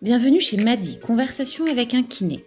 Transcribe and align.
Bienvenue 0.00 0.38
chez 0.38 0.56
Madi, 0.58 1.00
conversation 1.00 1.66
avec 1.66 1.92
un 1.92 2.04
kiné. 2.04 2.44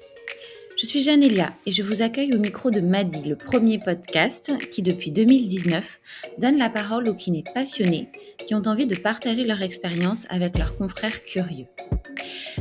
Je 0.81 0.86
suis 0.86 1.04
Janelia 1.04 1.51
et 1.65 1.74
je 1.74 1.83
vous 1.83 2.01
accueille 2.01 2.33
au 2.33 2.39
micro 2.39 2.71
de 2.71 2.79
Madi, 2.79 3.28
le 3.28 3.35
premier 3.35 3.78
podcast 3.78 4.54
qui, 4.71 4.81
depuis 4.81 5.12
2019, 5.12 5.99
donne 6.37 6.58
la 6.58 6.69
parole 6.69 7.10
aux 7.10 7.13
kinés 7.13 7.44
passionnés 7.53 8.08
qui 8.47 8.56
ont 8.56 8.62
envie 8.67 8.85
de 8.85 8.96
partager 8.96 9.44
leur 9.44 9.62
expérience 9.62 10.28
avec 10.29 10.58
leurs 10.58 10.78
confrères 10.78 11.26
curieux. 11.26 11.65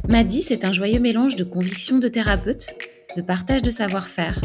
Madi, 0.08 0.42
c'est 0.42 0.64
un 0.64 0.72
joyeux 0.72 0.98
mélange 0.98 1.36
de 1.36 1.45
convictions 1.45 1.98
de 1.98 2.09
thérapeutes, 2.09 2.75
de 3.16 3.22
partage 3.22 3.62
de 3.62 3.70
savoir-faire, 3.70 4.41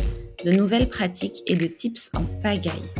de 0.45 0.51
nouvelles 0.51 0.89
pratiques 0.89 1.41
et 1.47 1.55
de 1.55 1.65
tips 1.65 2.11
en 2.13 2.23
pagaille. 2.43 2.91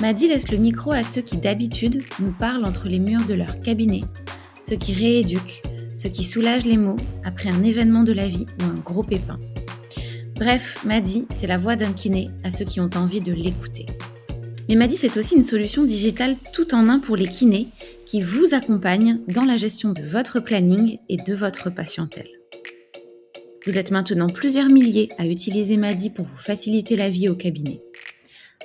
Madi 0.00 0.28
laisse 0.28 0.50
le 0.50 0.56
micro 0.56 0.92
à 0.92 1.04
ceux 1.04 1.20
qui 1.20 1.36
d'habitude 1.36 2.02
nous 2.20 2.32
parlent 2.32 2.64
entre 2.64 2.88
les 2.88 3.00
murs 3.00 3.26
de 3.26 3.34
leur 3.34 3.60
cabinet, 3.60 4.04
ceux 4.66 4.76
qui 4.76 4.94
rééduquent, 4.94 5.60
ceux 6.04 6.10
qui 6.10 6.24
soulagent 6.24 6.66
les 6.66 6.76
mots 6.76 6.98
après 7.24 7.48
un 7.48 7.62
événement 7.62 8.02
de 8.02 8.12
la 8.12 8.28
vie 8.28 8.44
ou 8.60 8.64
un 8.64 8.74
gros 8.74 9.02
pépin. 9.02 9.40
Bref, 10.34 10.84
Madi, 10.84 11.26
c'est 11.30 11.46
la 11.46 11.56
voix 11.56 11.76
d'un 11.76 11.94
kiné 11.94 12.28
à 12.42 12.50
ceux 12.50 12.66
qui 12.66 12.78
ont 12.78 12.90
envie 12.94 13.22
de 13.22 13.32
l'écouter. 13.32 13.86
Mais 14.68 14.74
Madi, 14.74 14.96
c'est 14.96 15.16
aussi 15.16 15.34
une 15.34 15.42
solution 15.42 15.82
digitale 15.84 16.36
tout 16.52 16.74
en 16.74 16.90
un 16.90 16.98
pour 16.98 17.16
les 17.16 17.26
kinés 17.26 17.68
qui 18.04 18.20
vous 18.20 18.52
accompagnent 18.52 19.20
dans 19.28 19.44
la 19.44 19.56
gestion 19.56 19.92
de 19.92 20.02
votre 20.02 20.40
planning 20.40 20.98
et 21.08 21.16
de 21.16 21.32
votre 21.32 21.70
patientèle. 21.70 22.28
Vous 23.64 23.78
êtes 23.78 23.90
maintenant 23.90 24.28
plusieurs 24.28 24.68
milliers 24.68 25.08
à 25.16 25.24
utiliser 25.24 25.78
Madi 25.78 26.10
pour 26.10 26.26
vous 26.26 26.36
faciliter 26.36 26.96
la 26.96 27.08
vie 27.08 27.30
au 27.30 27.34
cabinet. 27.34 27.80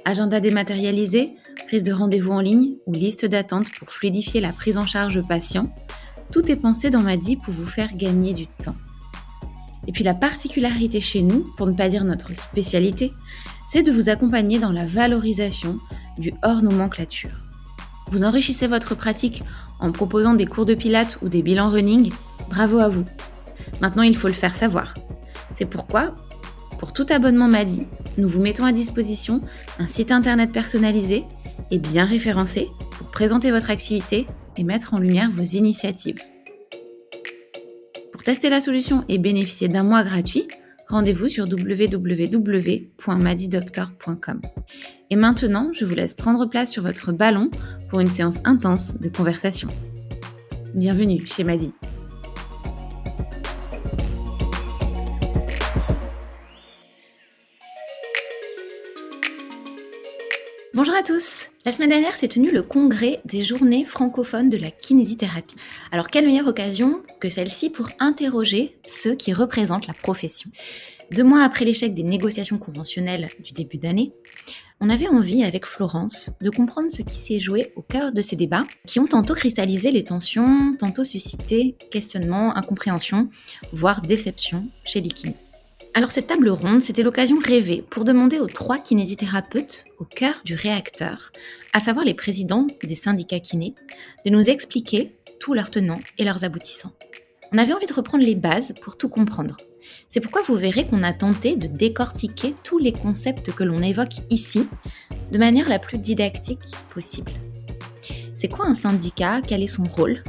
Agenda 0.03 0.41
dématérialisé, 0.41 1.29
prise 1.67 1.83
de 1.83 1.93
rendez-vous 1.93 2.33
en 2.33 2.41
ligne 2.41 2.75
ou 2.85 2.93
liste 2.93 3.25
d'attente 3.25 3.67
pour 3.79 3.91
fluidifier 3.91 4.41
la 4.41 4.51
prise 4.51 4.75
en 4.75 4.85
charge 4.85 5.21
patient, 5.25 5.73
tout 6.31 6.51
est 6.51 6.55
pensé 6.55 6.89
dans 6.89 7.01
Madi 7.01 7.35
pour 7.35 7.53
vous 7.53 7.65
faire 7.65 7.95
gagner 7.95 8.33
du 8.33 8.47
temps. 8.47 8.75
Et 9.87 9.91
puis 9.91 10.03
la 10.03 10.13
particularité 10.13 11.01
chez 11.01 11.21
nous, 11.21 11.51
pour 11.57 11.67
ne 11.67 11.73
pas 11.73 11.89
dire 11.89 12.03
notre 12.03 12.35
spécialité, 12.35 13.13
c'est 13.65 13.83
de 13.83 13.91
vous 13.91 14.09
accompagner 14.09 14.59
dans 14.59 14.71
la 14.71 14.85
valorisation 14.85 15.79
du 16.17 16.33
hors 16.43 16.61
nomenclature. 16.61 17.31
Vous 18.11 18.23
enrichissez 18.23 18.67
votre 18.67 18.95
pratique 18.95 19.43
en 19.79 19.91
proposant 19.91 20.33
des 20.33 20.45
cours 20.45 20.65
de 20.65 20.73
pilates 20.73 21.19
ou 21.21 21.29
des 21.29 21.41
bilans 21.41 21.69
running, 21.69 22.11
bravo 22.49 22.79
à 22.79 22.89
vous. 22.89 23.05
Maintenant, 23.81 24.03
il 24.03 24.17
faut 24.17 24.27
le 24.27 24.33
faire 24.33 24.55
savoir. 24.55 24.95
C'est 25.53 25.65
pourquoi, 25.65 26.15
pour 26.79 26.93
tout 26.93 27.05
abonnement 27.09 27.47
Madi, 27.47 27.87
nous 28.17 28.27
vous 28.27 28.41
mettons 28.41 28.65
à 28.65 28.71
disposition 28.71 29.41
un 29.79 29.87
site 29.87 30.11
internet 30.11 30.51
personnalisé 30.51 31.23
et 31.71 31.79
bien 31.79 32.05
référencé 32.05 32.69
pour 32.91 33.07
présenter 33.07 33.51
votre 33.51 33.69
activité 33.69 34.25
et 34.57 34.63
mettre 34.63 34.93
en 34.93 34.99
lumière 34.99 35.29
vos 35.29 35.43
initiatives. 35.43 36.21
Pour 38.19 38.25
tester 38.25 38.49
la 38.49 38.59
solution 38.59 39.05
et 39.07 39.17
bénéficier 39.17 39.69
d'un 39.69 39.83
mois 39.83 40.03
gratuit, 40.03 40.45
rendez-vous 40.89 41.29
sur 41.29 41.45
www.madidoctor.com. 41.45 44.41
Et 45.09 45.15
maintenant, 45.15 45.69
je 45.71 45.85
vous 45.85 45.95
laisse 45.95 46.15
prendre 46.15 46.45
place 46.45 46.69
sur 46.69 46.83
votre 46.83 47.13
ballon 47.13 47.49
pour 47.89 48.01
une 48.01 48.09
séance 48.09 48.39
intense 48.43 48.99
de 48.99 49.07
conversation. 49.07 49.69
Bienvenue 50.75 51.25
chez 51.25 51.45
Madi. 51.45 51.71
Bonjour 60.79 60.95
à 60.95 61.03
tous 61.03 61.49
La 61.65 61.73
semaine 61.73 61.89
dernière 61.89 62.15
s'est 62.15 62.29
tenu 62.29 62.51
le 62.51 62.63
congrès 62.63 63.19
des 63.25 63.43
journées 63.43 63.83
francophones 63.83 64.49
de 64.49 64.55
la 64.55 64.71
kinésithérapie. 64.71 65.57
Alors 65.91 66.07
quelle 66.07 66.25
meilleure 66.25 66.47
occasion 66.47 67.03
que 67.19 67.29
celle-ci 67.29 67.69
pour 67.69 67.89
interroger 67.99 68.77
ceux 68.85 69.13
qui 69.13 69.33
représentent 69.33 69.87
la 69.87 69.93
profession? 69.93 70.49
Deux 71.11 71.25
mois 71.25 71.43
après 71.43 71.65
l'échec 71.65 71.93
des 71.93 72.03
négociations 72.03 72.57
conventionnelles 72.57 73.27
du 73.43 73.51
début 73.51 73.77
d'année, 73.77 74.13
on 74.79 74.89
avait 74.89 75.09
envie 75.09 75.43
avec 75.43 75.65
Florence 75.65 76.31
de 76.39 76.49
comprendre 76.49 76.89
ce 76.89 77.01
qui 77.01 77.17
s'est 77.17 77.41
joué 77.41 77.73
au 77.75 77.81
cœur 77.81 78.13
de 78.13 78.21
ces 78.21 78.37
débats 78.37 78.63
qui 78.87 79.01
ont 79.01 79.07
tantôt 79.07 79.33
cristallisé 79.33 79.91
les 79.91 80.05
tensions, 80.05 80.77
tantôt 80.79 81.03
suscité 81.03 81.75
questionnements, 81.91 82.55
incompréhension, 82.55 83.27
voire 83.73 84.01
déception 84.01 84.63
chez 84.85 85.01
les 85.01 85.09
kinés. 85.09 85.35
Alors 85.95 86.11
cette 86.11 86.27
table 86.27 86.49
ronde, 86.49 86.81
c'était 86.81 87.03
l'occasion 87.03 87.37
rêvée 87.39 87.83
pour 87.89 88.05
demander 88.05 88.39
aux 88.39 88.47
trois 88.47 88.77
kinésithérapeutes 88.77 89.85
au 89.97 90.05
cœur 90.05 90.35
du 90.45 90.55
réacteur, 90.55 91.31
à 91.73 91.79
savoir 91.79 92.05
les 92.05 92.13
présidents 92.13 92.67
des 92.83 92.95
syndicats 92.95 93.39
kinés, 93.39 93.73
de 94.25 94.29
nous 94.29 94.49
expliquer 94.49 95.15
tous 95.39 95.53
leurs 95.53 95.71
tenants 95.71 95.99
et 96.17 96.23
leurs 96.23 96.43
aboutissants. 96.45 96.93
On 97.51 97.57
avait 97.57 97.73
envie 97.73 97.87
de 97.87 97.93
reprendre 97.93 98.23
les 98.23 98.35
bases 98.35 98.75
pour 98.81 98.97
tout 98.97 99.09
comprendre. 99.09 99.57
C'est 100.07 100.19
pourquoi 100.19 100.43
vous 100.43 100.55
verrez 100.55 100.85
qu'on 100.85 101.03
a 101.03 101.13
tenté 101.13 101.55
de 101.55 101.67
décortiquer 101.67 102.53
tous 102.63 102.77
les 102.77 102.93
concepts 102.93 103.51
que 103.51 103.63
l'on 103.63 103.81
évoque 103.81 104.21
ici 104.29 104.67
de 105.31 105.37
manière 105.37 105.67
la 105.67 105.79
plus 105.79 105.97
didactique 105.97 106.59
possible. 106.93 107.31
C'est 108.35 108.47
quoi 108.49 108.67
un 108.67 108.75
syndicat? 108.75 109.41
Quel 109.45 109.63
est 109.63 109.67
son 109.67 109.85
rôle? 109.85 110.23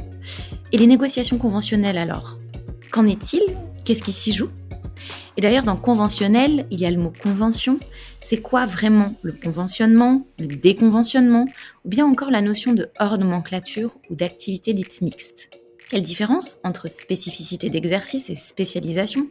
Et 0.71 0.77
les 0.77 0.87
négociations 0.87 1.37
conventionnelles 1.37 1.97
alors? 1.97 2.37
Qu'en 2.91 3.05
est-il? 3.05 3.41
Qu'est-ce 3.85 4.03
qui 4.03 4.11
s'y 4.11 4.33
joue? 4.33 4.49
Et 5.37 5.41
d'ailleurs, 5.41 5.63
dans 5.63 5.77
conventionnel, 5.77 6.65
il 6.71 6.81
y 6.81 6.85
a 6.85 6.91
le 6.91 6.97
mot 6.97 7.13
convention. 7.23 7.79
C'est 8.19 8.41
quoi 8.41 8.65
vraiment 8.65 9.15
le 9.21 9.31
conventionnement, 9.31 10.27
le 10.37 10.47
déconventionnement, 10.47 11.45
ou 11.85 11.89
bien 11.89 12.05
encore 12.05 12.31
la 12.31 12.41
notion 12.41 12.73
de 12.73 12.89
hors 12.99 13.17
nomenclature 13.17 13.95
ou 14.09 14.15
d'activité 14.15 14.73
dite 14.73 15.01
mixte? 15.01 15.49
Quelle 15.89 16.03
différence 16.03 16.57
entre 16.63 16.89
spécificité 16.89 17.69
d'exercice 17.69 18.29
et 18.29 18.35
spécialisation? 18.35 19.27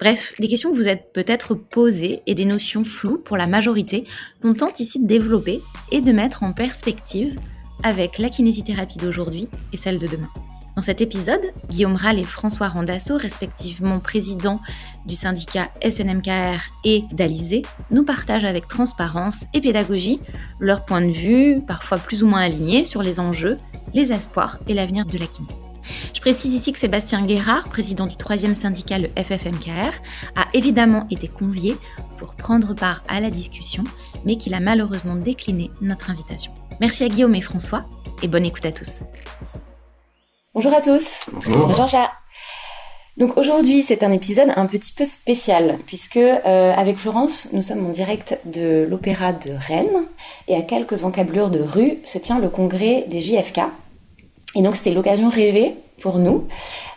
Bref, 0.00 0.34
des 0.40 0.48
questions 0.48 0.72
que 0.72 0.76
vous 0.76 0.88
êtes 0.88 1.12
peut-être 1.12 1.54
posées 1.54 2.22
et 2.26 2.34
des 2.34 2.44
notions 2.44 2.84
floues 2.84 3.18
pour 3.18 3.36
la 3.36 3.46
majorité 3.46 4.04
qu'on 4.42 4.54
tente 4.54 4.80
ici 4.80 5.00
de 5.00 5.06
développer 5.06 5.60
et 5.92 6.00
de 6.00 6.10
mettre 6.10 6.42
en 6.42 6.52
perspective 6.52 7.38
avec 7.84 8.18
la 8.18 8.30
kinésithérapie 8.30 8.98
d'aujourd'hui 8.98 9.48
et 9.72 9.76
celle 9.76 9.98
de 9.98 10.08
demain. 10.08 10.30
Dans 10.74 10.82
cet 10.82 11.02
épisode, 11.02 11.52
Guillaume 11.68 11.96
Rall 11.96 12.18
et 12.18 12.24
François 12.24 12.68
Randasso, 12.68 13.18
respectivement 13.18 14.00
présidents 14.00 14.60
du 15.04 15.14
syndicat 15.14 15.68
SNMKR 15.82 16.60
et 16.84 17.04
d'Alizé, 17.12 17.62
nous 17.90 18.04
partagent 18.04 18.46
avec 18.46 18.68
transparence 18.68 19.44
et 19.52 19.60
pédagogie 19.60 20.18
leurs 20.60 20.84
points 20.84 21.02
de 21.02 21.12
vue, 21.12 21.60
parfois 21.66 21.98
plus 21.98 22.22
ou 22.22 22.26
moins 22.26 22.40
alignés, 22.40 22.86
sur 22.86 23.02
les 23.02 23.20
enjeux, 23.20 23.58
les 23.92 24.12
espoirs 24.12 24.58
et 24.66 24.72
l'avenir 24.72 25.04
de 25.04 25.18
la 25.18 25.26
kiné. 25.26 25.48
Je 26.14 26.20
précise 26.20 26.54
ici 26.54 26.72
que 26.72 26.78
Sébastien 26.78 27.26
Guérard, 27.26 27.68
président 27.68 28.06
du 28.06 28.16
troisième 28.16 28.54
syndicat, 28.54 28.98
le 28.98 29.08
FFMKR, 29.16 29.92
a 30.36 30.46
évidemment 30.54 31.06
été 31.10 31.28
convié 31.28 31.76
pour 32.16 32.34
prendre 32.34 32.74
part 32.74 33.02
à 33.08 33.20
la 33.20 33.30
discussion, 33.30 33.84
mais 34.24 34.36
qu'il 34.36 34.54
a 34.54 34.60
malheureusement 34.60 35.16
décliné 35.16 35.70
notre 35.82 36.10
invitation. 36.10 36.52
Merci 36.80 37.04
à 37.04 37.08
Guillaume 37.08 37.34
et 37.34 37.42
François, 37.42 37.84
et 38.22 38.28
bonne 38.28 38.46
écoute 38.46 38.64
à 38.64 38.72
tous. 38.72 39.02
Bonjour 40.54 40.74
à 40.74 40.82
tous. 40.82 41.20
Bonjour. 41.32 41.66
Bonjour 41.66 41.88
Donc 43.16 43.38
aujourd'hui, 43.38 43.80
c'est 43.80 44.02
un 44.02 44.12
épisode 44.12 44.52
un 44.54 44.66
petit 44.66 44.92
peu 44.92 45.06
spécial 45.06 45.78
puisque 45.86 46.18
euh, 46.18 46.74
avec 46.74 46.98
Florence, 46.98 47.48
nous 47.54 47.62
sommes 47.62 47.86
en 47.86 47.88
direct 47.88 48.38
de 48.44 48.86
l'Opéra 48.86 49.32
de 49.32 49.50
Rennes 49.50 50.04
et 50.48 50.54
à 50.54 50.60
quelques 50.60 51.04
encablures 51.04 51.48
de 51.48 51.60
rue 51.60 52.00
se 52.04 52.18
tient 52.18 52.38
le 52.38 52.50
congrès 52.50 53.06
des 53.08 53.20
JFK. 53.20 53.60
Et 54.54 54.60
donc 54.60 54.76
c'était 54.76 54.90
l'occasion 54.90 55.30
rêvée 55.30 55.74
pour 56.02 56.18
nous 56.18 56.46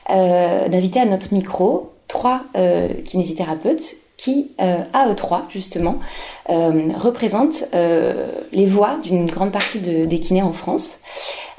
euh, 0.09 0.67
d'inviter 0.67 0.99
à 0.99 1.05
notre 1.05 1.33
micro 1.33 1.93
trois 2.09 2.41
euh, 2.57 2.89
kinésithérapeutes 3.05 3.95
qui, 4.25 4.51
à 4.57 5.07
eux 5.07 5.15
trois 5.15 5.45
justement, 5.49 5.99
représentent 6.47 7.65
les 7.73 8.65
voix 8.65 8.97
d'une 9.03 9.27
grande 9.27 9.51
partie 9.51 9.79
de, 9.79 10.05
des 10.05 10.19
kinés 10.19 10.41
en 10.41 10.53
France. 10.53 10.99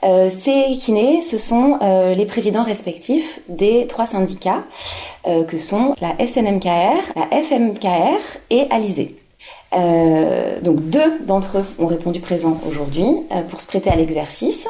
Euh, 0.05 0.29
ces 0.31 0.77
kinés, 0.79 1.23
ce 1.23 1.39
sont 1.39 1.79
euh, 1.83 2.15
les 2.15 2.27
présidents 2.27 2.63
respectifs 2.63 3.41
des 3.49 3.87
trois 3.87 4.07
syndicats 4.07 4.63
euh, 5.27 5.45
que 5.45 5.59
sont 5.59 5.95
la 6.01 6.15
SNMKR, 6.25 7.13
la 7.17 7.43
FMKR 7.43 8.21
et 8.51 8.67
Alizé. 8.71 9.17
donc 9.73 10.81
deux 10.89 11.19
d'entre 11.27 11.59
eux 11.59 11.65
ont 11.79 11.87
répondu 11.87 12.21
présent 12.21 12.61
aujourd'hui 12.69 13.07
pour 13.51 13.61
se 13.61 13.67
prêter 13.67 13.91
à 13.91 13.97
l'exercice. 13.97 14.69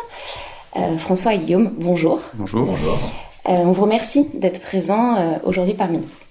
François 0.98 1.34
et 1.34 1.38
Guillaume, 1.38 1.72
bonjour. 1.78 2.20
Bonjour. 2.34 2.66
Bonjour. 2.66 2.98
on 3.46 3.72
vous 3.72 3.82
remercie 3.82 4.26
d'être 4.34 4.60
présents 4.60 5.38
aujourd'hui 5.44 5.74
parmi 5.74 5.98
nous. 5.98 6.25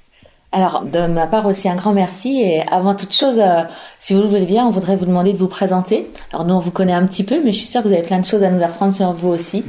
Alors, 0.52 0.84
de 0.86 1.06
ma 1.08 1.28
part 1.28 1.46
aussi, 1.48 1.68
un 1.68 1.76
grand 1.76 1.92
merci. 1.92 2.42
Et 2.42 2.62
avant 2.72 2.96
toute 2.96 3.14
chose, 3.14 3.40
euh, 3.40 3.64
si 4.00 4.14
vous 4.14 4.22
le 4.22 4.28
voulez 4.28 4.46
bien, 4.46 4.66
on 4.66 4.70
voudrait 4.70 4.96
vous 4.96 5.06
demander 5.06 5.34
de 5.34 5.38
vous 5.38 5.50
présenter. 5.50 6.10
Alors, 6.32 6.46
nous, 6.46 6.54
on 6.54 6.60
vous 6.60 6.72
connaît 6.72 6.94
un 6.94 7.06
petit 7.06 7.24
peu, 7.24 7.42
mais 7.44 7.52
je 7.52 7.58
suis 7.58 7.68
sûre 7.68 7.84
que 7.84 7.88
vous 7.88 7.94
avez 7.94 8.04
plein 8.04 8.20
de 8.20 8.26
choses 8.26 8.42
à 8.42 8.50
nous 8.50 8.64
apprendre 8.64 8.94
sur 8.94 9.12
vous 9.12 9.30
aussi. 9.30 9.66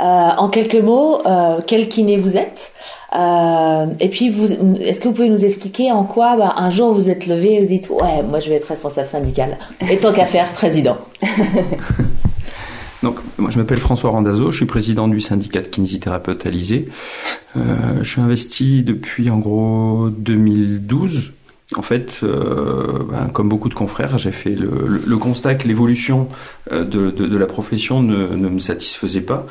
Euh, 0.00 0.04
en 0.04 0.48
quelques 0.48 0.82
mots, 0.82 1.20
euh, 1.26 1.60
quel 1.66 1.88
kiné 1.88 2.16
vous 2.16 2.38
êtes 2.38 2.72
Et 3.12 4.08
puis, 4.08 4.30
vous, 4.30 4.50
est-ce 4.80 5.00
que 5.00 5.08
vous 5.08 5.14
pouvez 5.14 5.28
nous 5.28 5.44
expliquer 5.44 5.92
en 5.92 6.04
quoi, 6.04 6.36
bah, 6.36 6.54
un 6.56 6.70
jour, 6.70 6.94
vous 6.94 7.10
êtes 7.10 7.26
levé 7.26 7.56
et 7.56 7.60
vous 7.60 7.68
dites, 7.68 7.90
ouais, 7.90 8.22
moi, 8.22 8.40
je 8.40 8.48
vais 8.48 8.56
être 8.56 8.68
responsable 8.68 9.08
syndical. 9.08 9.58
Et 9.90 9.98
tant 9.98 10.12
qu'à 10.12 10.26
faire, 10.26 10.48
président. 10.52 10.96
Donc, 13.02 13.16
moi, 13.38 13.50
je 13.50 13.58
m'appelle 13.58 13.78
François 13.78 14.10
Randazzo, 14.10 14.50
je 14.50 14.56
suis 14.56 14.66
président 14.66 15.08
du 15.08 15.20
syndicat 15.20 15.62
de 15.62 15.68
kinésithérapeutes 15.68 16.44
Alizé. 16.46 16.86
Euh, 17.56 18.02
je 18.02 18.10
suis 18.10 18.20
investi 18.20 18.82
depuis 18.82 19.30
en 19.30 19.38
gros 19.38 20.10
2012. 20.10 21.32
En 21.76 21.82
fait, 21.82 22.20
euh, 22.22 23.04
ben, 23.10 23.28
comme 23.32 23.48
beaucoup 23.48 23.68
de 23.68 23.74
confrères, 23.74 24.18
j'ai 24.18 24.32
fait 24.32 24.56
le, 24.56 25.00
le, 25.06 25.16
constat 25.18 25.54
que 25.54 25.68
l'évolution 25.68 26.28
euh, 26.72 26.84
de, 26.84 27.10
de, 27.10 27.26
de, 27.26 27.36
la 27.36 27.46
profession 27.46 28.02
ne, 28.02 28.26
ne 28.34 28.48
me 28.48 28.58
satisfaisait 28.58 29.20
pas. 29.20 29.46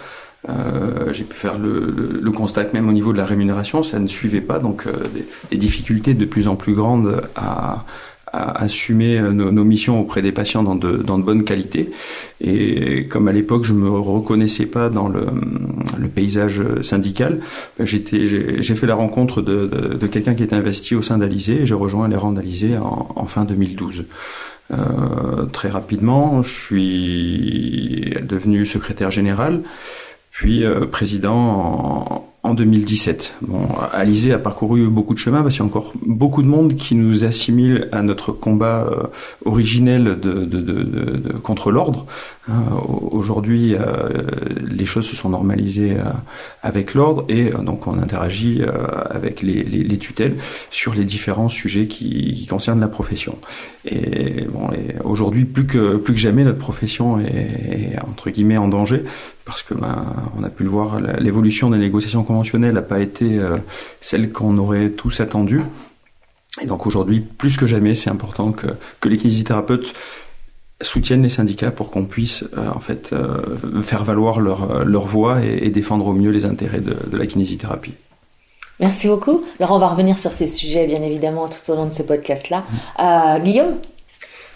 Euh, 0.48 1.12
j'ai 1.12 1.26
pu 1.26 1.36
faire 1.36 1.58
le, 1.58 2.20
le, 2.22 2.32
constat 2.32 2.64
que 2.64 2.74
même 2.74 2.88
au 2.88 2.94
niveau 2.94 3.12
de 3.12 3.18
la 3.18 3.26
rémunération, 3.26 3.84
ça 3.84 4.00
ne 4.00 4.08
suivait 4.08 4.40
pas, 4.40 4.60
donc 4.60 4.88
euh, 4.88 4.94
des, 5.14 5.26
des, 5.52 5.58
difficultés 5.58 6.14
de 6.14 6.24
plus 6.24 6.48
en 6.48 6.56
plus 6.56 6.74
grandes 6.74 7.24
à, 7.36 7.84
à 8.32 8.64
assumer 8.64 9.20
nos, 9.20 9.52
nos, 9.52 9.64
missions 9.64 10.00
auprès 10.00 10.22
des 10.22 10.32
patients 10.32 10.64
dans 10.64 10.76
de, 10.76 10.98
dans 10.98 11.18
de 11.18 11.24
bonnes 11.24 11.44
qualités. 11.44 11.90
Et 12.42 13.08
comme 13.08 13.28
à 13.28 13.32
l'époque, 13.32 13.64
je 13.64 13.74
me 13.74 13.90
reconnaissais 13.90 14.66
pas 14.66 14.90
dans 14.90 15.08
le, 15.08 15.28
le 15.98 16.08
paysage 16.08 16.62
syndical, 16.82 17.42
j'étais, 17.80 18.26
j'ai 18.26 18.76
fait 18.76 18.88
la 18.88 18.96
rencontre 18.96 19.42
de, 19.42 19.66
de, 19.68 19.96
de 19.96 20.08
quelqu'un 20.08 20.36
qui 20.36 20.44
était 20.44 20.56
investi 20.56 20.96
au 20.96 21.02
sein 21.02 21.18
d'Alizé 21.18 21.62
et 21.62 21.66
je 21.66 21.76
rejoins 21.76 22.08
les 22.08 22.16
rangs 22.16 22.32
d'Alizé 22.32 22.78
en, 22.78 23.10
en, 23.16 23.26
fin 23.26 23.46
2012. 23.46 24.06
Euh, 24.72 25.46
très 25.52 25.70
rapidement, 25.70 26.42
je 26.42 26.54
suis 26.54 28.14
devenu 28.22 28.66
secrétaire 28.66 29.12
général, 29.12 29.62
puis 30.32 30.64
euh, 30.64 30.86
président 30.86 31.36
en, 31.36 32.30
en 32.44 32.54
2017. 32.54 33.36
Bon, 33.42 33.68
Alizé 33.92 34.32
a 34.32 34.40
parcouru 34.40 34.88
beaucoup 34.88 35.14
de 35.14 35.20
chemin 35.20 35.42
parce 35.42 35.56
qu'il 35.56 35.64
y 35.64 35.68
a 35.68 35.70
encore 35.70 35.92
beaucoup 36.06 36.42
de 36.42 36.48
monde 36.48 36.76
qui 36.76 36.96
nous 36.96 37.26
assimile 37.26 37.90
à 37.92 38.02
notre 38.02 38.32
combat 38.32 38.88
euh, 38.90 39.04
originel 39.46 40.18
contre 41.44 41.72
l'ordre. 41.72 42.06
Hein, 42.48 42.64
Aujourd'hui, 43.12 43.76
euh, 43.76 44.24
les 44.66 44.86
choses 44.86 45.06
se 45.06 45.18
sont 45.18 45.30
normalisées 45.30 45.98
euh, 45.98 46.12
avec 46.64 46.94
l'ordre 46.94 47.26
et 47.28 47.50
donc 47.50 47.88
on 47.88 48.00
interagit 48.00 48.62
avec 49.10 49.42
les, 49.42 49.64
les, 49.64 49.84
les, 49.84 49.98
tutelles 49.98 50.38
sur 50.72 50.94
les 50.94 51.04
différents 51.04 51.50
sujets 51.50 51.88
qui, 51.88 52.48
concernent 52.50 52.80
la 52.80 52.88
profession. 52.88 53.38
Et, 53.86 54.48
aujourd'hui, 55.04 55.46
plus 55.46 55.66
que 55.66 56.16
jamais, 56.16 56.44
notre 56.44 56.58
profession 56.58 57.20
est, 57.20 57.94
est 57.94 58.00
entre 58.02 58.30
guillemets 58.30 58.58
en 58.58 58.68
danger 58.68 59.04
parce 59.50 59.64
que 59.64 59.74
ben, 59.74 60.06
on 60.38 60.44
a 60.44 60.50
pu 60.50 60.62
le 60.62 60.70
voir, 60.70 61.00
l'évolution 61.00 61.72
des 61.72 61.80
négociations 61.80 62.24
conventionnelles 62.30 62.76
n'a 62.76 62.84
pas 62.84 63.00
été 63.00 63.40
euh, 63.40 63.58
celle 64.02 64.32
qu'on 64.32 64.58
aurait 64.60 64.92
tous 64.92 65.20
attendu. 65.20 65.64
Et 66.62 66.68
donc 66.68 66.86
aujourd'hui, 66.86 67.22
plus 67.22 67.58
que 67.58 67.66
jamais, 67.66 67.96
c'est 67.96 68.12
important 68.12 68.52
que, 68.52 68.68
que 69.00 69.10
les 69.10 69.18
kinésithérapeutes 69.18 69.94
soutiennent 70.82 71.24
les 71.24 71.30
syndicats 71.30 71.72
pour 71.72 71.90
qu'on 71.90 72.06
puisse 72.06 72.46
euh, 72.56 72.70
en 72.70 72.80
fait 72.80 73.10
euh, 73.14 73.82
faire 73.82 74.04
valoir 74.04 74.40
leur, 74.40 74.86
leur 74.86 75.08
voix 75.08 75.44
et, 75.44 75.66
et, 75.66 75.70
défendre 75.72 76.06
au 76.06 76.14
mieux 76.14 76.30
les 76.30 76.46
intérêts 76.46 76.82
de, 76.82 76.96
de 77.12 77.18
la 77.18 77.26
kinésithérapie. 77.26 77.96
Merci 78.80 79.08
beaucoup. 79.08 79.44
Alors 79.60 79.72
on 79.72 79.80
va 79.80 79.88
revenir 79.88 80.20
sur 80.20 80.32
ces 80.32 80.48
sujets 80.48 80.86
bien 80.86 81.02
évidemment 81.02 81.50
tout 81.50 81.72
au 81.72 81.76
long 81.76 81.86
de 81.86 81.94
ce 81.94 82.04
podcast-là. 82.04 82.64
Euh, 83.00 83.40
Guillaume? 83.40 83.76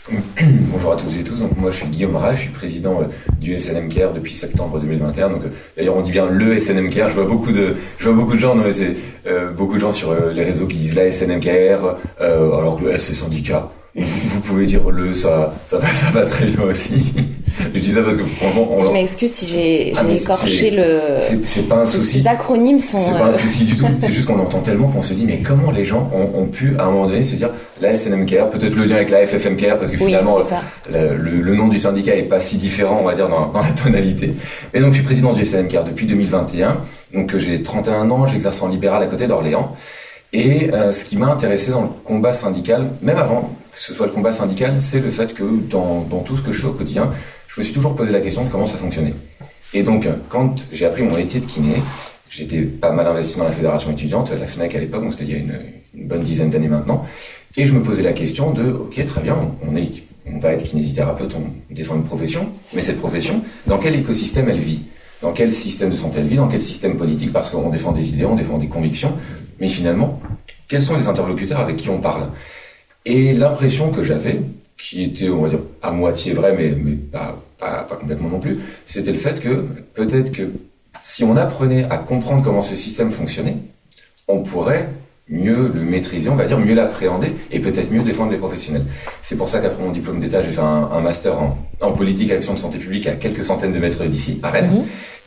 Bonjour 0.69 0.91
à 0.91 0.97
tous 0.97 1.17
et 1.17 1.23
tous. 1.23 1.39
Donc 1.39 1.55
moi 1.55 1.71
je 1.71 1.77
suis 1.77 1.87
Guillaume 1.87 2.17
Rat, 2.17 2.35
je 2.35 2.41
suis 2.41 2.49
président 2.49 3.01
euh, 3.01 3.05
du 3.39 3.57
SNM 3.57 3.87
Care 3.87 4.11
depuis 4.11 4.33
septembre 4.33 4.77
2021. 4.79 5.29
Donc 5.29 5.45
euh, 5.45 5.49
d'ailleurs 5.77 5.95
on 5.95 6.01
dit 6.01 6.11
bien 6.11 6.29
le 6.29 6.59
SNM 6.59 6.89
Care. 6.89 7.09
Je 7.09 7.15
vois 7.15 7.25
beaucoup 7.25 7.53
de 7.53 7.75
je 7.99 8.09
vois 8.09 8.13
beaucoup 8.13 8.35
de 8.35 8.39
gens 8.39 8.53
non 8.53 8.63
mais 8.65 8.95
euh, 9.27 9.51
beaucoup 9.51 9.75
de 9.75 9.79
gens 9.79 9.91
sur 9.91 10.11
euh, 10.11 10.33
les 10.33 10.43
réseaux 10.43 10.67
qui 10.67 10.75
disent 10.75 10.95
la 10.95 11.09
SNM 11.09 11.39
Care 11.39 11.97
alors 12.19 12.77
que 12.81 12.97
c'est 12.97 13.13
syndicat. 13.13 13.71
Vous 13.95 14.39
pouvez 14.39 14.65
dire 14.65 14.89
le, 14.89 15.13
ça, 15.13 15.53
ça 15.67 15.77
va, 15.77 15.87
ça 15.93 16.09
va 16.09 16.25
très 16.25 16.45
bien 16.47 16.63
aussi. 16.63 17.13
je 17.75 17.79
dis 17.79 17.91
ça 17.93 18.01
parce 18.01 18.17
que 18.17 18.25
franchement, 18.25 18.67
on... 18.71 18.83
je 18.83 18.91
m'excuse 18.91 19.31
si 19.31 19.45
j'ai 19.45 19.93
ah, 19.95 20.11
écorché 20.11 20.71
le. 20.71 21.19
C'est 21.45 21.69
pas 21.69 21.75
un 21.75 21.85
souci. 21.85 22.17
Les 22.17 22.27
acronymes 22.27 22.79
sont. 22.79 22.97
C'est 22.97 23.11
pas 23.11 23.25
un 23.25 23.31
souci 23.31 23.65
du 23.65 23.75
tout. 23.75 23.85
C'est 23.99 24.11
juste 24.11 24.25
qu'on 24.25 24.39
entend 24.39 24.61
tellement 24.61 24.87
qu'on 24.87 25.03
se 25.03 25.13
dit 25.13 25.25
mais 25.25 25.41
comment 25.41 25.69
les 25.69 25.85
gens 25.85 26.09
ont, 26.11 26.41
ont, 26.41 26.47
pu 26.47 26.75
à 26.79 26.85
un 26.85 26.91
moment 26.91 27.05
donné 27.05 27.21
se 27.21 27.35
dire 27.35 27.51
la 27.81 27.95
SNMKR, 27.95 28.49
peut-être 28.49 28.73
le 28.73 28.85
lien 28.85 28.95
avec 28.95 29.11
la 29.11 29.27
FFMKR 29.27 29.77
parce 29.77 29.91
que 29.91 29.97
finalement 29.97 30.37
oui, 30.37 30.43
le, 30.91 31.15
le, 31.15 31.41
le, 31.41 31.55
nom 31.55 31.67
du 31.67 31.77
syndicat 31.77 32.15
est 32.15 32.23
pas 32.23 32.39
si 32.39 32.57
différent, 32.57 32.97
on 33.01 33.05
va 33.05 33.13
dire 33.13 33.29
dans, 33.29 33.49
dans 33.49 33.61
la 33.61 33.71
tonalité. 33.71 34.33
Et 34.73 34.79
donc 34.79 34.93
je 34.93 34.97
suis 34.97 35.05
président 35.05 35.33
du 35.33 35.45
SNMKR 35.45 35.83
depuis 35.83 36.07
2021. 36.07 36.77
Donc 37.13 37.37
j'ai 37.37 37.61
31 37.61 38.09
ans, 38.09 38.25
j'exerce 38.25 38.59
en 38.63 38.69
libéral 38.69 39.03
à 39.03 39.07
côté 39.07 39.27
d'Orléans. 39.27 39.75
Et 40.35 40.71
euh, 40.73 40.91
ce 40.91 41.05
qui 41.05 41.15
m'a 41.15 41.27
intéressé 41.27 41.69
dans 41.69 41.83
le 41.83 41.89
combat 42.03 42.33
syndical, 42.33 42.87
même 43.03 43.17
avant 43.17 43.51
que 43.73 43.79
ce 43.79 43.93
soit 43.93 44.05
le 44.05 44.11
combat 44.11 44.31
syndical, 44.31 44.79
c'est 44.79 44.99
le 44.99 45.09
fait 45.09 45.33
que 45.33 45.43
dans, 45.69 46.03
tout 46.25 46.37
ce 46.37 46.41
que 46.41 46.53
je 46.53 46.61
fais 46.61 46.67
au 46.67 46.73
quotidien, 46.73 47.11
je 47.47 47.59
me 47.59 47.63
suis 47.65 47.73
toujours 47.73 47.95
posé 47.95 48.11
la 48.11 48.21
question 48.21 48.45
de 48.45 48.49
comment 48.49 48.65
ça 48.65 48.77
fonctionnait. 48.77 49.13
Et 49.73 49.83
donc, 49.83 50.07
quand 50.29 50.67
j'ai 50.71 50.85
appris 50.85 51.01
mon 51.01 51.15
métier 51.15 51.39
de 51.39 51.45
kiné, 51.45 51.81
j'étais 52.29 52.61
pas 52.61 52.91
mal 52.91 53.07
investi 53.07 53.37
dans 53.37 53.45
la 53.45 53.51
fédération 53.51 53.91
étudiante, 53.91 54.31
la 54.31 54.45
FNAC 54.45 54.75
à 54.75 54.79
l'époque, 54.79 55.03
c'était 55.11 55.23
il 55.23 55.31
y 55.31 55.35
a 55.35 55.37
une, 55.37 55.59
bonne 56.07 56.23
dizaine 56.23 56.49
d'années 56.49 56.67
maintenant, 56.67 57.05
et 57.55 57.65
je 57.65 57.73
me 57.73 57.81
posais 57.81 58.01
la 58.01 58.13
question 58.13 58.51
de, 58.51 58.71
ok, 58.71 59.05
très 59.05 59.21
bien, 59.21 59.37
on, 59.63 59.75
on 60.25 60.39
va 60.39 60.53
être 60.53 60.63
kinésithérapeute, 60.63 61.35
on 61.35 61.73
défend 61.73 61.95
une 61.95 62.05
profession, 62.05 62.49
mais 62.73 62.81
cette 62.81 62.99
profession, 62.99 63.43
dans 63.67 63.77
quel 63.77 63.95
écosystème 63.95 64.49
elle 64.49 64.59
vit? 64.59 64.81
Dans 65.21 65.31
quel 65.31 65.51
système 65.51 65.89
de 65.89 65.95
santé 65.95 66.19
elle 66.19 66.27
vit, 66.27 66.35
dans 66.35 66.47
quel 66.47 66.61
système 66.61 66.97
politique, 66.97 67.31
parce 67.31 67.49
qu'on 67.49 67.69
défend 67.69 67.91
des 67.91 68.09
idées, 68.09 68.25
on 68.25 68.35
défend 68.35 68.57
des 68.57 68.67
convictions, 68.67 69.13
mais 69.59 69.69
finalement, 69.69 70.19
quels 70.67 70.81
sont 70.81 70.97
les 70.97 71.07
interlocuteurs 71.07 71.59
avec 71.59 71.77
qui 71.77 71.89
on 71.89 71.99
parle? 71.99 72.29
Et 73.05 73.33
l'impression 73.33 73.91
que 73.91 74.03
j'avais, 74.03 74.41
qui 74.77 75.03
était, 75.03 75.29
on 75.29 75.41
va 75.41 75.49
dire, 75.49 75.59
à 75.81 75.91
moitié 75.91 76.33
vrai, 76.33 76.55
mais, 76.57 76.71
mais 76.71 76.95
pas, 76.95 77.41
pas, 77.59 77.83
pas 77.83 77.95
complètement 77.95 78.29
non 78.29 78.39
plus, 78.39 78.59
c'était 78.85 79.11
le 79.11 79.17
fait 79.17 79.39
que 79.39 79.65
peut-être 79.93 80.31
que 80.31 80.43
si 81.01 81.23
on 81.23 81.35
apprenait 81.35 81.85
à 81.89 81.97
comprendre 81.97 82.43
comment 82.43 82.61
ce 82.61 82.75
système 82.75 83.11
fonctionnait, 83.11 83.57
on 84.27 84.43
pourrait 84.43 84.89
mieux 85.29 85.71
le 85.73 85.81
maîtriser, 85.81 86.29
on 86.29 86.35
va 86.35 86.45
dire, 86.45 86.59
mieux 86.59 86.73
l'appréhender 86.73 87.33
et 87.51 87.59
peut-être 87.59 87.91
mieux 87.91 88.03
défendre 88.03 88.31
les 88.31 88.37
professionnels. 88.37 88.85
C'est 89.21 89.37
pour 89.37 89.47
ça 89.47 89.59
qu'après 89.59 89.81
mon 89.81 89.91
diplôme 89.91 90.19
d'État, 90.19 90.41
j'ai 90.41 90.51
fait 90.51 90.61
un, 90.61 90.89
un 90.91 90.99
master 90.99 91.41
en, 91.41 91.57
en, 91.81 91.91
politique 91.91 92.29
et 92.29 92.35
action 92.35 92.53
de 92.53 92.59
santé 92.59 92.77
publique 92.77 93.07
à 93.07 93.15
quelques 93.15 93.43
centaines 93.43 93.71
de 93.71 93.79
mètres 93.79 94.03
d'ici, 94.05 94.39
à 94.43 94.49
Rennes. 94.49 94.69
Mmh 94.71 94.85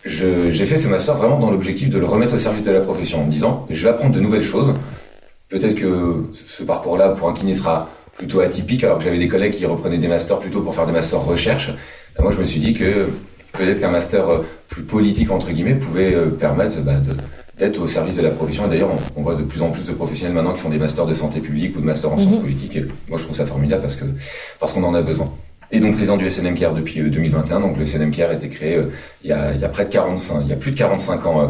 j'ai 0.09 0.65
fait 0.67 0.79
ce 0.79 0.89
master 0.89 1.17
vraiment 1.17 1.39
dans 1.39 1.51
l'objectif 1.51 1.91
de 1.91 1.99
le 1.99 2.07
remettre 2.07 2.35
au 2.35 2.39
service 2.39 2.63
de 2.63 2.71
la 2.71 2.81
profession, 2.81 3.23
en 3.23 3.27
disant 3.27 3.67
je 3.71 3.83
vais 3.83 3.91
apprendre 3.91 4.15
de 4.15 4.21
nouvelles 4.21 4.45
choses. 4.45 4.73
Peut-être 5.49 5.75
que 5.75 6.25
ce 6.47 6.63
parcours-là 6.63 7.11
pour 7.11 7.29
un 7.29 7.33
kiné 7.33 7.53
sera 7.53 7.89
plutôt 8.17 8.41
atypique, 8.41 8.83
alors 8.85 8.99
que 8.99 9.05
j'avais 9.05 9.19
des 9.19 9.29
collègues 9.29 9.53
qui 9.53 9.67
reprenaient 9.67 9.99
des 9.99 10.09
masters 10.09 10.41
plutôt 10.41 10.61
pour 10.63 10.75
faire 10.75 10.87
des 10.87 10.93
masters 10.93 11.23
recherche. 11.23 11.71
Et 12.19 12.23
moi, 12.23 12.33
je 12.33 12.39
me 12.39 12.45
suis 12.45 12.61
dit 12.61 12.73
que 12.73 13.09
peut-être 13.53 13.81
qu'un 13.81 13.91
master 13.91 14.29
euh, 14.29 14.47
plus 14.69 14.83
politique 14.83 15.31
entre 15.31 15.51
guillemets 15.51 15.75
pouvait 15.75 16.15
euh, 16.15 16.31
permettre 16.31 16.81
bah, 16.81 16.95
d'être 17.59 17.81
au 17.81 17.87
service 17.87 18.17
de 18.17 18.23
la 18.23 18.31
profession. 18.31 18.67
Et 18.67 18.69
d'ailleurs, 18.69 18.91
on, 18.91 19.21
on, 19.21 19.23
voit 19.23 19.35
de 19.35 19.43
plus 19.43 19.63
en 19.63 19.71
plus 19.71 19.85
de 19.85 19.93
professionnels 19.93 20.35
maintenant 20.35 20.55
qui 20.55 20.61
font 20.61 20.71
des 20.71 20.79
masters 20.79 21.07
de 21.07 21.15
santé 21.15 21.41
publique 21.41 21.77
ou 21.77 21.81
de 21.81 21.87
masters 21.87 22.11
en 22.11 22.17
mmh. 22.17 22.21
sciences 22.21 22.39
politiques. 22.39 22.77
Et 22.77 22.85
moi, 23.09 23.19
je 23.19 23.25
trouve 23.25 23.37
ça 23.37 23.47
formidable 23.47 23.83
parce 23.83 23.97
que 23.97 24.05
parce 24.59 24.73
qu'on 24.73 24.85
en 24.85 24.95
a 24.95 25.03
besoin 25.03 25.31
et 25.73 25.81
donc 25.81 25.95
président 25.95 26.17
du 26.17 26.29
SNMCAR 26.29 26.75
depuis 26.75 27.01
2021. 27.01 27.57
Euh, 27.57 27.61
donc 27.61 27.77
le 27.79 27.87
SNMCAR 27.87 28.31
a 28.31 28.35
été 28.35 28.49
créé 28.49 28.77
euh, 28.77 28.93
il, 29.23 29.31
y 29.31 29.33
a, 29.33 29.53
il 29.53 29.61
y 29.61 29.65
a 29.65 29.69
près 29.69 29.85
de 29.85 29.91
45, 29.91 30.43
il 30.43 30.49
y 30.49 30.53
a 30.53 30.57
plus 30.57 30.73
de 30.73 30.77
45 30.77 31.27
ans 31.27 31.41
euh, 31.41 31.49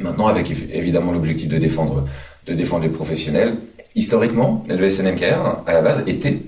maintenant, 0.00 0.26
avec 0.26 0.50
évidemment 0.50 1.12
l'objectif 1.12 1.48
de 1.48 1.58
défendre, 1.58 2.06
de 2.46 2.54
défendre 2.54 2.84
les 2.84 2.90
professionnels. 2.90 3.56
Historiquement, 3.94 4.64
le 4.68 4.90
SNMCAR 4.90 5.64
à 5.66 5.72
la 5.72 5.82
base 5.82 6.02
était 6.06 6.38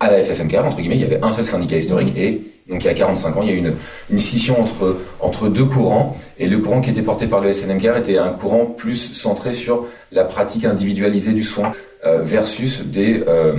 à 0.00 0.10
la 0.10 0.22
FFMCAR 0.22 0.66
entre 0.66 0.78
guillemets. 0.78 0.96
Il 0.96 1.02
y 1.02 1.04
avait 1.04 1.22
un 1.22 1.30
seul 1.30 1.46
syndicat 1.46 1.76
historique 1.76 2.16
et 2.16 2.42
donc 2.68 2.82
il 2.82 2.86
y 2.86 2.90
a 2.90 2.94
45 2.94 3.36
ans, 3.36 3.42
il 3.42 3.48
y 3.48 3.52
a 3.52 3.54
eu 3.54 3.58
une, 3.58 3.74
une 4.10 4.18
scission 4.18 4.60
entre 4.60 4.98
entre 5.20 5.48
deux 5.48 5.64
courants 5.64 6.16
et 6.38 6.46
le 6.46 6.58
courant 6.58 6.80
qui 6.80 6.90
était 6.90 7.02
porté 7.02 7.26
par 7.26 7.40
le 7.40 7.52
SNMCAR 7.52 7.96
était 7.98 8.18
un 8.18 8.30
courant 8.30 8.66
plus 8.66 8.96
centré 9.14 9.52
sur 9.52 9.86
la 10.12 10.24
pratique 10.24 10.64
individualisée 10.64 11.32
du 11.32 11.44
soin 11.44 11.72
euh, 12.06 12.22
versus 12.22 12.82
des 12.82 13.22
euh, 13.26 13.54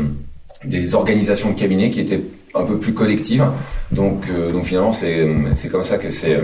des 0.64 0.96
organisations 0.96 1.52
de 1.52 1.60
cabinets 1.60 1.90
qui 1.90 2.00
étaient 2.00 2.22
un 2.54 2.64
peu 2.64 2.78
plus 2.80 2.94
collective. 2.94 3.46
Donc, 3.92 4.24
euh, 4.30 4.52
donc 4.52 4.64
finalement, 4.64 4.94
c'est 4.94 5.28
c'est 5.54 5.70
comme 5.70 5.84
ça 5.84 5.98
que 5.98 6.10
c'est 6.10 6.40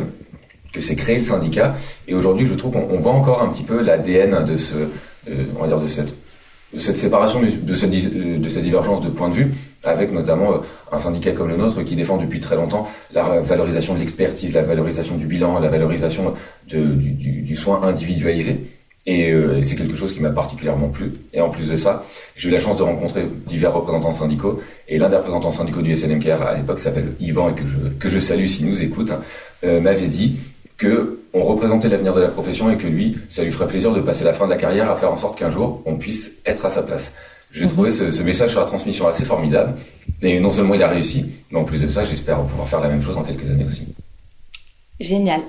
que 0.72 0.82
c'est 0.82 0.96
créé 0.96 1.18
le 1.18 1.22
syndicat. 1.22 1.76
Et 2.08 2.14
aujourd'hui, 2.14 2.46
je 2.46 2.54
trouve 2.54 2.72
qu'on 2.74 3.00
voit 3.00 3.14
encore 3.14 3.42
un 3.42 3.50
petit 3.50 3.64
peu 3.64 3.82
l'ADN 3.82 4.44
de 4.44 4.58
ce, 4.58 4.76
euh, 4.76 5.44
on 5.58 5.62
va 5.62 5.68
dire 5.68 5.80
de 5.80 5.88
cette 5.88 6.14
de 6.74 6.80
cette 6.80 6.98
séparation, 6.98 7.42
de 7.42 7.76
cette, 7.76 7.92
de 7.92 8.50
cette 8.50 8.64
divergence 8.64 9.04
de 9.04 9.10
point 9.10 9.28
de 9.28 9.34
vue, 9.34 9.52
avec 9.84 10.12
notamment 10.12 10.54
euh, 10.54 10.58
un 10.92 10.98
syndicat 10.98 11.34
comme 11.34 11.50
le 11.50 11.58
nôtre 11.58 11.84
qui 11.84 11.96
défend 11.96 12.18
depuis 12.18 12.40
très 12.40 12.56
longtemps 12.56 12.90
la 13.14 13.42
valorisation 13.42 13.94
de 13.94 14.00
l'expertise, 14.00 14.54
la 14.54 14.62
valorisation 14.62 15.18
du 15.18 15.26
bilan, 15.26 15.60
la 15.60 15.68
valorisation 15.68 16.34
de, 16.70 16.84
du, 16.86 17.42
du 17.42 17.56
soin 17.56 17.82
individualisé. 17.84 18.58
Et 19.08 19.32
euh, 19.32 19.64
c'est 19.64 19.76
quelque 19.76 19.96
chose 19.96 20.14
qui 20.14 20.22
m'a 20.22 20.30
particulièrement 20.30 20.90
plu. 20.90 21.12
Et 21.34 21.42
en 21.42 21.50
plus 21.50 21.70
de 21.70 21.76
ça, 21.76 22.06
j'ai 22.36 22.50
eu 22.50 22.52
la 22.52 22.60
chance 22.60 22.78
de 22.78 22.84
rencontrer 22.84 23.26
divers 23.48 23.74
représentants 23.74 24.14
syndicaux. 24.14 24.62
Et 24.88 25.00
l'un 25.00 25.10
des 25.10 25.16
représentants 25.16 25.52
syndicaux 25.52 25.82
du 25.82 25.96
SNMKR 25.96 26.42
à 26.42 26.56
l'époque 26.56 26.78
s'appelle 26.78 27.14
Yvan 27.20 27.50
et 27.50 27.54
que 27.54 27.66
je, 27.66 27.90
que 28.00 28.10
je 28.10 28.20
salue 28.20 28.46
s'il 28.46 28.68
nous 28.68 28.82
écoute, 28.84 29.12
euh, 29.64 29.82
m'avait 29.82 30.08
dit 30.08 30.38
que 30.82 31.20
on 31.34 31.44
représentait 31.44 31.90
l'avenir 31.90 32.14
de 32.16 32.22
la 32.22 32.30
profession 32.30 32.72
et 32.72 32.76
que 32.76 32.88
lui, 32.88 33.16
ça 33.30 33.44
lui 33.44 33.52
ferait 33.52 33.68
plaisir 33.68 33.94
de 33.94 34.02
passer 34.02 34.24
la 34.24 34.34
fin 34.34 34.46
de 34.46 34.50
la 34.50 34.58
carrière 34.58 34.90
à 34.90 34.96
faire 34.96 35.12
en 35.12 35.16
sorte 35.16 35.38
qu'un 35.38 35.52
jour 35.52 35.82
on 35.86 35.96
puisse 35.96 36.32
être 36.44 36.66
à 36.66 36.72
sa 36.72 36.82
place. 36.82 37.14
J'ai 37.54 37.68
trouvé 37.68 37.92
ce, 37.92 38.12
ce, 38.12 38.24
message 38.24 38.52
sur 38.52 38.62
la 38.62 38.66
transmission 38.66 39.08
assez 39.08 39.26
formidable. 39.26 39.76
Et 40.22 40.40
non 40.40 40.52
seulement 40.52 40.74
il 40.74 40.82
a 40.82 40.88
réussi, 40.88 41.26
mais 41.52 41.60
en 41.60 41.66
plus 41.66 41.82
de 41.82 41.88
ça, 41.88 42.04
j'espère 42.06 42.42
pouvoir 42.44 42.68
faire 42.68 42.80
la 42.80 42.88
même 42.88 43.04
chose 43.04 43.16
dans 43.16 43.24
quelques 43.24 43.50
années 43.50 43.66
aussi. 43.66 43.84
Génial. 45.00 45.42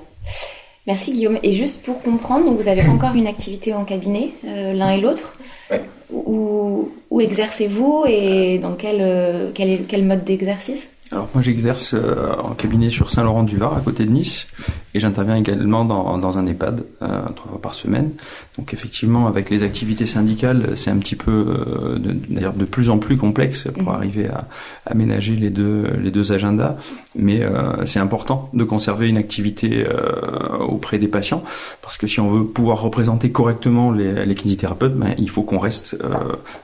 Merci 0.86 1.12
Guillaume. 1.12 1.38
Et 1.42 1.52
juste 1.52 1.82
pour 1.82 2.02
comprendre, 2.02 2.44
donc 2.44 2.60
vous 2.60 2.68
avez 2.68 2.86
encore 2.94 3.14
une 3.14 3.26
activité 3.26 3.72
en 3.72 3.84
cabinet, 3.84 4.30
euh, 4.46 4.74
l'un 4.74 4.90
et 4.90 5.00
l'autre. 5.00 5.38
Ouais. 5.70 5.80
Où, 6.10 6.90
où 7.08 7.20
exercez-vous 7.22 8.04
et 8.06 8.58
dans 8.58 8.74
quel, 8.74 8.98
euh, 9.00 9.50
quel, 9.54 9.84
quel 9.88 10.04
mode 10.04 10.24
d'exercice? 10.24 10.88
Alors 11.12 11.28
moi 11.34 11.42
j'exerce 11.42 11.94
euh, 11.94 12.34
en 12.42 12.54
cabinet 12.54 12.88
sur 12.88 13.10
Saint-Laurent-du-Var 13.10 13.76
à 13.76 13.80
côté 13.80 14.06
de 14.06 14.10
Nice 14.10 14.46
et 14.94 15.00
j'interviens 15.00 15.36
également 15.36 15.84
dans, 15.84 16.16
dans 16.18 16.38
un 16.38 16.46
EHPAD 16.46 16.84
euh, 17.02 17.22
trois 17.36 17.50
fois 17.50 17.60
par 17.60 17.74
semaine. 17.74 18.12
Donc 18.56 18.72
effectivement 18.72 19.26
avec 19.26 19.50
les 19.50 19.62
activités 19.62 20.06
syndicales 20.06 20.70
c'est 20.74 20.90
un 20.90 20.96
petit 20.96 21.16
peu 21.16 21.30
euh, 21.30 21.98
d'ailleurs 22.28 22.54
de 22.54 22.64
plus 22.64 22.90
en 22.90 22.98
plus 22.98 23.16
complexe 23.16 23.68
pour 23.74 23.92
mmh. 23.92 23.94
arriver 23.94 24.28
à 24.28 24.48
aménager 24.86 25.36
les 25.36 25.50
deux 25.50 25.86
les 26.02 26.10
deux 26.10 26.32
agendas, 26.32 26.76
mais 27.14 27.42
euh, 27.42 27.84
c'est 27.84 28.00
important 28.00 28.48
de 28.54 28.64
conserver 28.64 29.08
une 29.08 29.18
activité 29.18 29.86
euh, 29.86 30.58
auprès 30.58 30.98
des 30.98 31.08
patients 31.08 31.44
parce 31.82 31.98
que 31.98 32.06
si 32.06 32.20
on 32.20 32.30
veut 32.30 32.44
pouvoir 32.46 32.80
représenter 32.80 33.30
correctement 33.30 33.92
les, 33.92 34.24
les 34.24 34.34
kinésithérapeutes, 34.34 34.94
ben, 34.96 35.14
il 35.18 35.28
faut 35.28 35.42
qu'on 35.42 35.58
reste 35.58 35.96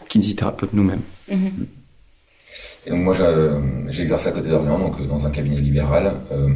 kinésithérapeute 0.08 0.70
nous-mêmes. 0.72 1.02
Mmh. 1.30 1.77
Et 2.88 2.90
donc 2.90 3.00
moi 3.00 3.14
j'exerce 3.90 4.26
à 4.26 4.32
côté 4.32 4.48
d'Orléans, 4.48 4.78
donc 4.78 5.06
dans 5.06 5.26
un 5.26 5.30
cabinet 5.30 5.56
libéral, 5.56 6.14
euh, 6.32 6.48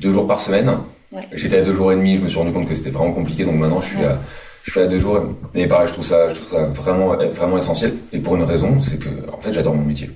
deux 0.00 0.12
jours 0.12 0.26
par 0.26 0.38
semaine. 0.38 0.70
Ouais. 1.10 1.22
J'étais 1.32 1.58
à 1.58 1.62
deux 1.62 1.72
jours 1.72 1.92
et 1.92 1.96
demi, 1.96 2.16
je 2.16 2.22
me 2.22 2.28
suis 2.28 2.38
rendu 2.38 2.52
compte 2.52 2.68
que 2.68 2.74
c'était 2.74 2.90
vraiment 2.90 3.12
compliqué, 3.12 3.44
donc 3.44 3.56
maintenant 3.56 3.80
je 3.80 3.86
suis 3.88 4.04
à 4.04 4.18
je 4.62 4.70
suis 4.70 4.80
à 4.80 4.86
deux 4.86 4.98
jours. 4.98 5.20
Et 5.54 5.66
pareil, 5.66 5.86
je 5.88 5.92
trouve 5.92 6.04
ça, 6.04 6.28
je 6.30 6.34
trouve 6.34 6.58
ça 6.58 6.66
vraiment 6.66 7.16
vraiment 7.16 7.58
essentiel. 7.58 7.94
Et 8.12 8.18
pour 8.18 8.36
une 8.36 8.44
raison, 8.44 8.80
c'est 8.80 8.98
que 8.98 9.08
en 9.32 9.38
fait 9.38 9.52
j'adore 9.52 9.74
mon 9.74 9.84
métier. 9.84 10.10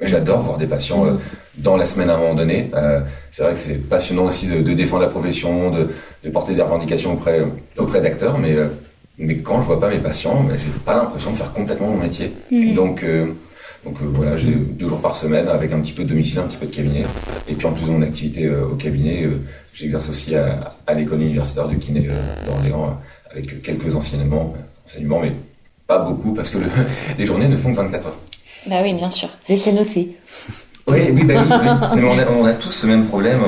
J'adore 0.00 0.40
voir 0.40 0.58
des 0.58 0.66
patients 0.66 1.06
euh, 1.06 1.12
dans 1.56 1.76
la 1.76 1.86
semaine 1.86 2.10
à 2.10 2.14
un 2.14 2.18
moment 2.18 2.34
donné. 2.34 2.70
Euh, 2.74 3.00
c'est 3.30 3.42
vrai 3.42 3.52
que 3.52 3.58
c'est 3.58 3.88
passionnant 3.88 4.24
aussi 4.24 4.46
de, 4.46 4.60
de, 4.60 4.72
défendre 4.72 5.02
la 5.02 5.08
profession, 5.08 5.70
de, 5.70 5.88
de, 6.24 6.30
porter 6.30 6.54
des 6.54 6.62
revendications 6.62 7.12
auprès 7.12 7.46
auprès 7.76 8.00
d'acteurs, 8.00 8.38
mais 8.38 8.56
mais 9.18 9.36
quand 9.36 9.60
je 9.60 9.66
vois 9.66 9.80
pas 9.80 9.88
mes 9.88 9.98
patients, 9.98 10.42
ben, 10.42 10.58
j'ai 10.58 10.70
pas 10.84 10.96
l'impression 10.96 11.30
de 11.30 11.36
faire 11.36 11.52
complètement 11.52 11.88
mon 11.88 11.98
métier. 11.98 12.32
Mmh. 12.50 12.72
Donc 12.72 13.02
euh, 13.02 13.26
donc 13.84 13.96
euh, 14.00 14.06
voilà, 14.14 14.36
j'ai 14.36 14.52
deux 14.54 14.88
jours 14.88 15.00
par 15.00 15.16
semaine 15.16 15.46
avec 15.48 15.72
un 15.72 15.80
petit 15.80 15.92
peu 15.92 16.04
de 16.04 16.08
domicile, 16.08 16.38
un 16.38 16.44
petit 16.44 16.56
peu 16.56 16.66
de 16.66 16.74
cabinet. 16.74 17.02
Et 17.48 17.54
puis 17.54 17.66
en 17.66 17.72
plus 17.72 17.86
de 17.86 17.90
mon 17.90 18.02
activité 18.02 18.46
euh, 18.46 18.66
au 18.66 18.76
cabinet, 18.76 19.24
euh, 19.24 19.40
j'exerce 19.72 20.08
aussi 20.08 20.34
à, 20.34 20.76
à 20.86 20.94
l'école 20.94 21.20
universitaire 21.20 21.68
de 21.68 21.74
kiné 21.74 22.08
d'Orléans 22.46 22.98
avec 23.30 23.62
quelques 23.62 23.94
enseignements, 23.94 24.54
enseignements, 24.86 25.20
mais 25.20 25.32
pas 25.86 25.98
beaucoup 25.98 26.32
parce 26.32 26.50
que 26.50 26.58
le, 26.58 26.66
les 27.18 27.26
journées 27.26 27.48
ne 27.48 27.56
font 27.56 27.72
que 27.72 27.76
24 27.76 28.06
heures. 28.06 28.16
Bah 28.68 28.76
oui, 28.82 28.94
bien 28.94 29.10
sûr. 29.10 29.28
Les 29.48 29.56
scènes 29.58 29.78
aussi. 29.78 30.12
Oui, 30.86 30.98
oui, 31.12 31.24
bah 31.24 31.34
oui, 31.46 31.50
oui. 31.50 32.00
Mais 32.00 32.02
on, 32.04 32.18
a, 32.18 32.30
on 32.30 32.44
a 32.44 32.52
tous 32.54 32.70
ce 32.70 32.86
même 32.86 33.06
problème. 33.06 33.40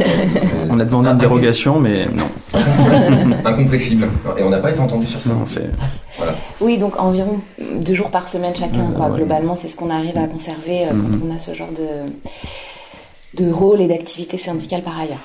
on 0.70 0.78
a 0.80 0.84
demandé 0.84 1.08
une 1.10 1.18
dérogation, 1.18 1.80
mais 1.80 2.06
non. 2.06 2.28
Incompressible. 3.44 4.08
Et 4.38 4.42
on 4.42 4.50
n'a 4.50 4.58
pas 4.58 4.70
été 4.70 4.80
entendu 4.80 5.06
sur 5.06 5.22
ça. 5.22 5.30
Non, 5.30 5.46
c'est... 5.46 5.70
Voilà. 6.16 6.34
Oui, 6.60 6.78
donc 6.78 6.98
environ 6.98 7.40
deux 7.80 7.94
jours 7.94 8.10
par 8.10 8.28
semaine 8.28 8.54
chacun. 8.54 8.80
Ouais, 8.80 8.94
quoi. 8.96 9.06
ouais. 9.08 9.16
Globalement, 9.16 9.56
c'est 9.56 9.68
ce 9.68 9.76
qu'on 9.76 9.90
arrive 9.90 10.16
à 10.18 10.26
conserver 10.26 10.84
euh, 10.86 10.92
Mhm. 10.92 11.20
quand 11.20 11.26
on 11.30 11.36
a 11.36 11.38
ce 11.38 11.54
genre 11.54 11.68
de, 11.76 13.42
de 13.44 13.50
rôle 13.50 13.80
et 13.80 13.88
d'activité 13.88 14.36
syndicale 14.36 14.82
par 14.82 14.98
ailleurs. 14.98 15.18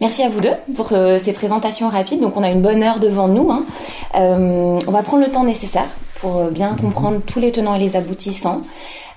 Merci 0.00 0.24
à 0.24 0.28
vous 0.28 0.40
deux 0.40 0.50
pour 0.74 0.88
euh, 0.92 1.18
ces 1.22 1.32
présentations 1.32 1.88
rapides. 1.88 2.20
Donc 2.20 2.36
on 2.36 2.42
a 2.42 2.50
une 2.50 2.62
bonne 2.62 2.82
heure 2.82 2.98
devant 2.98 3.28
nous. 3.28 3.50
hein. 3.52 3.64
Euh, 4.16 4.78
on 4.86 4.90
va 4.90 5.02
prendre 5.02 5.24
le 5.24 5.30
temps 5.30 5.44
nécessaire 5.44 5.86
pour 6.20 6.36
euh, 6.38 6.50
bien 6.50 6.74
comprendre 6.80 7.20
tous 7.24 7.38
les 7.38 7.52
tenants 7.52 7.74
et 7.76 7.78
les 7.78 7.94
aboutissants. 7.96 8.62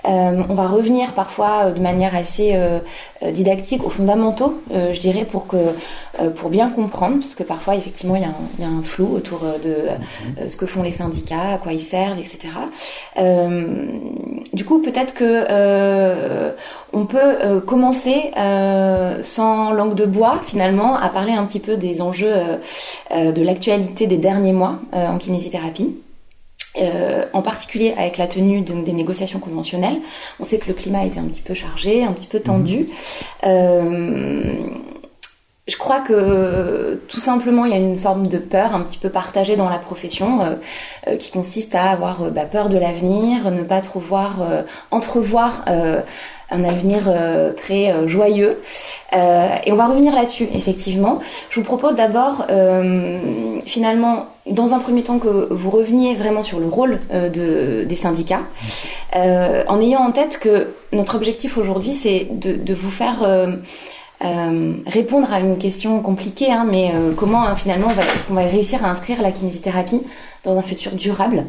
Euh, 0.07 0.43
on 0.49 0.53
va 0.53 0.67
revenir 0.67 1.13
parfois 1.13 1.65
euh, 1.65 1.71
de 1.71 1.79
manière 1.79 2.15
assez 2.15 2.51
euh, 2.53 2.79
didactique 3.31 3.83
aux 3.83 3.89
fondamentaux, 3.89 4.61
je 4.71 4.99
dirais, 4.99 5.25
pour 5.25 5.47
que 5.47 5.57
pour 6.35 6.49
bien 6.49 6.69
comprendre, 6.69 7.17
parce 7.19 7.33
que 7.35 7.43
parfois 7.43 7.75
effectivement 7.75 8.15
il 8.15 8.21
y, 8.21 8.25
a 8.25 8.29
un- 8.29 8.35
il 8.59 8.63
y 8.63 8.67
a 8.67 8.69
un 8.71 8.83
flou 8.83 9.15
autour 9.15 9.39
de 9.63 9.89
euh, 10.39 10.47
ce 10.49 10.55
que 10.57 10.65
font 10.65 10.83
les 10.83 10.91
syndicats, 10.91 11.53
à 11.53 11.57
quoi 11.57 11.73
ils 11.73 11.81
servent, 11.81 12.19
etc. 12.19 12.49
Du 14.53 14.63
coup, 14.63 14.79
peut-être 14.81 15.13
que 15.13 15.45
on 16.93 17.05
peut 17.05 17.59
commencer 17.65 18.31
sans 19.21 19.71
langue 19.71 19.95
de 19.95 20.05
bois 20.05 20.39
finalement 20.45 20.95
à 20.97 21.09
parler 21.09 21.33
un 21.33 21.45
petit 21.45 21.59
peu 21.59 21.75
des 21.77 22.01
enjeux 22.01 22.33
de 23.11 23.41
l'actualité 23.41 24.07
des 24.07 24.17
derniers 24.17 24.53
mois 24.53 24.75
en 24.93 25.17
kinésithérapie. 25.17 25.95
Euh, 26.77 27.25
en 27.31 27.41
particulier 27.41 27.93
avec 27.97 28.17
la 28.17 28.27
tenue 28.27 28.59
des 28.59 28.91
négociations 28.91 29.39
conventionnelles. 29.39 29.99
On 30.41 30.43
sait 30.43 30.57
que 30.57 30.67
le 30.67 30.73
climat 30.73 31.05
été 31.05 31.19
un 31.19 31.25
petit 31.25 31.41
peu 31.41 31.53
chargé, 31.53 32.03
un 32.03 32.11
petit 32.11 32.27
peu 32.27 32.41
tendu. 32.41 32.89
Euh, 33.45 34.67
je 35.67 35.77
crois 35.77 35.99
que 35.99 37.01
tout 37.07 37.19
simplement 37.19 37.65
il 37.65 37.71
y 37.71 37.75
a 37.75 37.79
une 37.79 37.97
forme 37.97 38.27
de 38.27 38.37
peur 38.37 38.75
un 38.75 38.81
petit 38.81 38.99
peu 38.99 39.09
partagée 39.09 39.55
dans 39.55 39.69
la 39.69 39.79
profession 39.79 40.41
euh, 40.41 40.55
euh, 41.07 41.17
qui 41.17 41.31
consiste 41.31 41.73
à 41.73 41.89
avoir 41.89 42.21
euh, 42.23 42.29
bah, 42.29 42.45
peur 42.45 42.69
de 42.69 42.77
l'avenir, 42.77 43.49
ne 43.49 43.63
pas 43.63 43.81
trop 43.81 43.99
voir, 43.99 44.43
euh, 44.43 44.61
entrevoir 44.91 45.65
euh, 45.67 46.01
un 46.51 46.63
avenir 46.63 47.05
euh, 47.07 47.51
très 47.53 47.91
euh, 47.91 48.07
joyeux. 48.07 48.61
Euh, 49.13 49.47
et 49.65 49.71
on 49.71 49.75
va 49.75 49.87
revenir 49.87 50.13
là-dessus, 50.13 50.47
effectivement. 50.53 51.19
Je 51.49 51.59
vous 51.59 51.65
propose 51.65 51.95
d'abord, 51.95 52.45
euh, 52.51 53.17
finalement, 53.65 54.27
dans 54.45 54.73
un 54.75 54.79
premier 54.79 55.01
temps, 55.01 55.17
que 55.17 55.51
vous 55.51 55.71
reveniez 55.71 56.13
vraiment 56.13 56.43
sur 56.43 56.59
le 56.59 56.67
rôle 56.67 56.99
euh, 57.11 57.29
de, 57.29 57.83
des 57.85 57.95
syndicats, 57.95 58.43
euh, 59.15 59.63
en 59.67 59.81
ayant 59.81 60.01
en 60.01 60.11
tête 60.11 60.37
que 60.39 60.67
notre 60.93 61.15
objectif 61.15 61.57
aujourd'hui, 61.57 61.91
c'est 61.91 62.27
de, 62.31 62.53
de 62.53 62.73
vous 62.75 62.91
faire 62.91 63.23
euh, 64.23 64.73
répondre 64.87 65.31
à 65.33 65.39
une 65.39 65.57
question 65.57 66.01
compliquée, 66.01 66.51
hein, 66.51 66.65
mais 66.69 66.91
euh, 66.93 67.11
comment 67.15 67.43
hein, 67.45 67.55
finalement 67.55 67.89
est-ce 67.91 68.25
qu'on 68.27 68.33
va 68.35 68.43
réussir 68.43 68.83
à 68.85 68.89
inscrire 68.89 69.21
la 69.21 69.31
kinésithérapie 69.31 70.01
dans 70.43 70.57
un 70.57 70.61
futur 70.61 70.93
durable? 70.93 71.45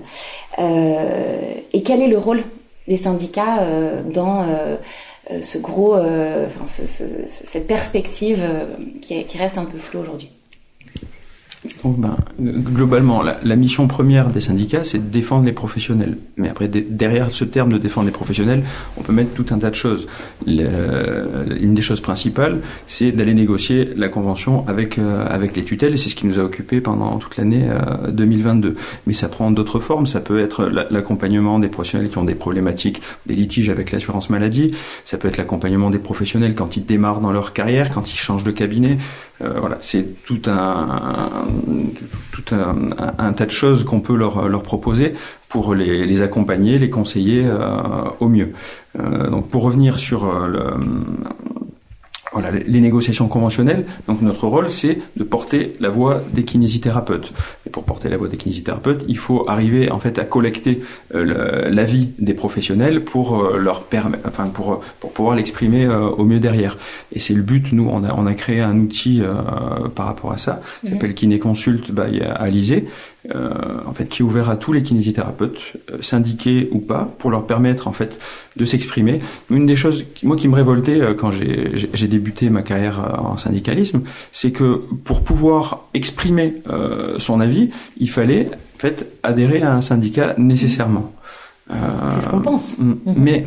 Euh, 0.59 1.55
Et 1.73 1.83
quel 1.83 2.03
est 2.03 2.09
le 2.09 2.19
rôle 2.19 2.43
des 2.89 2.97
syndicats 2.97 3.61
euh, 3.61 4.03
dans 4.03 4.43
euh, 4.49 4.77
ce 5.43 5.59
gros, 5.59 5.95
enfin, 5.97 6.67
ce- 6.67 6.87
ce- 6.87 7.27
cette 7.27 7.67
perspective 7.67 8.43
qui, 9.03 9.25
qui 9.25 9.39
reste 9.39 9.59
un 9.59 9.65
peu 9.65 9.79
floue 9.79 10.01
aujourd'hui? 10.01 10.31
Donc, 11.85 11.99
ben, 12.01 12.17
globalement, 12.39 13.23
la, 13.23 13.37
la 13.43 13.57
mission 13.57 13.87
première 13.87 14.29
des 14.31 14.41
syndicats, 14.41 14.85
c'est 14.85 14.99
de 14.99 15.11
défendre 15.13 15.45
les 15.47 15.53
professionnels. 15.53 16.17
Mais 16.37 16.49
après, 16.49 16.69
de- 16.69 16.85
derrière 16.89 17.31
ce 17.31 17.45
terme 17.45 17.73
de 17.73 17.79
défendre 17.79 18.07
les 18.07 18.13
professionnels, 18.13 18.63
on 18.99 19.03
peut 19.03 19.13
mettre 19.13 19.33
tout 19.35 19.47
un 19.51 19.59
tas 19.59 19.71
de 19.71 19.75
choses. 19.75 20.07
Le- 20.47 21.57
une 21.61 21.75
des 21.75 21.83
choses 21.83 22.01
principales, 22.01 22.61
c'est 22.87 23.13
d'aller 23.13 23.35
négocier 23.35 23.91
la 23.97 24.09
convention 24.09 24.67
avec 24.69 24.99
euh, 24.99 25.27
avec 25.29 25.57
les 25.57 25.65
tutelles, 25.65 25.95
et 25.95 25.97
c'est 25.97 26.09
ce 26.11 26.15
qui 26.15 26.27
nous 26.27 26.39
a 26.39 26.43
occupé 26.43 26.81
pendant 26.81 27.19
toute 27.19 27.37
l'année 27.37 27.65
euh, 27.69 28.11
2022. 28.11 28.77
Mais 29.07 29.13
ça 29.13 29.29
prend 29.29 29.51
d'autres 29.51 29.81
formes. 29.81 30.07
Ça 30.07 30.21
peut 30.21 30.39
être 30.41 30.65
la- 30.67 30.87
l'accompagnement 30.91 31.59
des 31.59 31.69
professionnels 31.69 32.09
qui 32.11 32.19
ont 32.19 32.25
des 32.25 32.35
problématiques, 32.35 33.03
des 33.27 33.35
litiges 33.35 33.71
avec 33.71 33.93
l'assurance 33.93 34.31
maladie. 34.31 34.73
Ça 35.05 35.19
peut 35.19 35.29
être 35.29 35.37
l'accompagnement 35.37 35.91
des 35.91 35.99
professionnels 35.99 36.55
quand 36.55 36.77
ils 36.77 36.85
démarrent 36.85 37.21
dans 37.21 37.33
leur 37.33 37.53
carrière, 37.53 37.91
quand 37.91 38.13
ils 38.13 38.17
changent 38.17 38.45
de 38.45 38.51
cabinet. 38.51 38.99
Euh, 39.43 39.61
voilà, 39.61 39.77
c'est 39.81 40.25
tout 40.25 40.41
un, 40.47 41.29
tout 42.33 42.43
tas 42.43 43.47
de 43.47 43.51
choses 43.51 43.85
qu'on 43.85 44.01
peut 44.01 44.17
leur, 44.17 44.49
leur 44.49 44.63
proposer 44.63 45.15
pour 45.49 45.75
les, 45.75 46.23
accompagner, 46.23 46.79
les 46.79 46.91
conseiller 46.91 47.45
euh, 47.45 48.05
au 48.21 48.29
mieux. 48.29 48.53
Euh, 48.99 49.29
donc 49.29 49.49
pour 49.49 49.63
revenir 49.63 49.99
sur 49.99 50.47
le, 50.47 50.65
voilà, 52.37 52.51
les- 52.75 52.81
négociations 52.87 53.29
conventionnelles, 53.37 53.85
donc 54.09 54.19
notre 54.31 54.47
rôle 54.55 54.69
c'est 54.71 54.99
de 55.21 55.25
porter 55.25 55.63
la 55.81 55.89
voix 55.89 56.15
des 56.37 56.45
kinésithérapeutes. 56.45 57.33
Et 57.67 57.71
pour 57.75 57.85
porter 57.91 58.09
la 58.11 58.17
voix 58.21 58.29
des 58.29 58.37
kinésithérapeutes, 58.37 59.03
il 59.09 59.19
faut 59.25 59.41
arriver 59.55 59.91
en 59.97 59.99
fait 60.05 60.17
à 60.19 60.25
collecter 60.25 60.75
euh, 61.15 61.71
l'avis 61.79 62.05
des 62.29 62.35
professionnels 62.35 62.99
pour 63.13 63.27
euh, 63.43 63.59
leur 63.67 63.79
permettre, 63.95 64.25
enfin 64.29 64.47
pour 64.59 64.69
pour 65.01 65.11
pouvoir 65.17 65.35
l'exprimer 65.35 65.85
euh, 65.87 66.09
au 66.21 66.25
mieux 66.31 66.41
derrière. 66.49 66.75
Et 67.15 67.21
c'est 67.25 67.35
le 67.35 67.43
but. 67.53 67.73
Nous, 67.73 67.89
on 67.97 68.05
a 68.05 68.13
on 68.21 68.27
a 68.27 68.35
créé 68.35 68.61
un 68.61 68.77
outil 68.87 69.23
euh, 69.23 69.89
par 69.95 70.07
rapport 70.11 70.33
à 70.33 70.39
ça, 70.47 70.55
qui 70.85 70.91
s'appelle 70.93 71.15
Kiné 71.15 71.39
Consult 71.39 71.91
by 71.99 72.21
Alizé, 72.47 72.79
euh, 73.35 73.79
en 73.87 73.95
fait 73.95 74.09
qui 74.09 74.23
est 74.23 74.25
ouvert 74.25 74.51
à 74.51 74.57
tous 74.57 74.73
les 74.73 74.83
kinésithérapeutes, 74.83 75.75
euh, 75.91 75.99
syndiqués 76.01 76.69
ou 76.73 76.79
pas, 76.79 77.09
pour 77.19 77.31
leur 77.31 77.47
permettre 77.47 77.89
en 77.89 77.93
fait 77.93 78.19
de 78.57 78.65
s'exprimer. 78.65 79.21
Une 79.51 79.67
des 79.67 79.77
choses 79.77 80.05
qui, 80.15 80.27
moi 80.27 80.37
qui 80.37 80.49
me 80.49 80.55
révoltait 80.55 81.01
euh, 81.01 81.15
quand 81.15 81.31
j'ai 81.31 82.09
débuté 82.09 82.51
ma 82.51 82.63
carrière 82.63 83.17
en 83.19 83.37
syndicalisme, 83.37 84.03
c'est 84.33 84.51
que 84.51 84.83
pour 85.05 85.23
pouvoir 85.23 85.85
exprimer 85.95 86.63
euh, 86.69 87.19
son 87.19 87.41
avis, 87.41 87.71
il 87.99 88.11
fallait 88.11 88.49
en 88.77 88.79
fait 88.79 89.13
adhérer 89.23 89.63
à 89.63 89.75
un 89.75 89.81
syndicat 89.81 90.35
nécessairement. 90.39 91.13
Euh, 91.71 91.75
C'est 92.11 92.21
ce 92.21 92.29
qu'on 92.29 92.41
pense. 92.41 92.79
Mm. 92.79 92.95
Mais 93.17 93.47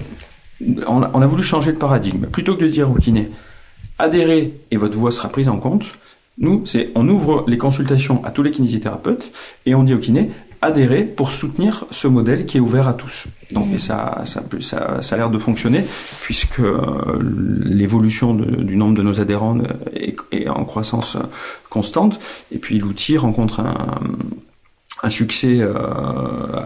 on 0.88 1.04
a, 1.04 1.12
on 1.14 1.22
a 1.22 1.28
voulu 1.28 1.44
changer 1.44 1.72
de 1.72 1.78
paradigme. 1.78 2.26
Plutôt 2.26 2.56
que 2.56 2.64
de 2.64 2.68
dire 2.68 2.92
au 2.92 2.96
kiné, 2.96 3.30
adhérez 3.98 4.54
et 4.72 4.78
votre 4.78 4.98
voix 4.98 5.12
sera 5.12 5.30
prise 5.30 5.48
en 5.48 5.58
compte, 5.58 5.86
nous, 6.40 6.66
c'est 6.66 6.90
on 6.96 7.08
ouvre 7.08 7.44
les 7.48 7.58
consultations 7.58 8.24
à 8.24 8.32
tous 8.32 8.44
les 8.44 8.52
kinésithérapeutes 8.52 9.32
et 9.66 9.76
on 9.76 9.84
dit 9.84 9.94
au 9.94 9.98
kiné, 9.98 10.32
adhérer 10.62 11.04
pour 11.04 11.32
soutenir 11.32 11.86
ce 11.92 12.08
modèle 12.08 12.46
qui 12.46 12.58
est 12.58 12.60
ouvert 12.60 12.88
à 12.88 12.94
tous. 12.94 13.28
Donc, 13.52 13.68
et 13.74 13.78
ça, 13.78 14.24
ça, 14.26 14.44
ça, 14.60 15.02
ça 15.02 15.16
a 15.16 15.18
l'air 15.18 15.30
de 15.30 15.40
fonctionner 15.40 15.86
puisque 16.22 16.60
euh, 16.60 16.82
l'évolution 17.64 18.34
du 18.34 18.76
nombre 18.76 18.96
de 18.96 19.04
nos 19.04 19.22
adhérents 19.22 19.58
est, 19.94 20.16
est 20.32 20.50
en 20.50 20.66
croissance 20.66 21.18
constante. 21.70 22.20
Et 22.52 22.58
puis, 22.58 22.78
l'outil 22.78 23.18
rencontre 23.18 23.62
un, 23.62 24.02
un 25.02 25.10
succès 25.10 25.60
euh, 25.60 25.74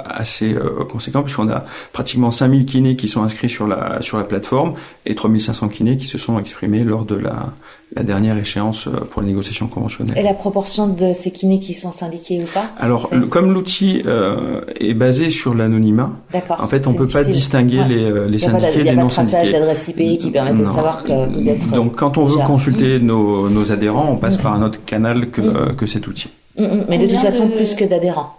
assez 0.05 0.53
euh, 0.53 0.83
conséquent 0.89 1.23
puisqu'on 1.23 1.49
a 1.49 1.65
pratiquement 1.91 2.31
5000 2.31 2.65
kinés 2.65 2.95
qui 2.95 3.07
sont 3.07 3.23
inscrits 3.23 3.49
sur 3.49 3.67
la 3.67 4.01
sur 4.01 4.17
la 4.17 4.23
plateforme 4.23 4.73
et 5.05 5.15
3500 5.15 5.69
kinés 5.69 5.97
qui 5.97 6.07
se 6.07 6.17
sont 6.17 6.39
exprimés 6.39 6.83
lors 6.83 7.05
de 7.05 7.15
la, 7.15 7.53
la 7.95 8.03
dernière 8.03 8.37
échéance 8.37 8.87
euh, 8.87 8.91
pour 9.09 9.21
les 9.21 9.27
négociations 9.27 9.67
conventionnelles. 9.67 10.17
Et 10.17 10.23
la 10.23 10.33
proportion 10.33 10.87
de 10.87 11.13
ces 11.13 11.31
kinés 11.31 11.59
qui 11.59 11.73
sont 11.73 11.91
syndiqués 11.91 12.41
ou 12.41 12.47
pas 12.53 12.65
Alors, 12.79 13.09
comme 13.29 13.51
l'outil 13.51 14.01
euh, 14.05 14.61
est 14.79 14.93
basé 14.93 15.29
sur 15.29 15.53
l'anonymat, 15.53 16.11
en 16.49 16.67
fait, 16.67 16.87
on 16.87 16.93
peut 16.93 17.07
pas 17.07 17.23
distinguer 17.23 17.83
les, 17.83 18.03
euh, 18.03 18.27
les 18.27 18.39
syndiqués 18.39 18.83
des 18.83 18.95
non 18.95 19.09
syndiqués. 19.09 19.37
Il 19.43 19.49
n'y 19.49 19.55
a 19.55 19.59
pas 19.59 19.65
de 19.65 19.65
d'adresse 19.65 19.87
IP 19.87 20.19
qui 20.19 20.31
permet 20.31 20.53
de 20.53 20.65
savoir 20.65 21.03
que 21.03 21.33
vous 21.33 21.49
êtes. 21.49 21.69
Donc, 21.71 21.95
quand 21.95 22.17
on 22.17 22.23
veut 22.23 22.43
consulter 22.45 22.99
mmh. 22.99 23.05
nos, 23.05 23.49
nos, 23.49 23.71
adhérents, 23.71 24.09
on 24.11 24.17
passe 24.17 24.39
mmh. 24.39 24.41
par 24.41 24.53
un 24.53 24.63
autre 24.63 24.79
canal 24.85 25.29
que, 25.29 25.41
mmh. 25.41 25.75
que 25.75 25.85
cet 25.85 26.07
outil. 26.07 26.29
Mm, 26.57 26.63
mm. 26.63 26.85
Mais 26.89 26.97
de 26.97 27.07
toute 27.07 27.19
façon, 27.19 27.47
plus 27.47 27.73
que 27.75 27.85
d'adhérents 27.85 28.35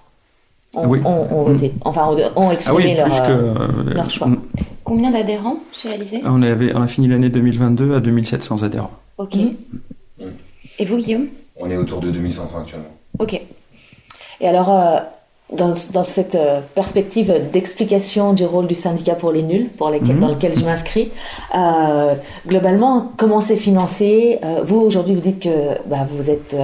ont, 0.74 0.86
oui. 0.86 1.00
voté. 1.02 1.68
Mm. 1.68 1.78
Enfin, 1.84 2.14
ont, 2.36 2.50
exprimé 2.50 2.96
ah 2.98 3.08
leur, 3.08 3.30
euh, 3.30 3.54
leur, 3.94 4.10
choix. 4.10 4.28
Combien 4.84 5.10
d'adhérents 5.10 5.58
chez 5.72 5.92
Alizé? 5.92 6.20
On, 6.24 6.42
avait, 6.42 6.74
on 6.74 6.82
a 6.82 6.86
fini 6.86 7.08
l'année 7.08 7.28
2022 7.28 7.94
à 7.94 8.00
2700 8.00 8.62
adhérents. 8.62 8.90
Ok. 9.18 9.36
Et 10.78 10.84
vous, 10.84 10.96
Guillaume? 10.96 11.26
On 11.56 11.70
est 11.70 11.76
autour 11.76 12.00
de 12.00 12.10
2500 12.10 12.58
actuellement. 12.58 12.86
Ok. 13.18 13.40
Et 14.40 14.48
alors, 14.48 14.70
euh, 14.70 14.98
dans, 15.52 15.72
dans, 15.92 16.02
cette 16.02 16.34
euh, 16.34 16.60
perspective 16.74 17.32
d'explication 17.52 18.32
du 18.32 18.44
rôle 18.44 18.66
du 18.66 18.74
syndicat 18.74 19.14
pour 19.14 19.30
les 19.30 19.42
nuls, 19.42 19.68
pour 19.76 19.90
lesquels, 19.90 20.18
dans 20.18 20.28
lequel 20.28 20.58
je 20.58 20.64
m'inscris, 20.64 21.10
globalement, 22.46 23.12
comment 23.16 23.40
c'est 23.40 23.56
financé? 23.56 24.40
Vous, 24.64 24.80
aujourd'hui, 24.80 25.14
vous 25.14 25.20
dites 25.20 25.40
que 25.40 25.78
bah, 25.86 26.06
vous 26.08 26.30
êtes 26.30 26.56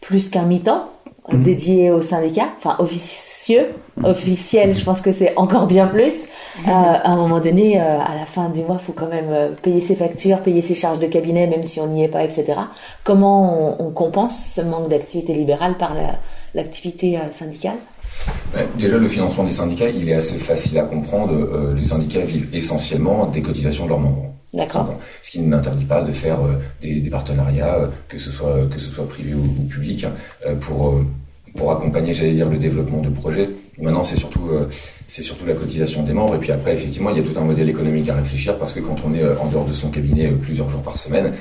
plus 0.00 0.28
qu'un 0.28 0.42
mi-temps 0.42 0.91
mhm. 1.30 1.42
dédié 1.42 1.90
au 1.90 2.00
syndicat, 2.00 2.48
enfin 2.58 2.76
officieux, 2.78 3.66
officiel, 4.02 4.76
je 4.76 4.84
pense 4.84 5.00
que 5.00 5.12
c'est 5.12 5.36
encore 5.36 5.66
bien 5.66 5.86
plus. 5.86 6.14
Mhm. 6.58 6.68
Euh, 6.68 6.72
à 6.72 7.10
un 7.10 7.16
moment 7.16 7.40
donné, 7.40 7.80
euh, 7.80 8.00
à 8.00 8.14
la 8.14 8.26
fin 8.26 8.48
du 8.48 8.62
mois, 8.62 8.78
il 8.80 8.84
faut 8.84 8.92
quand 8.92 9.08
même 9.08 9.30
euh, 9.30 9.50
payer 9.62 9.80
ses 9.80 9.94
factures, 9.94 10.40
payer 10.40 10.60
ses 10.60 10.74
charges 10.74 10.98
de 10.98 11.06
cabinet, 11.06 11.46
même 11.46 11.64
si 11.64 11.80
on 11.80 11.86
n'y 11.86 12.04
est 12.04 12.08
pas, 12.08 12.24
etc. 12.24 12.54
Comment 13.04 13.80
on, 13.80 13.90
compense 13.90 14.54
ce 14.54 14.60
manque 14.62 14.88
d'activité 14.88 15.34
libérale 15.34 15.74
par 15.74 15.92
l'activité 16.54 17.18
syndicale? 17.30 17.76
Déjà, 18.78 18.96
le 18.96 19.06
financement 19.06 19.44
des 19.44 19.50
syndicats, 19.50 19.88
il 19.88 20.08
est 20.08 20.14
assez 20.14 20.38
facile 20.38 20.78
à 20.78 20.84
comprendre. 20.84 21.74
les 21.74 21.82
syndicats 21.82 22.20
vivent 22.20 22.48
essentiellement 22.54 23.26
des 23.26 23.42
cotisations 23.42 23.84
de 23.84 23.90
leurs 23.90 24.00
membres. 24.00 24.32
D'accord. 24.52 24.98
Ce 25.22 25.30
qui 25.30 25.40
n'interdit 25.40 25.86
pas 25.86 26.02
de 26.02 26.12
faire 26.12 26.40
euh, 26.40 26.56
des, 26.82 27.00
des, 27.00 27.10
partenariats, 27.10 27.74
euh, 27.76 27.86
que 28.08 28.18
ce 28.18 28.30
soit 28.30 28.66
que 28.70 28.78
ce 28.78 28.90
soit 28.90 29.08
privé 29.08 29.32
ou, 29.32 29.44
ou 29.44 29.64
public, 29.64 30.04
hein, 30.04 30.12
euh, 30.46 30.54
pour 30.56 31.00
pour 31.56 31.70
accompagner, 31.72 32.14
j'allais 32.14 32.32
dire, 32.32 32.48
le 32.48 32.58
développement 32.58 33.00
de 33.00 33.10
projets. 33.10 33.48
Maintenant, 33.78 34.02
c'est 34.02 34.16
surtout 34.16 34.50
c'est 35.08 35.22
surtout 35.22 35.44
la 35.44 35.54
cotisation 35.54 36.02
des 36.02 36.12
membres. 36.12 36.34
Et 36.36 36.38
puis 36.38 36.52
après, 36.52 36.72
effectivement, 36.72 37.10
il 37.10 37.18
y 37.18 37.20
a 37.20 37.22
tout 37.22 37.38
un 37.38 37.44
modèle 37.44 37.68
économique 37.68 38.08
à 38.08 38.14
réfléchir 38.14 38.56
parce 38.58 38.72
que 38.72 38.80
quand 38.80 38.96
on 39.06 39.14
est 39.14 39.22
en 39.38 39.46
dehors 39.48 39.66
de 39.66 39.72
son 39.72 39.90
cabinet 39.90 40.28
plusieurs 40.28 40.70
jours 40.70 40.82
par 40.82 40.96
semaine, 40.96 41.32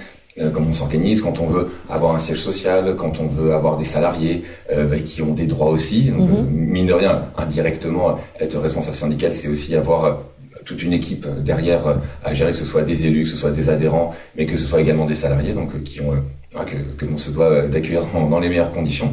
comment 0.54 0.68
on 0.70 0.74
s'organise, 0.74 1.22
quand 1.22 1.40
on 1.40 1.46
veut 1.46 1.72
avoir 1.90 2.14
un 2.14 2.18
siège 2.18 2.40
social, 2.40 2.96
quand 2.98 3.22
on 3.22 3.28
veut 3.28 3.54
avoir 3.54 3.78
des 3.78 3.86
salariés 3.86 4.44
bah, 4.70 5.00
qui 5.00 5.22
ont 5.22 5.34
des 5.34 5.46
droits 5.46 5.70
aussi. 5.70 6.10
Donc, 6.10 6.30
mm-hmm. 6.30 6.50
mine 6.50 6.86
de 6.88 6.94
rien, 6.94 7.26
indirectement, 7.38 8.20
être 8.40 8.60
responsable 8.60 8.98
syndical, 8.98 9.34
c'est 9.34 9.48
aussi 9.48 9.76
avoir 9.76 10.20
toute 10.66 10.84
une 10.84 10.94
équipe 10.94 11.28
derrière 11.44 11.88
euh, 11.88 11.96
à 12.24 12.34
gérer, 12.34 12.52
que 12.52 12.58
ce 12.58 12.66
soit 12.66 12.84
des 12.84 13.06
élus, 13.06 13.24
que 13.24 13.30
ce 13.30 13.38
soit 13.38 13.52
des 13.52 13.70
adhérents, 13.70 14.14
mais 14.36 14.46
que 14.46 14.58
ce 14.58 14.68
soit 14.68 14.82
également 14.82 15.06
des 15.06 15.14
salariés, 15.14 15.54
donc 15.54 15.74
euh, 15.74 15.80
qui 15.80 16.02
ont 16.02 16.14
euh, 16.14 16.64
que, 16.98 17.06
l'on 17.06 17.18
se 17.18 17.32
doit 17.32 17.68
d'accueillir 17.68 18.04
dans, 18.30 18.40
les 18.40 18.50
meilleures 18.50 18.72
conditions. 18.72 19.12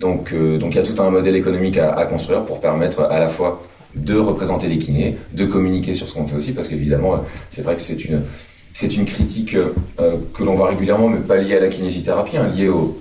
Donc, 0.00 0.32
donc 0.32 0.74
il 0.74 0.76
y 0.76 0.80
a 0.80 0.84
tout 0.84 1.02
un 1.02 1.10
modèle 1.10 1.34
économique 1.34 1.76
à, 1.76 2.06
construire 2.06 2.44
pour 2.44 2.60
permettre 2.60 3.02
à 3.02 3.18
la 3.18 3.28
fois 3.28 3.60
de 3.96 4.14
représenter 4.14 4.68
les 4.68 4.78
kinés, 4.78 5.16
de 5.32 5.44
communiquer 5.44 5.92
sur 5.92 6.06
ce 6.08 6.14
qu'on 6.14 6.26
fait 6.26 6.36
aussi, 6.36 6.52
parce 6.52 6.68
qu'évidemment, 6.68 7.24
c'est 7.50 7.62
vrai 7.62 7.74
que 7.74 7.80
c'est 7.80 8.04
une 8.04 8.22
c'est 8.72 8.96
une 8.96 9.06
critique 9.06 9.56
que 9.96 10.44
l'on 10.44 10.54
voit 10.54 10.68
régulièrement, 10.68 11.08
mais 11.08 11.18
pas 11.18 11.36
liée 11.36 11.56
à 11.56 11.60
la 11.60 11.66
kinésithérapie, 11.66 12.36
hein, 12.36 12.48
liée 12.56 12.68
au, 12.68 12.96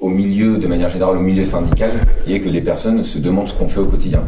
au 0.00 0.08
milieu, 0.08 0.56
de 0.56 0.66
manière 0.66 0.88
générale, 0.88 1.18
au 1.18 1.20
milieu 1.20 1.44
syndical, 1.44 1.92
et 2.26 2.40
que 2.40 2.48
les 2.48 2.62
personnes 2.62 3.04
se 3.04 3.18
demandent 3.18 3.48
ce 3.48 3.54
qu'on 3.54 3.68
fait 3.68 3.80
au 3.80 3.86
quotidien. 3.86 4.24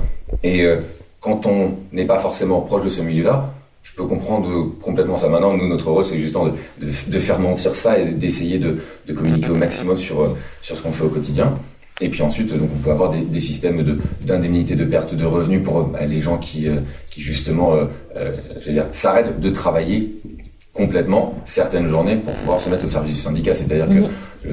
Quand 1.20 1.46
on 1.46 1.74
n'est 1.92 2.06
pas 2.06 2.18
forcément 2.18 2.60
proche 2.60 2.84
de 2.84 2.90
ce 2.90 3.02
milieu-là, 3.02 3.52
je 3.82 3.94
peux 3.94 4.04
comprendre 4.04 4.72
complètement 4.82 5.16
ça. 5.16 5.28
Maintenant, 5.28 5.56
nous, 5.56 5.68
notre 5.68 5.90
rôle, 5.90 6.04
c'est 6.04 6.18
justement 6.18 6.48
de, 6.48 6.52
de, 6.80 7.18
faire 7.18 7.38
mentir 7.38 7.74
ça 7.76 7.98
et 7.98 8.06
d'essayer 8.06 8.58
de, 8.58 8.78
de, 9.06 9.12
communiquer 9.12 9.50
au 9.50 9.54
maximum 9.54 9.96
sur, 9.96 10.20
euh, 10.20 10.36
sur 10.60 10.76
ce 10.76 10.82
qu'on 10.82 10.92
fait 10.92 11.04
au 11.04 11.08
quotidien. 11.08 11.54
Et 12.02 12.08
puis 12.08 12.22
ensuite, 12.22 12.54
donc, 12.54 12.68
on 12.74 12.78
peut 12.78 12.90
avoir 12.90 13.10
des, 13.10 13.22
des 13.22 13.40
systèmes 13.40 13.98
d'indemnité 14.22 14.74
de, 14.74 14.84
perte 14.84 15.14
de 15.14 15.24
revenus 15.24 15.62
pour 15.62 15.84
bah, 15.84 16.04
les 16.04 16.20
gens 16.20 16.38
qui, 16.38 16.68
euh, 16.68 16.80
qui 17.10 17.20
justement, 17.22 17.74
euh, 17.74 17.86
euh 18.16 18.36
s'arrêtent 18.92 19.40
de 19.40 19.50
travailler 19.50 20.20
complètement 20.72 21.34
certaines 21.46 21.86
journées 21.86 22.16
pour 22.16 22.34
pouvoir 22.34 22.60
se 22.60 22.68
mettre 22.70 22.84
au 22.84 22.88
service 22.88 23.14
du 23.16 23.20
syndicat. 23.20 23.54
C'est-à-dire 23.54 23.88
que 24.42 24.48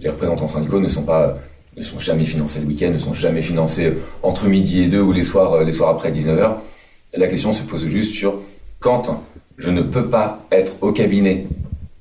les 0.00 0.08
représentants 0.08 0.48
syndicaux 0.48 0.80
ne 0.80 0.88
sont 0.88 1.02
pas 1.02 1.36
ne 1.78 1.84
sont 1.84 1.98
jamais 1.98 2.24
financés 2.24 2.60
le 2.60 2.66
week-end, 2.66 2.90
ne 2.90 2.98
sont 2.98 3.14
jamais 3.14 3.42
financés 3.42 3.92
entre 4.22 4.46
midi 4.46 4.82
et 4.82 4.88
deux 4.88 5.00
ou 5.00 5.12
les 5.12 5.22
soirs, 5.22 5.52
euh, 5.54 5.64
les 5.64 5.72
soirs 5.72 5.90
après 5.90 6.10
19h. 6.10 6.54
La 7.16 7.26
question 7.28 7.52
se 7.52 7.62
pose 7.62 7.86
juste 7.86 8.14
sur 8.14 8.40
quand 8.80 9.22
je 9.56 9.70
ne 9.70 9.82
peux 9.82 10.08
pas 10.08 10.44
être 10.52 10.72
au 10.82 10.92
cabinet 10.92 11.46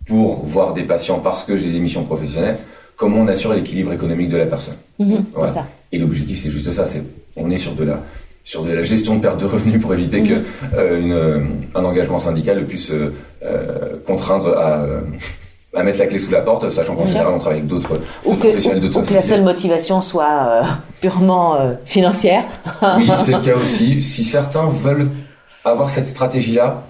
pour 0.06 0.44
voir 0.46 0.74
des 0.74 0.84
patients 0.84 1.20
parce 1.20 1.44
que 1.44 1.58
j'ai 1.58 1.72
des 1.72 1.80
missions 1.80 2.04
professionnelles, 2.04 2.58
comment 2.96 3.20
on 3.20 3.28
assure 3.28 3.54
l'équilibre 3.54 3.94
économique 3.94 4.30
de 4.30 4.38
la 4.38 4.46
personne. 4.46 4.76
Mhm, 5.00 5.26
et 5.92 6.00
l'objectif, 6.00 6.40
c'est 6.40 6.52
juste 6.52 6.72
ça, 6.72 6.86
c'est 6.86 7.04
on 7.36 7.50
est 7.50 7.58
sur 7.58 7.74
de 7.74 7.84
la 7.84 8.04
sur 8.44 8.64
de 8.64 8.72
la 8.72 8.84
gestion 8.84 9.18
de 9.18 9.22
perte 9.22 9.42
de 9.42 9.46
revenus 9.46 9.82
pour 9.82 9.94
éviter 9.94 10.22
mhm. 10.22 10.28
que 10.28 10.34
euh, 10.76 11.00
une, 11.00 11.68
un 11.76 11.84
engagement 11.84 12.18
syndical 12.18 12.66
puisse 12.66 12.92
euh, 12.92 13.98
contraindre 14.06 14.58
à 14.58 14.86
à 15.78 15.84
mettre 15.84 16.00
la 16.00 16.08
clé 16.08 16.18
sous 16.18 16.32
la 16.32 16.42
porte, 16.42 16.70
sachant 16.70 16.96
qu'en 16.96 17.06
général 17.06 17.34
on 17.36 17.40
travaille 17.40 17.60
avec 17.60 17.70
d'autres 17.70 17.94
professionnels 18.24 18.80
d'autres 18.80 19.00
Ou 19.00 19.06
que 19.06 19.14
la 19.14 19.22
seule 19.22 19.44
motivation 19.44 20.02
soit 20.02 20.48
euh, 20.50 20.64
purement 21.02 21.56
euh, 21.56 21.74
financière. 21.86 22.44
oui, 22.98 23.10
c'est 23.24 23.32
le 23.32 23.40
cas 23.40 23.56
aussi. 23.56 24.02
Si 24.02 24.24
certains 24.24 24.68
veulent 24.68 25.10
avoir 25.64 25.90
cette 25.90 26.08
stratégie-là, 26.08 26.82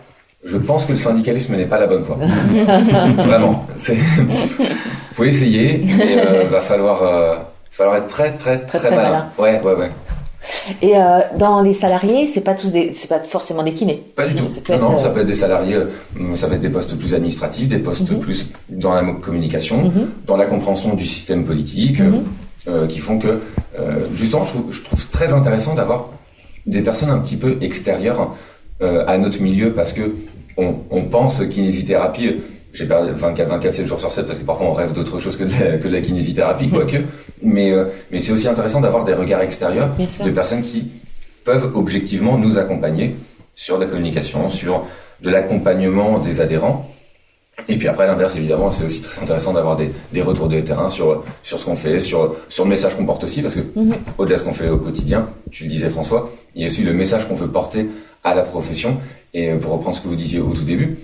je 0.46 0.58
pense 0.58 0.86
que 0.86 0.92
le 0.92 0.98
syndicalisme 0.98 1.56
n'est 1.56 1.66
pas 1.66 1.80
la 1.80 1.88
bonne 1.88 2.02
voie. 2.02 2.18
Vraiment. 3.18 3.66
Vous 3.76 5.16
pouvez 5.16 5.30
essayer, 5.30 5.84
mais 5.98 6.26
euh, 6.26 6.44
va 6.50 6.62
falloir, 6.62 7.48
falloir 7.72 7.98
être 7.98 8.08
très 8.08 8.32
très 8.38 8.60
très, 8.60 8.80
très, 8.80 8.96
malin. 8.96 9.26
Ouais, 9.38 9.60
ouais, 9.62 9.74
ouais. 9.74 9.92
Et 10.82 10.98
euh, 10.98 11.20
dans 11.38 11.62
les 11.62 11.74
salariés, 11.74 12.28
c'est 12.28 12.42
pas 12.42 12.54
tous 12.54 12.72
des, 12.72 12.94
c'est 12.94 13.08
pas 13.08 13.20
forcément 13.20 13.64
des 13.64 13.74
kinés. 13.74 14.04
Pas 14.16 14.28
du 14.28 14.36
tout. 14.36 14.48
non, 14.80 14.98
ça 14.98 15.10
peut 15.10 15.22
être 15.22 15.28
des 15.28 15.34
salariés, 15.34 15.76
euh, 15.76 16.36
ça 16.36 16.48
peut 16.48 16.56
être 16.56 16.62
des 16.62 16.70
postes 16.70 16.98
plus 16.98 17.14
administratifs, 17.14 17.68
des 17.68 17.80
postes 17.80 18.12
mhm. 18.12 18.20
plus 18.20 18.48
dans 18.70 18.94
la 18.94 19.04
communication, 19.14 19.84
mhm. 19.86 20.10
dans 20.26 20.38
la 20.38 20.46
compréhension 20.46 20.94
du 20.94 21.06
système 21.06 21.46
politique, 21.46 22.00
mhm. 22.00 22.24
euh, 22.68 22.88
qui 22.88 23.00
font 23.00 23.20
que, 23.20 23.40
justement, 24.14 24.44
je 24.72 24.82
trouve, 24.82 25.08
très 25.10 25.34
intéressant 25.34 25.74
d'avoir 25.74 26.10
des 26.66 26.82
personnes 26.82 27.10
un 27.10 27.20
petit 27.20 27.38
peu 27.38 27.58
extérieures 27.62 28.36
à 28.82 29.18
notre 29.18 29.42
milieu 29.42 29.74
parce 29.74 29.94
que 29.94 30.14
on, 30.58 30.76
on 30.92 31.04
pense 31.04 31.44
kinésithérapie 31.46 32.36
j'ai 32.78 32.86
perdu 32.86 33.12
24, 33.16 33.50
24, 33.50 33.74
7 33.74 33.88
jours 33.88 34.00
sur 34.00 34.12
7 34.12 34.28
parce 34.28 34.38
que 34.38 34.44
parfois 34.44 34.68
on 34.68 34.74
rêve 34.74 34.94
d'autre 34.94 35.20
chose 35.20 35.36
que 35.36 35.44
de 35.44 35.52
la, 35.52 35.78
que 35.78 35.88
de 35.88 35.94
la 35.94 36.02
kinésithérapie, 36.02 36.70
quoique. 36.70 36.98
Mais, 37.42 37.72
euh, 37.72 37.86
mais 38.12 38.20
c'est 38.20 38.32
aussi 38.32 38.48
intéressant 38.48 38.82
d'avoir 38.82 39.06
des 39.06 39.14
regards 39.14 39.42
extérieurs 39.42 39.90
de 39.98 40.32
personnes 40.32 40.64
qui 40.64 40.92
peuvent 41.44 41.72
objectivement 41.76 42.38
nous 42.38 42.58
accompagner 42.58 43.16
sur 43.56 43.78
la 43.78 43.86
communication, 43.86 44.50
sur 44.50 44.86
de 45.22 45.30
l'accompagnement 45.30 46.20
des 46.20 46.42
adhérents. 46.42 46.90
Et 47.68 47.76
puis 47.76 47.88
après, 47.88 48.06
l'inverse, 48.06 48.36
évidemment, 48.36 48.70
c'est 48.70 48.84
aussi 48.84 49.02
très 49.02 49.22
intéressant 49.22 49.54
d'avoir 49.54 49.76
des, 49.76 49.90
des, 50.14 50.22
retours 50.22 50.48
de 50.48 50.62
terrain 50.62 50.88
sur, 50.90 51.24
sur 51.42 51.60
ce 51.60 51.66
qu'on 51.66 51.76
fait, 51.76 52.02
sur, 52.02 52.36
sur 52.50 52.66
le 52.66 52.70
message 52.70 52.96
qu'on 52.96 53.06
porte 53.06 53.24
aussi, 53.24 53.42
parce 53.42 53.56
que 53.56 53.62
mhm. 53.80 53.96
au-delà 54.18 54.36
de 54.36 54.42
ce 54.42 54.46
qu'on 54.46 54.54
fait 54.54 54.70
au 54.70 54.78
quotidien, 54.78 55.28
tu 55.50 55.64
le 55.64 55.70
disais 55.70 55.90
François, 55.90 56.32
il 56.54 56.62
y 56.62 56.66
a 56.66 56.68
aussi 56.68 56.84
le 56.84 56.94
message 56.94 57.28
qu'on 57.28 57.36
veut 57.36 57.48
porter 57.48 57.88
à 58.24 58.36
la 58.36 58.44
profession. 58.44 58.98
Et 59.34 59.54
pour 59.56 59.74
reprendre 59.74 59.96
ce 59.96 60.02
que 60.02 60.08
vous 60.08 60.16
disiez 60.16 60.40
au 60.40 60.54
tout 60.54 60.64
début, 60.64 60.98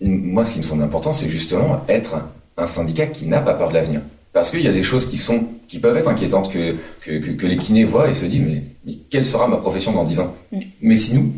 moi, 0.00 0.44
ce 0.44 0.52
qui 0.52 0.58
me 0.58 0.64
semble 0.64 0.82
important, 0.82 1.12
c'est 1.12 1.28
justement 1.28 1.82
être 1.88 2.16
un 2.56 2.66
syndicat 2.66 3.06
qui 3.06 3.26
n'a 3.26 3.40
pas 3.40 3.54
peur 3.54 3.68
de 3.68 3.74
l'avenir. 3.74 4.02
Parce 4.36 4.50
qu'il 4.50 4.60
y 4.60 4.68
a 4.68 4.72
des 4.72 4.82
choses 4.82 5.08
qui 5.08 5.16
sont, 5.16 5.44
qui 5.66 5.78
peuvent 5.78 5.96
être 5.96 6.10
inquiétantes 6.10 6.52
que, 6.52 6.74
que, 7.00 7.16
que, 7.16 7.46
les 7.46 7.56
kinés 7.56 7.84
voient 7.84 8.10
et 8.10 8.12
se 8.12 8.26
disent, 8.26 8.42
mais, 8.42 8.62
mais, 8.84 8.98
quelle 9.08 9.24
sera 9.24 9.48
ma 9.48 9.56
profession 9.56 9.92
dans 9.92 10.04
10 10.04 10.20
ans? 10.20 10.34
Mm. 10.52 10.58
Mais 10.82 10.96
si 10.96 11.14
nous, 11.14 11.32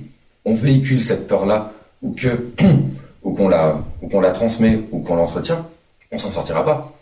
on 0.44 0.52
véhicule 0.52 1.00
cette 1.00 1.28
peur-là, 1.28 1.72
ou 2.02 2.12
que, 2.12 2.48
ou 3.22 3.32
qu'on 3.32 3.48
la, 3.48 3.78
ou 4.02 4.08
qu'on 4.08 4.20
la 4.20 4.32
transmet, 4.32 4.80
ou 4.90 4.98
qu'on 4.98 5.14
l'entretient, 5.14 5.64
on 6.10 6.18
s'en 6.18 6.32
sortira 6.32 6.64
pas. 6.64 6.92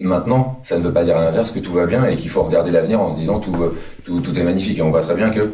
Maintenant, 0.00 0.60
ça 0.62 0.78
ne 0.78 0.82
veut 0.82 0.94
pas 0.94 1.04
dire 1.04 1.18
à 1.18 1.24
l'inverse 1.24 1.50
que 1.50 1.58
tout 1.58 1.74
va 1.74 1.84
bien 1.84 2.06
et 2.06 2.16
qu'il 2.16 2.30
faut 2.30 2.42
regarder 2.42 2.70
l'avenir 2.70 3.02
en 3.02 3.10
se 3.10 3.16
disant 3.16 3.38
tout, 3.38 3.54
tout, 4.02 4.20
tout 4.22 4.38
est 4.38 4.44
magnifique. 4.44 4.78
Et 4.78 4.82
on 4.82 4.88
voit 4.88 5.02
très 5.02 5.14
bien 5.14 5.28
que 5.28 5.52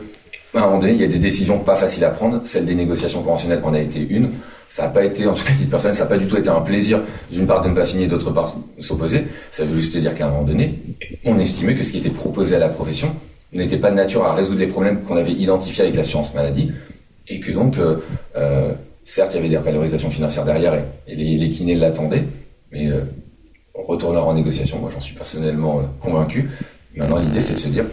à 0.55 0.59
un 0.59 0.67
moment 0.67 0.79
donné, 0.79 0.95
il 0.95 1.01
y 1.01 1.05
a 1.05 1.09
des 1.09 1.19
décisions 1.19 1.59
pas 1.59 1.77
faciles 1.77 2.05
à 2.05 2.11
prendre. 2.11 2.41
Celle 2.45 2.65
des 2.65 2.75
négociations 2.75 3.23
conventionnelles 3.23 3.61
en 3.63 3.73
a 3.75 3.81
été 3.81 4.07
une. 4.09 4.31
Ça 4.69 4.85
n'a 4.85 4.89
pas 4.89 5.05
été, 5.05 5.27
en 5.27 5.35
tout 5.35 5.45
cas, 5.45 5.53
titre 5.53 5.71
personnel, 5.71 5.97
ça 5.97 6.05
n'a 6.05 6.09
pas 6.09 6.19
du 6.19 6.27
tout 6.27 6.37
été 6.37 6.49
un 6.49 6.61
plaisir 6.61 7.01
d'une 7.31 7.47
part 7.47 7.61
de 7.61 7.69
ne 7.69 7.75
pas 7.75 7.85
signer, 7.85 8.07
d'autre 8.07 8.31
part 8.31 8.55
de 8.77 8.83
s'opposer. 8.83 9.27
Ça 9.51 9.65
veut 9.65 9.81
juste 9.81 9.97
dire 9.97 10.15
qu'à 10.15 10.27
un 10.27 10.31
moment 10.31 10.45
donné, 10.45 10.81
on 11.25 11.39
estimait 11.39 11.75
que 11.75 11.83
ce 11.83 11.91
qui 11.91 11.99
était 11.99 12.11
proposé 12.11 12.57
à 12.57 12.59
la 12.59 12.69
profession 12.69 13.15
n'était 13.53 13.79
pas 13.79 13.91
de 13.91 13.97
nature 13.97 14.25
à 14.25 14.35
résoudre 14.35 14.61
les 14.61 14.69
problèmes 14.69 15.03
qu'on 15.03 15.17
avait 15.17 15.33
identifiés 15.33 15.83
avec 15.83 15.97
l'assurance 15.97 16.35
maladie. 16.35 16.73
Et 17.27 17.41
que 17.41 17.53
donc, 17.53 17.79
euh, 17.79 17.97
euh, 18.37 18.73
certes, 19.05 19.33
il 19.33 19.37
y 19.37 19.39
avait 19.41 19.49
des 19.49 19.57
valorisations 19.57 20.11
financières 20.11 20.45
derrière 20.45 20.75
et, 21.07 21.15
les, 21.15 21.51
kinés 21.51 21.75
l'attendaient, 21.75 22.27
mais 22.73 22.89
euh, 22.89 23.03
on 23.75 24.17
en 24.17 24.35
négociation. 24.35 24.79
Moi, 24.79 24.91
j'en 24.93 25.01
suis 25.01 25.15
personnellement 25.15 25.81
euh, 25.81 25.83
convaincu. 26.01 26.51
Maintenant, 26.95 27.19
l'idée, 27.19 27.41
c'est 27.41 27.55
de 27.55 27.59
se 27.59 27.69
dire, 27.69 27.85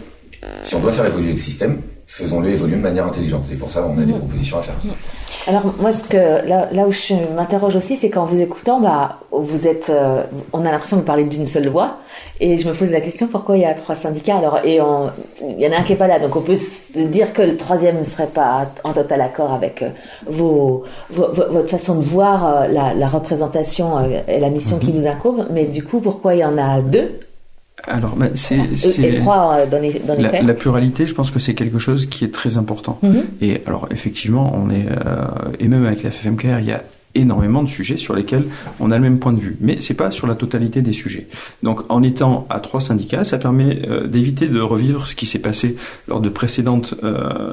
si 0.62 0.74
on 0.74 0.80
doit 0.80 0.92
faire 0.92 1.06
évoluer 1.06 1.30
le 1.30 1.36
système, 1.36 1.80
faisons-le 2.08 2.48
évoluer 2.48 2.76
de 2.76 2.80
manière 2.80 3.06
intelligente. 3.06 3.44
Et 3.52 3.54
pour 3.54 3.70
ça, 3.70 3.86
on 3.86 3.92
a 3.98 4.04
des 4.04 4.12
mmh. 4.12 4.18
propositions 4.18 4.58
à 4.58 4.62
faire. 4.62 4.74
Mmh. 4.82 4.88
Alors 5.46 5.74
moi, 5.78 5.92
ce 5.92 6.04
que 6.04 6.16
là, 6.16 6.68
là 6.72 6.86
où 6.86 6.92
je 6.92 7.14
m'interroge 7.36 7.76
aussi, 7.76 7.96
c'est 7.96 8.08
qu'en 8.08 8.24
vous 8.24 8.40
écoutant, 8.40 8.80
bah, 8.80 9.20
vous 9.30 9.68
êtes, 9.68 9.90
euh, 9.90 10.24
on 10.54 10.64
a 10.64 10.70
l'impression 10.70 10.96
de 10.96 11.02
parler 11.02 11.24
d'une 11.24 11.46
seule 11.46 11.68
voix, 11.68 11.98
et 12.40 12.58
je 12.58 12.66
me 12.66 12.74
pose 12.74 12.90
la 12.90 13.00
question 13.02 13.28
pourquoi 13.28 13.56
il 13.56 13.62
y 13.62 13.66
a 13.66 13.74
trois 13.74 13.94
syndicats? 13.94 14.36
Alors 14.36 14.58
et 14.64 14.76
il 14.76 15.60
y 15.60 15.66
en 15.66 15.72
a 15.72 15.76
un 15.78 15.82
qui 15.84 15.92
est 15.92 15.96
pas 15.96 16.08
là, 16.08 16.18
donc 16.18 16.34
on 16.34 16.40
peut 16.40 16.54
se 16.54 16.98
dire 16.98 17.32
que 17.32 17.42
le 17.42 17.56
troisième 17.56 17.98
ne 17.98 18.04
serait 18.04 18.26
pas 18.26 18.68
en 18.84 18.92
total 18.94 19.20
accord 19.20 19.52
avec 19.52 19.82
euh, 19.82 19.90
vos, 20.26 20.84
votre 21.10 21.70
façon 21.70 21.96
de 21.96 22.04
voir 22.04 22.46
euh, 22.46 22.66
la, 22.68 22.94
la, 22.94 23.06
représentation 23.06 24.00
et 24.26 24.38
la 24.38 24.50
mission 24.50 24.78
qui 24.78 24.92
mhm. 24.92 24.98
vous 24.98 25.06
incombe. 25.06 25.46
Mais 25.50 25.66
du 25.66 25.84
coup, 25.84 26.00
pourquoi 26.00 26.34
il 26.34 26.40
y 26.40 26.44
en 26.44 26.56
a 26.58 26.80
deux? 26.80 27.20
Alors, 27.84 28.16
bah, 28.16 28.26
c'est, 28.34 28.58
et 29.02 29.14
trois 29.14 29.58
euh, 29.58 29.66
dans 29.66 29.78
les, 29.78 30.00
dans 30.00 30.14
les 30.14 30.22
la, 30.22 30.42
la, 30.42 30.54
pluralité, 30.54 31.06
je 31.06 31.14
pense 31.14 31.30
que 31.30 31.38
c'est 31.38 31.54
quelque 31.54 31.78
chose 31.78 32.06
qui 32.06 32.24
est 32.24 32.32
très 32.32 32.56
important. 32.56 32.98
Mhm. 33.02 33.24
Et 33.40 33.62
alors, 33.66 33.88
effectivement, 33.90 34.52
on 34.54 34.70
est 34.70 34.86
euh, 34.86 35.26
et 35.60 35.68
même 35.68 35.86
avec 35.86 36.02
la 36.02 36.10
FFMKR, 36.10 36.58
il 36.60 36.66
y 36.66 36.72
a 36.72 36.82
énormément 37.14 37.62
de 37.62 37.68
sujets 37.68 37.96
sur 37.96 38.14
lesquels 38.14 38.44
on 38.80 38.90
a 38.90 38.96
le 38.96 39.02
même 39.02 39.18
point 39.18 39.32
de 39.32 39.40
vue, 39.40 39.56
mais 39.60 39.80
c'est 39.80 39.94
pas 39.94 40.10
sur 40.10 40.26
la 40.26 40.34
totalité 40.34 40.82
des 40.82 40.92
sujets. 40.92 41.28
Donc, 41.62 41.80
en 41.88 42.02
étant 42.02 42.46
à 42.50 42.60
trois 42.60 42.80
syndicats, 42.80 43.24
ça 43.24 43.38
permet 43.38 43.86
euh, 43.88 44.06
d'éviter 44.06 44.48
de 44.48 44.60
revivre 44.60 45.06
ce 45.06 45.14
qui 45.14 45.26
s'est 45.26 45.38
passé 45.38 45.76
lors 46.06 46.20
de 46.20 46.28
précédentes 46.28 46.94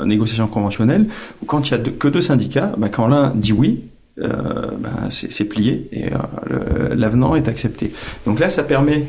négociations 0.06 0.48
conventionnelles, 0.48 1.08
où 1.42 1.46
quand 1.46 1.70
il 1.70 1.72
y 1.72 1.76
a 1.76 1.78
que 1.78 2.08
deux 2.08 2.22
syndicats, 2.22 2.74
bah, 2.78 2.90
quand 2.90 3.08
l'un 3.08 3.30
dit 3.30 3.54
oui, 3.54 3.86
euh, 4.18 4.32
bah, 4.80 5.10
c'est 5.10 5.44
plié 5.44 5.90
et 5.92 6.06
l'avenant 6.94 7.36
est 7.36 7.50
accepté. 7.50 7.92
Donc 8.26 8.40
là, 8.40 8.50
ça 8.50 8.64
permet 8.64 9.04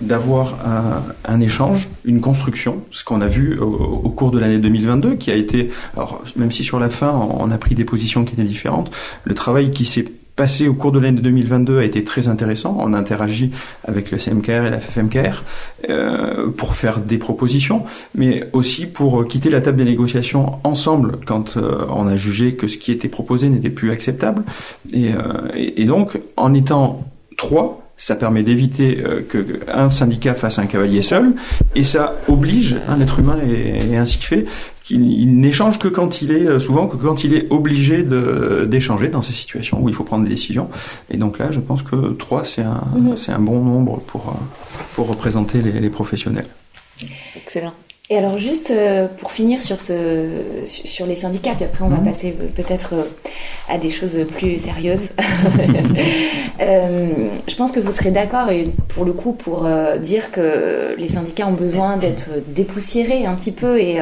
d'avoir 0.00 0.56
un, 1.24 1.40
échange, 1.40 1.88
une 2.04 2.20
construction, 2.20 2.84
ce 2.90 3.04
qu'on 3.04 3.20
a 3.20 3.28
vu 3.28 3.58
au, 3.58 4.08
cours 4.10 4.30
de 4.30 4.38
l'année 4.38 4.58
2022, 4.58 5.16
qui 5.16 5.30
a 5.30 5.34
été, 5.34 5.70
alors 5.94 6.22
même 6.36 6.50
si 6.50 6.64
sur 6.64 6.78
la 6.78 6.90
fin 6.90 7.10
on 7.10 7.50
a 7.50 7.58
pris 7.58 7.74
des 7.74 7.84
positions 7.84 8.24
qui 8.24 8.34
étaient 8.34 8.44
différentes, 8.44 8.90
le 9.24 9.34
travail 9.34 9.70
qui 9.70 9.84
s'est 9.84 10.06
passé 10.36 10.68
au 10.68 10.74
cours 10.74 10.92
de 10.92 11.00
l'année 11.00 11.20
2022 11.20 11.78
a 11.78 11.84
été 11.84 12.04
très 12.04 12.28
intéressant. 12.28 12.76
On 12.78 12.92
a 12.92 12.98
interagi 12.98 13.50
avec 13.84 14.10
le 14.10 14.18
CMKR 14.18 14.66
et 14.66 14.70
la 14.70 14.80
FFMKR 14.80 15.42
euh, 15.88 16.50
pour 16.50 16.74
faire 16.74 17.00
des 17.00 17.16
propositions, 17.16 17.84
mais 18.14 18.48
aussi 18.52 18.86
pour 18.86 19.26
quitter 19.26 19.48
la 19.48 19.62
table 19.62 19.78
des 19.78 19.84
négociations 19.84 20.58
ensemble 20.62 21.18
quand 21.24 21.56
euh, 21.56 21.86
on 21.88 22.06
a 22.06 22.16
jugé 22.16 22.54
que 22.54 22.68
ce 22.68 22.76
qui 22.76 22.92
était 22.92 23.08
proposé 23.08 23.48
n'était 23.48 23.70
plus 23.70 23.90
acceptable. 23.90 24.44
Et, 24.92 25.12
euh, 25.14 25.48
et 25.54 25.86
donc, 25.86 26.20
en 26.36 26.52
étant 26.52 27.04
trois, 27.38 27.85
ça 27.96 28.14
permet 28.14 28.42
d'éviter 28.42 29.02
euh, 29.02 29.22
que 29.22 29.60
un 29.72 29.90
syndicat 29.90 30.34
fasse 30.34 30.58
un 30.58 30.66
cavalier 30.66 31.02
seul, 31.02 31.34
et 31.74 31.84
ça 31.84 32.14
oblige, 32.28 32.76
un 32.88 33.00
être 33.00 33.18
humain 33.18 33.38
est, 33.48 33.96
ainsi 33.96 34.18
fait, 34.18 34.46
qu'il 34.84 35.40
n'échange 35.40 35.78
que 35.78 35.88
quand 35.88 36.22
il 36.22 36.30
est, 36.30 36.46
euh, 36.46 36.60
souvent 36.60 36.86
que 36.86 36.96
quand 36.96 37.24
il 37.24 37.34
est 37.34 37.46
obligé 37.50 38.04
d'échanger 38.66 39.08
dans 39.08 39.22
ces 39.22 39.32
situations 39.32 39.80
où 39.82 39.88
il 39.88 39.94
faut 39.94 40.04
prendre 40.04 40.24
des 40.24 40.30
décisions. 40.30 40.68
Et 41.10 41.16
donc 41.16 41.38
là, 41.38 41.50
je 41.50 41.60
pense 41.60 41.82
que 41.82 42.12
3, 42.12 42.44
c'est 42.44 42.62
un, 42.62 42.84
mhm. 42.94 43.16
c'est 43.16 43.32
un 43.32 43.38
bon 43.38 43.60
nombre 43.62 44.00
pour, 44.06 44.28
euh, 44.28 44.44
pour 44.94 45.08
représenter 45.08 45.62
les, 45.62 45.80
les 45.80 45.90
professionnels. 45.90 46.46
Excellent. 47.36 47.72
Et 48.08 48.16
alors 48.16 48.38
juste 48.38 48.70
euh, 48.70 49.08
pour 49.08 49.32
finir 49.32 49.60
sur 49.64 49.80
ce 49.80 50.62
sur 50.64 51.06
les 51.06 51.16
syndicats, 51.16 51.54
puis 51.56 51.64
après 51.64 51.84
on 51.84 51.88
va 51.88 51.96
mhm. 51.96 52.04
passer 52.04 52.36
euh, 52.40 52.46
peut-être 52.54 52.94
euh, 52.94 53.02
à 53.68 53.78
des 53.78 53.90
choses 53.90 54.16
plus 54.36 54.60
sérieuses. 54.60 55.10
je 56.60 57.54
pense 57.56 57.72
que 57.72 57.80
vous 57.80 57.90
serez 57.90 58.12
d'accord 58.12 58.48
et 58.50 58.64
pour 58.88 59.04
le 59.04 59.12
coup 59.12 59.32
pour 59.32 59.68
dire 60.00 60.30
que 60.30 60.94
les 60.96 61.08
syndicats 61.08 61.48
ont 61.48 61.52
besoin 61.52 61.96
d'être 61.96 62.28
dépoussiérés 62.48 63.26
un 63.26 63.34
petit 63.34 63.52
peu 63.52 63.80
et 63.80 63.98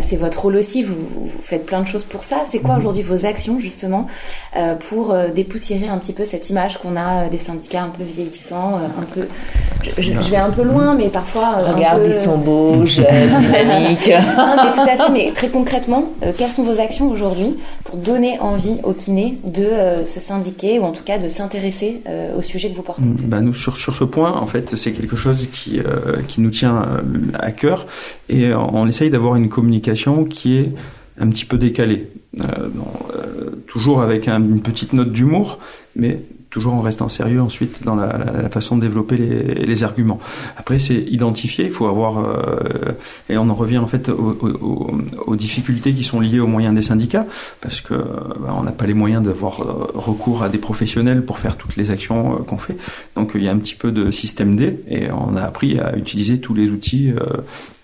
c'est 0.00 0.16
votre 0.16 0.42
rôle 0.42 0.56
aussi. 0.56 0.82
Vous, 0.82 0.94
vous, 0.94 1.30
faites 1.40 1.66
plein 1.66 1.82
de 1.82 1.86
choses 1.86 2.04
pour 2.04 2.24
ça. 2.24 2.42
C'est 2.48 2.58
quoi 2.58 2.74
mhm. 2.74 2.78
aujourd'hui 2.78 3.02
vos 3.02 3.26
actions 3.26 3.58
justement 3.58 4.06
pour 4.88 5.14
dépoussiérer 5.34 5.88
un 5.88 5.98
petit 5.98 6.12
peu 6.12 6.24
cette 6.24 6.50
image 6.50 6.78
qu'on 6.78 6.96
a 6.96 7.28
des 7.28 7.38
syndicats 7.38 7.82
un 7.82 7.88
peu 7.88 8.04
vieillissants, 8.04 8.76
un 8.76 9.04
peu. 9.14 9.26
Je, 9.82 10.02
je, 10.02 10.30
vais 10.30 10.36
un 10.36 10.50
peu 10.50 10.62
loin, 10.62 10.94
mais 10.94 11.08
parfois. 11.08 11.58
Regarde, 11.74 12.02
ils 12.06 12.14
sont 12.14 12.38
beaux. 12.38 12.84
dynamique. 12.84 14.10
mais 14.10 14.72
tout 14.72 14.80
à 14.80 14.96
fait, 14.96 15.12
mais 15.12 15.32
très 15.32 15.48
concrètement, 15.48 16.12
euh, 16.22 16.32
quelles 16.36 16.52
sont 16.52 16.62
vos 16.62 16.80
actions 16.80 17.10
aujourd'hui 17.10 17.56
pour 17.84 17.96
donner 17.96 18.38
envie 18.40 18.76
aux 18.82 18.92
kinés 18.92 19.38
de 19.44 19.64
euh, 19.64 20.06
se 20.06 20.20
syndiquer 20.20 20.78
ou 20.78 20.84
en 20.84 20.92
tout 20.92 21.04
cas 21.04 21.18
de 21.18 21.28
s'intéresser 21.28 22.02
euh, 22.08 22.38
au 22.38 22.42
sujet 22.42 22.70
que 22.70 22.76
vous 22.76 22.82
portez? 22.82 23.02
Bah 23.02 23.40
nous, 23.40 23.54
sur, 23.54 23.76
sur 23.76 23.94
ce 23.94 24.04
point, 24.04 24.32
en 24.32 24.46
fait, 24.46 24.76
c'est 24.76 24.92
quelque 24.92 25.16
chose 25.16 25.48
qui, 25.52 25.80
qui 26.28 26.40
nous 26.40 26.50
tient 26.50 26.84
à 27.38 27.50
cœur 27.52 27.86
et 28.28 28.52
on 28.54 28.86
essaye 28.86 29.10
d'avoir 29.10 29.36
une 29.36 29.48
communication 29.48 29.79
qui 30.24 30.56
est 30.56 30.72
un 31.18 31.28
petit 31.28 31.44
peu 31.44 31.58
décalée. 31.58 32.08
toujours 33.66 34.02
avec 34.02 34.28
une 34.28 34.62
petite 34.62 34.92
note 34.92 35.12
d'humour, 35.12 35.58
mais 35.96 36.20
toujours 36.50 36.74
en 36.74 36.80
restant 36.80 37.08
sérieux 37.08 37.40
ensuite 37.40 37.84
dans 37.84 37.94
la, 37.94 38.50
façon 38.50 38.76
de 38.76 38.82
développer 38.82 39.16
les, 39.16 39.84
arguments. 39.84 40.18
Après, 40.56 40.78
c'est 40.78 40.96
identifier, 40.96 41.66
il 41.66 41.70
faut 41.70 41.86
avoir, 41.86 42.18
euh, 42.18 42.92
et 43.30 43.38
on 43.38 43.48
en 43.48 43.54
revient 43.54 43.78
en 43.78 43.86
fait 43.86 44.10
aux, 44.10 45.36
difficultés 45.36 45.92
qui 45.92 46.04
sont 46.04 46.20
liées 46.20 46.40
aux 46.40 46.48
moyens 46.48 46.74
des 46.74 46.82
syndicats, 46.82 47.26
parce 47.60 47.80
que 47.80 47.94
bah, 47.94 48.54
on 48.58 48.64
n'a 48.64 48.72
pas 48.72 48.86
les 48.86 48.94
moyens 48.94 49.22
d'avoir 49.22 49.60
euh, 49.60 49.86
recours 49.94 50.42
à 50.42 50.48
des 50.48 50.58
professionnels 50.58 51.24
pour 51.24 51.38
faire 51.38 51.56
toutes 51.56 51.76
les 51.76 51.90
actions 51.90 52.34
euh, 52.34 52.38
qu'on 52.38 52.58
fait. 52.58 52.76
Donc 53.14 53.32
il 53.36 53.44
y 53.44 53.48
a 53.48 53.52
un 53.52 53.58
petit 53.58 53.76
peu 53.76 53.92
de 53.92 54.10
système 54.10 54.56
D, 54.56 54.80
et 54.88 55.10
on 55.12 55.36
a 55.36 55.42
appris 55.42 55.78
à 55.78 55.96
utiliser 55.96 56.40
tous 56.40 56.52
les 56.52 56.70
outils 56.70 57.12
euh, 57.12 57.38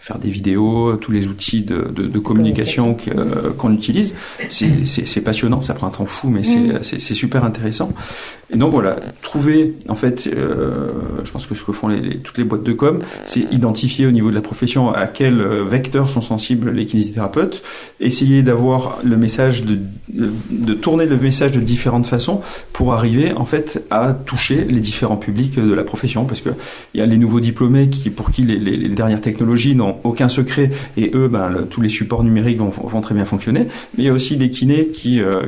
faire 0.07 0.19
des 0.19 0.31
vidéos, 0.31 0.95
tous 1.01 1.11
les 1.11 1.27
outils 1.27 1.63
de, 1.63 1.89
de, 1.93 2.07
de 2.07 2.19
communication 2.21 2.97
euh, 3.09 3.51
qu'on 3.59 3.75
utilise. 3.75 4.15
C'est 4.51 5.21
passionnant, 5.21 5.63
ça 5.63 5.75
prend 5.75 5.89
un 5.89 5.91
temps 5.91 6.07
fou, 6.07 6.29
mais 6.29 6.43
mm. 6.43 6.85
c'est 6.85 7.15
super 7.15 7.43
intéressant. 7.43 7.93
Et 8.49 8.57
donc 8.57 8.71
voilà, 8.71 8.97
trouver, 9.23 9.75
en 9.89 9.97
fait, 9.97 10.29
euh, 10.33 10.93
je 11.25 11.33
pense 11.33 11.49
que 11.49 11.57
ce 11.57 11.65
que 11.65 11.73
font 11.73 11.89
les, 11.89 12.19
toutes 12.19 12.39
les 12.39 12.45
boîtes 12.45 12.63
de 12.63 12.73
com, 12.73 13.01
c'est 13.25 13.41
identifier 13.53 14.07
au 14.07 14.13
niveau 14.13 14.31
de 14.31 14.37
la 14.37 14.41
profession 14.41 14.93
à 14.93 15.09
quels 15.09 15.41
euh, 15.41 15.65
vecteurs 15.65 16.09
sont 16.09 16.21
sensibles 16.21 16.71
les 16.71 16.87
kinésithérapeutes, 16.87 17.63
essayer 17.99 18.45
d'avoir 18.45 18.99
le 19.03 19.17
message, 19.17 19.65
de, 19.65 19.81
de, 20.09 20.75
tourner 20.75 21.07
le 21.07 21.17
message 21.17 21.51
de 21.51 21.61
différentes 21.61 22.07
façons 22.07 22.41
pour 22.73 22.95
arriver 22.95 23.33
en 23.33 23.47
fait 23.47 23.83
à 23.91 24.15
toucher 24.15 24.65
les 24.65 24.79
différents 24.79 25.17
publics 25.17 25.59
de 25.59 25.75
la 25.75 25.83
profession, 25.83 26.25
parce 26.25 26.41
que 26.41 26.51
il 26.95 27.01
y 27.01 27.03
a 27.03 27.07
les 27.07 27.19
nouveaux 27.19 27.41
diplômés 27.41 27.89
qui, 27.89 28.11
pour 28.11 28.31
qui 28.31 28.43
les, 28.43 28.61
les, 28.61 28.77
les 28.77 28.89
dernières 28.91 29.21
technologies 29.21 29.75
n'ont 29.75 29.96
aucun 30.05 30.29
secret 30.29 30.71
et 30.97 31.11
eux, 31.15 31.29
ben, 31.29 31.67
tous 31.69 31.81
les 31.81 31.89
supports 31.89 32.25
numériques 32.25 32.59
vont, 32.59 33.01
très 33.01 33.15
bien 33.15 33.25
fonctionner. 33.25 33.67
Mais 33.97 34.05
il 34.05 34.05
y 34.05 34.09
a 34.09 34.13
aussi 34.13 34.37
des 34.37 34.51
kinés 34.51 34.89
qui, 34.89 35.21
euh, 35.21 35.43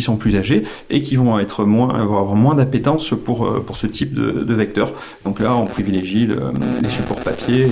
sont 0.00 0.16
plus 0.16 0.36
âgés 0.36 0.64
et 0.90 1.00
qui 1.02 1.16
vont 1.16 1.38
être 1.38 1.64
moins, 1.64 2.00
avoir 2.00 2.34
moins 2.34 2.54
d'appétence 2.54 3.14
pour, 3.24 3.46
euh, 3.46 3.64
ce 3.74 3.86
type 3.86 4.14
de, 4.14 4.54
vecteur. 4.54 4.92
Donc 5.24 5.40
là, 5.40 5.56
on 5.56 5.66
privilégie 5.66 6.26
le, 6.26 6.38
les 6.80 6.88
supports 6.88 7.20
papier 7.20 7.66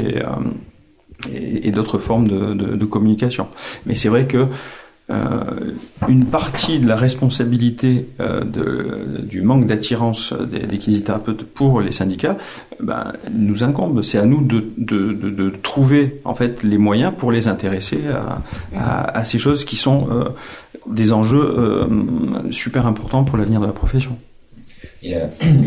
et, 1.32 1.68
euh, 1.68 1.70
d'autres 1.70 1.98
formes 1.98 2.26
de, 2.26 2.84
communication. 2.84 3.46
Mais 3.86 3.94
c'est 3.94 4.08
vrai 4.08 4.26
que 4.26 4.46
une 6.08 6.24
partie 6.24 6.78
de 6.78 6.88
la 6.88 6.96
responsabilité 6.96 8.08
euh, 8.20 8.42
du 9.22 9.42
manque 9.42 9.66
d'attirance 9.66 10.32
des, 10.32 10.60
des 10.60 10.78
kinésithérapeutes 10.78 11.44
pour 11.44 11.80
les 11.80 11.92
syndicats 11.92 12.36
ben, 12.80 13.12
nous 13.30 13.62
incombe. 13.62 14.02
C'est 14.02 14.18
à 14.18 14.24
nous 14.24 14.42
de, 14.42 15.52
trouver 15.62 16.20
en 16.24 16.34
fait 16.34 16.62
les 16.62 16.78
moyens 16.78 17.12
pour 17.16 17.30
les 17.30 17.48
intéresser 17.48 18.00
à, 18.74 19.24
ces 19.24 19.38
choses 19.38 19.64
qui 19.64 19.76
sont 19.76 20.08
euh, 20.10 20.24
des 20.86 21.12
enjeux 21.12 21.54
euh, 21.58 21.86
super 22.50 22.86
importants 22.86 23.24
pour 23.24 23.38
l'avenir 23.38 23.60
de 23.60 23.66
la 23.66 23.72
profession. 23.72 24.16
Il 25.02 25.10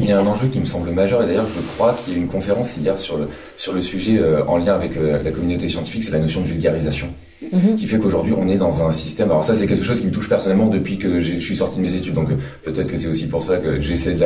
y, 0.06 0.12
a, 0.12 0.20
un 0.20 0.26
enjeu 0.26 0.48
qui 0.48 0.60
me 0.60 0.66
semble 0.66 0.92
majeur, 0.92 1.24
et 1.24 1.28
d'ailleurs 1.28 1.48
je 1.54 1.62
crois 1.76 1.94
qu'il 1.94 2.14
y 2.14 2.16
a 2.16 2.20
eu 2.20 2.22
une 2.22 2.30
conférence 2.30 2.78
hier 2.78 2.98
sur 2.98 3.18
le, 3.18 3.82
sujet 3.82 4.18
euh, 4.18 4.46
en 4.46 4.58
lien 4.58 4.74
avec 4.74 4.96
euh, 4.96 5.22
la 5.22 5.32
communauté 5.32 5.68
scientifique, 5.68 6.04
c'est 6.04 6.12
la 6.12 6.20
notion 6.20 6.40
de 6.42 6.48
vulgarisation. 6.48 7.08
Mhm. 7.42 7.76
qui 7.76 7.86
fait 7.86 7.98
qu'aujourd'hui 8.00 8.34
on 8.38 8.48
est 8.48 8.58
dans 8.58 8.88
un 8.88 8.92
système. 8.92 9.30
Alors 9.30 9.44
ça 9.44 9.56
c'est 9.56 9.68
quelque 9.68 9.84
chose 9.84 10.00
qui 10.00 10.08
me 10.08 10.12
touche 10.12 10.30
personnellement 10.30 10.68
depuis 10.68 10.98
que 10.98 11.20
je 11.20 11.38
suis 11.38 11.58
sorti 11.58 11.78
de 11.78 11.82
mes 11.82 11.94
études, 11.94 12.14
donc 12.14 12.32
euh, 12.32 12.36
peut-être 12.64 12.88
que 12.88 12.98
c'est 12.98 13.08
aussi 13.10 13.28
pour 13.28 13.44
ça 13.44 13.58
que 13.58 13.82
j'essaie 13.82 14.18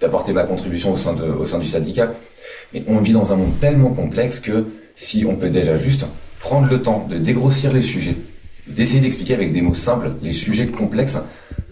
d'apporter 0.00 0.32
ma 0.32 0.44
contribution 0.44 0.92
au 0.92 0.96
sein, 0.96 1.14
de, 1.14 1.22
au 1.22 1.44
sein 1.44 1.58
du 1.58 1.66
syndicat. 1.66 2.12
Mais 2.74 2.82
on 2.88 2.98
vit 2.98 3.12
dans 3.12 3.32
un 3.32 3.36
monde 3.36 3.58
tellement 3.58 3.90
complexe 3.90 4.38
que 4.38 4.66
si 4.94 5.24
on 5.26 5.34
peut 5.36 5.48
déjà 5.48 5.76
juste 5.76 6.06
prendre 6.40 6.68
le 6.68 6.82
temps 6.82 7.06
de 7.10 7.16
dégrossir 7.16 7.72
les 7.72 7.80
sujets, 7.80 8.16
d'essayer 8.68 9.00
d'expliquer 9.00 9.34
avec 9.34 9.52
des 9.52 9.62
mots 9.62 9.74
simples 9.74 10.12
les 10.22 10.32
sujets 10.32 10.66
complexes, 10.66 11.18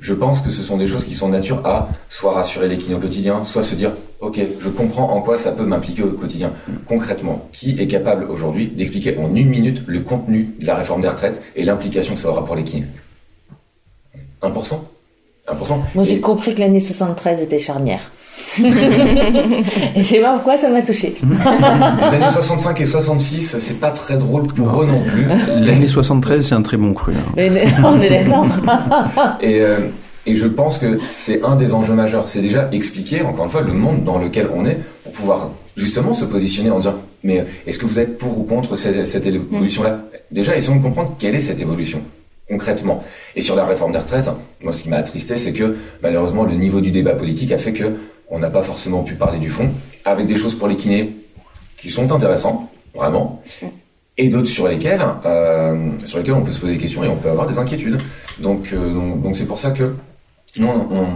je 0.01 0.15
pense 0.15 0.41
que 0.41 0.51
ce 0.51 0.63
sont 0.63 0.77
des 0.77 0.87
choses 0.87 1.05
qui 1.05 1.15
sont 1.15 1.29
de 1.29 1.33
nature 1.33 1.67
à 1.67 1.91
soit 2.09 2.33
rassurer 2.33 2.69
les 2.69 2.79
kinés 2.79 2.95
au 2.95 3.01
quotidien, 3.01 3.45
soit 3.45 3.63
se 3.63 3.75
dire 3.75 3.93
ok, 4.21 4.41
je 4.61 4.69
comprends 4.69 5.11
en 5.11 5.21
quoi 5.21 5.39
ça 5.39 5.53
peut 5.53 5.65
m'impliquer 5.65 6.03
au 6.03 6.13
quotidien. 6.13 6.53
Concrètement, 6.87 7.49
qui 7.53 7.79
est 7.81 7.87
capable 7.87 8.25
aujourd'hui 8.31 8.69
d'expliquer 8.69 9.17
en 9.19 9.35
une 9.35 9.49
minute 9.49 9.83
le 9.87 10.01
contenu 10.01 10.55
de 10.61 10.67
la 10.67 10.75
réforme 10.75 11.03
des 11.03 11.09
retraites 11.09 11.41
et 11.57 11.65
l'implication 11.65 12.15
que 12.15 12.21
ça 12.21 12.31
aura 12.31 12.45
pour 12.45 12.57
les 12.57 12.65
kinés? 12.65 12.87
1% 14.43 14.53
1% 15.49 15.77
Moi 15.95 16.05
j'ai 16.05 16.21
compris 16.21 16.55
que 16.55 16.61
l'année 16.61 16.81
73 16.81 17.43
était 17.43 17.59
charnière. 17.59 18.11
et 18.59 18.63
je 19.97 20.03
sais 20.03 20.21
pas 20.21 20.35
pourquoi 20.35 20.57
ça 20.57 20.71
m'a 20.71 20.83
touché. 20.83 21.17
Les 21.23 22.15
années 22.15 22.31
65 22.31 22.81
et 22.81 22.87
66, 22.87 23.57
c'est 23.59 23.81
pas 23.81 23.91
très 23.91 24.17
drôle 24.17 24.47
pour 24.47 24.83
eux 24.83 24.87
non 24.87 25.03
plus. 25.03 25.27
L'année 25.61 25.87
73, 25.87 26.47
c'est 26.47 26.55
un 26.55 26.63
très 26.63 26.77
bon 26.77 26.95
cru. 26.95 27.13
Hein. 27.13 27.33
On 27.85 28.01
est 28.01 28.11
d'accord. 28.11 28.47
et, 29.41 29.61
euh, 29.61 29.79
et 30.29 30.37
je 30.37 30.47
pense 30.47 30.79
que 30.79 30.99
c'est 31.11 31.43
un 31.43 31.57
des 31.57 31.73
enjeux 31.73 31.95
majeurs. 31.95 32.29
C'est 32.29 32.43
déjà 32.43 32.69
expliquer, 32.71 33.23
encore 33.23 33.47
une 33.47 33.51
fois, 33.51 33.63
le 33.63 33.73
monde 33.73 34.05
dans 34.05 34.19
lequel 34.19 34.49
on 34.55 34.67
est 34.67 34.79
pour 35.03 35.13
pouvoir 35.13 35.51
justement 35.77 36.13
se 36.13 36.27
positionner 36.27 36.71
en 36.71 36.79
disant 36.79 36.97
mais 37.23 37.45
est-ce 37.67 37.79
que 37.79 37.87
vous 37.87 37.99
êtes 37.99 38.19
pour 38.19 38.39
ou 38.39 38.45
contre 38.45 38.77
cette, 38.77 39.27
évolution-là? 39.27 40.03
Déjà, 40.31 40.55
essayons 40.57 40.77
de 40.77 40.83
comprendre 40.83 41.17
quelle 41.19 41.35
est 41.35 41.41
cette 41.41 41.61
évolution 41.61 42.01
concrètement. 42.49 43.05
Et 43.37 43.43
sur 43.43 43.57
la 43.57 43.67
réforme 43.67 43.93
des 43.93 43.99
retraites, 43.99 44.31
moi, 44.63 44.73
ce 44.73 44.83
qui 44.83 44.89
m'a 44.89 44.97
attristé, 44.97 45.37
c'est 45.37 45.53
que 45.53 45.77
malheureusement, 46.03 46.45
le 46.45 46.55
niveau 46.55 46.81
du 46.81 46.91
débat 46.91 47.13
politique 47.13 47.53
a 47.53 47.59
fait 47.59 47.73
que 47.73 47.93
on 48.31 48.39
n'a 48.39 48.51
pas 48.51 48.63
forcément 48.63 49.03
pu 49.03 49.15
parler 49.15 49.39
du 49.39 49.51
fond, 49.51 49.71
avec 50.05 50.27
des 50.27 50.37
choses 50.37 50.55
pour 50.55 50.69
les 50.69 50.77
kinés 50.77 51.15
qui 51.79 51.91
sont 51.91 52.11
intéressantes, 52.13 52.69
vraiment, 52.95 53.43
et 54.17 54.29
d'autres 54.29 54.49
sur 54.49 54.67
lesquelles, 54.67 55.03
euh, 55.25 55.91
sur 56.05 56.19
lesquelles 56.19 56.35
on 56.35 56.43
peut 56.43 56.53
se 56.53 56.59
poser 56.59 56.75
des 56.75 56.79
questions 56.79 57.05
et 57.05 57.09
on 57.09 57.17
peut 57.17 57.31
avoir 57.31 57.47
des 57.47 57.59
inquiétudes. 57.59 57.99
Donc, 58.39 58.71
euh, 58.73 59.15
donc, 59.23 59.37
c'est 59.37 59.47
pour 59.47 59.59
ça 59.59 59.71
que 59.71 59.95
nous, 60.57 60.69
on, 60.69 61.07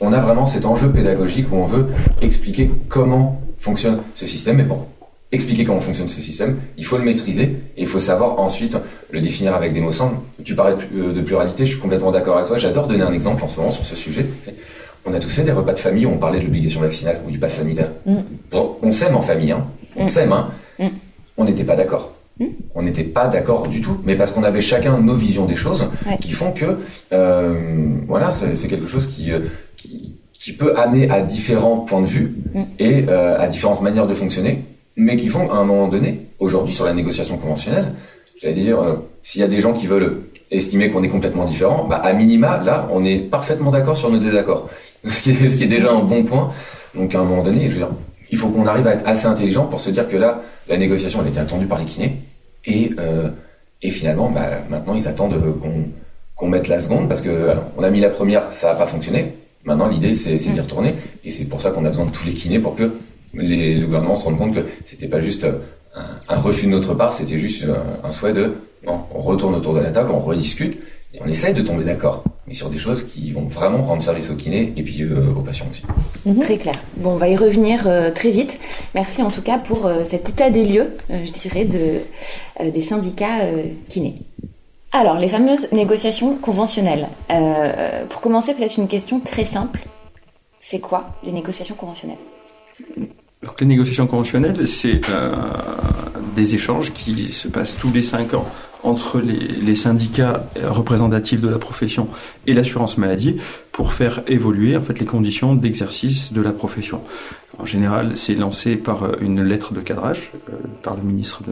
on, 0.00 0.12
a 0.12 0.18
vraiment 0.18 0.46
cet 0.46 0.64
enjeu 0.64 0.90
pédagogique 0.90 1.52
où 1.52 1.56
on 1.56 1.66
veut 1.66 1.88
expliquer 2.22 2.70
comment 2.88 3.40
fonctionne 3.58 4.00
ce 4.14 4.26
système. 4.26 4.60
Et 4.60 4.64
pour 4.64 4.86
expliquer 5.30 5.64
comment 5.64 5.80
fonctionne 5.80 6.08
ce 6.08 6.20
système, 6.20 6.58
il 6.76 6.84
faut 6.84 6.96
le 6.96 7.04
maîtriser 7.04 7.42
et 7.76 7.82
il 7.82 7.86
faut 7.86 7.98
savoir 7.98 8.38
ensuite 8.38 8.78
le 9.10 9.20
définir 9.20 9.54
avec 9.54 9.72
des 9.72 9.80
mots 9.80 9.92
simples. 9.92 10.16
Tu 10.44 10.54
parlais 10.54 10.76
de 10.92 11.20
pluralité, 11.20 11.66
je 11.66 11.72
suis 11.72 11.80
complètement 11.80 12.10
d'accord 12.10 12.36
avec 12.36 12.48
toi. 12.48 12.56
J'adore 12.56 12.86
donner 12.86 13.02
un 13.02 13.12
exemple 13.12 13.44
en 13.44 13.48
ce 13.48 13.58
moment 13.58 13.70
sur 13.70 13.84
ce 13.84 13.96
sujet. 13.96 14.26
On 15.04 15.14
a 15.14 15.20
tous 15.20 15.30
fait 15.30 15.42
des 15.42 15.52
repas 15.52 15.72
de 15.72 15.78
famille 15.78 16.06
où 16.06 16.10
on 16.10 16.18
parlait 16.18 16.38
de 16.40 16.44
l'obligation 16.44 16.80
vaccinale 16.80 17.20
ou 17.26 17.30
du 17.30 17.38
pass 17.38 17.54
sanitaire. 17.54 17.90
Mm. 18.06 18.18
on 18.52 18.90
s'aime 18.90 19.16
en 19.16 19.22
famille, 19.22 19.52
hein. 19.52 19.66
On 19.96 20.04
mm. 20.04 20.08
s'aime, 20.08 20.32
hein. 20.32 20.50
Mm. 20.78 20.88
On 21.36 21.44
n'était 21.44 21.64
pas 21.64 21.76
d'accord. 21.76 22.12
On 22.74 22.82
n'était 22.82 23.04
pas 23.04 23.26
d'accord 23.28 23.68
du 23.68 23.80
tout, 23.80 23.98
mais 24.04 24.16
parce 24.16 24.32
qu'on 24.32 24.44
avait 24.44 24.60
chacun 24.60 24.98
nos 24.98 25.14
visions 25.14 25.44
des 25.44 25.56
choses 25.56 25.88
qui 26.20 26.32
font 26.32 26.52
que, 26.52 26.78
euh, 27.12 27.54
voilà, 28.06 28.30
c'est 28.32 28.68
quelque 28.68 28.86
chose 28.86 29.12
euh, 29.20 29.40
qui, 29.76 30.14
qui, 30.32 30.52
peut 30.52 30.76
amener 30.76 31.10
à 31.10 31.20
différents 31.20 31.78
points 31.78 32.02
de 32.02 32.06
vue 32.06 32.36
et 32.78 33.04
euh, 33.08 33.40
à 33.40 33.48
différentes 33.48 33.82
manières 33.82 34.06
de 34.06 34.14
fonctionner, 34.14 34.64
mais 34.96 35.16
qui 35.16 35.28
font 35.28 35.50
à 35.50 35.56
un 35.56 35.64
moment 35.64 35.88
donné, 35.88 36.26
aujourd'hui 36.38 36.74
sur 36.74 36.84
la 36.84 36.94
négociation 36.94 37.36
conventionnelle, 37.38 37.92
j'allais 38.40 38.54
dire, 38.54 38.78
s'il 39.22 39.40
y 39.40 39.44
a 39.44 39.48
des 39.48 39.60
gens 39.60 39.72
qui 39.72 39.86
veulent 39.86 40.22
estimer 40.50 40.90
qu'on 40.90 41.02
est 41.02 41.08
complètement 41.08 41.44
différent, 41.44 41.86
bah, 41.88 41.96
à 41.96 42.12
minima, 42.12 42.62
là, 42.62 42.88
on 42.92 43.04
est 43.04 43.18
parfaitement 43.18 43.72
d'accord 43.72 43.96
sur 43.96 44.10
nos 44.10 44.18
désaccords. 44.18 44.68
ce 45.08 45.22
qui, 45.22 45.30
est, 45.30 45.48
ce 45.48 45.56
qui 45.56 45.64
est 45.64 45.68
déjà 45.68 45.92
un 45.92 46.02
bon 46.02 46.24
point. 46.24 46.50
Donc 46.94 47.14
à 47.14 47.20
un 47.20 47.24
moment 47.24 47.42
donné, 47.42 47.64
je 47.68 47.74
veux 47.74 47.78
dire, 47.78 47.90
il 48.30 48.38
faut 48.38 48.48
qu'on 48.48 48.66
arrive 48.66 48.86
à 48.86 48.94
être 48.94 49.06
assez 49.06 49.26
intelligent 49.26 49.66
pour 49.66 49.80
se 49.80 49.90
dire 49.90 50.08
que 50.08 50.16
là, 50.16 50.42
la 50.68 50.76
négociation, 50.76 51.20
elle 51.22 51.28
était 51.28 51.40
attendue 51.40 51.66
par 51.66 51.78
les 51.78 51.84
kinés. 51.84 52.16
Et, 52.68 52.90
euh, 52.98 53.30
et 53.82 53.90
finalement, 53.90 54.30
bah, 54.30 54.46
maintenant, 54.70 54.94
ils 54.94 55.08
attendent 55.08 55.40
qu'on 55.60 55.84
qu'on 56.38 56.46
mette 56.46 56.68
la 56.68 56.78
seconde 56.78 57.08
parce 57.08 57.20
que 57.20 57.50
on 57.76 57.82
a 57.82 57.90
mis 57.90 57.98
la 57.98 58.10
première, 58.10 58.52
ça 58.52 58.68
n'a 58.68 58.78
pas 58.78 58.86
fonctionné. 58.86 59.34
Maintenant, 59.64 59.88
l'idée, 59.88 60.14
c'est 60.14 60.36
d'y 60.36 60.60
retourner. 60.60 60.94
Et 61.24 61.32
c'est 61.32 61.46
pour 61.46 61.60
ça 61.60 61.72
qu'on 61.72 61.84
a 61.84 61.88
besoin 61.88 62.06
de 62.06 62.12
tous 62.12 62.24
les 62.24 62.32
kinés 62.32 62.60
pour 62.60 62.76
que 62.76 62.92
les, 63.34 63.74
le 63.74 63.86
gouvernement 63.86 64.14
se 64.14 64.24
rende 64.24 64.38
compte 64.38 64.54
que 64.54 64.64
c'était 64.86 65.08
pas 65.08 65.20
juste 65.20 65.44
un, 65.44 66.02
un, 66.28 66.36
refus 66.36 66.66
de 66.66 66.70
notre 66.70 66.94
part, 66.94 67.12
c'était 67.12 67.38
juste 67.38 67.64
un, 67.64 68.06
un 68.06 68.10
souhait 68.12 68.32
de, 68.32 68.52
non, 68.86 69.00
on 69.12 69.20
retourne 69.20 69.54
autour 69.54 69.74
de 69.74 69.80
la 69.80 69.90
table, 69.90 70.10
on 70.12 70.20
rediscute 70.20 70.78
et 71.14 71.20
on 71.22 71.26
essaye 71.26 71.54
de 71.54 71.62
tomber 71.62 71.84
d'accord 71.84 72.24
mais 72.48 72.54
sur 72.54 72.70
des 72.70 72.78
choses 72.78 73.04
qui 73.04 73.30
vont 73.30 73.46
vraiment 73.46 73.82
rendre 73.84 74.02
service 74.02 74.30
aux 74.30 74.34
kinés 74.34 74.72
et 74.76 74.82
puis 74.82 75.02
euh, 75.02 75.34
aux 75.36 75.42
patients 75.42 75.66
aussi. 75.70 75.82
Mhm. 76.24 76.38
Très 76.40 76.56
clair. 76.56 76.74
Bon, 76.96 77.12
on 77.12 77.16
va 77.16 77.28
y 77.28 77.36
revenir 77.36 77.86
euh, 77.86 78.10
très 78.10 78.30
vite. 78.30 78.58
Merci 78.94 79.22
en 79.22 79.30
tout 79.30 79.42
cas 79.42 79.58
pour 79.58 79.86
euh, 79.86 80.02
cet 80.04 80.30
état 80.30 80.48
des 80.48 80.64
lieux, 80.64 80.96
je 81.10 81.30
dirais, 81.30 81.66
de, 81.66 82.00
des 82.70 82.82
syndicats 82.82 83.40
kinés. 83.88 84.14
Alors, 84.92 85.18
les 85.18 85.28
fameuses 85.28 85.70
négociations 85.72 86.36
conventionnelles. 86.36 87.08
pour 88.08 88.20
commencer, 88.22 88.54
peut-être 88.54 88.78
une 88.78 88.88
question 88.88 89.20
très 89.20 89.44
simple. 89.44 89.80
C'est 90.60 90.80
quoi 90.80 91.10
les 91.22 91.32
négociations 91.32 91.74
conventionnelles? 91.74 92.16
Donc, 93.42 93.60
les 93.60 93.66
négociations 93.66 94.06
conventionnelles, 94.06 94.66
c'est 94.66 95.00
des 96.34 96.54
échanges 96.54 96.92
qui 96.92 97.30
se 97.30 97.48
passent 97.48 97.76
tous 97.76 97.92
les 97.92 98.02
cinq 98.02 98.32
ans 98.32 98.46
entre 98.82 99.20
les, 99.20 99.74
syndicats 99.74 100.44
représentatifs 100.64 101.40
de 101.40 101.48
la 101.48 101.58
profession 101.58 102.08
et 102.46 102.54
l'assurance 102.54 102.98
maladie 102.98 103.36
pour 103.72 103.92
faire 103.92 104.22
évoluer 104.26 104.76
en 104.76 104.80
fait 104.80 104.98
les 104.98 105.06
conditions 105.06 105.54
d'exercice 105.54 106.32
de 106.32 106.40
la 106.40 106.52
profession. 106.52 107.00
En 107.58 107.64
général, 107.64 108.16
c'est 108.16 108.34
lancé 108.34 108.76
par 108.76 109.20
une 109.20 109.42
lettre 109.42 109.72
de 109.72 109.80
cadrage 109.80 110.32
euh, 110.48 110.52
par 110.82 110.96
le 110.96 111.02
ministre 111.02 111.42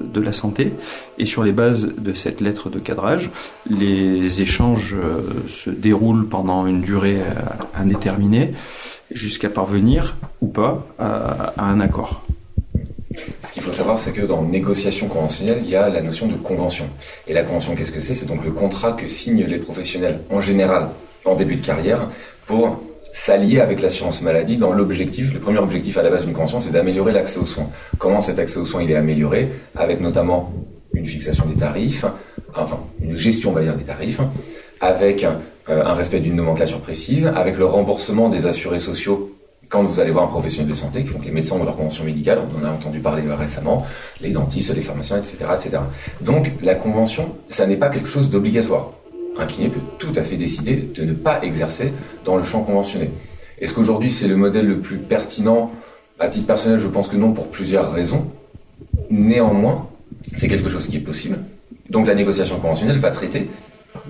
de, 0.00 0.20
la 0.20 0.32
Santé 0.32 0.72
et 1.18 1.26
sur 1.26 1.42
les 1.42 1.52
bases 1.52 1.90
de 1.98 2.14
cette 2.14 2.40
lettre 2.40 2.70
de 2.70 2.78
cadrage, 2.78 3.30
les 3.68 4.40
échanges 4.40 4.94
euh, 4.94 5.20
se 5.48 5.68
déroulent 5.68 6.26
pendant 6.26 6.66
une 6.66 6.80
durée 6.80 7.20
euh, 7.20 7.34
indéterminée 7.74 8.54
jusqu'à 9.10 9.50
parvenir 9.50 10.16
ou 10.40 10.46
pas 10.46 10.86
à 10.98 11.52
un 11.58 11.80
accord. 11.80 12.24
Ce 13.44 13.52
qu'il 13.52 13.62
faut 13.62 13.72
savoir, 13.72 13.98
c'est 13.98 14.12
que 14.12 14.22
dans 14.22 14.42
négociation 14.42 15.08
conventionnelle, 15.08 15.60
il 15.64 15.70
y 15.70 15.76
a 15.76 15.88
la 15.88 16.02
notion 16.02 16.26
de 16.26 16.34
convention. 16.34 16.86
Et 17.26 17.32
la 17.32 17.42
convention, 17.42 17.74
qu'est-ce 17.74 17.92
que 17.92 18.00
c'est? 18.00 18.14
C'est 18.14 18.26
donc 18.26 18.44
le 18.44 18.50
contrat 18.50 18.92
que 18.92 19.06
signent 19.06 19.44
les 19.44 19.58
professionnels 19.58 20.20
en 20.30 20.40
général 20.40 20.88
en 21.24 21.34
début 21.34 21.56
de 21.56 21.64
carrière 21.64 22.08
pour 22.46 22.80
s'allier 23.12 23.60
avec 23.60 23.82
l'assurance 23.82 24.22
maladie 24.22 24.56
dans 24.56 24.72
l'objectif, 24.72 25.32
le 25.32 25.40
premier 25.40 25.58
objectif 25.58 25.98
à 25.98 26.02
la 26.02 26.10
base 26.10 26.24
d'une 26.24 26.32
convention, 26.32 26.60
c'est 26.60 26.70
d'améliorer 26.70 27.12
l'accès 27.12 27.38
aux 27.38 27.46
soins. 27.46 27.68
Comment 27.98 28.20
cet 28.20 28.38
accès 28.38 28.58
aux 28.58 28.64
soins 28.64 28.82
il 28.82 28.90
est 28.90 28.96
amélioré? 28.96 29.50
Avec 29.76 30.00
notamment 30.00 30.52
une 30.94 31.06
fixation 31.06 31.44
des 31.46 31.56
tarifs, 31.56 32.04
enfin 32.54 32.80
une 33.00 33.14
gestion, 33.14 33.50
on 33.50 33.52
va 33.52 33.62
dire, 33.62 33.76
des 33.76 33.84
tarifs, 33.84 34.20
avec 34.80 35.24
euh, 35.24 35.84
un 35.84 35.94
respect 35.94 36.20
d'une 36.20 36.36
nomenclature 36.36 36.80
précise, 36.80 37.26
avec 37.26 37.56
le 37.56 37.66
remboursement 37.66 38.28
des 38.28 38.46
assurés 38.46 38.78
sociaux 38.78 39.31
quand 39.72 39.82
vous 39.82 40.00
allez 40.00 40.10
voir 40.10 40.24
un 40.24 40.28
professionnel 40.28 40.68
de 40.68 40.74
santé, 40.74 41.02
qui 41.02 41.08
font 41.08 41.18
que 41.18 41.24
les 41.24 41.30
médecins 41.30 41.56
ont 41.56 41.64
leur 41.64 41.76
convention 41.76 42.04
médicale, 42.04 42.40
on 42.54 42.60
en 42.60 42.68
a 42.68 42.70
entendu 42.70 43.00
parler 43.00 43.22
récemment, 43.30 43.86
les 44.20 44.30
dentistes, 44.30 44.74
les 44.74 44.82
pharmaciens, 44.82 45.16
etc., 45.16 45.36
etc. 45.54 45.78
Donc 46.20 46.52
la 46.62 46.74
convention, 46.74 47.30
ça 47.48 47.66
n'est 47.66 47.78
pas 47.78 47.88
quelque 47.88 48.08
chose 48.08 48.28
d'obligatoire. 48.28 48.90
Un 49.38 49.46
kiné 49.46 49.70
peut 49.70 49.80
tout 49.98 50.12
à 50.14 50.24
fait 50.24 50.36
décider 50.36 50.76
de 50.94 51.04
ne 51.04 51.14
pas 51.14 51.42
exercer 51.42 51.90
dans 52.26 52.36
le 52.36 52.44
champ 52.44 52.60
conventionné. 52.60 53.10
Est-ce 53.58 53.72
qu'aujourd'hui 53.72 54.10
c'est 54.10 54.28
le 54.28 54.36
modèle 54.36 54.66
le 54.66 54.78
plus 54.80 54.98
pertinent? 54.98 55.70
À 56.20 56.28
titre 56.28 56.46
personnel, 56.46 56.78
je 56.78 56.86
pense 56.86 57.08
que 57.08 57.16
non 57.16 57.32
pour 57.32 57.48
plusieurs 57.48 57.92
raisons. 57.92 58.26
Néanmoins, 59.08 59.88
c'est 60.36 60.48
quelque 60.48 60.68
chose 60.68 60.86
qui 60.86 60.98
est 60.98 61.00
possible. 61.00 61.38
Donc 61.88 62.06
la 62.06 62.14
négociation 62.14 62.58
conventionnelle 62.58 62.98
va 62.98 63.10
traiter 63.10 63.48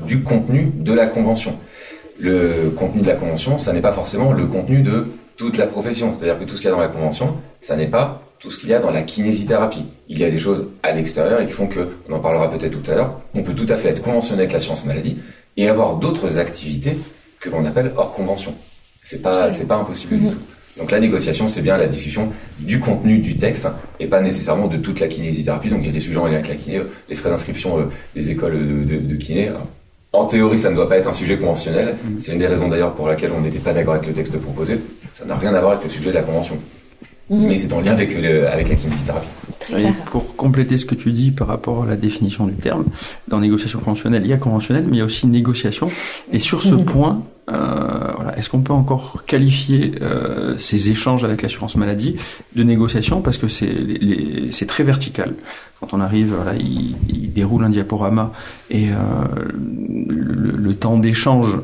du 0.09 0.23
contenu 0.23 0.73
de 0.75 0.93
la 0.93 1.07
convention. 1.07 1.55
Le 2.19 2.71
contenu 2.77 3.03
de 3.03 3.07
la 3.07 3.15
convention, 3.15 3.59
ça 3.59 3.73
n'est 3.73 3.81
pas 3.81 3.93
forcément 3.93 4.33
le 4.33 4.47
contenu 4.47 4.83
de 4.83 5.07
toute 5.43 5.59
la 5.59 5.67
profession. 5.67 6.15
C'est-à-dire 6.15 6.39
que 6.39 6.45
tout 6.45 6.55
ce 6.55 6.61
qu'il 6.61 6.71
y 6.71 6.73
a 6.73 6.77
dans 6.77 6.81
la 6.81 6.87
convention, 6.87 7.37
ça 7.61 7.75
n'est 7.75 7.89
pas 7.89 8.23
tout 8.39 8.51
ce 8.51 8.59
qu'il 8.61 8.69
y 8.69 8.75
a 8.75 8.79
dans 8.79 8.93
la 8.93 9.03
kinésithérapie. 9.03 9.85
Il 10.09 10.19
y 10.19 10.25
a 10.25 10.31
des 10.31 10.39
choses 10.39 10.69
à 10.85 10.93
l'extérieur 10.93 11.41
et 11.41 11.47
qui 11.47 11.53
font 11.53 11.67
que, 11.67 11.89
on 12.09 12.15
en 12.15 12.21
parlera 12.21 12.49
peut-être 12.49 12.81
tout 12.81 12.91
à 12.91 12.95
l'heure, 12.95 13.21
on 13.35 13.43
peut 13.43 13.53
tout 13.53 13.67
à 13.69 13.75
fait 13.75 13.89
être 13.89 14.03
conventionné 14.03 14.43
avec 14.43 14.53
la 14.53 14.61
science 14.61 14.85
maladie 14.85 15.19
et 15.57 15.69
avoir 15.69 15.97
d'autres 15.97 16.39
activités 16.39 16.97
que 17.41 17.51
l'on 17.51 17.65
appelle 17.65 17.93
hors 17.97 18.13
convention. 18.13 18.55
C'est 19.03 19.21
pas, 19.21 19.51
c'est 19.51 19.67
pas 19.67 19.77
impossible 19.77 20.17
du 20.17 20.27
mhm. 20.27 20.31
tout. 20.33 20.39
Donc 20.79 20.93
la 20.93 21.01
négociation, 21.01 21.49
c'est 21.49 21.61
bien 21.61 21.77
la 21.77 21.89
discussion 21.89 22.33
du 22.61 22.79
contenu 22.79 23.19
du 23.19 23.37
texte 23.37 23.69
et 23.99 24.07
pas 24.07 24.21
nécessairement 24.23 24.69
de 24.69 24.77
toute 24.77 25.01
la 25.01 25.09
kinésithérapie. 25.09 25.71
Donc 25.71 25.81
il 25.83 25.87
y 25.87 25.91
a 25.91 25.93
des 25.93 26.01
sujets 26.01 26.19
en 26.19 26.27
lien 26.27 26.35
avec 26.35 26.49
la 26.49 26.55
kiné, 26.55 26.81
les 27.09 27.15
frais 27.17 27.31
d'inscription 27.31 27.81
euh, 27.81 27.85
des 28.15 28.31
écoles 28.31 28.85
de, 28.87 28.97
de, 28.97 29.17
kiné. 29.17 29.51
En 30.13 30.27
théorie, 30.27 30.59
ça 30.59 30.71
ne 30.71 30.77
doit 30.77 30.89
pas 30.89 30.99
être 30.99 31.09
un 31.09 31.13
sujet 31.13 31.39
conventionnel. 31.39 31.97
Mhm. 32.05 32.21
C'est 32.21 32.33
une 32.33 32.39
des 32.39 32.47
raisons 32.47 32.69
d'ailleurs 32.69 32.95
pour 32.95 33.09
laquelle 33.09 33.31
on 33.37 33.41
n'était 33.41 33.59
pas 33.59 33.73
d'accord 33.73 33.95
avec 33.95 34.07
le 34.07 34.13
texte 34.13 34.39
proposé. 34.39 34.79
Ça 35.15 35.25
n'a 35.25 35.37
rien 35.37 35.55
à 35.55 35.61
voir 35.61 35.73
avec 35.73 35.85
le 35.85 35.91
sujet 35.91 36.11
de 36.11 36.15
la 36.15 36.23
convention. 36.23 36.59
Mhm. 37.31 37.47
Mais 37.47 37.57
c'est 37.57 37.73
en 37.73 37.81
lien 37.81 37.93
avec, 37.93 38.15
avec 38.15 38.69
la 38.69 38.75
kinésithérapie. 38.75 39.29
Et 39.79 39.93
pour 40.07 40.37
compléter 40.37 40.77
ce 40.77 40.85
que 40.85 40.95
tu 40.95 41.13
dis 41.13 41.31
par 41.31 41.47
rapport 41.47 41.85
à 41.85 41.87
la 41.87 41.97
définition 41.97 42.47
du 42.47 42.55
terme, 42.55 42.85
dans 43.29 43.41
négociation 43.41 43.79
conventionnelle, 43.79 44.23
il 44.25 44.29
y 44.29 44.35
a 44.35 44.39
conventionnelle, 44.39 44.85
mais 44.87 44.97
il 44.97 44.99
y 44.99 45.03
a 45.03 45.07
aussi 45.07 45.27
négociation. 45.27 45.89
Et 46.31 46.39
sur 46.39 46.63
ce 46.63 46.75
mhm. 46.75 46.85
point, 46.85 47.23
euh, 47.51 48.31
est-ce 48.37 48.49
qu'on 48.49 48.61
peut 48.61 48.73
encore 48.73 49.25
qualifier 49.27 49.93
euh, 50.01 50.57
ces 50.59 50.91
échanges 50.91 51.25
avec 51.25 51.43
l'assurance 51.43 51.77
maladie 51.77 52.17
de 52.55 52.63
négociation 52.63 53.21
parce 53.21 53.37
que 53.37 53.49
c'est 53.49 54.67
très 54.67 54.85
vertical. 54.85 55.35
Quand 55.81 55.95
on 55.95 56.01
arrive, 56.01 56.35
voilà, 56.37 56.55
il, 56.57 56.95
il 57.09 57.33
déroule 57.33 57.65
un 57.65 57.69
diaporama 57.69 58.33
et 58.71 58.91
euh, 58.91 58.95
le, 60.09 60.53
le, 60.53 60.75
temps 60.77 60.97
d'échange 60.97 61.59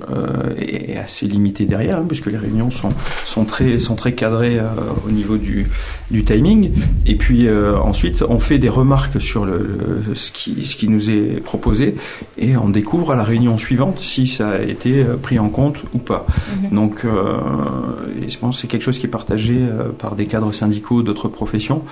est 0.59 0.97
assez 0.97 1.27
limité 1.27 1.65
derrière, 1.67 1.99
hein, 1.99 2.05
puisque 2.07 2.27
les 2.27 2.37
réunions 2.37 2.73
sont, 2.73 2.89
sont 3.25 3.45
très 3.45 3.79
sont 3.79 3.95
très 3.95 4.13
cadrées 4.13 4.61
au 5.07 5.11
niveau 5.11 5.37
du, 5.37 5.69
du 6.11 6.25
timing. 6.25 6.73
Et 7.07 7.15
puis 7.15 7.49
ensuite, 7.49 8.23
on 8.29 8.41
fait 8.41 8.59
des 8.59 8.69
remarques 8.69 9.21
sur 9.21 9.45
le, 9.45 10.03
ce 10.15 10.33
qui 10.33 10.67
ce 10.67 10.75
qui 10.75 10.89
nous 10.89 11.11
est 11.11 11.41
proposé 11.41 11.95
et 12.37 12.57
on 12.57 12.69
découvre 12.69 13.13
à 13.13 13.17
la 13.17 13.23
réunion 13.23 13.57
suivante 13.57 14.01
si 14.01 14.27
ça 14.27 14.51
a 14.51 14.59
été 14.59 15.05
pris 15.23 15.39
en 15.39 15.49
compte 15.49 15.68
ou 15.95 15.99
pas. 15.99 16.27
Mm-hmm. 16.27 16.75
Donc, 16.75 17.05
je 17.05 18.39
pense 18.39 18.57
que 18.57 18.63
c'est 18.63 18.69
quelque 18.69 18.83
chose 18.83 18.99
qui 18.99 19.07
est 19.07 19.11
partagé 19.11 19.59
par 19.99 20.17
des 20.17 20.27
cadres 20.27 20.53
syndicaux 20.53 21.03
d'autres 21.03 21.29
professions 21.29 21.83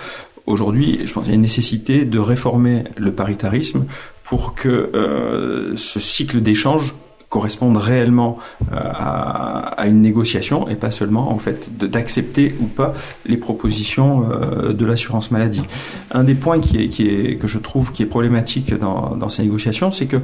aujourd'hui, 0.47 1.01
je 1.05 1.13
pense 1.13 1.25
qu'il 1.25 1.33
y 1.33 1.35
a 1.35 1.37
une 1.37 1.43
nécessité 1.43 2.05
de 2.05 2.19
réformer 2.19 2.85
le 2.97 3.13
paritarisme 3.13 3.85
pour 4.25 4.55
que 4.55 4.69
euh, 4.69 5.77
ce 5.77 6.01
cycle 6.01 6.41
d'échange 6.41 6.95
corresponde 7.29 7.77
réellement 7.77 8.39
euh, 8.73 8.77
à, 8.77 9.81
à, 9.81 9.87
une 9.89 10.01
négociation 10.01 10.69
et 10.69 10.77
pas 10.77 10.93
seulement 10.93 11.33
en 11.33 11.39
fait 11.39 11.77
d'accepter 11.77 12.55
ou 12.61 12.67
pas 12.67 12.95
les 13.27 13.37
propositions 13.37 14.29
euh, 14.31 14.73
de 14.73 14.87
l'assurance 14.87 15.33
maladie. 15.33 15.63
Un 16.13 16.23
des 16.23 16.35
points 16.35 16.61
qui 16.61 16.79
est, 16.79 16.89
qui 16.89 17.09
est, 17.09 17.37
que 17.37 17.49
je 17.49 17.59
trouve 17.59 17.93
qui 17.93 18.05
est 18.05 18.07
problématique 18.07 18.73
dans, 18.75 19.17
dans 19.17 19.29
ces 19.29 19.43
négociations, 19.43 19.91
c'est 19.91 20.07
que 20.07 20.19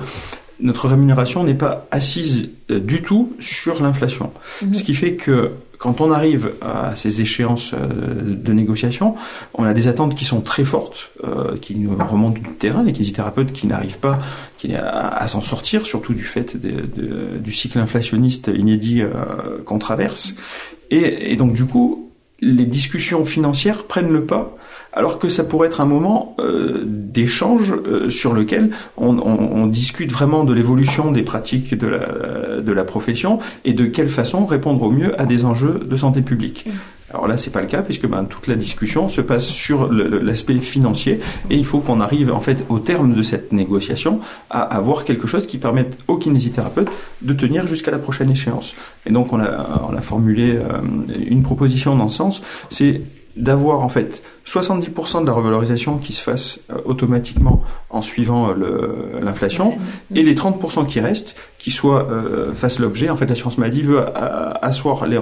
notre 0.63 0.89
rémunération 0.89 1.45
n'est 1.45 1.55
pas 1.55 1.87
assise 1.91 2.49
euh, 2.71 2.81
du 2.81 3.03
tout 3.03 3.35
sur 3.39 3.83
l'inflation. 3.83 4.33
Mmh. 4.63 4.75
Ce 4.75 4.83
qui 4.83 4.95
fait 4.95 5.15
que 5.15 5.51
quand 5.79 6.01
on 6.01 6.13
arrive 6.13 6.53
à 6.63 6.95
ces 6.95 7.21
échéances 7.21 7.75
euh, 7.75 8.23
de 8.23 8.53
négociation, 8.53 9.17
on 9.55 9.65
a 9.65 9.75
des 9.75 9.89
attentes 9.89 10.15
qui 10.15 10.25
sont 10.25 10.41
très 10.41 10.63
fortes, 10.63 11.11
euh, 11.25 11.57
qui 11.61 11.75
nous 11.75 11.97
remontent 11.97 12.41
du 12.41 12.55
terrain, 12.55 12.85
les 12.85 12.93
kinésithérapeutes 12.93 13.53
qui 13.53 13.67
n'arrivent 13.67 13.99
pas 13.99 14.21
qui, 14.59 14.73
à, 14.75 15.09
à 15.09 15.27
s'en 15.27 15.43
sortir, 15.43 15.85
surtout 15.85 16.15
du 16.15 16.23
fait 16.23 16.57
de, 16.57 16.71
de, 16.71 17.39
du 17.39 17.51
cycle 17.51 17.81
inflationniste 17.81 18.49
inédit 18.55 19.03
euh, 19.03 19.09
qu'on 19.65 19.81
traverse. 19.81 20.35
Et, 20.91 21.33
et 21.33 21.37
donc 21.37 21.53
du 21.53 21.67
coup, 21.67 22.12
les 22.43 22.67
discussions 22.67 23.25
financières 23.25 23.85
prennent 23.85 24.13
le 24.13 24.27
pas 24.27 24.57
alors 24.93 25.19
que 25.19 25.29
ça 25.29 25.45
pourrait 25.45 25.69
être 25.69 25.81
un 25.81 25.87
moment 25.87 26.37
euh, 26.39 26.83
d'échange 26.85 27.75
euh, 27.87 28.11
sur 28.11 28.35
lequel 28.35 28.71
on, 28.99 29.67
discute 29.67 30.13
vraiment 30.13 30.45
de 30.45 30.53
l'évolution 30.53 31.13
des 31.13 31.23
pratiques 31.23 31.75
de 31.75 31.87
la, 31.87 32.61
de 32.61 32.73
la 32.73 32.85
profession 32.85 33.39
et 33.65 33.73
de 33.73 33.87
quelle 33.87 34.11
façon 34.11 34.45
répondre 34.45 34.83
au 34.83 34.91
mieux 34.91 35.19
à 35.19 35.25
des 35.25 35.47
enjeux 35.47 35.81
de 35.89 35.97
santé 35.97 36.21
publique. 36.21 36.67
Alors 37.13 37.29
là, 37.29 37.37
c'est 37.37 37.51
pas 37.51 37.61
le 37.61 37.67
cas 37.67 37.83
puisque 37.83 38.07
ben, 38.07 38.25
toute 38.25 38.47
la 38.47 38.57
discussion 38.57 39.09
se 39.09 39.21
passe 39.21 39.47
sur 39.47 39.93
l'aspect 39.93 40.59
financier 40.59 41.21
et 41.51 41.57
il 41.57 41.65
faut 41.65 41.81
qu'on 41.81 42.01
arrive 42.01 42.33
en 42.33 42.41
fait 42.41 42.65
au 42.69 42.79
terme 42.79 43.15
de 43.15 43.23
cette 43.23 43.53
négociation 43.53 44.21
à 44.51 44.63
avoir 44.63 45.05
quelque 45.05 45.27
chose 45.27 45.47
qui 45.47 45.59
permette 45.59 45.99
aux 46.09 46.17
kinésithérapeutes 46.17 46.89
de 47.21 47.33
tenir 47.33 47.67
jusqu'à 47.67 47.91
la 47.91 47.99
prochaine 47.99 48.31
échéance. 48.31 48.75
Et 49.07 49.11
donc 49.11 49.33
on 49.33 49.41
a, 49.41 49.89
on 49.91 49.97
a 49.97 50.01
formulé 50.01 50.57
euh, 50.57 50.81
une 51.27 51.43
proposition 51.43 51.97
dans 51.97 52.09
ce 52.09 52.17
sens, 52.17 52.43
c'est 52.71 53.03
d'avoir 53.37 53.81
en 53.81 53.89
fait 53.89 54.23
70% 54.47 55.23
de 55.23 55.27
la 55.27 55.33
revalorisation 55.33 55.99
qui 55.99 56.13
se 56.13 56.23
fasse 56.23 56.59
euh, 56.71 56.77
automatiquement 56.85 57.63
en 57.91 58.03
suivant 58.03 58.51
euh, 58.51 59.21
l'inflation. 59.23 59.77
Et 60.15 60.23
les 60.23 60.35
30% 60.35 60.87
qui 60.87 61.01
restent 61.01 61.37
qui 61.63 61.71
soient 61.71 62.09
euh, 62.11 62.53
fassent 62.53 62.81
l'objet 62.81 63.09
en 63.09 63.17
fait 63.17 63.27
l'assurance 63.27 63.57
maladie 63.57 63.83
veut 63.83 64.03
asseoir 64.63 65.07
les, 65.07 65.21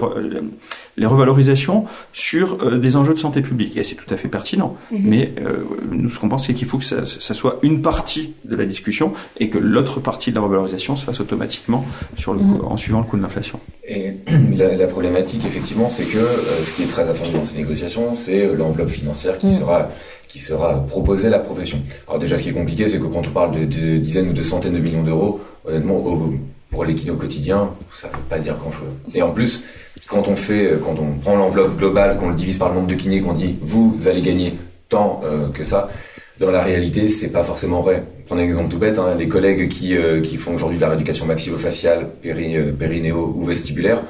les 0.97 1.07
revalorisations 1.07 1.85
sur 2.15 2.57
euh, 2.63 2.79
des 2.79 2.97
enjeux 2.97 3.13
de 3.13 3.19
santé 3.19 3.43
publique. 3.43 3.77
Et 3.77 3.85
c'est 3.85 3.95
tout 3.95 4.13
à 4.13 4.17
fait 4.17 4.29
pertinent. 4.29 4.75
Mm 4.91 4.97
-hmm. 4.97 5.01
mais 5.11 5.25
euh, 5.45 5.65
nous 5.91 6.09
ce 6.09 6.19
qu'on 6.19 6.31
pense 6.31 6.47
c'est 6.47 6.55
qu'il 6.55 6.67
faut 6.67 6.79
que 6.79 6.89
ça, 6.93 7.05
ça, 7.29 7.35
soit 7.35 7.55
une 7.69 7.79
partie 7.83 8.25
de 8.51 8.57
la 8.57 8.65
discussion 8.73 9.13
et 9.43 9.47
que 9.53 9.59
l'autre 9.75 9.97
partie 10.01 10.31
de 10.31 10.37
la 10.39 10.43
revalorisation 10.47 10.93
se 11.01 11.05
fasse 11.09 11.21
automatiquement 11.27 11.83
sur 12.23 12.33
le 12.35 12.41
mm 12.41 12.49
-hmm. 12.51 12.73
en 12.73 12.77
suivant 12.85 13.01
le 13.05 13.09
coût 13.11 13.19
de 13.21 13.25
l'inflation. 13.27 13.59
Et 13.97 14.05
la, 14.61 14.69
la 14.83 14.89
problématique 14.95 15.43
effectivement 15.51 15.89
c'est 15.97 16.09
que 16.15 16.23
euh, 16.25 16.65
ce 16.67 16.71
qui 16.75 16.81
est 16.87 16.93
très 16.97 17.07
attendu 17.13 17.33
dans 17.39 17.47
ces 17.51 17.59
négociations 17.63 18.07
c'est 18.25 18.41
euh, 18.45 18.59
l'enveloppe 18.61 18.93
financière 19.01 19.10
qui 19.39 19.47
mm 19.47 19.59
sera 19.59 19.89
qui 20.29 20.39
sera 20.39 20.87
proposée 20.87 21.27
à 21.27 21.31
la 21.31 21.41
profession. 21.41 21.79
Alors 22.07 22.21
déjà, 22.21 22.37
ce 22.37 22.43
qui 22.45 22.51
est 22.51 22.53
compliqué, 22.53 22.87
c'est 22.87 22.99
que 22.99 23.07
quand 23.07 23.27
on 23.27 23.33
parle 23.33 23.53
de, 23.53 23.65
de, 23.65 23.97
dizaines 23.97 24.29
ou 24.29 24.33
de 24.33 24.43
centaines 24.43 24.75
de 24.75 24.79
millions 24.79 25.03
d'euros, 25.03 25.41
honnêtement, 25.67 25.97
au, 25.97 26.35
pour 26.71 26.85
les 26.85 26.95
kinés 26.95 27.11
au 27.11 27.17
quotidien, 27.17 27.71
ça 27.93 28.07
ne 28.07 28.13
veut 28.13 28.19
pas 28.29 28.39
dire 28.39 28.57
grand-chose. 28.57 28.91
Et 29.13 29.23
en 29.23 29.33
plus, 29.33 29.65
quand 30.07 30.29
on 30.29 30.37
fait, 30.37 30.75
quand 30.85 30.95
on 31.01 31.19
prend 31.19 31.37
l'enveloppe 31.37 31.77
globale, 31.77 32.17
qu'on 32.17 32.29
le 32.29 32.37
divise 32.37 32.59
par 32.59 32.69
le 32.69 32.77
nombre 32.77 32.87
de 32.87 32.95
kinés, 32.95 33.21
qu'on 33.21 33.33
dit 33.33 33.57
vous 33.61 33.99
allez 34.07 34.23
gagner 34.23 34.55
tant 34.89 35.21
euh, 35.25 35.49
que 35.49 35.65
ça, 35.65 35.91
dans 36.39 36.51
la 36.51 36.63
réalité, 36.63 37.09
c'est 37.09 37.29
pas 37.29 37.45
forcément 37.45 37.83
vrai. 37.83 38.03
Prenez 38.27 38.43
un 38.43 38.47
exemple 38.47 38.71
tout 38.71 38.79
bête, 38.79 38.99
hein, 38.99 39.15
les 39.19 39.29
collègues 39.29 39.69
qui, 39.69 39.97
euh, 39.97 40.21
qui 40.21 40.37
font 40.37 40.55
aujourd'hui 40.55 40.79
de 40.79 40.83
la 40.83 40.89
rééducation 40.89 41.27
maxillofaciale, 41.27 42.09
péri, 42.23 42.57
euh, 42.57 42.73
périnéo 42.73 43.35
ou 43.37 43.45
vestibulaire, 43.45 44.03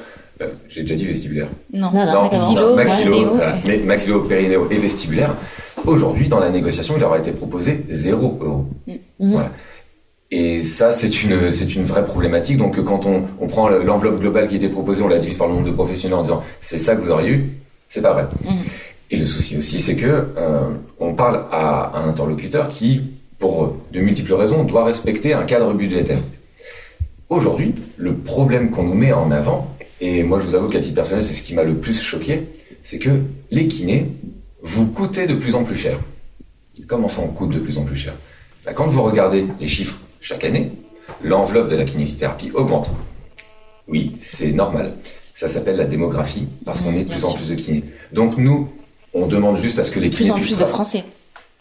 j'ai 0.68 0.82
déjà 0.82 0.94
dit 0.94 1.06
vestibulaire. 1.06 1.48
Non, 1.72 1.90
non, 1.92 2.06
non 2.06 2.22
maxillo, 2.22 2.70
non, 2.70 2.76
maxillo, 2.76 3.24
voilà, 3.34 3.56
mais 3.66 3.78
maxillo, 3.78 4.20
périnéo 4.20 4.68
et 4.70 4.78
vestibulaire. 4.78 5.34
Aujourd'hui, 5.86 6.28
dans 6.28 6.40
la 6.40 6.50
négociation, 6.50 6.94
il 6.96 7.00
leur 7.00 7.12
a 7.12 7.18
été 7.18 7.32
proposé 7.32 7.84
0 7.88 8.38
euros. 8.40 8.66
Mm. 8.86 8.94
Voilà. 9.18 9.50
Et 10.30 10.62
ça, 10.62 10.92
c'est 10.92 11.22
une, 11.24 11.50
c'est 11.50 11.74
une 11.74 11.82
vraie 11.82 12.04
problématique. 12.04 12.56
Donc, 12.56 12.82
quand 12.84 13.04
on, 13.06 13.24
on 13.40 13.46
prend 13.48 13.68
l'enveloppe 13.68 14.20
globale 14.20 14.46
qui 14.46 14.56
était 14.56 14.68
proposée, 14.68 15.02
on 15.02 15.08
la 15.08 15.18
divise 15.18 15.36
par 15.36 15.48
le 15.48 15.54
nombre 15.54 15.66
de 15.66 15.72
professionnels 15.72 16.18
en 16.18 16.22
disant 16.22 16.42
c'est 16.60 16.78
ça 16.78 16.94
que 16.94 17.00
vous 17.00 17.10
auriez 17.10 17.30
eu, 17.30 17.46
c'est 17.88 18.02
pas 18.02 18.12
vrai. 18.12 18.26
Mmh. 18.44 18.50
Et 19.10 19.16
le 19.16 19.26
souci 19.26 19.56
aussi, 19.56 19.80
c'est 19.80 19.96
que 19.96 20.06
euh, 20.06 20.68
on 21.00 21.14
parle 21.14 21.44
à 21.50 21.98
un 21.98 22.08
interlocuteur 22.08 22.68
qui, 22.68 23.02
pour 23.38 23.76
de 23.92 24.00
multiples 24.00 24.34
raisons, 24.34 24.62
doit 24.62 24.84
respecter 24.84 25.32
un 25.34 25.42
cadre 25.44 25.72
budgétaire. 25.72 26.22
Aujourd'hui, 27.28 27.74
le 27.96 28.14
problème 28.14 28.70
qu'on 28.70 28.84
nous 28.84 28.94
met 28.94 29.12
en 29.12 29.32
avant, 29.32 29.74
et 30.00 30.22
moi 30.22 30.40
je 30.40 30.46
vous 30.46 30.54
avoue 30.54 30.68
qu'à 30.68 30.80
titre 30.80 30.94
personnel, 30.94 31.24
c'est 31.24 31.34
ce 31.34 31.42
qui 31.42 31.54
m'a 31.54 31.64
le 31.64 31.74
plus 31.76 32.00
choqué, 32.00 32.42
c'est 32.82 32.98
que 32.98 33.10
les 33.50 33.66
kinés 33.68 34.06
vous 34.62 34.86
coûtez 34.86 35.26
de 35.26 35.34
plus 35.34 35.54
en 35.54 35.64
plus 35.64 35.76
cher. 35.76 35.98
Comment 36.86 37.08
ça, 37.08 37.22
on 37.22 37.28
coûte 37.28 37.50
de 37.50 37.58
plus 37.58 37.78
en 37.78 37.82
plus 37.82 37.96
cher? 37.96 38.14
Ben, 38.64 38.72
Quand 38.72 38.86
vous 38.86 39.02
regardez 39.02 39.46
les 39.58 39.66
chiffres 39.66 39.98
chaque 40.20 40.44
année, 40.44 40.72
l'enveloppe 41.22 41.68
de 41.68 41.76
la 41.76 41.84
kinésithérapie 41.84 42.50
augmente. 42.54 42.90
Oui, 43.88 44.16
c'est 44.22 44.52
normal. 44.52 44.94
Ça 45.34 45.48
s'appelle 45.48 45.76
la 45.76 45.84
démographie, 45.84 46.46
parce 46.64 46.80
qu'on 46.80 46.94
est 46.94 47.04
de 47.04 47.10
plus 47.10 47.24
en 47.24 47.32
plus 47.32 47.48
de 47.48 47.54
kinés. 47.54 47.84
Donc 48.12 48.36
nous, 48.36 48.68
on 49.14 49.26
demande 49.26 49.56
juste 49.56 49.78
à 49.78 49.84
ce 49.84 49.90
que 49.90 49.98
les 50.00 50.10
kinés... 50.10 50.30
Plus 50.30 50.30
en 50.30 50.40
plus 50.40 50.58
de 50.58 50.64
Français. 50.64 51.04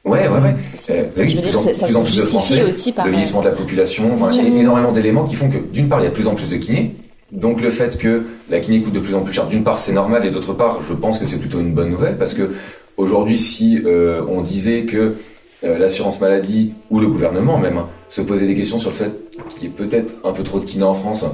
Ouais, 0.05 0.27
ouais, 0.27 0.39
ouais. 0.39 0.55
Euh, 0.91 1.05
oui, 1.17 1.29
je 1.29 1.35
veux 1.35 1.41
dire, 1.41 1.57
en, 1.59 1.73
ça, 1.73 1.85
plus 1.85 1.95
en 1.95 2.03
plus 2.03 2.15
de 2.17 2.21
Français, 2.21 2.63
aussi 2.63 2.91
par 2.91 3.05
le 3.05 3.11
vieillissement 3.11 3.41
de 3.41 3.49
la 3.49 3.55
population, 3.55 4.13
enfin, 4.13 4.33
il 4.33 4.53
y 4.53 4.57
a 4.57 4.61
énormément 4.61 4.91
d'éléments 4.91 5.27
qui 5.27 5.35
font 5.35 5.49
que, 5.49 5.57
d'une 5.57 5.89
part, 5.89 5.99
il 5.99 6.03
y 6.03 6.07
a 6.07 6.09
de 6.09 6.15
plus 6.15 6.27
en 6.27 6.35
plus 6.35 6.49
de 6.49 6.57
kinés, 6.57 6.95
donc 7.31 7.61
le 7.61 7.69
fait 7.69 7.97
que 7.97 8.23
la 8.49 8.59
kiné 8.59 8.81
coûte 8.81 8.93
de 8.93 8.99
plus 8.99 9.13
en 9.13 9.21
plus 9.21 9.33
cher, 9.33 9.47
d'une 9.47 9.63
part, 9.63 9.77
c'est 9.77 9.93
normal, 9.93 10.25
et 10.25 10.31
d'autre 10.31 10.53
part, 10.53 10.81
je 10.81 10.93
pense 10.93 11.19
que 11.19 11.25
c'est 11.25 11.37
plutôt 11.37 11.59
une 11.59 11.73
bonne 11.73 11.89
nouvelle, 11.89 12.17
parce 12.17 12.33
que 12.33 12.51
aujourd'hui, 12.97 13.37
si 13.37 13.81
euh, 13.85 14.23
on 14.27 14.41
disait 14.41 14.83
que 14.83 15.15
euh, 15.63 15.77
l'assurance 15.77 16.21
maladie 16.21 16.73
ou 16.89 16.99
le 16.99 17.07
gouvernement 17.07 17.57
même 17.57 17.77
hein, 17.77 17.89
se 18.07 18.21
poser 18.21 18.47
des 18.47 18.55
questions 18.55 18.79
sur 18.79 18.91
le 18.91 18.95
fait 18.95 19.11
qu'il 19.49 19.63
y 19.63 19.65
ait 19.67 19.69
peut-être 19.69 20.13
un 20.23 20.31
peu 20.31 20.41
trop 20.41 20.59
de 20.59 20.65
kinés 20.65 20.83
en 20.83 20.93
France. 20.93 21.25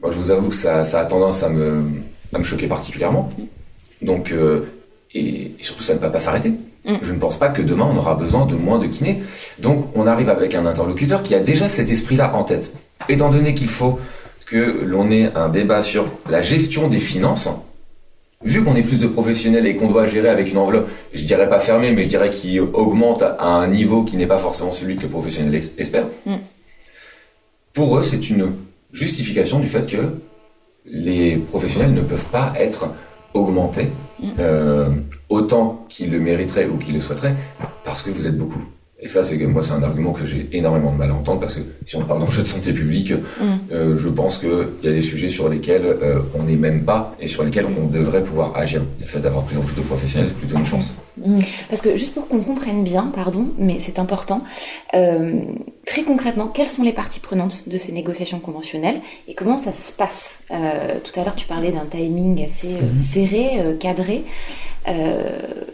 Moi, 0.00 0.12
je 0.12 0.18
vous 0.18 0.30
avoue 0.30 0.48
que 0.48 0.54
ça, 0.54 0.84
ça 0.84 1.00
a 1.00 1.04
tendance 1.04 1.42
à 1.42 1.48
me, 1.48 1.82
à 2.32 2.38
me 2.38 2.44
choquer 2.44 2.66
particulièrement. 2.66 3.30
Donc, 4.00 4.30
euh, 4.32 4.66
et, 5.14 5.42
et, 5.42 5.56
surtout, 5.60 5.82
ça 5.82 5.94
ne 5.94 5.98
va 5.98 6.10
pas 6.10 6.20
s'arrêter. 6.20 6.50
Mm. 6.84 6.94
Je 7.02 7.12
ne 7.12 7.18
pense 7.18 7.36
pas 7.38 7.48
que 7.48 7.60
demain, 7.60 7.88
on 7.90 7.96
aura 7.96 8.14
besoin 8.14 8.46
de 8.46 8.54
moins 8.54 8.78
de 8.78 8.86
kinés. 8.86 9.22
Donc, 9.58 9.88
on 9.94 10.06
arrive 10.06 10.28
avec 10.28 10.54
un 10.54 10.64
interlocuteur 10.64 11.22
qui 11.22 11.34
a 11.34 11.40
déjà 11.40 11.68
cet 11.68 11.90
esprit-là 11.90 12.34
en 12.34 12.44
tête. 12.44 12.72
Étant 13.08 13.30
donné 13.30 13.54
qu'il 13.54 13.68
faut 13.68 13.98
que 14.46 14.82
l'on 14.84 15.10
ait 15.10 15.32
un 15.34 15.48
débat 15.48 15.80
sur 15.80 16.06
la 16.28 16.40
gestion 16.40 16.88
des 16.88 16.98
finances, 16.98 17.48
vu 18.44 18.62
qu'on 18.64 18.74
est 18.74 18.82
plus 18.82 18.98
de 18.98 19.06
professionnels 19.06 19.66
et 19.66 19.76
qu'on 19.76 19.88
doit 19.88 20.06
gérer 20.06 20.28
avec 20.28 20.50
une 20.50 20.58
enveloppe, 20.58 20.88
je 21.12 21.24
dirais 21.24 21.48
pas 21.48 21.60
fermée, 21.60 21.92
mais 21.92 22.02
je 22.02 22.08
dirais 22.08 22.30
qui 22.30 22.60
augmente 22.60 23.22
à 23.22 23.46
un 23.46 23.68
niveau 23.68 24.02
qui 24.02 24.16
n'est 24.16 24.26
pas 24.26 24.38
forcément 24.38 24.72
celui 24.72 24.96
que 24.96 25.02
le 25.02 25.08
professionnel 25.08 25.54
espère, 25.54 26.04
mm. 26.26 26.36
pour 27.72 27.98
eux, 27.98 28.02
c'est 28.02 28.30
une 28.30 28.52
justification 28.92 29.58
du 29.58 29.68
fait 29.68 29.86
que 29.86 30.14
les 30.84 31.36
professionnels 31.36 31.94
ne 31.94 32.02
peuvent 32.02 32.30
pas 32.32 32.52
être 32.58 32.88
augmentés 33.34 33.88
mm. 34.20 34.28
euh, 34.40 34.88
autant 35.28 35.86
qu'ils 35.88 36.10
le 36.10 36.18
mériteraient 36.18 36.66
ou 36.66 36.76
qu'ils 36.78 36.94
le 36.94 37.00
souhaiteraient, 37.00 37.34
parce 37.84 38.02
que 38.02 38.10
vous 38.10 38.26
êtes 38.26 38.36
beaucoup. 38.36 38.62
Et 39.04 39.08
ça, 39.08 39.24
c'est 39.24 39.36
moi, 39.38 39.62
c'est 39.64 39.72
un 39.72 39.82
argument 39.82 40.12
que 40.12 40.24
j'ai 40.24 40.48
énormément 40.52 40.92
de 40.92 40.96
mal 40.96 41.10
à 41.10 41.14
entendre 41.14 41.40
parce 41.40 41.54
que 41.54 41.60
si 41.84 41.96
on 41.96 42.02
parle 42.02 42.20
d'enjeux 42.20 42.42
de 42.42 42.48
santé 42.48 42.72
publique, 42.72 43.12
Mm. 43.12 43.44
euh, 43.72 43.96
je 43.96 44.08
pense 44.08 44.38
qu'il 44.38 44.48
y 44.84 44.88
a 44.88 44.92
des 44.92 45.00
sujets 45.00 45.28
sur 45.28 45.48
lesquels 45.48 45.84
euh, 45.84 46.20
on 46.38 46.44
n'est 46.44 46.56
même 46.56 46.84
pas 46.84 47.14
et 47.20 47.26
sur 47.26 47.42
lesquels 47.44 47.66
on 47.66 47.86
devrait 47.86 48.22
pouvoir 48.22 48.56
agir. 48.56 48.82
Le 49.00 49.06
fait 49.06 49.20
d'avoir 49.20 49.44
plus 49.44 49.56
en 49.58 49.62
plus 49.62 49.76
de 49.76 49.80
professionnels, 49.82 50.28
c'est 50.30 50.38
plutôt 50.38 50.56
une 50.56 50.66
chance. 50.66 50.94
Parce 51.68 51.82
que 51.82 51.96
juste 51.96 52.14
pour 52.14 52.28
qu'on 52.28 52.40
comprenne 52.40 52.84
bien, 52.84 53.10
pardon, 53.14 53.48
mais 53.58 53.76
c'est 53.80 53.98
important, 53.98 54.42
euh, 54.94 55.42
très 55.84 56.02
concrètement, 56.04 56.46
quelles 56.46 56.68
sont 56.70 56.82
les 56.82 56.92
parties 56.92 57.20
prenantes 57.20 57.68
de 57.68 57.78
ces 57.78 57.92
négociations 57.92 58.38
conventionnelles 58.38 59.00
et 59.28 59.34
comment 59.34 59.56
ça 59.56 59.72
se 59.72 59.92
passe? 59.92 60.38
Tout 60.48 61.20
à 61.20 61.24
l'heure, 61.24 61.36
tu 61.36 61.46
parlais 61.46 61.72
d'un 61.72 61.86
timing 61.90 62.44
assez 62.44 62.68
euh, 62.68 62.98
serré, 62.98 63.76
cadré. 63.78 64.24
Euh, 64.88 65.64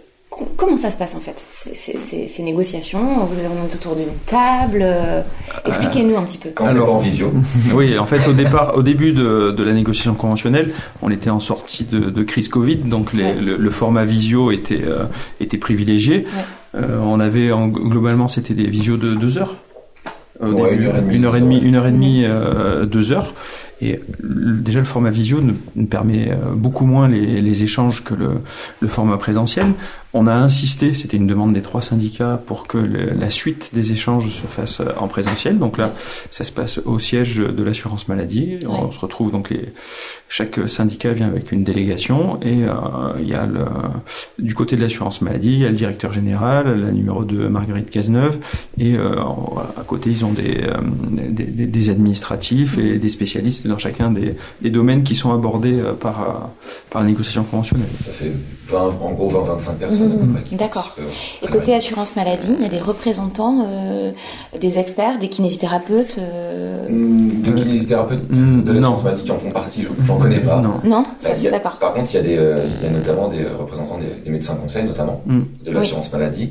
comment 0.56 0.76
ça 0.76 0.90
se 0.90 0.96
passe 0.96 1.14
en 1.14 1.20
fait, 1.20 1.44
ces, 1.52 1.74
ces- 1.74 1.98
ces- 1.98 2.28
ces 2.28 2.42
négociations? 2.42 3.24
Vous 3.24 3.38
êtes 3.40 3.74
autour 3.74 3.96
d'une 3.96 4.12
table 4.26 4.80
euh, 4.82 5.22
Expliquez-nous 5.66 6.16
un 6.16 6.22
petit 6.22 6.38
peu. 6.38 6.50
Quand 6.54 6.64
c'est 6.66 6.70
Alors- 6.72 6.94
en 6.94 6.98
visio, 6.98 7.32
Oui, 7.74 7.98
en 7.98 8.06
fait, 8.06 8.28
au 8.28 8.32
départ, 8.32 8.76
au 8.76 8.82
début 8.82 9.12
de, 9.12 9.50
de 9.56 9.62
la 9.64 9.72
négociation 9.72 10.14
conventionnelle, 10.14 10.70
on 11.02 11.10
était 11.10 11.30
en 11.30 11.40
sortie 11.40 11.84
de, 11.84 11.98
de 12.10 12.22
crise 12.22 12.48
Covid, 12.48 12.76
donc 12.76 13.12
les- 13.12 13.22
Ouais. 13.24 13.34
le, 13.40 13.56
le 13.56 13.70
format 13.70 14.04
visio 14.04 14.50
était, 14.52 14.80
euh, 14.84 15.04
était 15.40 15.58
privilégié. 15.58 16.26
Euh, 16.74 16.98
on 17.02 17.18
avait, 17.20 17.50
en- 17.52 17.68
globalement, 17.68 18.28
c'était 18.28 18.54
des 18.54 18.66
visios 18.68 18.96
de 18.96 19.14
deux 19.14 19.38
heures. 19.38 19.56
Au 20.40 20.52
Ouais, 20.52 20.70
début, 20.76 20.84
une 20.84 20.88
heure 20.90 20.96
et 20.96 21.00
demie, 21.00 21.16
une 21.16 21.24
heure 21.24 21.34
et 21.36 21.40
deux 21.40 21.44
demie, 21.46 21.56
heures. 21.56 21.64
une 21.64 21.74
heure 21.74 21.86
et 21.86 21.90
demie, 21.92 22.22
euh, 22.24 22.86
deux 22.86 23.12
heures. 23.12 23.34
Et 23.80 24.00
le- 24.20 24.58
déjà, 24.60 24.78
le 24.80 24.84
format 24.84 25.10
visio 25.10 25.40
ne, 25.40 25.84
permet 25.86 26.30
euh, 26.30 26.52
beaucoup 26.54 26.84
moins 26.86 27.08
les, 27.08 27.40
les 27.40 27.62
échanges 27.64 28.04
que 28.04 28.14
le, 28.14 28.28
le 28.80 28.88
format 28.88 29.16
présentiel. 29.18 29.66
On 30.14 30.26
a 30.26 30.32
insisté, 30.34 30.94
c'était 30.94 31.18
une 31.18 31.26
demande 31.26 31.52
des 31.52 31.60
trois 31.60 31.82
syndicats, 31.82 32.40
pour 32.46 32.66
que 32.66 32.78
le- 32.78 33.10
la 33.12 33.28
suite 33.28 33.70
des 33.74 33.92
échanges 33.92 34.30
se 34.30 34.46
fasse 34.46 34.80
en 34.98 35.06
présentiel. 35.06 35.58
Donc 35.58 35.76
là, 35.76 35.92
ça 36.30 36.44
se 36.44 36.52
passe 36.52 36.78
au 36.86 36.98
siège 36.98 37.36
de 37.36 37.62
l'assurance 37.62 38.08
maladie. 38.08 38.58
On 38.66 38.90
se 38.90 38.98
retrouve 39.00 39.30
donc 39.30 39.50
les 39.50 39.68
chaque 40.30 40.60
syndicat 40.68 41.12
vient 41.14 41.26
avec 41.26 41.52
une 41.52 41.64
délégation 41.64 42.38
et 42.42 42.64
euh, 42.64 42.70
il 43.18 43.28
y 43.28 43.34
a 43.34 43.46
le, 43.46 43.64
du 44.38 44.54
côté 44.54 44.76
de 44.76 44.82
l'assurance 44.82 45.22
maladie, 45.22 45.52
il 45.54 45.58
y 45.60 45.64
a 45.64 45.70
le 45.70 45.74
directeur 45.76 46.12
général, 46.12 46.78
la 46.80 46.90
numéro 46.92 47.24
2 47.24 47.48
Marguerite 47.48 47.88
Cazeneuve 47.88 48.36
et 48.78 48.94
euh, 48.94 49.14
à 49.78 49.84
côté 49.86 50.10
ils 50.10 50.26
ont 50.26 50.32
des, 50.32 50.58
euh, 50.64 50.76
des, 51.30 51.44
des- 51.44 51.66
des 51.66 51.88
administratifs 51.90 52.76
et 52.76 52.98
des 52.98 53.08
spécialistes 53.08 53.66
dans 53.66 53.78
chacun 53.78 54.10
des, 54.10 54.34
des 54.60 54.70
domaines 54.70 55.02
qui 55.02 55.14
sont 55.14 55.32
abordés 55.32 55.80
euh, 55.80 55.94
par 55.94 56.20
euh, 56.20 56.32
par 56.90 57.00
la 57.02 57.08
négociation 57.08 57.44
conventionnelle. 57.44 57.88
ça 58.04 58.10
fait 58.12 58.32
20, 58.68 58.78
en 59.00 59.12
gros 59.12 59.30
20-25 59.30 59.76
personnes. 59.76 59.97
Qui 60.48 60.54
D'accord. 60.56 60.94
euh, 60.98 61.02
Et 61.42 61.48
côté 61.48 61.74
assurance 61.74 62.16
maladie, 62.16 62.54
il 62.58 62.62
y 62.62 62.66
a 62.66 62.68
des 62.68 62.78
représentants, 62.80 63.64
euh, 63.66 64.10
des 64.60 64.78
experts, 64.78 65.18
des 65.18 65.28
kinésithérapeutes. 65.28 66.16
euh, 66.18 66.88
Hmm, 66.88 67.42
De 67.42 67.52
kinésithérapeutes 67.52 68.30
Hmm, 68.30 68.62
de 68.62 68.72
l'assurance 68.72 69.04
maladie 69.04 69.22
qui 69.24 69.30
en 69.30 69.38
font 69.38 69.50
partie, 69.50 69.82
je 69.82 69.88
j'en 70.06 70.16
connais 70.18 70.40
pas. 70.40 70.60
Non. 70.60 70.80
Non, 70.84 71.02
Bah, 71.02 71.08
ça 71.20 71.30
il 71.30 71.36
y 71.36 71.40
c'est 71.42 71.48
a- 71.48 71.50
d'accord. 71.52 71.76
Par 71.76 71.92
contre, 71.94 72.10
il 72.12 72.16
y 72.16 72.20
a 72.20 72.22
des, 72.22 72.36
euh, 72.36 72.58
il 72.80 72.84
y 72.86 72.90
a 72.90 72.96
notamment 72.96 73.28
des 73.28 73.44
représentants 73.58 73.98
des, 73.98 74.22
des 74.24 74.30
médecins 74.30 74.54
conseils, 74.54 74.84
notamment 74.84 75.22
Mm. 75.26 75.40
de 75.66 75.70
l'assurance 75.70 76.12
maladie. 76.12 76.50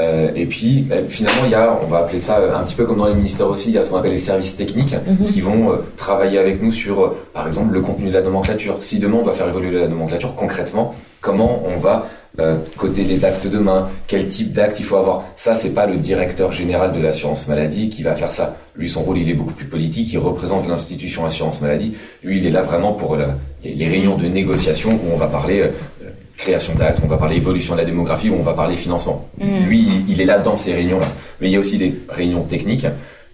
Euh, 0.00 0.30
et 0.34 0.46
puis, 0.46 0.86
finalement, 1.08 1.42
il 1.44 1.52
y 1.52 1.54
a, 1.54 1.78
on 1.80 1.86
va 1.86 1.98
appeler 1.98 2.18
ça 2.18 2.38
euh, 2.38 2.56
un 2.56 2.64
petit 2.64 2.74
peu 2.74 2.84
comme 2.84 2.98
dans 2.98 3.06
les 3.06 3.14
ministères 3.14 3.46
aussi, 3.48 3.68
il 3.68 3.74
y 3.74 3.78
a 3.78 3.84
ce 3.84 3.90
qu'on 3.90 3.96
appelle 3.98 4.10
les 4.10 4.18
services 4.18 4.56
techniques 4.56 4.92
Mhm. 5.06 5.26
qui 5.28 5.40
vont 5.40 5.70
euh, 5.70 5.76
travailler 5.96 6.38
avec 6.38 6.60
nous 6.60 6.72
sur, 6.72 7.00
euh, 7.00 7.16
par 7.32 7.46
exemple, 7.46 7.72
le 7.72 7.80
contenu 7.80 8.08
de 8.08 8.12
la 8.14 8.22
nomenclature. 8.22 8.78
Si 8.80 8.98
demain 8.98 9.18
on 9.20 9.22
doit 9.22 9.34
faire 9.34 9.46
évoluer 9.48 9.70
la 9.78 9.86
nomenclature, 9.86 10.34
concrètement, 10.34 10.94
comment 11.20 11.62
on 11.72 11.78
va 11.78 12.06
euh, 12.40 12.56
coter 12.76 13.04
les 13.04 13.24
actes 13.24 13.46
de 13.46 13.58
main, 13.58 13.88
quel 14.06 14.26
type 14.28 14.52
d'acte 14.52 14.80
il 14.80 14.84
faut 14.84 14.96
avoir. 14.96 15.24
Ça, 15.36 15.54
c'est 15.54 15.70
pas 15.70 15.86
le 15.86 15.96
directeur 15.98 16.50
général 16.52 16.92
de 16.92 17.00
l'assurance 17.00 17.46
maladie 17.46 17.88
qui 17.88 18.02
va 18.02 18.14
faire 18.14 18.32
ça. 18.32 18.56
Lui, 18.76 18.88
son 18.88 19.02
rôle, 19.02 19.18
il 19.18 19.30
est 19.30 19.34
beaucoup 19.34 19.52
plus 19.54 19.66
politique. 19.66 20.12
Il 20.12 20.18
représente 20.18 20.66
l'institution 20.68 21.24
assurance 21.24 21.60
maladie. 21.60 21.94
Lui, 22.24 22.38
il 22.38 22.46
est 22.46 22.50
là 22.50 22.62
vraiment 22.62 22.92
pour 22.92 23.16
la- 23.16 23.36
les 23.64 23.86
réunions 23.86 24.16
de 24.16 24.26
négociation 24.26 24.90
où 24.90 25.12
on 25.14 25.16
va 25.16 25.28
parler 25.28 25.60
euh, 25.60 25.68
euh, 26.02 26.08
création 26.36 26.74
d'actes, 26.74 26.98
on 27.04 27.06
va 27.06 27.16
parler 27.16 27.36
évolution 27.36 27.74
de 27.74 27.78
la 27.80 27.84
démographie, 27.84 28.28
où 28.30 28.34
on 28.34 28.42
va 28.42 28.52
parler 28.54 28.74
financement. 28.74 29.28
Mm. 29.38 29.66
Lui, 29.68 29.86
il- 30.08 30.20
est 30.20 30.24
là 30.24 30.38
dans 30.40 30.56
ces 30.56 30.74
réunions-là. 30.74 31.06
Mais 31.40 31.48
il 31.48 31.52
y 31.52 31.56
a 31.56 31.60
aussi 31.60 31.78
des 31.78 31.94
réunions 32.08 32.42
techniques 32.42 32.86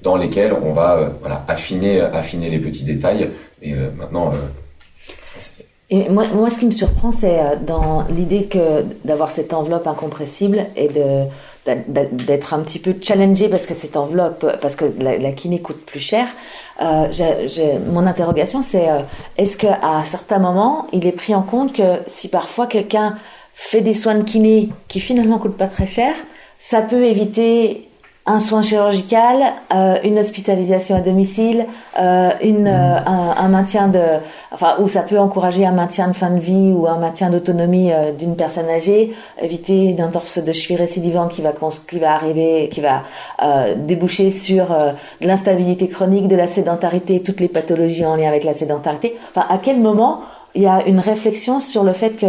dans 0.02 0.16
lesquelles 0.18 0.52
on 0.52 0.72
va 0.74 0.96
euh, 0.98 1.08
voilà, 1.20 1.44
affiner, 1.48 2.00
affiner 2.02 2.50
les 2.50 2.58
petits 2.58 2.84
détails. 2.84 3.30
Et 3.62 3.72
euh, 3.72 3.88
maintenant, 3.96 4.28
euh, 4.34 4.36
Et 5.92 6.08
moi, 6.08 6.24
moi, 6.32 6.50
ce 6.50 6.58
qui 6.60 6.66
me 6.66 6.70
surprend, 6.70 7.10
c'est 7.10 7.40
euh, 7.40 7.56
dans 7.60 8.04
l'idée 8.08 8.44
que 8.44 8.84
d'avoir 9.04 9.32
cette 9.32 9.52
enveloppe 9.52 9.88
incompressible 9.88 10.66
et 10.76 10.88
d'être 11.66 12.54
un 12.54 12.60
petit 12.60 12.78
peu 12.78 12.94
challengé 13.02 13.48
parce 13.48 13.66
que 13.66 13.74
cette 13.74 13.96
enveloppe, 13.96 14.46
parce 14.62 14.76
que 14.76 14.84
la, 15.00 15.32
kiné 15.32 15.60
coûte 15.60 15.84
plus 15.84 15.98
cher. 15.98 16.28
Euh, 16.80 17.08
mon 17.90 18.06
interrogation, 18.06 18.62
c'est 18.62 18.88
euh, 18.88 19.00
est-ce 19.36 19.56
qu'à 19.56 20.04
certains 20.06 20.38
moments, 20.38 20.86
il 20.92 21.06
est 21.06 21.12
pris 21.12 21.34
en 21.34 21.42
compte 21.42 21.72
que 21.72 21.98
si 22.06 22.28
parfois 22.28 22.68
quelqu'un 22.68 23.18
fait 23.54 23.80
des 23.80 23.94
soins 23.94 24.14
de 24.14 24.22
kiné 24.22 24.68
qui 24.86 25.00
finalement 25.00 25.38
coûtent 25.38 25.58
pas 25.58 25.66
très 25.66 25.88
cher, 25.88 26.14
ça 26.60 26.82
peut 26.82 27.04
éviter 27.04 27.89
un 28.30 28.38
soin 28.38 28.62
chirurgical, 28.62 29.38
euh, 29.74 29.96
une 30.04 30.18
hospitalisation 30.18 30.96
à 30.96 31.00
domicile, 31.00 31.66
euh, 31.98 32.30
une, 32.42 32.68
euh, 32.68 32.98
un, 33.04 33.34
un 33.36 33.48
maintien 33.48 33.88
de, 33.88 34.00
enfin, 34.52 34.76
ou 34.78 34.88
ça 34.88 35.02
peut 35.02 35.18
encourager 35.18 35.66
un 35.66 35.72
maintien 35.72 36.06
de 36.08 36.12
fin 36.12 36.30
de 36.30 36.38
vie 36.38 36.72
ou 36.72 36.86
un 36.86 36.98
maintien 36.98 37.28
d'autonomie 37.30 37.90
d'une 38.18 38.36
personne 38.36 38.68
âgée, 38.68 39.14
éviter 39.42 39.86
une 39.86 40.02
entorse 40.02 40.38
de 40.38 40.52
cheville 40.52 40.76
récidivante 40.76 41.32
qui 41.32 41.42
va 41.42 41.52
qui 41.88 41.98
va 41.98 42.14
arriver, 42.14 42.68
qui 42.72 42.80
va 42.80 43.02
déboucher 43.76 44.30
sur 44.30 44.66
de 45.20 45.26
l'instabilité 45.26 45.88
chronique, 45.88 46.28
de 46.28 46.36
la 46.36 46.46
sédentarité, 46.46 47.22
toutes 47.22 47.40
les 47.40 47.48
pathologies 47.48 48.06
en 48.06 48.16
lien 48.16 48.28
avec 48.28 48.44
la 48.44 48.54
sédentarité. 48.54 49.16
Enfin, 49.34 49.46
à 49.48 49.58
quel 49.58 49.80
moment 49.80 50.20
il 50.54 50.62
y 50.62 50.66
a 50.66 50.84
une 50.86 51.00
réflexion 51.00 51.60
sur 51.60 51.84
le 51.84 51.92
fait 51.92 52.10
que 52.10 52.26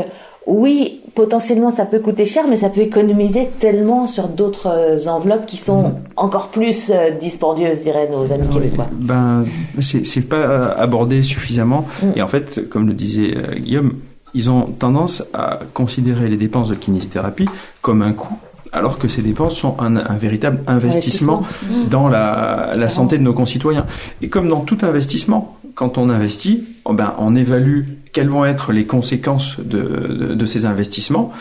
oui, 0.47 1.01
potentiellement 1.13 1.71
ça 1.71 1.85
peut 1.85 1.99
coûter 1.99 2.25
cher, 2.25 2.45
mais 2.49 2.55
ça 2.55 2.69
peut 2.69 2.81
économiser 2.81 3.49
tellement 3.59 4.07
sur 4.07 4.27
d'autres 4.27 4.67
euh, 4.67 5.07
enveloppes 5.07 5.45
qui 5.45 5.57
sont 5.57 5.93
encore 6.15 6.47
plus 6.47 6.89
euh, 6.89 7.11
dispendieuses, 7.11 7.81
diraient 7.81 8.09
nos 8.09 8.31
amis 8.31 8.49
québécois. 8.49 8.87
Ben, 8.91 9.45
c'est 9.81 10.21
pas 10.21 10.35
euh, 10.35 10.73
abordé 10.77 11.21
suffisamment. 11.21 11.85
Mm. 12.01 12.05
Et 12.15 12.21
en 12.21 12.27
fait, 12.27 12.67
comme 12.69 12.87
le 12.87 12.93
disait 12.93 13.35
Guillaume, 13.57 13.93
ils 14.33 14.49
ont 14.49 14.63
tendance 14.63 15.23
à 15.33 15.59
considérer 15.73 16.27
les 16.29 16.37
dépenses 16.37 16.69
de 16.69 16.75
kinésithérapie 16.75 17.49
comme 17.81 18.01
un 18.01 18.13
coût, 18.13 18.37
alors 18.71 18.97
que 18.97 19.07
ces 19.07 19.21
dépenses 19.21 19.57
sont 19.57 19.75
un, 19.79 19.97
un 19.97 20.17
véritable 20.17 20.61
investissement 20.67 21.43
Mm. 21.69 21.89
dans 21.89 22.07
la, 22.07 22.71
la 22.75 22.89
santé 22.89 23.17
de 23.17 23.23
nos 23.23 23.33
concitoyens. 23.33 23.85
Et 24.21 24.29
comme 24.29 24.47
dans 24.47 24.61
tout 24.61 24.77
investissement, 24.81 25.57
quand 25.75 25.97
on 25.97 26.09
investit, 26.09 26.63
oh 26.85 26.93
ben, 26.93 27.13
on 27.17 27.35
évalue 27.35 27.83
quelles 28.11 28.29
vont 28.29 28.45
être 28.45 28.71
les 28.73 28.85
conséquences 28.85 29.59
de, 29.59 29.81
de, 29.81 30.33
de 30.33 30.45
ces 30.45 30.65
investissements. 30.65 31.31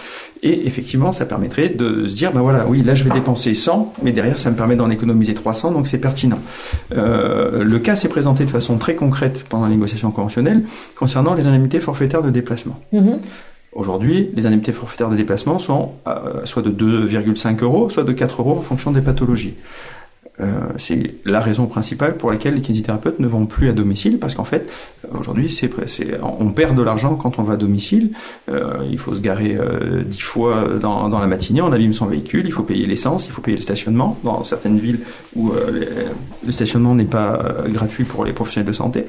Et 0.43 0.67
effectivement, 0.67 1.13
ça 1.13 1.27
permettrait 1.27 1.69
de 1.69 2.07
se 2.07 2.17
dire, 2.17 2.33
ben 2.33 2.41
voilà, 2.41 2.67
oui, 2.67 2.83
là 2.83 2.95
je 2.95 3.05
vais 3.05 3.11
dépenser 3.11 3.55
100, 3.55 3.95
mais 4.03 4.13
derrière 4.13 4.39
ça 4.39 4.51
me 4.51 4.57
permet 4.57 4.77
d'en 4.77 4.89
économiser 4.89 5.35
300, 5.35 5.73
donc 5.73 5.87
c'est 5.87 5.99
pertinent. 5.99 6.39
Euh, 6.93 7.63
le 7.63 7.79
cas 7.79 7.97
s'est 7.97 8.09
présenté 8.09 8.45
de 8.45 8.51
façon 8.51 8.79
très 8.79 8.95
concrète 8.95 9.45
pendant 9.49 9.65
la 9.65 9.71
négociation 9.71 10.11
conventionnelle 10.11 10.63
concernant 10.97 11.35
les 11.35 11.47
indemnités 11.47 11.81
forfaitaires 11.81 12.23
de 12.23 12.31
déplacement. 12.31 12.81
Mhm. 12.93 13.19
Aujourd'hui, 13.73 14.31
les 14.35 14.47
indemnités 14.47 14.73
forfaitaires 14.73 15.11
de 15.11 15.17
déplacement 15.17 15.61
sont 15.61 15.93
euh, 16.09 16.45
soit 16.45 16.63
de 16.63 16.71
2,5 16.71 17.63
euros, 17.63 17.89
soit 17.89 18.03
de 18.03 18.13
4 18.13 18.41
euros 18.41 18.59
en 18.59 18.63
fonction 18.63 18.91
des 18.91 19.01
pathologies. 19.01 19.55
Euh, 20.41 20.61
c'est 20.79 21.15
la 21.25 21.41
raison 21.41 21.67
principale 21.67 22.17
pour 22.17 22.31
laquelle 22.31 22.55
les 22.55 22.61
kinésithérapeutes 22.61 23.19
ne 23.19 23.27
vont 23.27 23.47
plus 23.47 23.69
à 23.69 23.73
domicile, 23.73 24.19
parce 24.19 24.35
qu'en 24.35 24.45
fait, 24.45 24.71
euh, 25.05 25.19
aujourd'hui, 25.19 25.55
on 26.23 26.51
perd 26.51 26.77
de 26.77 26.83
l'argent 26.83 27.17
quand 27.17 27.39
on 27.39 27.43
va 27.43 27.55
à 27.55 27.57
domicile. 27.57 28.13
Euh, 28.51 28.79
il 28.91 28.99
faut 28.99 29.15
se 29.15 29.21
garer 29.21 29.59
dix 30.05 30.21
fois 30.21 30.65
dans, 30.81 31.09
la 31.09 31.27
matinée, 31.27 31.61
on 31.61 31.73
abîme 31.73 31.93
son 31.93 32.07
véhicule, 32.07 32.47
il 32.47 32.53
faut 32.53 32.63
payer 32.63 32.87
l'essence, 32.87 33.27
il 33.27 33.33
faut 33.33 33.43
payer 33.43 33.57
le 33.57 33.63
stationnement. 33.63 34.19
Dans 34.25 34.45
certaines 34.45 34.79
villes 34.79 35.01
où 35.37 35.53
le 35.53 36.53
stationnement 36.53 36.95
n'est 36.95 37.05
pas 37.05 37.43
gratuit 37.69 38.05
pour 38.05 38.25
les 38.25 38.33
professionnels 38.33 38.69
de 38.69 38.73
santé. 38.73 39.07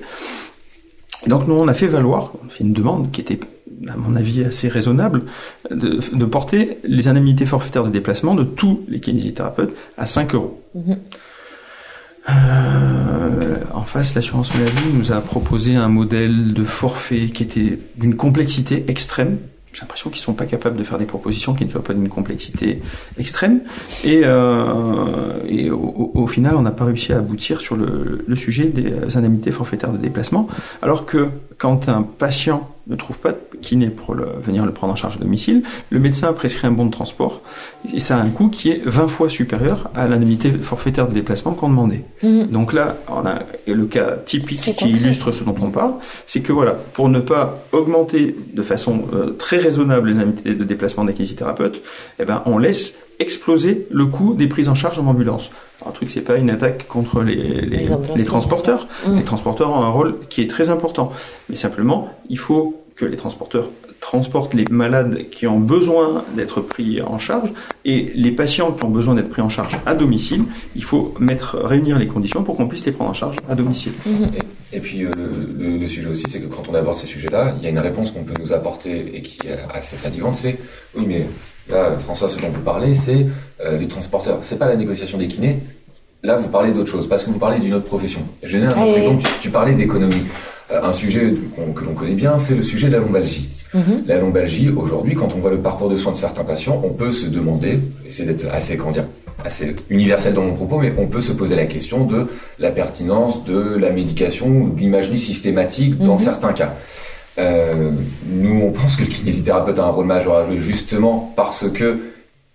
Donc 1.28 1.48
nous, 1.48 1.54
on 1.54 1.68
a 1.68 1.74
fait 1.74 1.88
valoir, 1.88 2.34
on 2.44 2.48
a 2.48 2.50
fait 2.50 2.64
une 2.64 2.74
demande 2.74 3.12
qui 3.12 3.22
était, 3.22 3.40
à 3.88 3.98
mon 3.98 4.16
avis, 4.16 4.44
assez 4.44 4.68
raisonnable, 4.68 5.24
de, 5.70 6.00
de 6.14 6.26
porter 6.26 6.78
les 6.84 7.08
indemnités 7.08 7.46
forfaitaires 7.46 7.84
de 7.84 7.90
déplacement 7.90 8.36
de 8.36 8.44
tous 8.44 8.86
les 8.88 9.00
kinésithérapeutes 9.00 9.76
à 9.98 10.06
5 10.06 10.36
euros. 10.36 10.62
Mhm. 10.76 10.98
Euh, 12.30 13.56
en 13.74 13.82
face, 13.82 14.14
l'assurance 14.14 14.54
maladie 14.54 14.80
nous 14.94 15.12
a 15.12 15.22
proposé 15.22 15.76
un 15.76 15.88
modèle 15.88 16.54
de 16.54 16.64
forfait 16.64 17.30
qui 17.30 17.44
était 17.44 17.80
d'une 17.98 18.16
complexité 18.16 18.86
extrême, 18.90 19.38
j'ai 19.74 19.82
l'impression 19.82 20.10
qu'ils 20.10 20.22
sont 20.22 20.34
pas 20.34 20.46
capables 20.46 20.76
de 20.76 20.84
faire 20.84 20.98
des 20.98 21.06
propositions 21.06 21.54
qui 21.54 21.64
ne 21.64 21.70
soient 21.70 21.84
pas 21.84 21.94
d'une 21.94 22.10
complexité 22.10 22.82
extrême. 23.18 23.62
Et, 24.04 24.22
euh, 24.24 25.40
et 25.48 25.72
au, 25.72 26.12
au, 26.14 26.28
final, 26.28 26.56
on 26.58 26.62
n'a 26.62 26.72
pas 26.72 26.84
réussi 26.86 27.14
à 27.14 27.20
aboutir 27.20 27.62
sur 27.62 27.78
le, 27.78 28.26
le, 28.28 28.36
sujet 28.36 28.66
des 28.66 29.16
indemnités 29.16 29.52
forfaitaires 29.52 29.94
de 29.94 29.98
déplacement, 29.98 30.50
alors 30.82 31.06
que 31.06 31.30
quand 31.62 31.89
un 31.89 32.01
patient 32.01 32.72
ne 32.88 32.95
trouve 32.95 33.20
pas 33.20 33.34
de 33.34 33.38
kiné 33.62 33.89
pour 33.89 34.16
le, 34.16 34.26
venir 34.41 34.66
le 34.66 34.72
prendre 34.72 34.93
en 34.93 34.95
charge 34.95 35.18
à 35.18 35.20
domicile, 35.20 35.62
le 35.91 35.99
médecin 35.99 36.28
a 36.28 36.34
prescrit 36.34 36.66
un 36.66 36.72
bon 36.72 36.88
de 36.88 36.91
transport 36.91 37.41
et 37.93 37.99
ça 37.99 38.18
a 38.18 38.20
un 38.20 38.32
coût 38.32 38.49
qui 38.49 38.72
est 38.72 38.82
20 38.84 39.07
fois 39.07 39.30
supérieur 39.30 39.91
à 39.93 40.07
l'indemnité 40.07 40.49
forfaitaire 40.49 41.07
de 41.07 41.14
déplacement 41.14 41.53
qu'on 41.53 41.70
demandait. 41.70 42.03
Mmh. 42.24 42.45
Donc 42.45 42.74
là, 42.74 42.97
on 43.07 43.28
a 43.28 43.43
le 43.68 43.86
cas 43.86 44.18
typique 44.26 44.76
qui 44.76 44.89
illustre 44.89 45.32
ce 45.32 45.43
dont 45.43 45.55
on 45.62 45.70
parle, 45.70 45.93
c'est 46.26 46.41
que 46.41 46.51
voilà, 46.51 46.72
pour 46.72 47.09
ne 47.09 47.20
pas 47.20 47.64
augmenter 47.74 48.36
de 48.55 48.64
façon 48.64 49.03
euh, 49.14 49.30
très 49.38 49.57
raisonnable 49.57 50.09
les 50.09 50.16
indemnités 50.16 50.55
de 50.55 50.64
déplacement 50.64 51.05
des 51.05 51.14
kinésithérapeutes, 51.14 51.84
eh 52.20 52.26
ben 52.26 52.41
on 52.47 52.57
laisse 52.57 52.95
exploser 53.22 53.88
le 53.92 54.06
coût 54.08 54.34
des 54.34 54.48
prises 54.48 54.68
en 54.68 54.76
charge 54.76 55.00
en 55.00 55.06
ambulance. 55.06 55.52
Un 55.86 55.92
truc, 55.92 56.10
c'est 56.10 56.22
pas 56.22 56.38
une 56.38 56.50
attaque 56.50 56.88
contre 56.88 57.22
les, 57.22 57.62
les, 57.62 57.88
les 58.16 58.26
transporteurs. 58.26 58.88
Mmh. 59.06 59.18
Les 59.18 59.24
transporteurs 59.24 59.72
ont 59.72 59.82
un 59.82 59.90
rôle 59.90 60.20
qui 60.30 60.42
est 60.42 60.50
très 60.50 60.70
important. 60.70 61.12
Mais 61.50 61.56
simplement, 61.56 62.10
il 62.30 62.38
faut 62.38 62.82
que 62.96 63.06
les 63.06 63.18
transporteurs 63.18 63.70
transportent 64.00 64.56
les 64.56 64.66
malades 64.70 65.30
qui 65.30 65.46
ont 65.46 65.60
besoin 65.60 66.26
d'être 66.36 66.60
pris 66.60 67.02
en 67.02 67.20
charge 67.20 67.54
et 67.86 68.12
les 68.16 68.32
patients 68.32 68.72
qui 68.72 68.84
ont 68.84 68.90
besoin 68.90 69.14
d'être 69.14 69.30
pris 69.30 69.44
en 69.44 69.50
charge 69.50 69.78
à 69.86 69.94
domicile. 69.94 70.44
Il 70.76 70.84
faut 70.84 71.14
mettre, 71.20 71.58
réunir 71.58 72.00
les 72.00 72.08
conditions 72.08 72.44
pour 72.44 72.58
qu'on 72.58 72.68
puisse 72.68 72.86
les 72.86 72.92
prendre 72.92 73.12
en 73.12 73.14
charge 73.14 73.38
à 73.48 73.56
domicile. 73.56 73.94
Mmh. 74.06 74.12
Et, 74.74 74.78
et, 74.78 74.80
puis 74.80 75.06
euh, 75.06 75.12
le, 75.58 75.78
le, 75.78 75.88
sujet 75.88 76.08
aussi, 76.08 76.26
c'est 76.28 76.42
que 76.42 76.48
quand 76.48 76.68
on 76.70 76.74
aborde 76.74 76.98
ces 76.98 77.08
sujets-là, 77.08 77.56
il 77.58 77.64
y 77.64 77.68
a 77.68 77.70
une 77.70 77.80
réponse 77.80 78.12
qu'on 78.12 78.24
peut 78.24 78.34
nous 78.40 78.52
apporter 78.54 79.16
et 79.16 79.22
qui 79.22 79.48
est 79.48 79.60
assez 79.72 79.96
fatigante, 79.96 80.36
c'est 80.36 80.58
oui, 80.96 81.06
mais 81.08 81.28
Là, 81.72 81.92
François, 82.00 82.30
ce 82.30 82.38
dont 82.40 82.50
vous 82.50 82.62
parlez, 82.62 82.96
c'est 82.96 83.26
euh, 83.66 83.78
les 83.78 83.88
transporteurs. 83.88 84.40
C'est 84.42 84.60
pas 84.60 84.68
la 84.68 84.76
négociation 84.76 85.18
des 85.18 85.28
kinés. 85.28 85.60
Là, 86.24 86.36
vous 86.36 86.50
parlez 86.50 86.72
d'autre 86.72 86.92
chose, 86.92 87.08
parce 87.08 87.24
que 87.24 87.32
vous 87.32 87.40
parlez 87.40 87.60
d'une 87.60 87.74
autre 87.74 87.86
profession. 87.86 88.22
Je 88.44 88.58
vais 88.58 88.64
donner 88.64 88.74
un 88.74 88.86
autre 88.86 88.98
exemple. 88.98 89.24
Tu, 89.24 89.30
tu 89.42 89.50
parlais 89.50 89.74
d'économie. 89.74 90.26
Euh, 90.72 90.84
un 90.84 90.92
sujet 90.92 91.34
que 91.76 91.84
l'on 91.84 91.94
connaît 91.94 92.14
bien, 92.14 92.38
c'est 92.38 92.56
le 92.56 92.62
sujet 92.62 92.88
de 92.88 92.94
la 92.94 93.00
lombalgie. 93.00 93.50
Mm 93.74 93.80
-hmm. 93.80 94.08
La 94.08 94.18
lombalgie, 94.18 94.70
aujourd'hui, 94.70 95.16
quand 95.16 95.34
on 95.36 95.40
voit 95.40 95.52
le 95.52 95.62
parcours 95.70 95.90
de 95.90 95.96
soins 95.96 96.12
de 96.12 96.18
certains 96.18 96.44
patients, 96.44 96.78
on 96.84 96.94
peut 97.02 97.12
se 97.12 97.28
demander, 97.28 97.80
essayer 98.06 98.28
d'être 98.30 98.46
assez, 98.54 98.78
comment 98.78 98.92
dire, 99.00 99.08
assez 99.46 99.76
universel 99.90 100.34
dans 100.34 100.44
mon 100.44 100.56
propos, 100.62 100.78
mais 100.84 100.94
on 101.04 101.08
peut 101.08 101.22
se 101.30 101.34
poser 101.34 101.56
la 101.56 101.66
question 101.66 102.00
de 102.06 102.20
la 102.60 102.72
pertinence 102.72 103.34
de 103.46 103.60
la 103.86 103.92
médication 104.00 104.48
ou 104.48 104.70
de 104.76 104.80
l'imagerie 104.82 105.18
systématique 105.32 105.98
dans 105.98 106.16
mm 106.16 106.18
-hmm. 106.18 106.30
certains 106.30 106.54
cas. 106.62 106.72
Euh, 107.38 107.92
nous, 108.28 108.62
on 108.62 108.72
pense 108.72 108.98
que 108.98 109.02
le 109.02 109.08
kinésithérapeute 109.08 109.80
a 109.80 109.84
un 109.84 109.90
rôle 109.90 110.06
majeur 110.06 110.36
à 110.36 110.46
jouer 110.46 110.58
justement 110.58 111.34
parce 111.36 111.70
que 111.70 112.12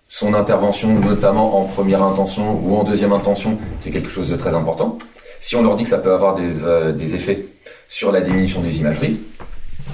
son 0.08 0.34
intervention, 0.34 0.94
notamment 1.00 1.60
en 1.60 1.64
première 1.64 2.02
intention 2.02 2.60
ou 2.62 2.76
en 2.76 2.84
deuxième 2.84 3.12
intention, 3.12 3.58
c'est 3.80 3.90
quelque 3.90 4.08
chose 4.08 4.30
de 4.30 4.36
très 4.36 4.54
important. 4.54 4.98
Si 5.40 5.56
on 5.56 5.62
leur 5.62 5.76
dit 5.76 5.84
que 5.84 5.90
ça 5.90 5.98
peut 5.98 6.12
avoir 6.12 6.34
des, 6.34 6.64
euh, 6.64 6.92
des 6.92 7.14
effets 7.14 7.46
sur 7.88 8.12
la 8.12 8.20
diminution 8.20 8.60
des 8.60 8.78
imageries, 8.78 9.20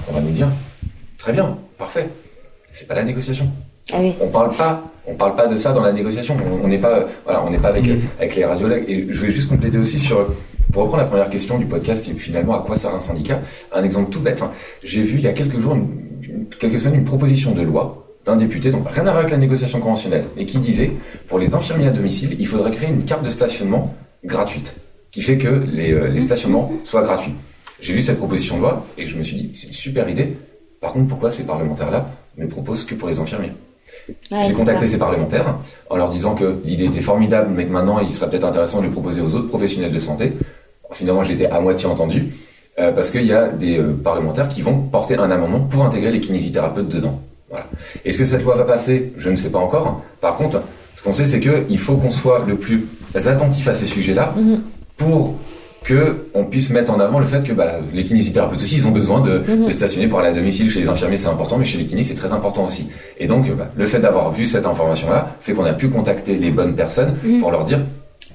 on 0.09 0.13
va 0.13 0.21
nous 0.21 0.31
dire 0.31 0.49
très 1.17 1.31
bien, 1.31 1.57
parfait. 1.77 2.09
C'est 2.71 2.87
pas 2.87 2.95
la 2.95 3.03
négociation. 3.03 3.47
Ah 3.91 3.97
oui. 3.99 4.13
On 4.21 4.27
parle 4.27 4.55
pas, 4.55 4.83
on 5.05 5.15
parle 5.15 5.35
pas 5.35 5.47
de 5.47 5.55
ça 5.55 5.73
dans 5.73 5.81
la 5.81 5.91
négociation. 5.91 6.37
On 6.63 6.67
n'est 6.67 6.77
pas, 6.77 7.05
voilà, 7.23 7.43
on 7.43 7.49
n'est 7.49 7.59
pas 7.59 7.69
avec, 7.69 7.85
avec 8.17 8.35
les 8.35 8.45
radiologues. 8.45 8.85
Et 8.87 9.07
je 9.09 9.21
vais 9.21 9.31
juste 9.31 9.49
compléter 9.49 9.77
aussi 9.77 9.99
sur 9.99 10.27
pour 10.73 10.81
reprendre 10.81 11.03
la 11.03 11.09
première 11.09 11.29
question 11.29 11.59
du 11.59 11.65
podcast, 11.65 12.05
c'est 12.05 12.17
finalement 12.17 12.55
à 12.55 12.65
quoi 12.65 12.75
sert 12.75 12.93
un 12.93 12.99
syndicat 12.99 13.39
Un 13.71 13.83
exemple 13.83 14.09
tout 14.11 14.19
bête. 14.19 14.41
Hein. 14.41 14.51
J'ai 14.83 15.03
vu 15.03 15.19
il 15.19 15.23
y 15.23 15.27
a 15.27 15.33
quelques 15.33 15.59
jours, 15.59 15.75
une, 15.75 16.47
quelques 16.59 16.79
semaines, 16.79 16.95
une 16.95 17.03
proposition 17.03 17.51
de 17.51 17.61
loi 17.61 18.07
d'un 18.25 18.35
député, 18.35 18.71
donc 18.71 18.89
rien 18.89 19.01
à 19.01 19.11
voir 19.11 19.17
avec 19.17 19.31
la 19.31 19.37
négociation 19.37 19.79
conventionnelle, 19.79 20.25
mais 20.35 20.45
qui 20.45 20.57
disait, 20.57 20.91
pour 21.27 21.37
les 21.37 21.53
infirmiers 21.53 21.87
à 21.87 21.91
domicile, 21.91 22.35
il 22.39 22.47
faudrait 22.47 22.71
créer 22.71 22.89
une 22.89 23.03
carte 23.03 23.23
de 23.23 23.29
stationnement 23.29 23.93
gratuite, 24.23 24.75
qui 25.11 25.21
fait 25.21 25.37
que 25.37 25.63
les, 25.71 25.91
euh, 25.91 26.07
les 26.07 26.21
stationnements 26.21 26.71
soient 26.85 27.03
gratuits. 27.03 27.33
J'ai 27.79 27.93
vu 27.93 28.01
cette 28.01 28.17
proposition 28.17 28.55
de 28.55 28.61
loi 28.61 28.85
et 28.97 29.05
je 29.05 29.15
me 29.17 29.23
suis 29.23 29.35
dit, 29.35 29.51
c'est 29.53 29.67
une 29.67 29.73
super 29.73 30.09
idée. 30.09 30.37
Par 30.81 30.93
contre, 30.93 31.07
pourquoi 31.07 31.29
ces 31.29 31.43
parlementaires-là 31.43 32.09
ne 32.37 32.47
proposent 32.47 32.85
que 32.85 32.95
pour 32.95 33.09
les 33.09 33.19
infirmiers? 33.19 33.51
Ouais, 34.31 34.45
J'ai 34.47 34.53
contacté 34.53 34.87
ces 34.87 34.97
parlementaires 34.97 35.57
en 35.89 35.97
leur 35.97 36.09
disant 36.09 36.33
que 36.33 36.61
l'idée 36.63 36.85
était 36.85 37.01
formidable, 37.01 37.51
mais 37.53 37.65
que 37.65 37.71
maintenant 37.71 37.99
il 37.99 38.11
serait 38.11 38.29
peut-être 38.29 38.45
intéressant 38.45 38.79
de 38.79 38.85
le 38.85 38.91
proposer 38.91 39.21
aux 39.21 39.35
autres 39.35 39.49
professionnels 39.49 39.91
de 39.91 39.99
santé 39.99 40.31
finalement, 40.93 41.23
été 41.23 41.47
à 41.47 41.59
moitié 41.59 41.87
entendu, 41.87 42.29
euh, 42.79 42.91
parce 42.91 43.11
qu'il 43.11 43.25
y 43.25 43.33
a 43.33 43.49
des 43.49 43.77
euh, 43.77 43.93
parlementaires 44.03 44.47
qui 44.47 44.61
vont 44.61 44.77
porter 44.81 45.15
un 45.15 45.29
amendement 45.29 45.59
pour 45.61 45.83
intégrer 45.85 46.11
les 46.11 46.19
kinésithérapeutes 46.19 46.89
dedans. 46.89 47.21
Voilà. 47.49 47.67
Est-ce 48.03 48.17
que 48.17 48.25
cette 48.25 48.43
loi 48.43 48.55
va 48.55 48.63
passer? 48.63 49.13
Je 49.17 49.29
ne 49.29 49.35
sais 49.35 49.51
pas 49.51 49.59
encore. 49.59 50.01
Par 50.21 50.35
contre, 50.35 50.61
ce 50.95 51.03
qu'on 51.03 51.11
sait, 51.13 51.25
c'est 51.25 51.39
qu'il 51.39 51.77
faut 51.77 51.95
qu'on 51.97 52.09
soit 52.09 52.43
le 52.47 52.55
plus 52.55 52.87
attentif 53.15 53.67
à 53.67 53.73
ces 53.73 53.85
sujets-là 53.85 54.33
mm 54.35 54.41
-hmm. 54.41 54.59
pour 54.97 55.35
que 55.83 56.01
on 56.33 56.45
puisse 56.45 56.69
mettre 56.71 56.91
en 56.91 56.99
avant 56.99 57.19
le 57.19 57.25
fait 57.25 57.43
que 57.43 57.53
bah, 57.53 57.73
les 57.93 58.03
kinésithérapeutes 58.03 58.61
aussi, 58.61 58.77
ils 58.77 58.87
ont 58.87 58.91
besoin 59.01 59.19
de, 59.21 59.33
mm 59.39 59.43
-hmm. 59.43 59.65
de 59.65 59.71
stationner 59.71 60.07
pour 60.07 60.19
aller 60.19 60.29
à 60.29 60.33
domicile. 60.33 60.69
Chez 60.71 60.79
les 60.83 60.89
infirmiers, 60.89 61.17
c'est 61.23 61.33
important, 61.37 61.57
mais 61.59 61.65
chez 61.71 61.77
les 61.77 61.85
kinés, 61.85 62.03
c'est 62.09 62.19
très 62.23 62.31
important 62.37 62.63
aussi. 62.69 62.83
Et 63.21 63.27
donc, 63.27 63.43
bah, 63.59 63.67
le 63.81 63.85
fait 63.85 63.99
d'avoir 64.05 64.31
vu 64.31 64.47
cette 64.47 64.65
information-là 64.73 65.19
fait 65.45 65.53
qu'on 65.55 65.65
a 65.73 65.75
pu 65.81 65.87
contacter 65.97 66.33
les 66.43 66.51
bonnes 66.57 66.75
personnes 66.83 67.11
mm 67.13 67.19
-hmm. 67.27 67.39
pour 67.41 67.51
leur 67.55 67.65
dire 67.71 67.81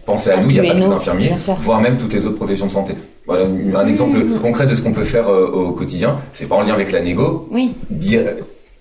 pensez 0.09 0.31
à 0.31 0.41
nous, 0.41 0.51
il 0.51 0.61
n'y 0.61 0.67
a 0.67 0.73
pas 0.73 0.79
que 0.79 0.85
les 0.85 0.93
infirmiers, 1.01 1.35
voire 1.61 1.81
même 1.81 1.97
toutes 1.97 2.13
les 2.13 2.27
autres 2.27 2.37
professions 2.37 2.67
de 2.67 2.73
santé. 2.73 2.95
Voilà 3.27 3.45
un 3.45 3.87
exemple 3.87 4.19
mmh. 4.19 4.41
concret 4.41 4.67
de 4.67 4.75
ce 4.75 4.81
qu'on 4.83 4.93
peut 4.93 5.05
faire 5.05 5.29
euh, 5.29 5.47
au 5.47 5.73
quotidien. 5.73 6.17
C'est 6.33 6.49
pas 6.49 6.57
en 6.57 6.63
lien 6.63 6.73
avec 6.73 6.93
la 6.93 7.03
négo. 7.03 7.47
Oui. 7.51 7.75
Dire, 7.91 8.23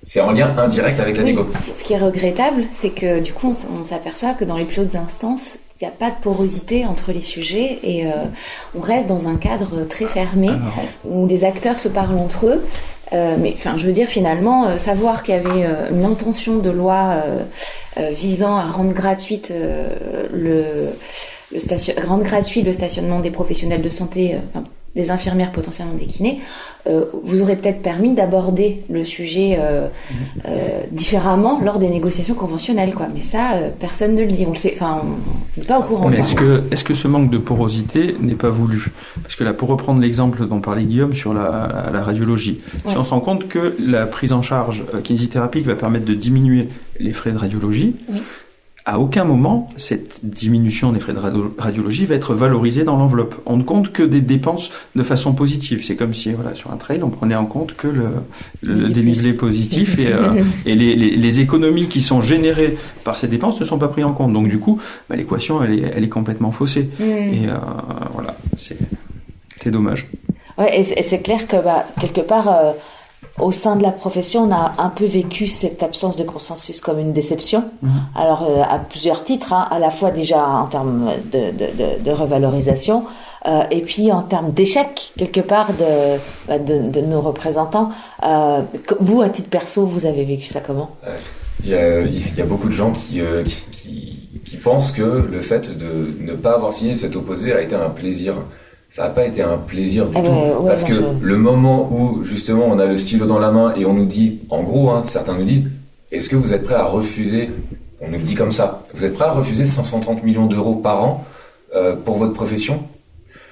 c'est 0.05 0.21
en 0.21 0.31
lien 0.31 0.55
indirect 0.57 0.99
avec 1.01 1.17
la 1.17 1.23
oui. 1.23 1.29
négo. 1.31 1.45
Ce 1.75 1.83
qui 1.83 1.93
est 1.93 1.97
regrettable, 1.97 2.63
c'est 2.71 2.91
que 2.91 3.19
du 3.19 3.33
coup, 3.33 3.51
on, 3.51 3.81
on 3.81 3.83
s'aperçoit 3.83 4.33
que 4.33 4.45
dans 4.45 4.55
les 4.55 4.63
plus 4.63 4.81
hautes 4.81 4.95
instances, 4.95 5.57
il 5.79 5.83
n'y 5.83 5.89
a 5.89 5.95
pas 5.95 6.09
de 6.09 6.15
porosité 6.21 6.85
entre 6.85 7.11
les 7.11 7.21
sujets 7.21 7.79
et 7.83 8.07
euh, 8.07 8.25
on 8.75 8.79
reste 8.79 9.07
dans 9.07 9.27
un 9.27 9.35
cadre 9.35 9.85
très 9.87 10.05
fermé 10.05 10.47
Alors... 10.47 10.85
où 11.05 11.27
des 11.27 11.43
acteurs 11.43 11.77
se 11.77 11.89
parlent 11.89 12.17
entre 12.17 12.47
eux. 12.47 12.63
Euh, 13.13 13.37
mais 13.39 13.53
enfin, 13.53 13.77
je 13.77 13.85
veux 13.85 13.93
dire 13.93 14.07
finalement, 14.07 14.65
euh, 14.65 14.77
savoir 14.77 15.23
qu'il 15.23 15.35
y 15.35 15.37
avait 15.37 15.65
euh, 15.65 15.89
une 15.91 16.03
intention 16.03 16.57
de 16.57 16.69
loi 16.69 17.23
euh, 17.25 17.43
visant 18.11 18.57
à 18.57 18.65
rendre 18.65 18.93
gratuite 18.93 19.51
le, 20.33 20.65
le 21.51 21.59
station, 21.59 21.93
rendre 22.05 22.23
gratuit 22.23 22.61
le 22.61 22.73
stationnement 22.73 23.19
des 23.21 23.31
professionnels 23.31 23.81
de 23.81 23.89
santé, 23.89 24.37
des 24.97 25.11
infirmières 25.11 25.51
potentiellement 25.51 25.93
des 25.93 26.07
kinés, 26.07 26.39
euh, 26.87 27.05
vous 27.23 27.41
aurez 27.41 27.55
peut-être 27.55 27.81
permis 27.81 28.13
d'aborder 28.13 28.83
le 28.89 29.03
sujet 29.03 29.57
euh, 29.59 29.87
euh, 30.45 30.81
différemment 30.91 31.61
lors 31.61 31.79
des 31.79 31.89
négociations 31.89 32.33
conventionnelles, 32.33 32.93
quoi. 32.93 33.07
Mais 33.13 33.21
ça, 33.21 33.59
personne 33.79 34.15
ne 34.15 34.21
le 34.21 34.27
dit. 34.27 34.45
On 34.45 34.51
le 34.51 34.57
sait. 34.57 34.73
Enfin, 34.75 35.01
on 35.03 35.59
n'est 35.59 35.65
pas 35.65 35.79
au 35.79 35.83
courant. 35.83 36.09
Mais 36.09 36.19
est-ce 36.19 36.35
que, 36.35 36.63
est-ce 36.71 36.83
que 36.83 36.93
ce 36.93 37.07
manque 37.07 37.29
de 37.29 37.37
porosité 37.37 38.15
n'est 38.19 38.35
pas 38.35 38.49
voulu? 38.49 38.91
Parce 39.21 39.35
que 39.35 39.43
là, 39.43 39.53
pour 39.53 39.69
reprendre 39.69 40.01
l'exemple 40.01 40.47
dont 40.47 40.59
parlait 40.59 40.83
Guillaume 40.83 41.13
sur 41.13 41.33
la, 41.33 41.85
la, 41.85 41.91
la 41.91 42.03
radiologie, 42.03 42.59
ouais. 42.85 42.91
si 42.91 42.97
on 42.97 43.03
se 43.03 43.09
rend 43.11 43.19
compte 43.19 43.47
que 43.47 43.75
la 43.79 44.07
prise 44.07 44.33
en 44.33 44.41
charge 44.41 44.83
kinésithérapique 45.03 45.65
va 45.65 45.75
permettre 45.75 46.05
de 46.05 46.15
diminuer 46.15 46.69
les 46.99 47.13
frais 47.13 47.31
de 47.31 47.37
radiologie. 47.37 47.95
Oui 48.09 48.21
à 48.87 48.99
aucun 48.99 49.25
moment, 49.25 49.69
cette 49.75 50.21
diminution 50.23 50.93
des 50.93 51.01
frais 51.01 51.11
de 51.11 51.19
radiologie 51.57 52.05
va 52.05 52.15
être 52.15 52.33
valorisée 52.33 52.85
dans 52.85 52.95
l'enveloppe. 52.95 53.35
On 53.45 53.57
ne 53.57 53.63
compte 53.63 53.91
que 53.91 54.01
des 54.01 54.21
dépenses 54.21 54.71
de 54.95 55.03
façon 55.03 55.33
positive. 55.33 55.83
C'est 55.83 55.97
comme 55.97 56.13
si, 56.13 56.31
voilà, 56.31 56.55
sur 56.55 56.71
un 56.71 56.77
trail, 56.77 57.01
on 57.03 57.09
prenait 57.09 57.35
en 57.35 57.47
compte 57.47 57.75
que 57.75 57.89
le, 57.89 58.11
le 58.61 58.87
dénivelé 58.87 59.33
positif 59.33 59.99
et, 59.99 60.13
euh, 60.13 60.41
et 60.65 60.73
les, 60.75 60.95
les, 60.95 61.17
les, 61.17 61.39
économies 61.41 61.89
qui 61.89 62.01
sont 62.01 62.21
générées 62.21 62.77
par 63.03 63.17
ces 63.17 63.27
dépenses 63.27 63.59
ne 63.59 63.65
sont 63.65 63.77
pas 63.77 63.89
prises 63.89 64.05
en 64.05 64.13
compte. 64.13 64.31
Donc, 64.31 64.47
du 64.47 64.57
coup, 64.57 64.79
bah, 65.09 65.17
l'équation, 65.17 65.61
elle 65.61 65.73
est, 65.73 65.91
elle 65.93 66.05
est 66.05 66.09
complètement 66.09 66.53
faussée. 66.53 66.89
Mmh. 66.97 67.03
Et 67.03 67.49
euh, 67.49 67.57
voilà, 68.13 68.37
c'est 68.55 69.69
dommage. 69.69 70.07
Ouais, 70.57 70.79
et 70.79 71.03
c'est 71.03 71.21
clair 71.21 71.45
que, 71.45 71.61
bah, 71.61 71.85
quelque 71.99 72.21
part, 72.21 72.47
euh 72.47 72.71
au 73.39 73.51
sein 73.51 73.75
de 73.75 73.83
la 73.83 73.91
profession, 73.91 74.43
on 74.43 74.51
a 74.51 74.73
un 74.79 74.89
peu 74.89 75.05
vécu 75.05 75.47
cette 75.47 75.83
absence 75.83 76.17
de 76.17 76.23
consensus 76.23 76.81
comme 76.81 76.99
une 76.99 77.13
déception. 77.13 77.65
Mmh. 77.81 77.89
Alors, 78.15 78.43
euh, 78.43 78.61
à 78.67 78.79
plusieurs 78.79 79.23
titres, 79.23 79.53
hein, 79.53 79.67
à 79.69 79.79
la 79.79 79.89
fois 79.89 80.11
déjà 80.11 80.47
en 80.47 80.65
termes 80.65 81.11
de, 81.31 81.51
de, 81.51 81.65
de, 81.77 82.03
de 82.03 82.11
revalorisation, 82.11 83.03
euh, 83.45 83.63
et 83.71 83.81
puis 83.81 84.11
en 84.11 84.23
termes 84.23 84.51
d'échec, 84.51 85.13
quelque 85.17 85.39
part, 85.39 85.69
de, 85.73 86.57
de, 86.57 87.01
nos 87.01 87.21
représentants. 87.21 87.91
Euh, 88.23 88.61
vous, 88.99 89.21
à 89.21 89.29
titre 89.29 89.49
perso, 89.49 89.85
vous 89.85 90.05
avez 90.05 90.25
vécu 90.25 90.45
ça 90.45 90.59
comment? 90.59 90.89
Il 91.63 91.69
y, 91.69 91.75
a, 91.75 92.01
il 92.01 92.35
y 92.35 92.41
a 92.41 92.45
beaucoup 92.45 92.67
de 92.67 92.73
gens 92.73 92.91
qui, 92.91 93.21
euh, 93.21 93.43
qui, 93.43 93.61
qui, 93.71 94.41
qui 94.43 94.57
pensent 94.57 94.91
que 94.91 95.01
le 95.01 95.39
fait 95.39 95.75
de 95.75 96.15
ne 96.19 96.33
pas 96.33 96.53
avoir 96.53 96.73
signé 96.73 96.95
cet 96.95 97.15
opposé 97.15 97.53
a 97.53 97.61
été 97.61 97.75
un 97.75 97.89
plaisir 97.89 98.35
ça 98.97 99.03
n'a 99.03 99.09
pas 99.09 99.27
été 99.27 99.43
un 99.43 99.59
plaisir 99.59 100.07
du 100.07 100.15
eh 100.17 100.23
tout. 100.23 100.31
Ben, 100.31 100.57
ouais, 100.57 100.69
parce 100.69 100.83
que 100.83 100.95
je... 100.95 101.01
le 101.21 101.37
moment 101.37 101.87
où, 101.91 102.23
justement, 102.23 102.65
on 102.65 102.79
a 102.79 102.87
le 102.87 102.97
stylo 102.97 103.27
dans 103.27 103.37
la 103.37 103.51
main 103.51 103.75
et 103.75 103.85
on 103.85 103.93
nous 103.93 104.07
dit, 104.07 104.39
en 104.49 104.63
gros, 104.63 104.89
hein, 104.89 105.03
certains 105.05 105.35
nous 105.35 105.43
disent, 105.43 105.65
est-ce 106.11 106.29
que 106.29 106.35
vous 106.35 106.51
êtes 106.51 106.63
prêt 106.63 106.73
à 106.73 106.85
refuser, 106.85 107.51
on 108.01 108.07
nous 108.07 108.17
le 108.17 108.23
dit 108.23 108.33
comme 108.33 108.51
ça, 108.51 108.81
vous 108.95 109.05
êtes 109.05 109.13
prêt 109.13 109.25
à 109.25 109.33
refuser 109.33 109.65
530 109.65 110.23
millions 110.23 110.47
d'euros 110.47 110.73
par 110.73 111.03
an 111.03 111.25
euh, 111.75 111.95
pour 111.95 112.17
votre 112.17 112.33
profession? 112.33 112.85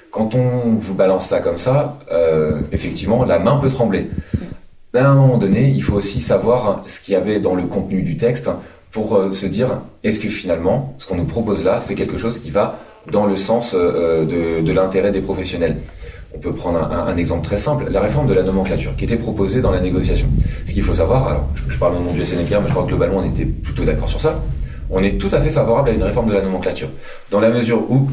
Quand 0.10 0.34
on 0.34 0.78
vous 0.80 0.96
balance 0.96 1.28
ça 1.28 1.42
comme 1.42 1.60
ça, 1.60 2.00
euh, 2.12 2.62
effectivement, 2.72 3.24
la 3.24 3.38
main 3.38 3.58
peut 3.58 3.70
trembler. 3.70 4.10
Mais 4.96 5.02
à 5.02 5.12
un 5.12 5.14
moment 5.14 5.38
donné, 5.38 5.70
il 5.70 5.84
faut 5.84 5.94
aussi 5.94 6.22
savoir 6.22 6.82
ce 6.88 7.00
qu'il 7.00 7.14
y 7.14 7.18
avait 7.18 7.40
dans 7.40 7.54
le 7.54 7.68
contenu 7.68 8.02
du 8.02 8.18
texte 8.18 8.50
pour 8.92 9.16
euh, 9.16 9.32
se 9.32 9.46
dire 9.46 9.82
est-ce 10.04 10.20
que 10.20 10.28
finalement, 10.28 10.96
ce 10.98 11.06
qu'on 11.06 11.18
nous 11.18 11.26
propose 11.26 11.64
là, 11.64 11.82
c'est 11.82 11.94
quelque 11.94 12.18
chose 12.18 12.40
qui 12.40 12.50
va 12.50 12.80
dans 13.12 13.26
le 13.26 13.36
sens 13.36 13.76
euh, 13.78 14.26
de, 14.26 14.66
de 14.66 14.72
l'intérêt 14.74 15.12
des 15.12 15.22
professionnels. 15.22 15.78
On 16.36 16.40
peut 16.40 16.54
prendre 16.54 16.80
un, 16.80 17.16
exemple 17.16 17.46
très 17.46 17.58
simple, 17.58 17.86
la 17.90 18.02
réforme 18.02 18.28
de 18.28 18.34
la 18.34 18.44
nomenclature 18.44 18.94
qui 18.98 19.06
était 19.06 19.16
proposée 19.16 19.62
dans 19.62 19.72
la 19.72 19.80
négociation. 19.80 20.28
Ce 20.66 20.74
qu'il 20.74 20.84
faut 20.84 20.96
savoir, 20.96 21.30
alors 21.30 21.48
je, 21.70 21.78
parle 21.78 21.96
au 21.96 22.00
nom 22.00 22.12
du 22.12 22.26
SNEK, 22.26 22.50
mais 22.50 22.58
je 22.68 22.72
crois 22.72 22.84
que 22.84 22.90
globalement 22.90 23.20
on 23.20 23.26
était 23.26 23.46
plutôt 23.46 23.86
d'accord 23.86 24.10
sur 24.10 24.20
ça, 24.20 24.44
on 24.90 25.02
est 25.02 25.18
tout 25.18 25.30
à 25.32 25.40
fait 25.40 25.50
favorable 25.50 25.90
à 25.90 25.92
une 25.94 26.04
réforme 26.04 26.28
de 26.28 26.34
la 26.34 26.42
nomenclature, 26.42 26.90
dans 27.32 27.40
la 27.40 27.50
mesure 27.50 27.90
où 27.90 28.10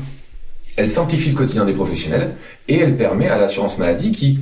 elle 0.76 0.88
simplifie 0.88 1.30
le 1.30 1.36
quotidien 1.36 1.64
des 1.64 1.72
professionnels 1.72 2.34
et 2.68 2.78
elle 2.78 2.96
permet 2.96 3.28
à 3.28 3.38
l'assurance 3.38 3.76
maladie 3.76 4.12
qui 4.12 4.38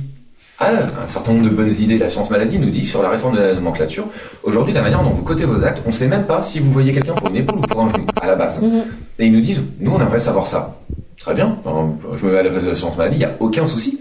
a 0.61 1.03
un 1.03 1.07
certain 1.07 1.33
nombre 1.33 1.45
de 1.45 1.49
bonnes 1.49 1.73
idées. 1.79 1.97
L'assurance 1.97 2.29
maladie 2.29 2.59
nous 2.59 2.69
dit 2.69 2.85
sur 2.85 3.01
la 3.01 3.09
réforme 3.09 3.35
de 3.35 3.41
la 3.41 3.55
nomenclature, 3.55 4.07
aujourd'hui 4.43 4.73
la 4.73 4.81
manière 4.81 5.03
dont 5.03 5.09
vous 5.09 5.23
cotez 5.23 5.45
vos 5.45 5.63
actes, 5.63 5.81
on 5.85 5.89
ne 5.89 5.93
sait 5.93 6.07
même 6.07 6.25
pas 6.25 6.41
si 6.41 6.59
vous 6.59 6.71
voyez 6.71 6.93
quelqu'un 6.93 7.13
pour 7.13 7.29
une 7.29 7.37
épaule 7.37 7.59
ou 7.59 7.61
pour 7.61 7.81
un 7.81 7.89
genou, 7.89 8.05
à 8.21 8.27
la 8.27 8.35
base. 8.35 8.61
Mmh. 8.61 8.81
Et 9.19 9.25
ils 9.25 9.33
nous 9.33 9.41
disent, 9.41 9.61
nous 9.79 9.91
on 9.91 9.99
aimerait 9.99 10.19
savoir 10.19 10.47
ça. 10.47 10.79
Très 11.17 11.33
bien, 11.33 11.57
je 11.65 12.25
me 12.25 12.31
mets 12.31 12.39
à 12.39 12.43
la 12.43 12.49
base 12.49 12.63
de 12.63 12.69
l'assurance 12.69 12.97
maladie, 12.97 13.17
il 13.17 13.19
n'y 13.19 13.25
a 13.25 13.35
aucun 13.39 13.65
souci. 13.65 13.99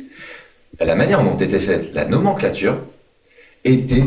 La 0.81 0.95
manière 0.95 1.23
dont 1.23 1.37
était 1.37 1.59
faite 1.59 1.93
la 1.95 2.07
nomenclature 2.07 2.79
était 3.65 4.05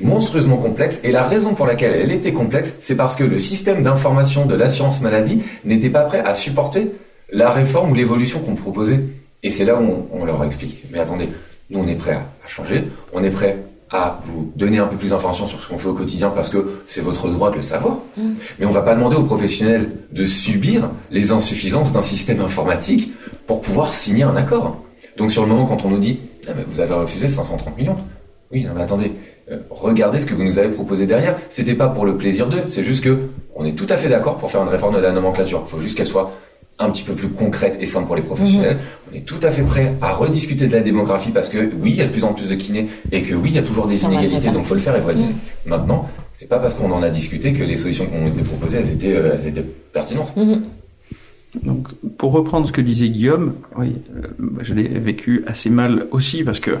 monstrueusement 0.00 0.58
complexe 0.58 1.00
et 1.02 1.10
la 1.10 1.26
raison 1.26 1.54
pour 1.54 1.66
laquelle 1.66 1.94
elle 1.94 2.12
était 2.12 2.32
complexe, 2.32 2.76
c'est 2.80 2.94
parce 2.94 3.16
que 3.16 3.24
le 3.24 3.38
système 3.38 3.82
d'information 3.82 4.46
de 4.46 4.54
l'assurance 4.54 5.00
maladie 5.00 5.42
n'était 5.64 5.90
pas 5.90 6.02
prêt 6.02 6.20
à 6.20 6.34
supporter 6.34 6.92
la 7.30 7.50
réforme 7.50 7.90
ou 7.90 7.94
l'évolution 7.94 8.40
qu'on 8.40 8.54
proposait. 8.54 9.00
Et 9.42 9.50
c'est 9.50 9.64
là 9.64 9.76
où 9.76 9.84
on, 10.12 10.20
on, 10.20 10.24
leur 10.24 10.42
a 10.42 10.46
expliqué. 10.46 10.78
Mais 10.90 10.98
attendez, 10.98 11.28
nous 11.70 11.80
on 11.80 11.86
est 11.86 11.94
prêt 11.94 12.12
à, 12.12 12.26
à, 12.44 12.48
changer, 12.48 12.84
on 13.12 13.22
est 13.22 13.30
prêt 13.30 13.58
à 13.90 14.20
vous 14.24 14.52
donner 14.54 14.78
un 14.78 14.86
peu 14.86 14.96
plus 14.96 15.10
d'informations 15.10 15.46
sur 15.46 15.60
ce 15.60 15.68
qu'on 15.68 15.78
fait 15.78 15.88
au 15.88 15.94
quotidien 15.94 16.30
parce 16.30 16.48
que 16.50 16.80
c'est 16.84 17.00
votre 17.00 17.28
droit 17.28 17.50
de 17.50 17.56
le 17.56 17.62
savoir. 17.62 17.98
Mmh. 18.16 18.22
Mais 18.58 18.66
on 18.66 18.70
va 18.70 18.82
pas 18.82 18.94
demander 18.94 19.16
aux 19.16 19.24
professionnels 19.24 19.90
de 20.12 20.24
subir 20.24 20.90
les 21.10 21.32
insuffisances 21.32 21.92
d'un 21.92 22.02
système 22.02 22.40
informatique 22.40 23.12
pour 23.46 23.62
pouvoir 23.62 23.94
signer 23.94 24.24
un 24.24 24.36
accord. 24.36 24.84
Donc 25.16 25.30
sur 25.30 25.42
le 25.42 25.48
moment 25.48 25.66
quand 25.66 25.84
on 25.84 25.88
nous 25.88 25.98
dit 25.98 26.18
ah, 26.46 26.52
mais 26.56 26.64
vous 26.68 26.80
avez 26.80 26.94
refusé 26.94 27.28
530 27.28 27.78
millions, 27.78 27.96
oui, 28.50 28.64
non, 28.64 28.72
mais 28.74 28.82
attendez, 28.82 29.12
euh, 29.50 29.58
regardez 29.70 30.18
ce 30.18 30.26
que 30.26 30.34
vous 30.34 30.44
nous 30.44 30.58
avez 30.58 30.70
proposé 30.70 31.06
derrière. 31.06 31.36
C'était 31.50 31.74
pas 31.74 31.88
pour 31.88 32.06
le 32.06 32.16
plaisir 32.16 32.48
d'eux, 32.48 32.62
c'est 32.66 32.84
juste 32.84 33.04
que 33.04 33.28
on 33.54 33.64
est 33.64 33.72
tout 33.72 33.86
à 33.88 33.96
fait 33.96 34.08
d'accord 34.08 34.38
pour 34.38 34.50
faire 34.50 34.62
une 34.62 34.68
réforme 34.68 34.94
de 34.94 35.00
la 35.00 35.12
nomenclature. 35.12 35.62
Il 35.66 35.70
faut 35.70 35.80
juste 35.80 35.96
qu'elle 35.96 36.06
soit 36.06 36.32
un 36.78 36.90
petit 36.90 37.02
peu 37.02 37.14
plus 37.14 37.28
concrète 37.28 37.78
et 37.80 37.86
simple 37.86 38.06
pour 38.06 38.16
les 38.16 38.22
professionnels. 38.22 38.76
Mmh. 38.76 39.10
On 39.10 39.16
est 39.16 39.20
tout 39.20 39.40
à 39.42 39.50
fait 39.50 39.62
prêt 39.62 39.94
à 40.00 40.12
rediscuter 40.12 40.66
de 40.66 40.72
la 40.72 40.80
démographie 40.80 41.30
parce 41.30 41.48
que 41.48 41.58
oui, 41.58 41.90
il 41.90 41.96
y 41.96 42.02
a 42.02 42.06
de 42.06 42.12
plus 42.12 42.24
en 42.24 42.32
plus 42.32 42.48
de 42.48 42.54
kinés 42.54 42.86
et 43.10 43.22
que 43.22 43.34
oui, 43.34 43.50
il 43.50 43.56
y 43.56 43.58
a 43.58 43.62
toujours 43.62 43.86
des 43.86 44.02
inégalités, 44.04 44.50
donc 44.50 44.64
faut 44.64 44.74
le 44.74 44.80
faire 44.80 44.96
et 44.96 45.00
voilà. 45.00 45.18
Mmh. 45.18 45.34
Maintenant, 45.66 46.08
c'est 46.32 46.48
pas 46.48 46.58
parce 46.58 46.74
qu'on 46.74 46.90
en 46.92 47.02
a 47.02 47.10
discuté 47.10 47.52
que 47.52 47.64
les 47.64 47.76
solutions 47.76 48.06
qui 48.06 48.14
ont 48.14 48.28
été 48.28 48.42
proposées, 48.42 48.78
elles 48.78 48.90
étaient, 48.90 49.14
euh, 49.14 49.34
elles 49.34 49.46
étaient 49.48 49.64
pertinentes. 49.92 50.36
Mmh. 50.36 50.54
Donc, 51.62 51.88
pour 52.18 52.32
reprendre 52.32 52.66
ce 52.66 52.72
que 52.72 52.82
disait 52.82 53.08
Guillaume, 53.08 53.54
oui, 53.76 53.94
euh, 54.16 54.26
je 54.60 54.74
l'ai 54.74 54.86
vécu 54.86 55.42
assez 55.46 55.70
mal 55.70 56.06
aussi 56.10 56.44
parce 56.44 56.60
que 56.60 56.72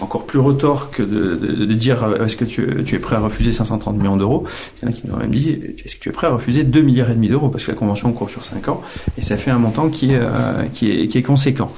encore 0.00 0.26
plus 0.26 0.38
retort 0.38 0.90
que 0.90 1.02
de, 1.02 1.74
dire 1.74 2.02
euh, 2.04 2.24
est-ce 2.24 2.36
que 2.36 2.44
tu, 2.44 2.62
es 2.62 2.98
prêt 2.98 3.16
à 3.16 3.20
refuser 3.20 3.52
530 3.52 3.96
millions 3.96 4.16
d'euros? 4.16 4.44
Il 4.82 4.84
y 4.84 4.88
en 4.88 4.90
a 4.90 4.94
qui 4.94 5.06
nous 5.06 5.14
ont 5.14 5.18
même 5.18 5.30
dit 5.30 5.50
est-ce 5.84 5.96
que 5.96 6.00
tu 6.00 6.08
es 6.08 6.12
prêt 6.12 6.26
à 6.26 6.30
refuser 6.30 6.64
2 6.64 6.80
milliards 6.80 7.10
et 7.10 7.14
demi 7.14 7.28
d'euros? 7.28 7.48
Parce 7.48 7.64
que 7.64 7.70
la 7.70 7.76
convention 7.76 8.12
court 8.12 8.30
sur 8.30 8.44
5 8.44 8.68
ans 8.68 8.82
et 9.16 9.22
ça 9.22 9.36
fait 9.36 9.50
un 9.50 9.58
montant 9.58 9.88
qui 9.88 10.12
est 10.12 10.18
euh, 10.20 10.64
qui 10.72 10.90
est, 10.90 11.08
qui 11.08 11.18
est 11.18 11.22
conséquent. 11.22 11.70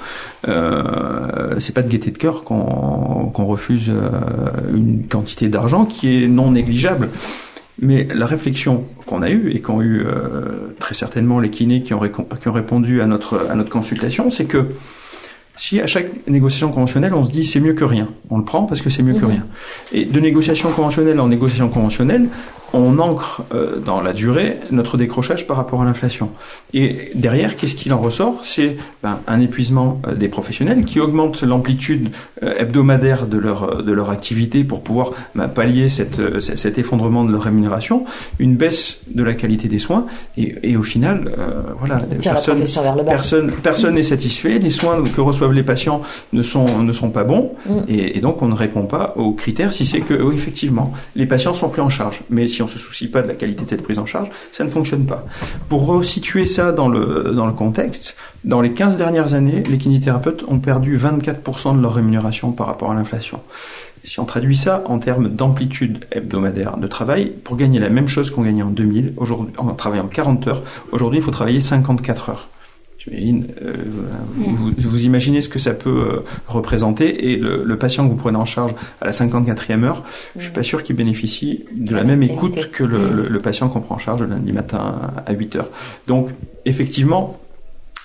Euh, 0.49 1.57
c'est 1.59 1.74
pas 1.74 1.82
de 1.82 1.88
gaieté 1.88 2.11
de 2.11 2.18
cœur 2.18 2.45
qu'on 2.45 3.30
qu'on 3.34 3.45
refuse 3.45 3.93
une 4.72 5.07
quantité 5.07 5.49
d'argent 5.49 5.84
qui 5.84 6.24
est 6.24 6.28
non 6.28 6.53
négligeable. 6.53 7.11
Mais 7.79 8.07
la 8.14 8.27
réflexion 8.27 8.87
qu'on 9.07 9.23
a 9.23 9.31
eue 9.31 9.51
et 9.53 9.61
qu'ont 9.61 9.81
eu 9.81 10.05
euh, 10.05 10.75
très 10.79 10.95
certainement 10.95 11.41
les 11.41 11.51
kinés 11.51 11.83
qui 11.83 11.95
ont, 11.95 12.01
qui 12.01 12.49
ont 12.49 12.53
répondu 12.53 13.01
à 13.01 13.07
notre, 13.07 13.47
à 13.51 13.55
notre 13.55 13.71
consultation, 13.71 14.31
c'est 14.31 14.45
que 14.45 14.66
si 15.61 15.79
à 15.79 15.87
chaque 15.87 16.27
négociation 16.27 16.73
conventionnelle, 16.73 17.13
on 17.13 17.23
se 17.23 17.31
dit 17.31 17.45
c'est 17.45 17.61
mieux 17.61 17.75
que 17.75 17.85
rien, 17.85 18.09
on 18.31 18.39
le 18.39 18.45
prend 18.45 18.63
parce 18.63 18.81
que 18.81 18.89
c'est 18.89 19.03
mieux 19.03 19.13
mmh. 19.13 19.21
que 19.21 19.27
rien. 19.27 19.47
Et 19.93 20.07
de 20.07 20.19
négociation 20.19 20.71
conventionnelle 20.71 21.21
en 21.21 21.29
négociation 21.29 21.69
conventionnelle, 21.69 22.31
on 22.73 22.99
ancre 22.99 23.43
euh, 23.55 23.79
dans 23.79 24.01
la 24.01 24.13
durée 24.13 24.57
notre 24.71 24.97
décrochage 24.97 25.47
par 25.47 25.57
rapport 25.57 25.83
à 25.83 25.85
l'inflation. 25.85 26.31
Et 26.73 27.11
derrière, 27.15 27.57
qu'est-ce 27.57 27.75
qu'il 27.75 27.93
en 27.93 27.99
ressort? 27.99 28.41
C'est 28.43 28.77
ben, 29.03 29.21
un 29.27 29.41
épuisement 29.41 30.01
euh, 30.07 30.15
des 30.15 30.29
professionnels 30.29 30.85
qui 30.85 31.01
augmente 31.01 31.43
l'amplitude 31.43 32.11
euh, 32.43 32.55
hebdomadaire 32.59 33.27
de 33.27 33.39
leur, 33.39 33.83
de 33.83 33.93
leur 33.93 34.11
activité 34.11 34.65
pour 34.65 34.83
pouvoir 34.83 35.11
ben, 35.35 35.49
pallier 35.49 35.89
cette, 35.89 36.41
cet 36.41 36.79
effondrement 36.79 37.25
de 37.25 37.33
leur 37.33 37.43
rémunération, 37.43 38.05
une 38.39 38.57
baisse 38.57 39.01
de 39.13 39.23
la 39.23 39.35
qualité 39.35 39.69
des 39.69 39.79
soins, 39.79 40.07
et, 40.37 40.55
et 40.63 40.77
au 40.77 40.83
final, 40.83 41.35
voilà, 41.79 42.03
personne, 42.23 42.63
personne, 43.05 43.53
personne 43.63 43.95
n'est 43.95 44.03
satisfait, 44.03 44.59
les 44.59 44.71
soins 44.71 45.03
que 45.03 45.21
reçoivent 45.21 45.49
les 45.53 45.62
patients 45.62 46.03
ne 46.32 46.42
sont, 46.42 46.82
ne 46.82 46.92
sont 46.92 47.11
pas 47.11 47.24
bons, 47.24 47.53
mm. 47.66 47.72
et, 47.88 48.18
et, 48.18 48.20
donc 48.20 48.42
on 48.42 48.48
ne 48.48 48.55
répond 48.55 48.84
pas 48.84 49.14
aux 49.16 49.32
critères 49.32 49.72
si 49.72 49.86
c'est 49.86 50.01
que, 50.01 50.14
oui, 50.14 50.34
effectivement, 50.34 50.92
les 51.16 51.26
patients 51.26 51.55
sont 51.55 51.68
pris 51.68 51.80
en 51.80 51.90
charge. 51.90 52.22
Mais 52.30 52.48
si 52.48 52.62
on 52.62 52.68
se 52.68 52.78
soucie 52.78 53.09
pas 53.09 53.22
de 53.22 53.28
la 53.28 53.34
qualité 53.34 53.64
de 53.64 53.70
cette 53.70 53.82
prise 53.82 53.98
en 53.98 54.07
charge, 54.07 54.30
ça 54.51 54.64
ne 54.64 54.70
fonctionne 54.70 55.07
pas. 55.07 55.24
Pour 55.68 55.86
resituer 55.86 56.46
ça 56.46 56.72
dans 56.72 56.88
le, 56.88 57.32
dans 57.34 57.46
le 57.46 57.53
contexte, 57.53 58.16
dans 58.44 58.61
les 58.61 58.72
15 58.72 58.96
dernières 58.96 59.34
années, 59.34 59.62
les 59.68 59.78
kinésithérapeutes 59.78 60.44
ont 60.48 60.59
perdu 60.59 60.96
24% 60.96 61.76
de 61.76 61.82
leur 61.82 61.94
rémunération 61.94 62.53
par 62.53 62.66
rapport 62.66 62.90
à 62.90 62.94
l'inflation. 62.94 63.40
Si 64.03 64.18
on 64.18 64.24
traduit 64.24 64.57
ça 64.57 64.82
en 64.86 64.98
termes 64.98 65.28
d'amplitude 65.28 66.07
hebdomadaire 66.11 66.78
de 66.78 66.86
travail, 66.86 67.32
pour 67.44 67.57
gagner 67.57 67.78
la 67.78 67.90
même 67.90 68.09
chose 68.09 68.30
qu'on 68.30 68.42
gagnait 68.42 68.62
en 68.62 68.70
2000, 68.70 69.14
aujourd'hui, 69.18 69.53
en 69.59 69.74
travaillant 69.74 70.09
40 70.09 70.48
heures, 70.48 70.62
aujourd'hui 70.90 71.18
il 71.18 71.22
faut 71.22 71.30
travailler 71.30 71.61
54 71.61 72.30
heures. 72.30 72.48
J'imagine, 73.01 73.46
euh, 73.62 73.72
vous, 74.36 74.72
vous, 74.76 75.05
imaginez 75.05 75.40
ce 75.40 75.48
que 75.48 75.59
ça 75.59 75.72
peut 75.72 75.88
euh, 75.88 76.24
représenter. 76.46 77.30
Et 77.30 77.36
le, 77.36 77.64
le, 77.64 77.78
patient 77.78 78.05
que 78.05 78.11
vous 78.11 78.18
prenez 78.18 78.36
en 78.36 78.44
charge 78.44 78.74
à 79.01 79.07
la 79.07 79.12
54e 79.12 79.84
heure, 79.84 80.05
je 80.36 80.42
suis 80.42 80.53
pas 80.53 80.62
sûr 80.62 80.82
qu'il 80.82 80.96
bénéficie 80.96 81.64
de 81.74 81.94
la 81.94 82.05
même 82.05 82.22
écoute 82.22 82.70
que 82.70 82.84
le, 82.84 83.09
le, 83.09 83.28
le 83.28 83.38
patient 83.38 83.70
qu'on 83.70 83.80
prend 83.80 83.94
en 83.94 83.98
charge 83.98 84.20
le 84.20 84.26
lundi 84.26 84.53
matin 84.53 85.12
à 85.24 85.32
8 85.32 85.57
heures. 85.57 85.70
Donc, 86.09 86.28
effectivement, 86.66 87.40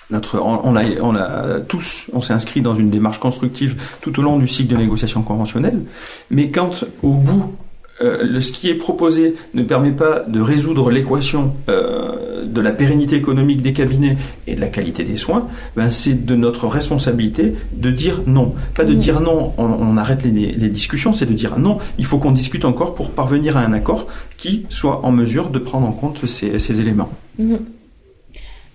notre, 0.08 0.40
on, 0.40 0.76
a, 0.76 0.84
on 1.02 1.14
a 1.14 1.60
tous, 1.60 2.06
on 2.14 2.22
s'est 2.22 2.32
inscrit 2.32 2.62
dans 2.62 2.74
une 2.74 2.88
démarche 2.88 3.20
constructive 3.20 3.78
tout 4.00 4.18
au 4.18 4.22
long 4.22 4.38
du 4.38 4.48
cycle 4.48 4.72
de 4.72 4.78
négociation 4.78 5.22
conventionnelle, 5.22 5.82
mais 6.30 6.50
quand 6.50 6.84
au 7.02 7.12
bout 7.12 7.54
euh, 8.02 8.22
le, 8.22 8.40
ce 8.40 8.52
qui 8.52 8.68
est 8.68 8.74
proposé 8.74 9.34
ne 9.54 9.62
permet 9.62 9.92
pas 9.92 10.20
de 10.20 10.40
résoudre 10.40 10.90
l'équation 10.90 11.54
euh, 11.68 12.44
de 12.44 12.60
la 12.60 12.72
pérennité 12.72 13.16
économique 13.16 13.62
des 13.62 13.72
cabinets 13.72 14.16
et 14.46 14.54
de 14.54 14.60
la 14.60 14.68
qualité 14.68 15.04
des 15.04 15.16
soins, 15.16 15.48
ben 15.76 15.90
c'est 15.90 16.26
de 16.26 16.36
notre 16.36 16.66
responsabilité 16.66 17.54
de 17.72 17.90
dire 17.90 18.22
non. 18.26 18.54
Pas 18.74 18.84
de 18.84 18.94
mmh. 18.94 18.98
dire 18.98 19.20
non, 19.20 19.54
on, 19.58 19.64
on 19.64 19.96
arrête 19.96 20.24
les, 20.24 20.30
les 20.30 20.68
discussions, 20.68 21.12
c'est 21.12 21.26
de 21.26 21.34
dire 21.34 21.58
non, 21.58 21.78
il 21.98 22.04
faut 22.04 22.18
qu'on 22.18 22.32
discute 22.32 22.64
encore 22.64 22.94
pour 22.94 23.10
parvenir 23.10 23.56
à 23.56 23.60
un 23.60 23.72
accord 23.72 24.06
qui 24.36 24.66
soit 24.68 25.04
en 25.04 25.12
mesure 25.12 25.50
de 25.50 25.58
prendre 25.58 25.86
en 25.86 25.92
compte 25.92 26.26
ces, 26.26 26.58
ces 26.58 26.80
éléments. 26.80 27.10
Mmh. 27.38 27.56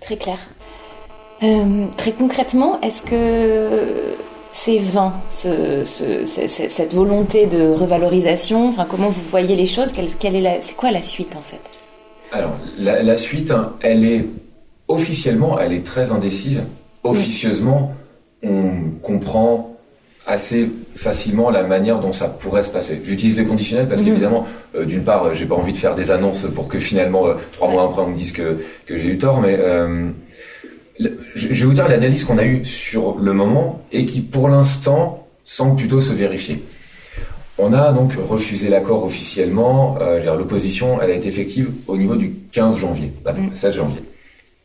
Très 0.00 0.16
clair. 0.16 0.38
Euh, 1.42 1.86
très 1.96 2.12
concrètement, 2.12 2.80
est-ce 2.82 3.02
que 3.02 4.14
c'est 4.52 4.78
vain, 4.78 5.14
ce, 5.30 5.84
ce, 5.84 6.26
cette 6.26 6.94
volonté 6.94 7.46
de 7.46 7.72
revalorisation 7.72 8.68
Enfin, 8.68 8.86
comment 8.88 9.08
vous 9.08 9.22
voyez 9.22 9.56
les 9.56 9.66
choses 9.66 9.92
quelle, 9.92 10.08
quelle 10.18 10.36
est 10.36 10.58
C'est 10.60 10.76
quoi 10.76 10.90
la 10.90 11.02
suite 11.02 11.34
en 11.36 11.40
fait? 11.40 11.60
Alors, 12.32 12.56
la, 12.78 13.02
la, 13.02 13.14
suite, 13.14 13.50
hein, 13.50 13.74
elle 13.80 14.04
est 14.04 14.26
officiellement, 14.88 15.58
elle 15.58 15.72
est 15.72 15.84
très 15.84 16.12
indécise. 16.12 16.62
Officieusement, 17.02 17.94
on 18.42 18.72
comprend 19.02 19.76
assez 20.26 20.70
facilement 20.94 21.50
la 21.50 21.64
manière 21.64 21.98
dont 21.98 22.12
ça 22.12 22.28
pourrait 22.28 22.62
se 22.62 22.70
passer. 22.70 23.00
J'utilise 23.04 23.36
le 23.36 23.44
conditionnel 23.44 23.88
parce 23.88 24.02
mmh. 24.02 24.04
qu'évidemment, 24.04 24.46
euh, 24.76 24.84
d'une 24.84 25.02
part, 25.02 25.34
j'ai 25.34 25.46
pas 25.46 25.56
envie 25.56 25.72
de 25.72 25.78
faire 25.78 25.94
des 25.94 26.10
annonces 26.10 26.46
pour 26.54 26.68
que 26.68 26.78
finalement, 26.78 27.26
euh, 27.26 27.34
trois 27.52 27.68
mois 27.68 27.84
après, 27.84 28.02
on 28.02 28.08
me 28.08 28.16
dise 28.16 28.32
que, 28.32 28.58
que 28.86 28.96
j'ai 28.96 29.08
eu 29.08 29.18
tort, 29.18 29.40
mais 29.40 29.56
euh, 29.58 30.10
je 30.98 31.48
vais 31.48 31.64
vous 31.64 31.74
dire 31.74 31.88
l'analyse 31.88 32.24
qu'on 32.24 32.38
a 32.38 32.44
eue 32.44 32.64
sur 32.64 33.18
le 33.18 33.32
moment 33.32 33.84
et 33.92 34.04
qui 34.04 34.20
pour 34.20 34.48
l'instant 34.48 35.26
semble 35.44 35.76
plutôt 35.76 36.00
se 36.00 36.12
vérifier. 36.12 36.62
On 37.58 37.72
a 37.72 37.92
donc 37.92 38.14
refusé 38.14 38.70
l'accord 38.70 39.04
officiellement, 39.04 39.98
euh, 40.00 40.36
l'opposition 40.36 41.00
elle 41.02 41.10
a 41.10 41.14
été 41.14 41.28
effective 41.28 41.70
au 41.86 41.96
niveau 41.96 42.16
du 42.16 42.32
15 42.50 42.78
janvier, 42.78 43.12
mm. 43.24 43.54
7 43.54 43.72
janvier. 43.72 44.02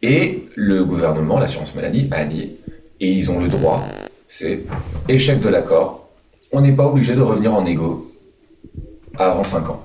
Et 0.01 0.43
le 0.55 0.85
gouvernement, 0.85 1.39
l'assurance 1.39 1.75
maladie, 1.75 2.07
a 2.11 2.25
dit, 2.25 2.53
et 2.99 3.11
ils 3.11 3.29
ont 3.29 3.39
le 3.39 3.49
droit, 3.49 3.83
c'est 4.27 4.61
échec 5.09 5.39
de 5.41 5.49
l'accord, 5.49 6.09
on 6.51 6.61
n'est 6.61 6.71
pas 6.71 6.85
obligé 6.85 7.13
de 7.13 7.21
revenir 7.21 7.53
en 7.53 7.65
égo 7.65 8.11
avant 9.17 9.43
5 9.43 9.69
ans. 9.69 9.83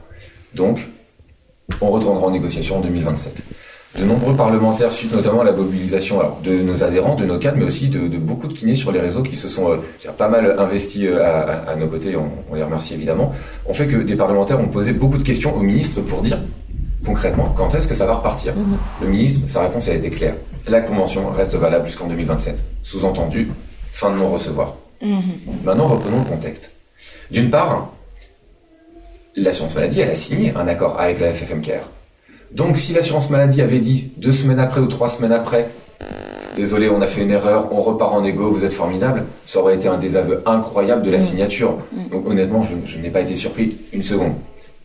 Donc, 0.55 0.87
on 1.81 1.91
retournera 1.91 2.27
en 2.27 2.31
négociation 2.31 2.79
en 2.79 2.81
2027. 2.81 3.43
De 3.99 4.05
nombreux 4.05 4.35
parlementaires, 4.35 4.91
suite 4.91 5.13
notamment 5.13 5.43
à 5.43 5.45
la 5.45 5.53
mobilisation 5.53 6.21
de 6.43 6.63
nos 6.63 6.83
adhérents, 6.83 7.15
de 7.15 7.27
nos 7.27 7.39
cadres, 7.39 7.59
mais 7.59 7.65
aussi 7.65 7.89
de, 7.89 8.17
beaucoup 8.17 8.49
de 8.49 8.55
kinés 8.55 8.75
sur 8.75 8.91
les 8.91 9.01
réseaux 9.01 9.23
qui 9.23 9.37
se 9.37 9.49
sont 9.49 9.71
euh, 9.71 9.77
pas 10.17 10.29
mal 10.29 10.57
investis 10.59 11.05
euh, 11.05 11.23
à, 11.23 11.77
nos 11.77 11.89
côtés, 11.89 12.17
on, 12.17 12.55
les 12.55 12.63
remercie 12.63 12.95
évidemment, 12.95 13.33
ont 13.67 13.75
fait 13.75 13.87
que 13.87 13.99
des 13.99 14.17
parlementaires 14.17 14.61
ont 14.61 14.69
posé 14.69 14.93
beaucoup 14.93 15.19
de 15.19 15.23
questions 15.23 15.55
au 15.55 15.61
ministre 15.61 16.01
pour 16.01 16.23
dire 16.23 16.39
concrètement 17.05 17.53
quand 17.57 17.75
est-ce 17.75 17.87
que 17.87 17.95
ça 17.95 18.07
va 18.07 18.15
repartir? 18.15 18.55
Mhm. 18.57 18.79
Le 19.03 19.09
ministre, 19.09 19.47
sa 19.47 19.63
réponse 19.63 19.89
a 19.89 19.95
été 19.95 20.09
claire. 20.09 20.35
La 20.69 20.81
convention 20.81 21.29
reste 21.31 21.55
valable 21.55 21.87
jusqu'en 21.87 22.07
2027. 22.07 22.57
Sous-entendu, 22.83 23.49
fin 23.91 24.11
de 24.11 24.17
non-recevoir. 24.17 24.77
Mhm. 25.03 25.21
Maintenant, 25.65 25.89
reprenons 25.89 26.21
le 26.21 26.25
contexte. 26.25 26.71
D'une 27.31 27.51
part, 27.51 27.93
l'assurance 29.37 29.75
maladie, 29.75 30.01
elle 30.01 30.11
a 30.11 30.15
signé 30.15 30.55
un 30.55 30.67
accord 30.67 30.99
avec 30.99 31.21
la 31.21 31.33
FFMKR. 31.33 31.89
Donc 32.55 32.77
si 32.77 32.93
l'assurance 32.93 33.31
maladie 33.31 33.63
avait 33.63 33.81
dit 33.81 34.11
deux 34.17 34.33
semaines 34.33 34.59
après 34.59 34.81
ou 34.81 34.87
trois 34.87 35.09
semaines 35.09 35.33
après, 35.33 35.71
désolé, 36.57 36.91
on 36.91 37.01
a 37.01 37.07
fait 37.07 37.23
une 37.23 37.31
erreur, 37.31 37.69
on 37.73 37.81
repart 37.81 38.13
en 38.13 38.25
égo, 38.25 38.51
vous 38.51 38.65
êtes 38.65 38.73
formidable, 38.73 39.25
ça 39.47 39.61
aurait 39.61 39.77
été 39.77 39.89
un 39.89 39.97
désaveu 39.97 40.43
incroyable 40.45 41.03
de 41.03 41.11
la 41.11 41.19
mm. 41.19 41.23
signature. 41.23 41.79
Mm. 41.93 42.09
Donc 42.11 42.29
honnêtement, 42.29 42.63
je, 42.63 42.99
n'ai 42.99 43.11
pas 43.11 43.21
été 43.21 43.35
surpris 43.35 43.79
une 43.93 44.03
seconde. 44.03 44.35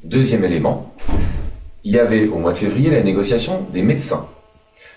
Deuxième 0.03 0.45
élément, 0.45 0.93
il 1.83 1.91
y 1.91 1.99
avait 1.99 2.27
au 2.27 2.37
mois 2.37 2.53
de 2.53 2.57
février 2.57 2.89
la 2.89 3.03
négociation 3.03 3.65
des 3.73 3.81
médecins 3.81 4.25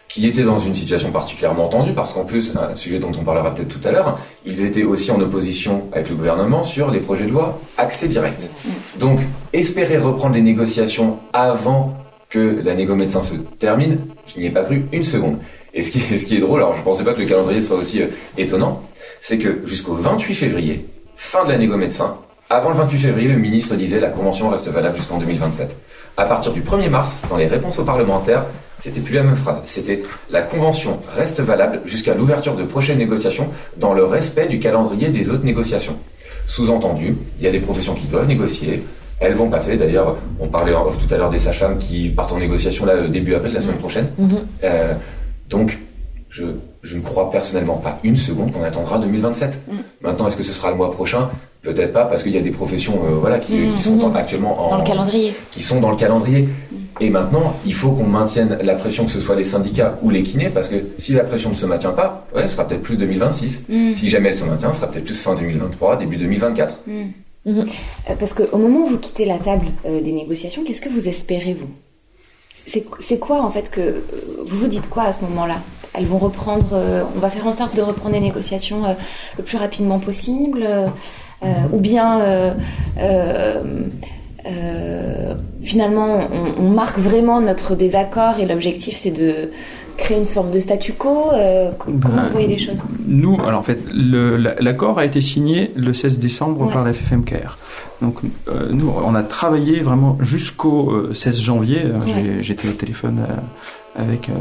qui 0.08 0.26
étaient 0.26 0.42
dans 0.42 0.58
une 0.58 0.74
situation 0.74 1.12
particulièrement 1.12 1.68
tendue, 1.68 1.92
parce 1.92 2.12
qu'en 2.12 2.24
plus, 2.24 2.56
un 2.56 2.74
sujet 2.74 2.98
dont 2.98 3.12
on 3.16 3.22
parlera 3.22 3.54
peut-être 3.54 3.68
tout 3.68 3.86
à 3.86 3.92
l'heure, 3.92 4.18
ils 4.44 4.64
étaient 4.64 4.82
aussi 4.82 5.12
en 5.12 5.20
opposition 5.20 5.84
avec 5.92 6.08
le 6.08 6.16
gouvernement 6.16 6.64
sur 6.64 6.90
les 6.90 6.98
projets 6.98 7.26
de 7.26 7.30
loi 7.30 7.60
accès 7.78 8.08
direct. 8.08 8.50
Mm. 8.64 8.98
Donc, 8.98 9.20
espérer 9.52 9.98
reprendre 9.98 10.34
les 10.34 10.42
négociations 10.42 11.18
avant 11.32 11.99
que 12.30 12.60
la 12.64 12.74
négo 12.74 12.94
médecin 12.94 13.22
se 13.22 13.34
termine, 13.34 13.98
je 14.26 14.40
n'y 14.40 14.46
ai 14.46 14.50
pas 14.50 14.62
cru 14.62 14.84
une 14.92 15.02
seconde. 15.02 15.38
Et 15.74 15.82
ce 15.82 15.90
qui, 15.90 15.98
est, 16.34 16.40
drôle, 16.40 16.60
alors 16.60 16.74
je 16.74 16.78
ne 16.78 16.84
pensais 16.84 17.04
pas 17.04 17.12
que 17.12 17.20
le 17.20 17.26
calendrier 17.26 17.60
serait 17.60 17.80
aussi 17.80 18.02
euh, 18.02 18.06
étonnant, 18.38 18.82
c'est 19.20 19.38
que 19.38 19.66
jusqu'au 19.66 19.94
28 19.94 20.34
février, 20.34 20.86
fin 21.16 21.44
de 21.44 21.50
la 21.50 21.58
négo 21.58 21.76
médecin, 21.76 22.16
avant 22.48 22.70
le 22.70 22.76
28 22.76 22.98
février, 22.98 23.28
le 23.28 23.36
ministre 23.36 23.74
disait 23.76 24.00
la 24.00 24.08
convention 24.08 24.48
reste 24.48 24.68
valable 24.68 24.96
jusqu'en 24.96 25.18
2027. 25.18 25.76
À 26.16 26.24
partir 26.24 26.52
du 26.52 26.62
1er 26.62 26.88
mars, 26.88 27.22
dans 27.30 27.36
les 27.36 27.46
réponses 27.46 27.78
aux 27.78 27.84
parlementaires, 27.84 28.44
c'était 28.78 29.00
plus 29.00 29.14
la 29.14 29.22
même 29.22 29.36
phrase. 29.36 29.60
C'était 29.66 30.02
la 30.30 30.42
convention 30.42 31.00
reste 31.14 31.40
valable 31.40 31.82
jusqu'à 31.84 32.14
l'ouverture 32.14 32.56
de 32.56 32.64
prochaines 32.64 32.98
négociations 32.98 33.48
dans 33.76 33.94
le 33.94 34.04
respect 34.04 34.48
du 34.48 34.58
calendrier 34.58 35.10
des 35.10 35.30
autres 35.30 35.44
négociations. 35.44 35.96
Sous-entendu, 36.46 37.16
il 37.38 37.44
y 37.44 37.46
a 37.46 37.52
des 37.52 37.60
professions 37.60 37.94
qui 37.94 38.06
doivent 38.06 38.26
négocier, 38.26 38.82
elles 39.20 39.34
vont 39.34 39.48
passer. 39.48 39.76
D'ailleurs, 39.76 40.16
on 40.40 40.48
parlait 40.48 40.74
en 40.74 40.86
off 40.86 40.98
tout 40.98 41.14
à 41.14 41.18
l'heure 41.18 41.28
des 41.28 41.38
sages-femmes 41.38 41.78
qui 41.78 42.08
partent 42.08 42.32
en 42.32 42.38
négociation 42.38 42.86
là 42.86 43.06
début 43.06 43.34
avril, 43.34 43.52
la 43.52 43.60
semaine 43.60 43.76
mm. 43.76 43.80
prochaine. 43.80 44.06
Mm-hmm. 44.18 44.38
Euh, 44.64 44.94
donc, 45.48 45.78
je, 46.30 46.44
je, 46.82 46.96
ne 46.96 47.02
crois 47.02 47.30
personnellement 47.30 47.76
pas 47.76 47.98
une 48.02 48.16
seconde 48.16 48.52
qu'on 48.52 48.62
attendra 48.62 48.98
2027. 48.98 49.60
Mm. 49.68 49.72
Maintenant, 50.00 50.26
est-ce 50.26 50.36
que 50.36 50.42
ce 50.42 50.52
sera 50.52 50.70
le 50.70 50.76
mois 50.76 50.90
prochain? 50.90 51.28
Peut-être 51.62 51.92
pas, 51.92 52.06
parce 52.06 52.22
qu'il 52.22 52.32
y 52.32 52.38
a 52.38 52.40
des 52.40 52.50
professions 52.50 52.94
euh, 53.04 53.16
voilà, 53.20 53.38
qui, 53.38 53.68
qui 53.68 53.80
sont 53.80 53.96
mm-hmm. 53.96 54.16
actuellement 54.16 54.66
en, 54.66 54.70
dans 54.70 54.78
le 54.78 54.84
calendrier. 54.84 55.34
Qui 55.50 55.60
sont 55.60 55.80
dans 55.80 55.90
le 55.90 55.96
calendrier. 55.96 56.48
Et 57.00 57.10
maintenant, 57.10 57.54
il 57.66 57.74
faut 57.74 57.90
qu'on 57.90 58.06
maintienne 58.06 58.58
la 58.62 58.74
pression, 58.74 59.04
que 59.04 59.10
ce 59.10 59.20
soit 59.20 59.36
les 59.36 59.42
syndicats 59.42 59.98
ou 60.02 60.10
les 60.10 60.22
kinés, 60.22 60.50
parce 60.50 60.68
que 60.68 60.76
si 60.98 61.12
la 61.12 61.24
pression 61.24 61.50
ne 61.50 61.54
se 61.54 61.66
maintient 61.66 61.92
pas, 61.92 62.26
ouais, 62.34 62.46
ce 62.46 62.54
sera 62.54 62.66
peut-être 62.66 62.82
plus 62.82 62.96
2026. 62.96 63.66
Si 63.92 64.08
jamais 64.10 64.30
elle 64.30 64.34
se 64.34 64.44
maintient, 64.44 64.72
ce 64.72 64.80
sera 64.80 64.90
peut-être 64.90 65.04
plus 65.04 65.20
fin 65.20 65.34
2023, 65.34 65.96
début 65.96 66.16
2024. 66.16 66.78
Euh, 67.46 67.64
parce 68.18 68.34
qu'au 68.34 68.58
moment 68.58 68.80
où 68.80 68.86
vous 68.86 68.98
quittez 68.98 69.24
la 69.24 69.38
table 69.38 69.66
euh, 69.86 70.00
des 70.00 70.12
négociations, 70.12 70.62
qu'est-ce 70.64 70.80
que 70.80 70.88
vous 70.88 71.08
espérez, 71.08 71.54
vous? 71.54 71.70
C'est 72.66 73.18
quoi, 73.18 73.42
en 73.42 73.50
fait, 73.50 73.70
que. 73.70 73.80
Euh, 73.80 74.02
vous 74.44 74.58
vous 74.58 74.68
dites 74.68 74.88
quoi 74.88 75.04
à 75.04 75.12
ce 75.12 75.24
moment-là? 75.24 75.56
Elles 75.92 76.06
vont 76.06 76.18
reprendre. 76.18 76.80
on 77.16 77.18
va 77.18 77.30
faire 77.30 77.46
en 77.46 77.52
sorte 77.52 77.74
de 77.74 77.82
reprendre 77.82 78.14
les 78.14 78.20
négociations 78.20 78.96
le 79.36 79.42
plus 79.42 79.56
rapidement 79.56 79.98
possible 79.98 80.64
Ou 81.72 81.80
bien. 81.80 82.54
finalement, 85.64 86.20
on, 86.58 86.68
marque 86.68 86.98
vraiment 86.98 87.40
notre 87.40 87.74
désaccord 87.74 88.38
et 88.38 88.46
l'objectif 88.46 88.94
c'est 88.94 89.10
de 89.10 89.50
créer 89.96 90.18
une 90.18 90.26
forme 90.26 90.50
de 90.50 90.60
statu 90.60 90.92
quo 90.92 91.32
euh, 91.32 91.70
Comment 91.78 91.98
ben, 91.98 92.08
vous 92.26 92.32
voyez 92.32 92.46
les 92.46 92.58
choses? 92.58 92.82
Nous, 93.06 93.38
alors 93.46 93.60
en 93.60 93.62
fait, 93.62 93.78
l'accord 93.92 94.98
a 94.98 95.04
été 95.04 95.20
signé 95.20 95.72
le 95.76 95.92
16 95.92 96.18
décembre 96.18 96.70
par 96.70 96.84
la 96.84 96.92
FFMKR. 96.92 97.58
Donc 98.02 98.18
euh, 98.48 98.68
nous, 98.70 98.92
on 99.04 99.14
a 99.14 99.22
travaillé 99.22 99.80
vraiment 99.80 100.16
jusqu'au 100.20 101.12
16 101.12 101.38
euh, 101.38 101.42
janvier. 101.42 101.82
J'étais 102.40 102.68
au 102.68 102.72
téléphone 102.72 103.18
avec 103.94 104.28
euh, 104.28 104.32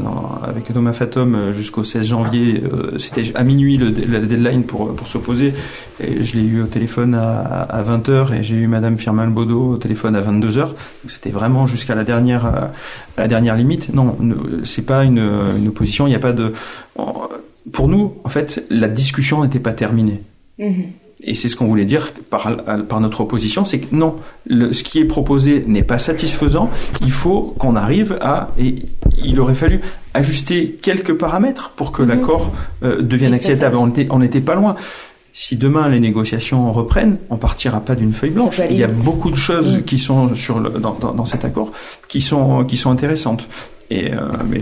avec 0.42 0.72
Thomas 0.72 0.92
Fatom 0.92 1.34
euh, 1.34 1.52
jusqu'au 1.52 1.84
16 1.84 2.06
janvier. 2.06 2.62
Euh, 2.62 2.98
c'était 2.98 3.22
à 3.34 3.42
minuit 3.42 3.76
le, 3.76 3.90
la 3.90 4.20
deadline 4.20 4.64
pour 4.64 4.94
pour 4.94 5.08
s'opposer. 5.08 5.54
Je 6.00 6.36
l'ai 6.36 6.44
eu 6.44 6.62
au 6.62 6.66
téléphone 6.66 7.14
à, 7.14 7.40
à 7.40 7.82
20h 7.82 8.34
et 8.34 8.42
j'ai 8.42 8.56
eu 8.56 8.66
Madame 8.66 8.98
Firmin 8.98 9.28
Baudot 9.28 9.72
au 9.72 9.76
téléphone 9.76 10.16
à 10.16 10.20
22h. 10.20 10.58
Donc 10.60 10.76
c'était 11.08 11.30
vraiment 11.30 11.66
jusqu'à 11.66 11.94
la 11.94 12.04
dernière 12.04 12.70
la 13.16 13.28
dernière 13.28 13.56
limite. 13.56 13.92
Non, 13.92 14.16
c'est 14.64 14.86
pas 14.86 15.04
une, 15.04 15.18
une 15.58 15.68
opposition. 15.68 16.06
Il 16.06 16.10
n'y 16.10 16.16
a 16.16 16.20
pas 16.20 16.32
de. 16.32 16.52
Pour 17.72 17.88
nous, 17.88 18.14
en 18.24 18.28
fait, 18.28 18.64
la 18.70 18.88
discussion 18.88 19.44
n'était 19.44 19.60
pas 19.60 19.72
terminée. 19.72 20.22
Mm-hmm. 20.58 20.86
Et 21.22 21.34
c'est 21.34 21.48
ce 21.48 21.56
qu'on 21.56 21.66
voulait 21.66 21.84
dire 21.84 22.12
par, 22.30 22.50
par 22.88 23.00
notre 23.00 23.20
opposition, 23.20 23.64
c'est 23.64 23.80
que 23.80 23.94
non, 23.94 24.16
le, 24.46 24.72
ce 24.72 24.82
qui 24.82 24.98
est 24.98 25.04
proposé 25.04 25.64
n'est 25.66 25.82
pas 25.82 25.98
satisfaisant. 25.98 26.70
Il 27.02 27.12
faut 27.12 27.54
qu'on 27.58 27.76
arrive 27.76 28.18
à, 28.20 28.50
et 28.58 28.86
il 29.22 29.38
aurait 29.38 29.54
fallu 29.54 29.80
ajuster 30.14 30.78
quelques 30.80 31.14
paramètres 31.14 31.70
pour 31.76 31.92
que 31.92 32.02
mhm. 32.02 32.08
l'accord 32.08 32.52
euh, 32.82 33.02
devienne 33.02 33.34
acceptable. 33.34 33.76
On 33.76 34.18
n'était 34.18 34.40
pas 34.40 34.54
loin. 34.54 34.76
Si 35.32 35.56
demain 35.56 35.88
les 35.88 36.00
négociations 36.00 36.72
reprennent, 36.72 37.18
on 37.28 37.36
partira 37.36 37.80
pas 37.80 37.94
d'une 37.94 38.12
feuille 38.12 38.30
blanche. 38.30 38.60
Il 38.68 38.76
y 38.76 38.82
a 38.82 38.88
beaucoup 38.88 39.30
de 39.30 39.36
choses 39.36 39.82
qui 39.86 39.98
sont 39.98 40.34
sur 40.34 40.58
le, 40.58 40.70
dans, 40.70 40.94
dans, 40.94 41.12
dans, 41.12 41.24
cet 41.24 41.44
accord 41.44 41.70
qui 42.08 42.20
sont 42.20 42.64
qui 42.64 42.76
sont 42.76 42.90
intéressantes. 42.90 43.46
Et 43.90 44.12
euh, 44.12 44.18
mais 44.48 44.60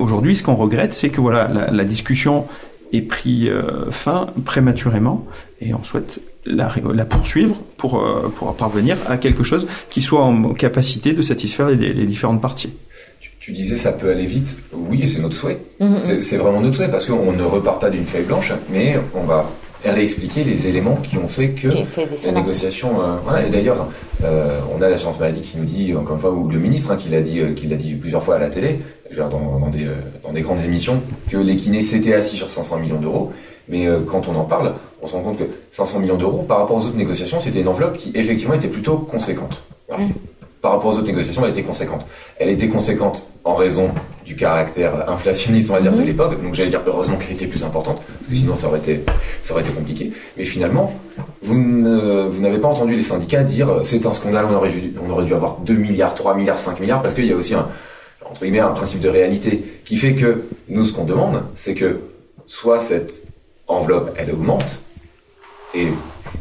aujourd'hui, 0.00 0.34
ce 0.34 0.42
qu'on 0.42 0.56
regrette, 0.56 0.92
c'est 0.92 1.10
que 1.10 1.20
voilà, 1.20 1.48
la, 1.48 1.70
la 1.70 1.84
discussion 1.84 2.46
est 2.92 3.02
pris 3.02 3.48
euh, 3.48 3.90
fin 3.90 4.28
prématurément 4.44 5.26
et 5.60 5.74
on 5.74 5.82
souhaite 5.82 6.20
la, 6.44 6.70
la 6.92 7.04
poursuivre 7.04 7.56
pour, 7.76 8.00
euh, 8.00 8.32
pour 8.34 8.54
parvenir 8.56 8.96
à 9.08 9.16
quelque 9.16 9.42
chose 9.42 9.66
qui 9.90 10.02
soit 10.02 10.22
en 10.22 10.52
capacité 10.54 11.12
de 11.12 11.22
satisfaire 11.22 11.68
les, 11.68 11.92
les 11.92 12.06
différentes 12.06 12.40
parties. 12.40 12.72
Tu, 13.40 13.50
disais 13.50 13.76
ça 13.76 13.90
peut 13.90 14.08
aller 14.08 14.26
vite, 14.26 14.56
oui, 14.72 15.08
c'est 15.08 15.20
notre 15.20 15.34
souhait. 15.34 15.58
Mm-hmm. 15.80 16.22
C'est 16.22 16.36
vraiment 16.36 16.60
notre 16.60 16.76
souhait 16.76 16.90
parce 16.90 17.06
qu'on 17.06 17.32
ne 17.32 17.42
repart 17.42 17.80
pas 17.80 17.90
d'une 17.90 18.04
feuille 18.04 18.24
blanche, 18.24 18.52
mais 18.70 19.00
on 19.14 19.24
va 19.24 19.50
réexpliquer 19.90 20.44
les 20.44 20.66
éléments 20.66 20.96
qui 20.96 21.18
ont 21.18 21.26
fait 21.26 21.50
que 21.50 21.68
la 21.68 22.32
négociation. 22.32 22.90
Euh, 23.00 23.16
voilà. 23.24 23.46
Et 23.46 23.50
d'ailleurs, 23.50 23.88
euh, 24.24 24.60
on 24.76 24.80
a 24.82 24.88
l'assurance 24.88 25.18
maladie 25.18 25.40
qui 25.40 25.58
nous 25.58 25.64
dit, 25.64 25.94
encore 25.94 26.14
une 26.14 26.20
fois, 26.20 26.30
ou 26.30 26.48
le 26.48 26.58
ministre 26.58 26.90
hein, 26.90 26.96
qui 26.96 27.08
l'a 27.08 27.20
dit, 27.20 27.40
euh, 27.40 27.52
qui 27.54 27.66
l'a 27.66 27.76
dit 27.76 27.94
plusieurs 27.94 28.22
fois 28.22 28.36
à 28.36 28.38
la 28.38 28.50
télé, 28.50 28.80
dans, 29.16 29.28
dans, 29.28 29.70
des, 29.70 29.86
dans 30.22 30.32
des 30.32 30.40
grandes 30.40 30.60
émissions, 30.60 31.02
que 31.30 31.36
les 31.36 31.56
kinés 31.56 31.82
s'étaient 31.82 32.14
assis 32.14 32.36
sur 32.36 32.50
500 32.50 32.78
millions 32.78 33.00
d'euros. 33.00 33.32
Mais 33.68 33.86
quand 34.06 34.26
on 34.28 34.34
en 34.34 34.44
parle, 34.44 34.74
on 35.02 35.06
se 35.06 35.12
rend 35.12 35.22
compte 35.22 35.38
que 35.38 35.44
500 35.70 36.00
millions 36.00 36.16
d'euros, 36.16 36.42
par 36.42 36.58
rapport 36.58 36.76
aux 36.76 36.86
autres 36.86 36.96
négociations, 36.96 37.38
c'était 37.38 37.60
une 37.60 37.68
enveloppe 37.68 37.96
qui 37.96 38.10
effectivement 38.14 38.54
était 38.54 38.68
plutôt 38.68 38.96
conséquente. 38.96 39.62
Voilà. 39.88 40.06
Mm 40.06 40.12
par 40.62 40.72
rapport 40.72 40.92
aux 40.92 40.94
autres 40.94 41.08
négociations, 41.08 41.44
elle 41.44 41.50
était 41.50 41.64
conséquente. 41.64 42.06
Elle 42.38 42.48
était 42.48 42.68
conséquente 42.68 43.26
en 43.42 43.56
raison 43.56 43.90
du 44.24 44.36
caractère 44.36 45.10
inflationniste, 45.10 45.70
on 45.70 45.74
va 45.74 45.80
dire, 45.80 45.92
de 45.92 45.98
mhm. 45.98 46.06
l'époque. 46.06 46.40
Donc 46.40 46.54
j'allais 46.54 46.70
dire 46.70 46.80
heureusement 46.86 47.16
qu'elle 47.16 47.32
était 47.32 47.48
plus 47.48 47.64
importante, 47.64 47.96
parce 47.96 48.30
que 48.30 48.34
sinon 48.36 48.54
ça 48.54 48.68
aurait 48.68 48.78
été, 48.78 49.02
ça 49.42 49.54
aurait 49.54 49.64
été 49.64 49.72
compliqué. 49.72 50.12
Mais 50.38 50.44
finalement, 50.44 50.92
vous, 51.42 51.56
n'avez 51.56 52.58
pas 52.58 52.68
entendu 52.68 52.94
les 52.94 53.02
syndicats 53.02 53.42
dire 53.42 53.68
euh, 53.68 53.82
c'est 53.82 54.06
un 54.06 54.12
scandale, 54.12 54.46
on 54.48 54.54
aurait, 54.54 54.70
dû, 54.70 54.94
on 55.04 55.10
aurait 55.10 55.24
dû 55.24 55.34
avoir 55.34 55.58
2 55.58 55.74
milliards, 55.74 56.14
3 56.14 56.36
milliards, 56.36 56.58
5 56.58 56.78
milliards, 56.78 57.02
parce 57.02 57.14
qu'il 57.14 57.26
y 57.26 57.32
a 57.32 57.36
aussi 57.36 57.54
un, 57.54 57.66
entre 58.24 58.42
guillemets, 58.42 58.60
un 58.60 58.70
principe 58.70 59.00
de 59.00 59.08
réalité 59.08 59.64
qui 59.84 59.96
fait 59.96 60.14
que 60.14 60.44
nous, 60.68 60.84
ce 60.84 60.92
qu'on 60.92 61.04
demande, 61.04 61.42
c'est 61.56 61.74
que 61.74 62.02
soit 62.46 62.78
cette 62.78 63.20
enveloppe, 63.66 64.14
elle 64.16 64.30
augmente, 64.30 64.78
et, 65.74 65.88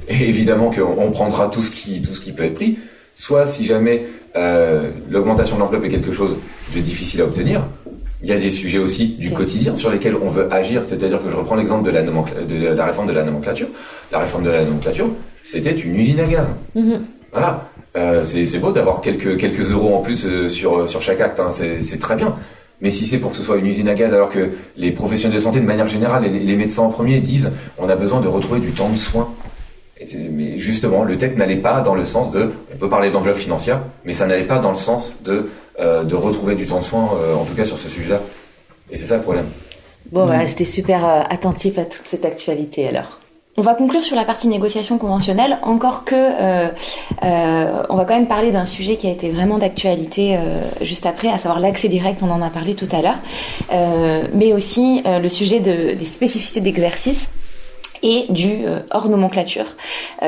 et 0.08 0.30
évidemment 0.30 0.70
qu'on 0.72 1.10
prendra 1.10 1.48
tout 1.48 1.62
ce, 1.62 1.72
qui, 1.72 2.04
tout 2.04 2.14
ce 2.14 2.22
qui 2.22 2.34
peut 2.34 2.44
être 2.44 2.54
pris, 2.54 2.78
soit 3.22 3.46
si 3.46 3.66
jamais 3.66 4.08
euh, 4.36 4.90
l'augmentation 5.08 5.56
de 5.56 5.62
l'enveloppe 5.62 5.86
est 5.86 5.90
quelque 5.90 6.12
chose 6.12 6.38
de 6.76 6.80
difficile 6.82 7.22
à 7.22 7.26
obtenir, 7.26 7.62
il 8.24 8.30
y 8.30 8.32
a 8.32 8.38
des 8.38 8.50
sujets 8.50 8.80
aussi 8.80 9.10
du 9.10 9.30
quotidien 9.30 9.76
sur 9.76 9.92
lesquels 9.92 10.16
on 10.16 10.30
veut 10.30 10.52
agir. 10.52 10.84
C'est-à-dire 10.84 11.22
que 11.24 11.30
je 11.30 11.36
reprends 11.36 11.56
l'exemple 11.56 11.84
de, 11.84 11.92
la 11.92 12.02
de 12.02 12.68
la 12.68 12.86
réforme 12.86 13.08
de 13.08 13.14
la 13.14 13.24
nomenclature. 13.24 13.68
La 14.12 14.20
réforme 14.20 14.44
de 14.44 14.50
la 14.50 14.64
nomenclature, 14.64 15.08
c'était 15.44 15.72
une 15.72 15.96
usine 15.98 16.20
à 16.20 16.26
gaz. 16.26 16.48
Mm-hmm. 16.76 17.00
Voilà. 17.32 17.70
Euh, 17.96 18.24
c'est 18.24 18.58
beau 18.58 18.72
d'avoir 18.72 19.02
quelques, 19.02 19.38
quelques 19.38 19.72
euros 19.72 19.96
en 19.96 20.02
plus 20.02 20.26
euh, 20.26 20.50
sur, 20.50 20.90
sur 20.90 21.02
chaque 21.04 21.22
acte, 21.22 21.40
hein. 21.40 21.50
c'est 21.52 22.00
très 22.00 22.16
bien. 22.16 22.36
Mais 22.80 22.90
si 22.90 23.06
c'est 23.06 23.20
pour 23.20 23.32
que 23.32 23.38
ce 23.38 23.44
soit 23.44 23.58
une 23.58 23.68
usine 23.68 23.88
à 23.88 23.94
gaz, 23.94 24.12
alors 24.16 24.30
que 24.30 24.50
les 24.78 24.92
professionnels 24.92 25.36
de 25.36 25.44
santé, 25.44 25.60
de 25.60 25.66
manière 25.66 25.88
générale, 25.88 26.26
et 26.26 26.30
les 26.30 26.56
médecins 26.56 26.82
en 26.82 26.90
premier 26.90 27.20
disent, 27.20 27.52
on 27.78 27.88
a 27.88 27.96
besoin 27.96 28.20
de 28.20 28.28
retrouver 28.28 28.60
du 28.60 28.72
temps 28.72 28.90
de 28.90 28.98
soins 28.98 29.31
mais 30.32 30.60
justement, 30.60 31.04
le 31.04 31.18
texte 31.18 31.38
n'allait 31.38 31.58
pas 31.58 31.82
dans 31.82 31.96
le 31.96 32.04
sens 32.04 32.32
de, 32.32 32.52
on 32.74 32.78
peut 32.78 32.90
parler 32.90 33.12
d'enveloppe 33.12 33.38
financière, 33.38 33.82
mais 34.06 34.14
ça 34.14 34.26
n'allait 34.26 34.48
pas 34.48 34.60
dans 34.60 34.72
le 34.72 34.78
sens 34.78 35.14
de 35.24 35.50
de 35.80 36.16
retrouver 36.16 36.54
du 36.54 36.68
temps 36.68 36.78
de 36.78 36.84
soin, 36.84 37.10
en 37.36 37.44
tout 37.44 37.56
cas 37.56 37.66
sur 37.66 37.80
ce 37.80 37.90
sujet-là. 37.90 38.20
Et 38.92 38.96
c'est 38.96 39.08
ça 39.08 39.18
le 39.18 39.24
problème. 39.24 39.48
Bon, 40.12 40.26
voilà, 40.26 40.48
c'était 40.48 40.66
super 40.66 41.04
attentif 41.06 41.80
à 41.80 41.86
toute 41.86 42.06
cette 42.06 42.24
actualité 42.24 42.88
alors. 42.88 43.22
On 43.58 43.64
va 43.64 43.76
conclure 43.76 44.02
sur 44.02 44.16
la 44.16 44.24
partie 44.24 44.48
négociation 44.48 44.98
conventionnelle, 44.98 45.60
encore 45.64 46.06
que 46.06 46.16
euh, 46.16 46.70
euh, 47.24 47.84
on 47.90 47.98
va 47.98 48.06
quand 48.06 48.14
même 48.14 48.28
parler 48.28 48.52
d'un 48.52 48.66
sujet 48.66 48.96
qui 48.96 49.08
a 49.08 49.12
été 49.12 49.30
vraiment 49.30 49.58
d'actualité 49.58 50.38
euh, 50.38 50.62
juste 50.82 51.06
après, 51.06 51.28
à 51.28 51.38
savoir 51.38 51.60
l'accès 51.60 51.90
direct, 51.90 52.24
on 52.24 52.32
en 52.32 52.42
a 52.42 52.50
parlé 52.50 52.76
tout 52.76 52.88
à 52.94 53.02
l'heure, 53.02 53.20
mais 54.34 54.54
aussi 54.54 55.04
le 55.06 55.28
sujet 55.28 55.60
de, 55.60 55.96
des 55.96 56.06
spécificités 56.06 56.62
d'exercice 56.62 57.30
et 58.04 58.26
du 58.30 58.64
hors 58.92 59.10
nomenclature 59.10 59.66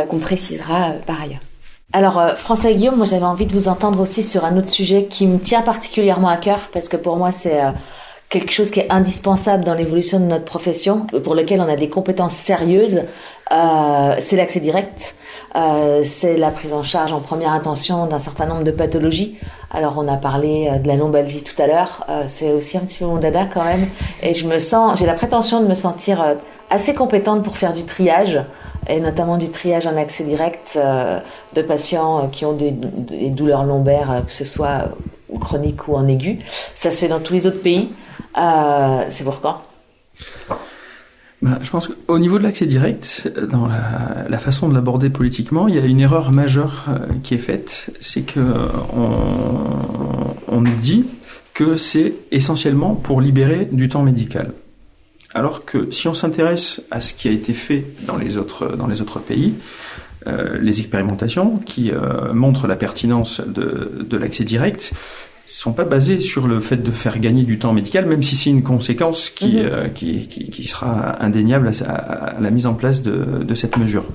qu'on 0.09 0.19
précisera 0.19 0.91
par 1.05 1.21
ailleurs. 1.21 1.41
Alors 1.91 2.21
François 2.35 2.71
et 2.71 2.75
Guillaume, 2.75 2.97
moi 2.97 3.05
j'avais 3.05 3.25
envie 3.25 3.45
de 3.45 3.53
vous 3.53 3.67
entendre 3.67 3.99
aussi 3.99 4.23
sur 4.23 4.45
un 4.45 4.57
autre 4.57 4.69
sujet 4.69 5.05
qui 5.05 5.27
me 5.27 5.39
tient 5.39 5.61
particulièrement 5.61 6.29
à 6.29 6.37
cœur 6.37 6.69
parce 6.73 6.87
que 6.87 6.97
pour 6.97 7.17
moi 7.17 7.31
c'est 7.31 7.59
quelque 8.33 8.51
chose 8.51 8.71
qui 8.71 8.79
est 8.79 8.91
indispensable 8.91 9.63
dans 9.63 9.75
l'évolution 9.75 10.19
de 10.19 10.25
notre 10.25 10.45
profession, 10.45 11.05
pour 11.23 11.35
lequel 11.35 11.61
on 11.61 11.69
a 11.69 11.75
des 11.75 11.87
compétences 11.87 12.33
sérieuses, 12.33 13.03
euh, 13.51 14.15
c'est 14.17 14.35
l'accès 14.35 14.59
direct, 14.59 15.15
euh, 15.55 16.01
c'est 16.03 16.35
la 16.37 16.49
prise 16.49 16.73
en 16.73 16.81
charge 16.81 17.13
en 17.13 17.19
première 17.19 17.53
intention 17.53 18.07
d'un 18.07 18.17
certain 18.17 18.47
nombre 18.47 18.63
de 18.63 18.71
pathologies. 18.71 19.37
Alors 19.69 19.95
on 19.97 20.07
a 20.07 20.17
parlé 20.17 20.67
euh, 20.67 20.79
de 20.79 20.87
la 20.87 20.95
lombalgie 20.95 21.43
tout 21.43 21.61
à 21.61 21.67
l'heure, 21.67 22.05
euh, 22.09 22.23
c'est 22.25 22.51
aussi 22.51 22.75
un 22.75 22.81
petit 22.81 22.97
peu 22.97 23.05
mon 23.05 23.17
dada 23.17 23.45
quand 23.45 23.63
même, 23.63 23.87
et 24.23 24.33
je 24.33 24.47
me 24.47 24.57
sens, 24.57 24.97
j'ai 24.97 25.05
la 25.05 25.13
prétention 25.13 25.61
de 25.61 25.67
me 25.67 25.75
sentir 25.75 26.19
euh, 26.23 26.33
assez 26.73 26.93
compétente 26.93 27.43
pour 27.43 27.57
faire 27.57 27.73
du 27.73 27.83
triage 27.83 28.39
et 28.87 28.99
notamment 28.99 29.37
du 29.37 29.49
triage 29.49 29.87
en 29.87 29.95
accès 29.95 30.23
direct 30.23 30.77
de 31.55 31.61
patients 31.61 32.27
qui 32.29 32.45
ont 32.45 32.53
des, 32.53 32.71
douleurs 33.29 33.63
lombaires, 33.63 34.23
que 34.27 34.33
ce 34.33 34.43
soit 34.43 34.89
chroniques 35.39 35.87
ou 35.87 35.95
en 35.95 36.07
aigu. 36.07 36.39
Ça 36.75 36.91
se 36.91 36.99
fait 36.99 37.07
dans 37.07 37.19
tous 37.19 37.33
les 37.33 37.47
autres 37.47 37.61
pays. 37.61 37.89
Euh, 38.37 39.05
c'est 39.09 39.23
pourquoi 39.23 39.63
bah, 41.41 41.59
je 41.61 41.69
pense 41.69 41.89
qu'au 41.89 42.19
niveau 42.19 42.37
de 42.37 42.43
l'accès 42.43 42.65
direct, 42.65 43.29
dans 43.51 43.67
la, 43.67 44.37
façon 44.37 44.69
de 44.69 44.73
l'aborder 44.73 45.09
politiquement, 45.09 45.67
il 45.67 45.75
y 45.75 45.77
a 45.77 45.85
une 45.85 45.99
erreur 45.99 46.31
majeure 46.31 46.85
euh, 46.87 46.99
qui 47.21 47.33
est 47.33 47.39
faite, 47.39 47.89
c'est 47.99 48.21
que 48.21 48.39
on, 50.47 50.61
nous 50.61 50.75
dit 50.75 51.05
que 51.53 51.75
c'est 51.75 52.13
essentiellement 52.31 52.95
pour 52.95 53.19
libérer 53.19 53.67
du 53.69 53.89
temps 53.89 54.03
médical. 54.03 54.53
Alors 55.33 55.65
que 55.65 55.91
si 55.91 56.07
on 56.07 56.13
s'intéresse 56.13 56.81
à 56.91 57.01
ce 57.01 57.13
qui 57.13 57.27
a 57.27 57.31
été 57.31 57.53
fait 57.53 57.85
dans 58.05 58.17
les 58.17 58.37
autres, 58.37 58.75
dans 58.75 58.87
les 58.87 59.01
autres 59.01 59.19
pays, 59.19 59.53
euh, 60.27 60.57
les 60.61 60.79
expérimentations 60.79 61.57
qui 61.57 61.91
montrent 62.33 62.67
la 62.67 62.75
pertinence 62.75 63.41
de, 63.41 64.05
de 64.07 64.17
l'accès 64.17 64.43
direct, 64.43 64.93
sont 65.53 65.71
pas 65.71 65.85
basés 65.85 66.19
sur 66.19 66.47
le 66.47 66.59
fait 66.59 66.77
de 66.77 66.89
faire 66.89 67.19
gagner 67.19 67.43
du 67.43 67.59
temps 67.59 67.73
médical, 67.73 68.07
même 68.07 68.23
si 68.23 68.35
c'est 68.35 68.49
une 68.49 68.63
conséquence 68.63 69.29
qui, 69.29 69.57
mhm. 69.57 69.65
euh, 69.65 69.87
qui, 69.87 70.27
qui, 70.27 70.49
qui, 70.49 70.67
sera 70.67 71.23
indéniable 71.23 71.69
à, 71.85 72.39
la 72.39 72.49
mise 72.49 72.65
en 72.65 72.73
place 72.73 73.03
de, 73.03 73.43
de 73.43 73.55
cette 73.55 73.77
mesure. 73.77 74.05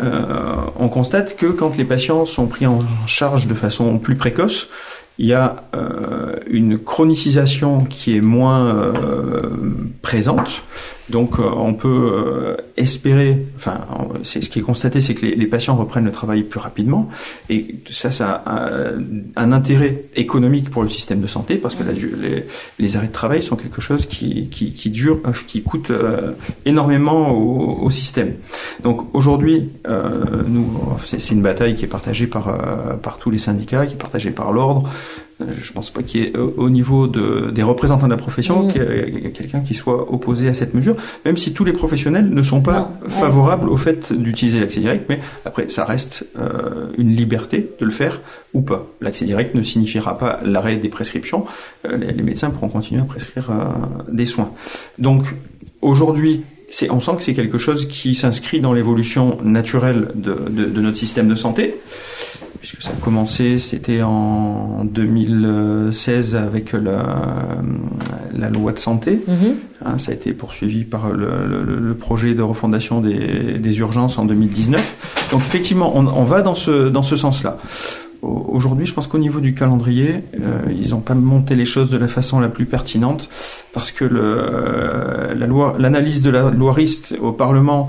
Euh, 0.00 0.56
on 0.76 0.88
constate 0.88 1.36
que 1.36 1.46
quand 1.46 1.76
les 1.76 1.84
patients 1.84 2.24
sont 2.24 2.46
pris 2.46 2.66
en 2.66 2.80
charge 3.06 3.46
de 3.46 3.54
façon 3.54 3.98
plus 4.00 4.16
précoce, 4.16 4.68
il 5.18 5.26
y 5.26 5.32
a 5.32 5.64
euh, 5.74 6.36
une 6.48 6.78
chronicisation 6.78 7.84
qui 7.84 8.16
est 8.16 8.20
moins 8.20 8.66
euh, 8.66 9.48
présente. 10.02 10.62
Donc 11.10 11.38
euh, 11.38 11.42
on 11.42 11.74
peut 11.74 12.56
espérer, 12.76 13.46
enfin 13.56 13.86
c'est 14.22 14.42
ce 14.42 14.48
qui 14.48 14.58
est 14.60 14.62
constaté, 14.62 15.00
c'est 15.00 15.14
que 15.14 15.26
les, 15.26 15.46
patients 15.46 15.76
reprennent 15.76 16.06
le 16.06 16.12
travail 16.12 16.42
plus 16.42 16.58
rapidement 16.58 17.08
et 17.50 17.76
ça, 17.90 18.10
ça 18.10 18.42
a 18.46 18.70
un, 19.36 19.52
intérêt 19.52 20.04
économique 20.16 20.70
pour 20.70 20.82
le 20.82 20.88
système 20.88 21.20
de 21.20 21.26
santé 21.26 21.56
parce 21.56 21.74
que 21.74 21.82
les, 21.84 22.44
les, 22.78 22.96
arrêts 22.96 23.08
de 23.08 23.12
travail 23.12 23.42
sont 23.42 23.56
quelque 23.56 23.80
chose 23.80 24.06
qui, 24.06 24.48
qui, 24.48 24.72
qui 24.72 24.90
dure, 24.90 25.20
qui 25.46 25.62
coûte 25.62 25.92
énormément 26.64 27.30
au, 27.32 27.84
au, 27.84 27.90
système. 27.90 28.32
Donc 28.82 29.14
aujourd'hui, 29.14 29.70
nous, 30.48 30.66
c'est 31.04 31.30
une 31.30 31.42
bataille 31.42 31.74
qui 31.76 31.84
est 31.84 31.88
partagée 31.88 32.26
par 32.26 32.98
par 33.02 33.18
tous 33.18 33.30
les 33.30 33.38
syndicats, 33.38 33.86
qui 33.86 33.94
est 33.94 33.98
partagée 33.98 34.30
par 34.30 34.52
l'ordre. 34.52 34.88
Je 35.40 35.72
pense 35.72 35.90
pas 35.90 36.02
qu'il 36.02 36.20
y 36.20 36.24
ait 36.24 36.36
au 36.36 36.70
niveau 36.70 37.06
de, 37.06 37.50
des 37.50 37.62
représentants 37.62 38.06
de 38.06 38.12
la 38.12 38.16
profession 38.16 38.68
mmh. 38.68 38.72
quelqu'un 39.34 39.60
qui 39.60 39.74
soit 39.74 40.12
opposé 40.12 40.48
à 40.48 40.54
cette 40.54 40.74
mesure, 40.74 40.96
même 41.24 41.36
si 41.36 41.52
tous 41.52 41.64
les 41.64 41.72
professionnels 41.72 42.30
ne 42.30 42.42
sont 42.42 42.60
pas 42.60 42.92
favorables 43.08 43.68
au 43.68 43.76
fait 43.76 44.12
d'utiliser 44.12 44.60
l'accès 44.60 44.80
direct, 44.80 45.06
mais 45.08 45.18
après 45.44 45.68
ça 45.68 45.84
reste 45.84 46.24
euh, 46.38 46.92
une 46.98 47.10
liberté 47.10 47.68
de 47.80 47.84
le 47.84 47.90
faire 47.90 48.20
ou 48.52 48.60
pas. 48.60 48.86
L'accès 49.00 49.24
direct 49.24 49.54
ne 49.54 49.62
signifiera 49.62 50.18
pas 50.18 50.40
l'arrêt 50.44 50.76
des 50.76 50.88
prescriptions, 50.88 51.46
euh, 51.86 51.96
les, 51.96 52.22
médecins 52.22 52.50
pourront 52.50 52.68
continuer 52.68 53.00
à 53.00 53.04
prescrire 53.04 53.50
euh, 53.50 53.64
des 54.10 54.26
soins. 54.26 54.52
Donc 54.98 55.24
aujourd'hui, 55.82 56.42
on 56.90 57.00
sent 57.00 57.12
que 57.16 57.22
c'est 57.22 57.34
quelque 57.34 57.58
chose 57.58 57.86
qui 57.86 58.14
s'inscrit 58.14 58.60
dans 58.60 58.72
l'évolution 58.72 59.38
naturelle 59.42 60.08
de, 60.14 60.34
de, 60.48 60.64
de, 60.64 60.80
notre 60.80 60.96
système 60.96 61.28
de 61.28 61.34
santé 61.34 61.74
puisque 62.58 62.82
ça 62.82 62.90
a 62.90 63.04
commencé, 63.04 63.58
c'était 63.58 64.02
en 64.02 64.84
2016 64.84 66.36
avec 66.36 66.72
la, 66.72 67.04
la 68.34 68.50
loi 68.50 68.72
de 68.72 68.78
santé. 68.78 69.20
Mhm. 69.26 69.36
Hein, 69.84 69.98
ça 69.98 70.12
a 70.12 70.14
été 70.14 70.32
poursuivi 70.32 70.84
par 70.84 71.10
le, 71.10 71.28
le, 71.46 71.94
projet 71.94 72.34
de 72.34 72.42
refondation 72.42 73.00
des, 73.00 73.58
des, 73.58 73.78
urgences 73.78 74.18
en 74.18 74.24
2019. 74.24 75.28
Donc 75.30 75.42
effectivement, 75.42 75.92
on, 75.96 76.06
on 76.06 76.24
va 76.24 76.42
dans 76.42 76.54
ce, 76.54 76.88
dans 76.88 77.02
ce 77.02 77.16
sens-là. 77.16 77.58
Aujourd'hui, 78.22 78.86
je 78.86 78.94
pense 78.94 79.06
qu'au 79.06 79.18
niveau 79.18 79.40
du 79.40 79.52
calendrier, 79.54 80.22
euh, 80.40 80.60
ils 80.70 80.90
n'ont 80.90 81.00
pas 81.00 81.14
monté 81.14 81.54
les 81.54 81.66
choses 81.66 81.90
de 81.90 81.98
la 81.98 82.08
façon 82.08 82.40
la 82.40 82.48
plus 82.48 82.64
pertinente 82.64 83.28
parce 83.74 83.92
que 83.92 84.04
le, 84.04 85.34
la 85.34 85.46
loi, 85.46 85.76
l'analyse 85.78 86.22
de 86.22 86.30
la 86.30 86.50
loi 86.50 86.72
RIST 86.72 87.16
au 87.20 87.32
Parlement 87.32 87.88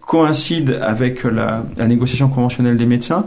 coïncide 0.00 0.78
avec 0.82 1.24
la, 1.24 1.64
la 1.76 1.86
négociation 1.86 2.28
conventionnelle 2.28 2.76
des 2.76 2.86
médecins, 2.86 3.26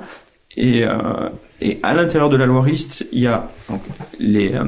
et, 0.58 0.84
euh, 0.84 1.30
et 1.62 1.80
à 1.84 1.94
l'intérieur 1.94 2.30
de 2.30 2.38
la 2.38 2.46
loi 2.46 2.62
RIST, 2.62 3.08
il 3.12 3.20
y 3.22 3.28
a 3.28 3.50
donc, 3.70 3.82
les, 4.20 4.54
euh, 4.54 4.66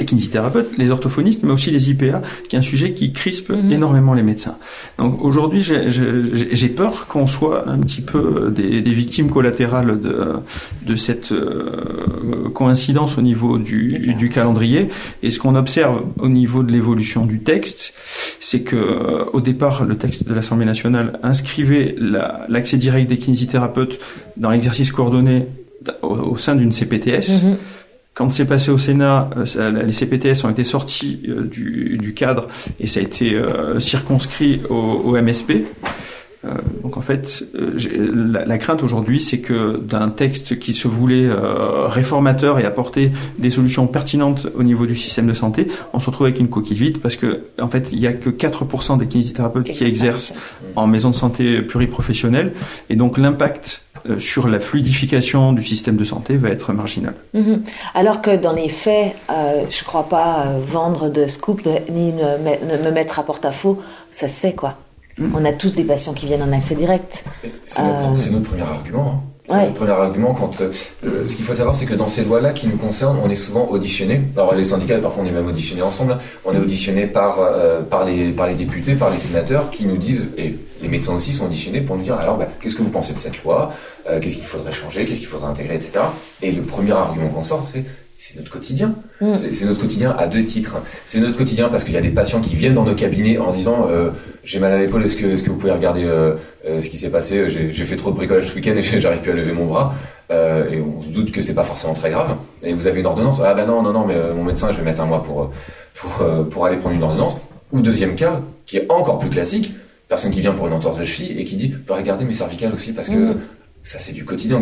les 0.00 0.06
kinésithérapeutes, 0.06 0.76
les 0.78 0.90
orthophonistes, 0.90 1.42
mais 1.44 1.52
aussi 1.52 1.70
les 1.70 1.90
IPA, 1.90 2.22
qui 2.48 2.56
est 2.56 2.58
un 2.58 2.62
sujet 2.62 2.92
qui 2.92 3.12
crispe 3.12 3.50
mhm. 3.50 3.70
énormément 3.70 4.14
les 4.14 4.22
médecins. 4.22 4.56
Donc 4.98 5.22
aujourd'hui, 5.22 5.62
j'ai 5.62 6.68
peur 6.68 7.06
qu'on 7.06 7.26
soit 7.26 7.68
un 7.68 7.78
petit 7.78 8.00
peu 8.00 8.50
des, 8.50 8.82
des, 8.82 8.92
victimes 8.92 9.30
collatérales 9.30 10.00
de, 10.00 10.36
de 10.86 10.96
cette 10.96 11.32
euh, 11.32 12.48
coïncidence 12.54 13.18
au 13.18 13.22
niveau 13.22 13.58
du, 13.58 14.14
du, 14.16 14.28
calendrier. 14.30 14.88
Et 15.22 15.30
ce 15.30 15.38
qu'on 15.38 15.54
observe 15.54 16.02
au 16.18 16.28
niveau 16.28 16.62
de 16.62 16.72
l'évolution 16.72 17.26
du 17.26 17.40
texte, 17.40 17.94
c'est 18.40 18.60
que 18.60 18.76
euh, 18.76 19.24
au 19.32 19.40
départ, 19.40 19.84
le 19.84 19.96
texte 19.96 20.26
de 20.26 20.34
l'Assemblée 20.34 20.66
nationale 20.66 21.18
inscrivait 21.22 21.94
l'accès 22.48 22.78
direct 22.78 23.08
des 23.08 23.18
kinésithérapeutes 23.18 23.98
dans 24.36 24.50
l'exercice 24.50 24.92
coordonné 24.92 25.46
au, 26.02 26.36
sein 26.36 26.56
d'une 26.56 26.72
CPTS. 26.72 27.44
Mhm. 27.44 27.56
Quand 28.14 28.30
c'est 28.30 28.44
passé 28.44 28.70
au 28.70 28.78
Sénat, 28.78 29.30
euh, 29.56 29.82
les 29.84 29.92
CPTS 29.92 30.44
ont 30.44 30.50
été 30.50 30.64
sortis 30.64 31.20
euh, 31.28 31.44
du, 31.44 32.12
cadre 32.14 32.48
et 32.80 32.86
ça 32.86 33.00
a 33.00 33.02
été 33.02 33.34
euh, 33.34 33.78
circonscrit 33.78 34.60
au, 34.68 35.16
MSP. 35.16 35.52
donc 36.82 36.96
en 36.96 37.00
fait, 37.00 37.44
la, 37.54 38.58
crainte 38.58 38.82
aujourd'hui, 38.82 39.20
c'est 39.20 39.38
que 39.38 39.76
d'un 39.76 40.08
texte 40.08 40.58
qui 40.58 40.72
se 40.72 40.88
voulait 40.88 41.28
réformateur 41.86 42.58
et 42.58 42.64
apporter 42.64 43.12
des 43.38 43.50
solutions 43.50 43.86
pertinentes 43.86 44.48
au 44.54 44.64
niveau 44.64 44.86
du 44.86 44.96
système 44.96 45.26
de 45.26 45.32
santé, 45.32 45.68
on 45.92 46.00
se 46.00 46.06
retrouve 46.06 46.26
avec 46.26 46.40
une 46.40 46.48
coquille 46.48 46.76
vide 46.76 46.98
parce 46.98 47.16
que 47.16 47.44
en 47.60 47.68
fait, 47.68 47.90
il 47.92 48.00
y 48.00 48.06
a 48.06 48.12
que 48.12 48.28
4% 48.28 48.98
des 48.98 49.06
kinésithérapeutes 49.06 49.70
qui 49.70 49.84
exercent 49.84 50.34
en 50.76 50.86
maison 50.86 51.10
de 51.10 51.16
santé 51.16 51.62
pluriprofessionnelle 51.62 52.54
et 52.88 52.96
donc 52.96 53.18
l'impact 53.18 53.82
euh, 54.08 54.18
sur 54.18 54.48
la 54.48 54.60
fluidification 54.60 55.52
du 55.52 55.62
système 55.62 55.96
de 55.96 56.04
santé 56.04 56.36
va 56.36 56.48
être 56.50 56.72
marginal. 56.72 57.14
Mhm. 57.34 57.62
Alors 57.94 58.22
que 58.22 58.36
dans 58.36 58.52
les 58.52 58.68
faits, 58.68 59.14
euh, 59.30 59.64
je 59.70 59.80
ne 59.80 59.84
crois 59.84 60.08
pas 60.08 60.46
euh, 60.46 60.60
vendre 60.60 61.10
de 61.10 61.26
scoop 61.26 61.66
ni 61.90 62.12
me 62.12 62.90
mettre 62.90 63.18
à 63.18 63.22
porte-à-faux, 63.24 63.80
ça 64.10 64.28
se 64.28 64.40
fait 64.40 64.54
quoi. 64.54 64.78
Mhm. 65.18 65.32
On 65.36 65.44
a 65.44 65.52
tous 65.52 65.74
des 65.74 65.84
patients 65.84 66.14
qui 66.14 66.26
viennent 66.26 66.42
en 66.42 66.52
accès 66.52 66.74
direct. 66.74 67.24
C'est 67.66 67.82
notre, 67.82 68.42
premier 68.42 68.62
argument. 68.62 69.22
Hein. 69.22 69.39
C'est 69.50 69.66
le 69.66 69.72
premier 69.72 69.90
argument. 69.90 70.32
Quand 70.32 70.60
euh, 70.60 70.70
ce 71.26 71.34
qu'il 71.34 71.44
faut 71.44 71.54
savoir, 71.54 71.74
c'est 71.74 71.86
que 71.86 71.94
dans 71.94 72.06
ces 72.06 72.24
lois-là 72.24 72.52
qui 72.52 72.68
nous 72.68 72.76
concernent, 72.76 73.18
on 73.22 73.28
est 73.28 73.34
souvent 73.34 73.66
auditionné. 73.68 74.22
Alors 74.36 74.54
les 74.54 74.64
syndicats, 74.64 74.98
parfois 74.98 75.24
on 75.24 75.26
est 75.26 75.32
même 75.32 75.46
auditionné 75.46 75.82
ensemble. 75.82 76.18
On 76.44 76.54
est 76.54 76.58
auditionné 76.58 77.06
par 77.06 77.40
euh, 77.40 77.82
par 77.82 78.04
les 78.04 78.30
par 78.30 78.46
les 78.46 78.54
députés, 78.54 78.94
par 78.94 79.10
les 79.10 79.18
sénateurs, 79.18 79.70
qui 79.70 79.86
nous 79.86 79.96
disent 79.96 80.24
et 80.38 80.54
les 80.80 80.88
médecins 80.88 81.14
aussi 81.14 81.32
sont 81.32 81.46
auditionnés 81.46 81.80
pour 81.80 81.96
nous 81.96 82.04
dire 82.04 82.14
alors 82.14 82.38
bah, 82.38 82.46
qu'est-ce 82.60 82.76
que 82.76 82.82
vous 82.82 82.90
pensez 82.90 83.12
de 83.12 83.18
cette 83.18 83.42
loi, 83.42 83.70
euh, 84.08 84.20
qu'est-ce 84.20 84.36
qu'il 84.36 84.46
faudrait 84.46 84.72
changer, 84.72 85.04
qu'est-ce 85.04 85.20
qu'il 85.20 85.28
faudrait 85.28 85.50
intégrer, 85.50 85.74
etc. 85.74 85.92
Et 86.42 86.52
le 86.52 86.62
premier 86.62 86.92
argument 86.92 87.28
qu'on 87.28 87.42
sort, 87.42 87.64
c'est 87.64 87.84
c'est 88.20 88.36
notre 88.36 88.50
quotidien. 88.50 88.94
Mm. 89.22 89.32
C'est 89.50 89.64
notre 89.64 89.80
quotidien 89.80 90.14
à 90.16 90.26
deux 90.26 90.44
titres. 90.44 90.76
C'est 91.06 91.20
notre 91.20 91.38
quotidien 91.38 91.70
parce 91.70 91.84
qu'il 91.84 91.94
y 91.94 91.96
a 91.96 92.02
des 92.02 92.10
patients 92.10 92.42
qui 92.42 92.54
viennent 92.54 92.74
dans 92.74 92.84
nos 92.84 92.94
cabinets 92.94 93.38
en 93.38 93.50
disant 93.50 93.88
euh, 93.90 94.10
j'ai 94.44 94.58
mal 94.58 94.72
à 94.72 94.78
l'épaule, 94.78 95.02
est-ce 95.02 95.16
que, 95.16 95.48
vous 95.48 95.56
pouvez 95.56 95.72
regarder 95.72 96.04
euh, 96.04 96.34
euh, 96.68 96.82
ce 96.82 96.90
qui 96.90 96.98
s'est 96.98 97.08
passé 97.08 97.48
J'ai 97.48 97.84
fait 97.84 97.96
trop 97.96 98.10
de 98.10 98.16
bricolage 98.16 98.48
ce 98.48 98.54
week-end 98.54 98.76
et 98.76 98.82
j'arrive 99.00 99.20
plus 99.22 99.30
à 99.30 99.34
lever 99.34 99.52
mon 99.52 99.64
bras. 99.64 99.94
et 100.30 100.82
on 100.82 101.02
se 101.02 101.08
doute 101.08 101.32
que 101.32 101.40
c'est 101.40 101.54
pas 101.54 101.62
forcément 101.62 101.94
très 101.94 102.10
grave. 102.10 102.36
Et 102.62 102.74
vous 102.74 102.86
avez 102.86 103.00
une 103.00 103.06
ordonnance 103.06 103.40
Ah 103.42 103.54
ben 103.54 103.66
non, 103.66 103.82
non, 103.82 103.94
non, 103.94 104.06
mais 104.06 104.16
mon 104.36 104.44
médecin, 104.44 104.70
je 104.70 104.76
vais 104.76 104.84
mettre 104.84 105.00
un 105.00 105.06
mois 105.06 105.22
pour, 105.22 105.50
pour, 105.94 106.22
pour 106.50 106.66
aller 106.66 106.76
prendre 106.76 106.96
une 106.96 107.02
ordonnance. 107.02 107.38
Ou 107.72 107.80
deuxième 107.80 108.16
cas, 108.16 108.42
qui 108.66 108.76
est 108.76 108.86
encore 108.90 109.18
plus 109.18 109.30
classique, 109.30 109.72
personne 110.08 110.30
qui 110.30 110.40
vient 110.40 110.52
pour 110.52 110.66
une 110.66 110.74
entorse 110.74 110.98
de 110.98 111.06
cheville 111.06 111.40
et 111.40 111.44
qui 111.44 111.56
dit 111.56 111.74
bah, 111.88 111.94
regardez 111.96 112.26
mes 112.26 112.32
cervicales 112.32 112.74
aussi 112.74 112.92
parce 112.92 113.08
que 113.08 113.14
mm. 113.14 113.40
ça 113.82 113.98
c'est 113.98 114.12
du 114.12 114.26
quotidien. 114.26 114.60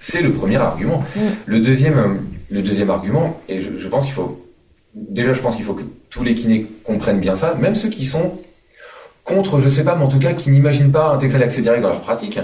C'est 0.00 0.20
le 0.20 0.32
premier 0.32 0.56
argument. 0.56 1.04
Mm. 1.14 1.20
Le 1.46 1.60
deuxième 1.60 2.18
le 2.50 2.62
deuxième 2.62 2.90
argument, 2.90 3.40
et 3.48 3.60
je, 3.60 3.88
pense 3.88 4.04
qu'il 4.04 4.14
faut, 4.14 4.44
déjà 4.94 5.32
je 5.32 5.40
pense 5.40 5.56
qu'il 5.56 5.64
faut 5.64 5.74
que 5.74 5.84
tous 6.10 6.24
les 6.24 6.34
kinés 6.34 6.66
comprennent 6.84 7.20
bien 7.20 7.34
ça, 7.34 7.54
même 7.60 7.74
ceux 7.74 7.88
qui 7.88 8.06
sont 8.06 8.40
contre, 9.24 9.60
je 9.60 9.68
sais 9.68 9.84
pas, 9.84 9.94
mais 9.94 10.04
en 10.04 10.08
tout 10.08 10.18
cas 10.18 10.32
qui 10.32 10.50
n'imaginent 10.50 10.90
pas 10.90 11.10
intégrer 11.10 11.38
l'accès 11.38 11.60
direct 11.60 11.82
dans 11.82 11.90
leur 11.90 12.00
pratique, 12.00 12.38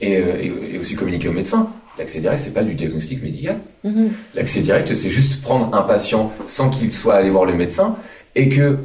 et, 0.00 0.16
euh, 0.16 0.80
aussi 0.80 0.96
communiquer 0.96 1.28
au 1.28 1.32
médecin. 1.32 1.68
L'accès 1.98 2.20
direct, 2.20 2.40
c'est 2.42 2.54
pas 2.54 2.62
du 2.62 2.74
diagnostic 2.74 3.22
médical. 3.22 3.58
Mm-hmm. 3.84 4.08
L'accès 4.34 4.60
direct, 4.60 4.94
c'est 4.94 5.10
juste 5.10 5.42
prendre 5.42 5.74
un 5.74 5.82
patient 5.82 6.32
sans 6.46 6.70
qu'il 6.70 6.92
soit 6.92 7.16
allé 7.16 7.28
voir 7.28 7.44
le 7.44 7.54
médecin 7.54 7.96
et 8.34 8.48
que 8.48 8.78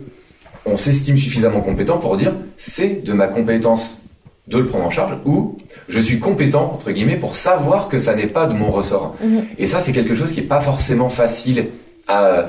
on 0.66 0.76
s'estime 0.76 1.16
suffisamment 1.16 1.62
compétent 1.62 2.00
pour 2.00 2.18
dire 2.18 2.34
c'est 2.58 3.04
de 3.04 3.14
ma 3.14 3.28
compétence 3.28 4.02
de 4.48 4.60
le 4.60 4.66
prendre 4.68 4.86
en 4.86 4.90
charge 4.90 5.18
ou 5.26 5.58
je 5.90 6.00
suis 6.00 6.20
compétent 6.20 6.72
entre 6.74 6.92
guillemets 6.92 7.18
pour 7.18 7.36
savoir 7.36 7.90
que 7.90 7.98
ça 7.98 8.14
n'est 8.16 8.28
pas 8.28 8.46
de 8.46 8.54
mon 8.54 8.72
ressort. 8.72 9.16
Mhm. 9.24 9.44
Et 9.58 9.66
ça 9.66 9.80
c'est 9.80 9.92
quelque 9.92 10.16
chose 10.16 10.32
qui 10.32 10.42
est 10.42 10.44
pas 10.44 10.62
forcément 10.62 11.10
facile 11.10 11.68
à, 12.08 12.46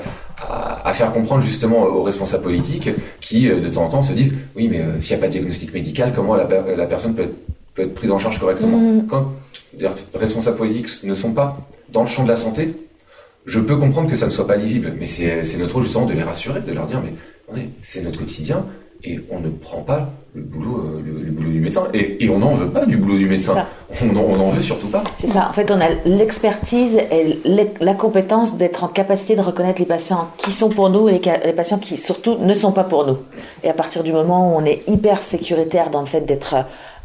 à, 0.47 0.93
faire 0.93 1.11
comprendre 1.11 1.41
justement 1.41 1.81
aux 1.81 2.03
responsables 2.03 2.43
politiques 2.43 2.91
qui 3.19 3.49
euh, 3.49 3.59
de 3.59 3.67
temps 3.67 3.85
en 3.85 3.87
temps 3.87 4.01
se 4.03 4.13
disent 4.13 4.33
oui 4.55 4.67
mais 4.69 4.81
euh, 4.81 5.01
s'il 5.01 5.15
n'y 5.15 5.19
a 5.19 5.21
pas 5.21 5.27
de 5.27 5.31
diagnostic 5.31 5.73
médical 5.73 6.13
comment 6.15 6.35
la, 6.35 6.45
la 6.45 6.85
personne 6.85 7.15
peut 7.15 7.23
être, 7.23 7.35
peut 7.73 7.81
être, 7.81 7.95
prise 7.95 8.11
en 8.11 8.19
charge 8.19 8.39
correctement 8.39 8.77
mhm. 8.77 9.07
Quand 9.07 9.31
les 9.79 9.87
responsables 10.13 10.57
politiques 10.57 11.03
ne 11.03 11.15
sont 11.15 11.31
pas 11.31 11.57
dans 11.89 12.01
le 12.01 12.07
champ 12.07 12.23
de 12.23 12.29
la 12.29 12.35
santé, 12.35 12.75
je 13.47 13.59
peux 13.59 13.77
comprendre 13.77 14.09
que 14.09 14.15
ça 14.15 14.25
ne 14.25 14.31
soit 14.31 14.45
pas 14.45 14.57
lisible, 14.57 14.93
mais 14.99 15.07
c'est 15.07 15.57
notre 15.57 15.75
rôle 15.75 15.83
justement 15.83 16.05
de 16.05 16.13
les 16.13 16.23
rassurer, 16.23 16.59
de 16.59 16.73
leur 16.73 16.85
dire 16.85 17.01
mais 17.01 17.69
c'est 17.81 18.03
notre 18.03 18.19
quotidien, 18.19 18.65
et 19.03 19.19
on 19.31 19.39
ne 19.39 19.49
prend 19.49 19.81
pas 19.81 20.09
le 20.33 20.43
boulot, 20.43 20.85
euh, 20.85 21.01
le, 21.03 21.31
boulot 21.31 21.51
du 21.51 21.59
médecin. 21.59 21.87
Et, 21.93 22.29
on 22.29 22.39
n'en 22.39 22.51
veut 22.51 22.69
pas 22.69 22.85
du 22.85 22.97
boulot 22.97 23.17
du 23.17 23.27
médecin. 23.27 23.65
On 24.01 24.37
n'en 24.37 24.49
veut 24.49 24.61
surtout 24.61 24.87
pas. 24.87 25.03
C'est 25.19 25.27
ça. 25.27 25.47
En 25.49 25.53
fait, 25.53 25.71
on 25.71 25.79
a 25.79 25.89
l'expertise 26.05 26.97
et 26.97 27.39
la 27.79 27.93
compétence 27.93 28.57
d'être 28.57 28.83
en 28.83 28.87
capacité 28.87 29.35
de 29.35 29.41
reconnaître 29.41 29.79
les 29.79 29.87
patients 29.87 30.29
qui 30.37 30.51
sont 30.51 30.69
pour 30.69 30.89
nous 30.89 31.09
et 31.09 31.19
les, 31.45 31.53
patients 31.53 31.79
qui 31.79 31.97
surtout 31.97 32.37
ne 32.39 32.53
sont 32.53 32.71
pas 32.71 32.83
pour 32.83 33.07
nous. 33.07 33.17
Et 33.63 33.69
à 33.69 33.73
partir 33.73 34.03
du 34.03 34.11
moment 34.11 34.53
où 34.53 34.57
on 34.57 34.65
est 34.65 34.83
hyper 34.87 35.19
sécuritaire 35.19 35.89
dans 35.89 36.01
le 36.01 36.07
fait 36.07 36.21
d'être 36.21 36.55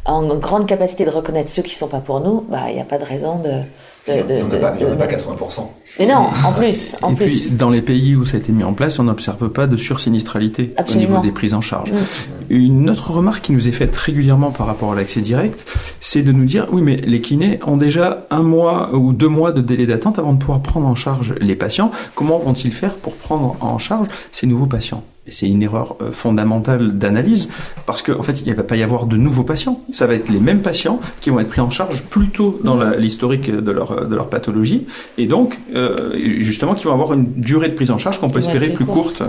en 0.05 0.23
grande 0.35 0.67
capacité 0.67 1.05
de 1.05 1.09
reconnaître 1.09 1.49
ceux 1.49 1.61
qui 1.61 1.71
ne 1.71 1.77
sont 1.77 1.87
pas 1.87 1.99
pour 2.01 2.19
nous, 2.19 2.45
bah, 2.49 2.63
il 2.69 2.75
n'y 2.75 2.81
a 2.81 2.85
pas 2.85 2.97
de 2.97 3.05
raison 3.05 3.39
de 3.39 3.61
il 4.07 4.15
n'y 4.25 4.41
en, 4.41 4.51
a 4.51 4.95
pas 4.95 5.07
80%. 5.07 5.67
Mais 5.99 6.05
non, 6.05 6.27
en 6.45 6.51
plus. 6.51 6.95
En 7.01 7.13
et 7.13 7.15
plus. 7.15 7.47
puis, 7.47 7.57
dans 7.57 7.69
les 7.69 7.81
pays 7.81 8.15
où 8.15 8.25
ça 8.25 8.35
a 8.35 8.39
été 8.39 8.51
mis 8.51 8.63
en 8.63 8.73
place, 8.73 8.99
on 8.99 9.03
n'observe 9.03 9.49
pas 9.49 9.65
de 9.65 9.77
sursinistralité 9.77 10.73
au 10.77 10.95
niveau 10.95 11.19
des 11.19 11.31
prises 11.31 11.53
en 11.53 11.61
charge. 11.61 11.91
Mm. 11.91 11.95
Une 12.49 12.89
autre 12.89 13.11
remarque 13.11 13.45
qui 13.45 13.53
nous 13.53 13.67
est 13.67 13.71
faite 13.71 13.95
régulièrement 13.95 14.51
par 14.51 14.67
rapport 14.67 14.91
à 14.91 14.95
l'accès 14.95 15.21
direct, 15.21 15.65
c'est 16.01 16.21
de 16.21 16.31
nous 16.33 16.45
dire, 16.45 16.67
oui, 16.71 16.81
mais 16.81 16.97
les 16.97 17.21
kinés 17.21 17.59
ont 17.65 17.77
déjà 17.77 18.27
un 18.29 18.41
mois 18.41 18.93
ou 18.93 19.13
deux 19.13 19.29
mois 19.29 19.53
de 19.53 19.61
délai 19.61 19.85
d'attente 19.85 20.19
avant 20.19 20.33
de 20.33 20.39
pouvoir 20.39 20.61
prendre 20.61 20.87
en 20.87 20.95
charge 20.95 21.35
les 21.39 21.55
patients. 21.55 21.91
Comment 22.13 22.39
vont-ils 22.39 22.73
faire 22.73 22.95
pour 22.95 23.15
prendre 23.15 23.55
en 23.61 23.77
charge 23.77 24.07
ces 24.31 24.47
nouveaux 24.47 24.65
patients? 24.65 25.03
C'est 25.27 25.47
une 25.47 25.63
erreur 25.63 25.95
euh, 26.01 26.11
fondamentale 26.11 26.97
d'analyse 26.97 27.47
parce 27.85 28.01
qu'en 28.01 28.19
en 28.19 28.23
fait, 28.23 28.41
il 28.41 28.49
ne 28.49 28.55
va 28.55 28.63
pas 28.63 28.75
y 28.75 28.83
avoir 28.83 29.05
de 29.05 29.15
nouveaux 29.15 29.43
patients. 29.43 29.81
Ça 29.91 30.05
va 30.05 30.15
être 30.15 30.29
les 30.29 30.39
mêmes 30.39 30.61
patients 30.61 30.99
qui 31.21 31.29
vont 31.29 31.39
être 31.39 31.49
pris 31.49 31.61
en 31.61 31.69
charge 31.69 32.03
plus 32.03 32.29
tôt 32.29 32.59
dans 32.63 32.81
l'historique 32.91 33.49
de 33.49 33.71
leur, 33.71 34.07
de 34.07 34.15
leur 34.15 34.29
pathologie 34.29 34.85
et 35.17 35.27
donc, 35.27 35.57
euh, 35.75 36.13
justement, 36.41 36.75
qui 36.75 36.85
vont 36.85 36.93
avoir 36.93 37.13
une 37.13 37.33
durée 37.33 37.69
de 37.69 37.73
prise 37.73 37.91
en 37.91 37.97
charge 37.97 38.19
qu'on 38.19 38.29
peut 38.29 38.39
espérer 38.39 38.69
plus 38.69 38.85
courte. 38.85 39.23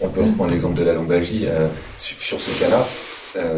On 0.00 0.08
peut 0.08 0.22
reprendre 0.22 0.50
l'exemple 0.50 0.78
de 0.78 0.84
la 0.84 0.94
lombalgie. 0.94 1.44
Euh, 1.46 1.68
sur, 1.98 2.40
ce 2.40 2.60
cas-là, 2.60 2.84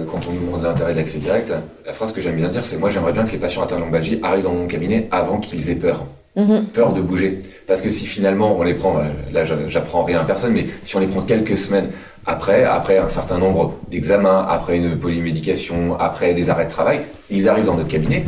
quand 0.06 0.20
on 0.28 0.32
nous 0.32 0.46
demande 0.46 0.62
l'intérêt 0.62 0.92
de 0.92 0.98
l'accès 0.98 1.18
direct, 1.18 1.52
la 1.86 1.92
phrase 1.92 2.12
que 2.12 2.20
j'aime 2.20 2.36
bien 2.36 2.48
dire, 2.48 2.64
c'est 2.64 2.76
moi 2.78 2.90
j'aimerais 2.90 3.12
bien 3.12 3.24
que 3.24 3.32
les 3.32 3.38
patients 3.38 3.62
atteints 3.62 3.76
de 3.76 3.80
lombalgie 3.80 4.18
arrivent 4.22 4.44
dans 4.44 4.52
mon 4.52 4.66
cabinet 4.66 5.08
avant 5.10 5.38
qu'ils 5.38 5.70
aient 5.70 5.76
peur. 5.76 6.04
Mhm. 6.36 6.66
Peur 6.72 6.92
de 6.92 7.00
bouger. 7.00 7.42
Parce 7.66 7.80
que 7.80 7.90
si 7.90 8.06
finalement 8.06 8.56
on 8.58 8.62
les 8.62 8.74
prend, 8.74 9.00
là 9.32 9.44
j'apprends 9.68 10.04
rien 10.04 10.20
à 10.20 10.24
personne, 10.24 10.52
mais 10.52 10.66
si 10.82 10.96
on 10.96 11.00
les 11.00 11.06
prend 11.06 11.22
quelques 11.22 11.56
semaines 11.56 11.90
après, 12.26 12.64
après 12.64 12.98
un 12.98 13.08
certain 13.08 13.38
nombre 13.38 13.74
d'examens, 13.90 14.46
après 14.48 14.78
une 14.78 14.98
polymédication, 14.98 15.98
après 16.00 16.34
des 16.34 16.50
arrêts 16.50 16.64
de 16.64 16.70
travail, 16.70 17.02
ils 17.30 17.48
arrivent 17.48 17.66
dans 17.66 17.76
notre 17.76 17.88
cabinet. 17.88 18.24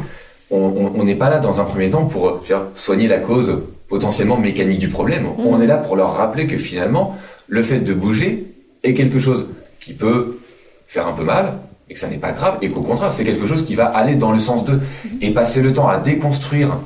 On 0.50 1.02
n'est 1.02 1.16
pas 1.16 1.28
là 1.28 1.40
dans 1.40 1.60
un 1.60 1.64
premier 1.64 1.90
temps 1.90 2.04
pour 2.04 2.44
soigner 2.74 3.08
la 3.08 3.18
cause 3.18 3.62
potentiellement 3.88 4.36
mécanique 4.36 4.78
du 4.78 4.88
problème. 4.88 5.24
Mhm. 5.24 5.46
On 5.46 5.60
est 5.60 5.66
là 5.66 5.78
pour 5.78 5.96
leur 5.96 6.14
rappeler 6.14 6.46
que 6.46 6.56
finalement, 6.56 7.16
le 7.48 7.62
fait 7.62 7.80
de 7.80 7.92
bouger 7.92 8.46
est 8.84 8.94
quelque 8.94 9.18
chose 9.18 9.46
qui 9.80 9.92
peut 9.92 10.38
faire 10.86 11.08
un 11.08 11.12
peu 11.12 11.24
mal, 11.24 11.54
et 11.88 11.94
que 11.94 12.00
ça 12.00 12.08
n'est 12.08 12.16
pas 12.16 12.32
grave, 12.32 12.58
et 12.62 12.70
qu'au 12.70 12.80
contraire, 12.82 13.12
c'est 13.12 13.24
quelque 13.24 13.46
chose 13.46 13.64
qui 13.64 13.74
va 13.74 13.86
aller 13.86 14.14
dans 14.14 14.32
le 14.32 14.38
sens 14.38 14.64
d'eux. 14.64 14.80
Et 15.20 15.30
passer 15.30 15.62
le 15.62 15.72
temps 15.72 15.88
à 15.88 15.98
déconstruire 15.98 16.78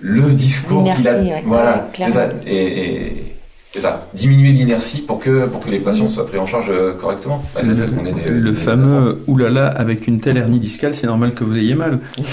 le 0.00 0.32
discours 0.32 0.84
qu'il 0.94 1.08
a. 1.08 1.40
Voilà, 1.44 1.88
c'est 1.96 2.10
ça. 2.10 2.28
Et, 2.46 3.28
c'est 3.70 3.80
ça, 3.80 4.08
diminuer 4.14 4.52
l'inertie 4.52 5.02
pour 5.02 5.20
que, 5.20 5.44
pour 5.46 5.60
que 5.60 5.70
les 5.70 5.78
patients 5.78 6.06
mm. 6.06 6.08
soient 6.08 6.26
pris 6.26 6.38
en 6.38 6.46
charge 6.46 6.70
euh, 6.70 6.94
correctement. 6.94 7.42
Le, 7.62 8.52
fameux 8.54 9.22
oulala 9.26 9.66
avec 9.66 10.06
une 10.06 10.20
telle 10.20 10.38
hernie 10.38 10.58
discale, 10.58 10.94
c'est 10.94 11.06
normal 11.06 11.34
que 11.34 11.44
vous 11.44 11.56
ayez 11.58 11.74
mal. 11.74 11.98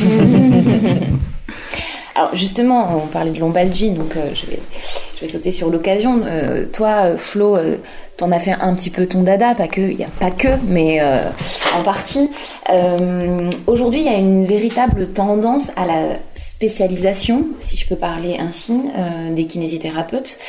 Alors 2.15 2.33
justement, 2.33 3.03
on 3.03 3.07
parlait 3.07 3.31
de 3.31 3.39
lombalgie, 3.39 3.89
donc 3.91 4.15
euh, 4.15 4.29
je, 4.33 4.45
vais, 4.45 4.59
je 5.17 5.21
vais 5.21 5.27
sauter 5.27 5.51
sur 5.51 5.69
l'occasion. 5.69 6.21
Euh, 6.25 6.65
toi, 6.71 7.17
Flo, 7.17 7.57
t'en 8.17 8.31
as 8.31 8.39
fait 8.39 8.55
un 8.59 8.73
petit 8.75 8.89
peu 8.89 9.07
ton 9.07 9.23
dada, 9.23 9.55
pas 9.55 9.67
que, 9.67 9.81
n'y 9.81 10.03
a 10.03 10.09
pas 10.19 10.31
que, 10.31 10.47
mais 10.67 10.99
euh, 11.01 11.29
en 11.77 11.83
partie. 11.83 12.29
Euh, 12.69 13.49
Aujourd'hui, 13.67 14.01
il 14.01 14.05
y 14.05 14.13
a 14.13 14.17
une 14.17 14.45
véritable 14.45 15.07
tendance 15.07 15.71
à 15.75 15.85
la 15.85 16.17
spécialisation, 16.33 17.45
si 17.59 17.77
je 17.77 17.87
peux 17.87 17.95
parler 17.95 18.37
ainsi, 18.39 18.73
euh, 18.97 19.33
des 19.33 19.45
kinésithérapeutes, 19.45 20.39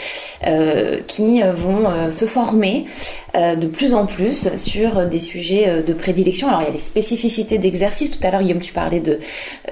qui 1.07 1.41
vont 1.43 2.11
se 2.11 2.25
former 2.25 2.85
de 3.35 3.67
plus 3.67 3.95
en 3.95 4.07
plus 4.07 4.49
sur 4.57 5.07
des 5.07 5.19
sujets 5.19 5.83
de 5.83 5.93
prédilection. 5.93 6.49
Alors, 6.49 6.61
il 6.63 6.67
y 6.67 6.69
a 6.69 6.73
les 6.73 6.79
spécificités 6.79 7.59
d'exercice. 7.59 8.17
Tout 8.17 8.25
à 8.27 8.31
l'heure, 8.31 8.43
Guillaume, 8.43 8.61
tu 8.61 8.73
parlais 8.73 9.01
de, 9.01 9.19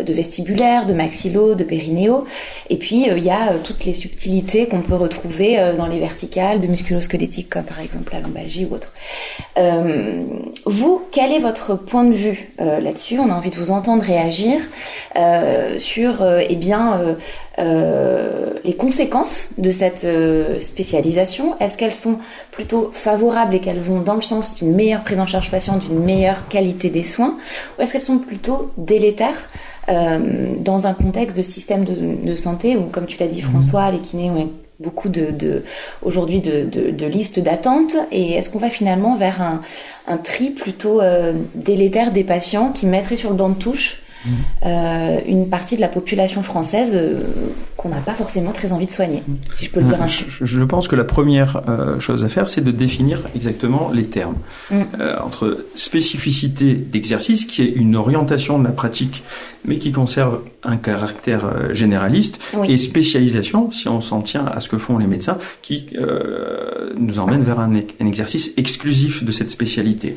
de 0.00 0.12
vestibulaire, 0.12 0.86
de 0.86 0.94
maxillo, 0.94 1.54
de 1.54 1.64
périnéo. 1.64 2.24
Et 2.70 2.76
puis, 2.76 3.06
il 3.08 3.22
y 3.22 3.30
a 3.30 3.54
toutes 3.62 3.84
les 3.84 3.94
subtilités 3.94 4.66
qu'on 4.66 4.80
peut 4.80 4.96
retrouver 4.96 5.74
dans 5.76 5.86
les 5.86 6.00
verticales, 6.00 6.60
de 6.60 6.66
musculosquelettiques, 6.66 7.50
comme 7.50 7.64
par 7.64 7.78
exemple 7.78 7.83
la 8.12 8.20
lombalgie 8.20 8.66
ou 8.70 8.74
autre. 8.74 8.92
Euh, 9.58 10.24
vous, 10.66 11.02
quel 11.10 11.32
est 11.32 11.38
votre 11.38 11.76
point 11.76 12.04
de 12.04 12.12
vue 12.12 12.52
euh, 12.60 12.80
là-dessus? 12.80 13.18
On 13.18 13.30
a 13.30 13.34
envie 13.34 13.50
de 13.50 13.56
vous 13.56 13.70
entendre 13.70 14.02
réagir 14.02 14.60
euh, 15.16 15.78
sur 15.78 16.24
eh 16.24 16.56
bien, 16.56 17.16
les 17.58 18.74
conséquences 18.74 19.48
de 19.58 19.70
cette 19.70 20.06
spécialisation. 20.60 21.58
Est-ce 21.60 21.78
qu'elles 21.78 21.94
sont 21.94 22.18
plutôt 22.50 22.90
favorables 22.94 23.54
et 23.54 23.60
qu'elles 23.60 23.80
vont 23.80 24.00
dans 24.00 24.14
le 24.14 24.22
sens 24.22 24.54
d'une 24.56 24.74
meilleure 24.74 25.02
prise 25.02 25.20
en 25.20 25.26
charge 25.26 25.50
patient, 25.50 25.76
d'une 25.76 26.00
meilleure 26.00 26.48
qualité 26.48 26.90
des 26.90 27.02
soins? 27.02 27.36
Ou 27.78 27.82
est-ce 27.82 27.92
qu'elles 27.92 28.02
sont 28.02 28.18
plutôt 28.18 28.72
délétères 28.76 29.48
dans 29.86 30.86
un 30.86 30.94
contexte 30.94 31.36
de 31.36 31.42
système 31.42 31.84
de, 31.84 32.34
santé 32.34 32.76
où, 32.76 32.84
comme 32.84 33.06
tu 33.06 33.18
l'as 33.18 33.28
dit 33.28 33.42
mmh. 33.42 33.50
François, 33.50 33.90
les 33.90 33.98
kinés 33.98 34.30
ont 34.30 34.50
beaucoup 34.84 35.08
de, 35.08 35.62
aujourd'hui 36.02 36.40
de, 36.40 37.06
listes 37.06 37.40
d'attente 37.40 37.96
et 38.12 38.32
est-ce 38.32 38.50
qu'on 38.50 38.58
va 38.58 38.70
finalement 38.70 39.16
vers 39.16 39.40
un, 39.42 39.60
tri 40.18 40.50
plutôt 40.50 41.00
euh, 41.00 41.32
délétère 41.54 42.12
des 42.12 42.24
patients 42.24 42.70
qui 42.70 42.86
mettraient 42.86 43.16
sur 43.16 43.30
le 43.30 43.36
banc 43.36 43.48
de 43.48 43.58
touche 43.58 44.03
euh, 44.64 45.18
une 45.26 45.48
partie 45.48 45.76
de 45.76 45.80
la 45.80 45.88
population 45.88 46.42
française 46.42 46.92
euh, 46.94 47.20
qu'on 47.76 47.90
n'a 47.90 47.96
pas 47.96 48.14
forcément 48.14 48.52
très 48.52 48.72
envie 48.72 48.86
de 48.86 48.90
soigner, 48.90 49.22
si 49.52 49.66
je 49.66 49.70
peux 49.70 49.80
le 49.80 49.86
dire 49.86 50.00
ainsi. 50.00 50.24
Je, 50.40 50.64
pense 50.64 50.88
que 50.88 50.96
la 50.96 51.04
première 51.04 51.62
euh, 51.68 52.00
chose 52.00 52.24
à 52.24 52.28
faire, 52.28 52.48
c'est 52.48 52.62
de 52.62 52.70
définir 52.70 53.20
exactement 53.34 53.90
les 53.92 54.04
termes. 54.04 54.36
Mm. 54.70 54.82
entre 55.22 55.64
spécificité 55.76 56.74
d'exercice, 56.74 57.44
qui 57.44 57.62
est 57.62 57.70
une 57.70 57.96
orientation 57.96 58.58
de 58.58 58.64
la 58.64 58.72
pratique, 58.72 59.22
mais 59.64 59.78
qui 59.78 59.92
conserve 59.92 60.40
un 60.62 60.76
caractère 60.76 61.74
généraliste, 61.74 62.40
et 62.66 62.76
spécialisation, 62.76 63.70
si 63.72 63.88
on 63.88 64.00
s'en 64.00 64.22
tient 64.22 64.46
à 64.46 64.60
ce 64.60 64.68
que 64.68 64.78
font 64.78 64.98
les 64.98 65.06
médecins, 65.06 65.38
qui 65.62 65.86
nous 66.96 67.18
emmène 67.18 67.42
vers 67.42 67.60
un, 67.60 67.72
un, 67.74 68.06
exercice 68.06 68.52
exclusif 68.56 69.24
de 69.24 69.32
cette 69.32 69.50
spécialité. 69.50 70.16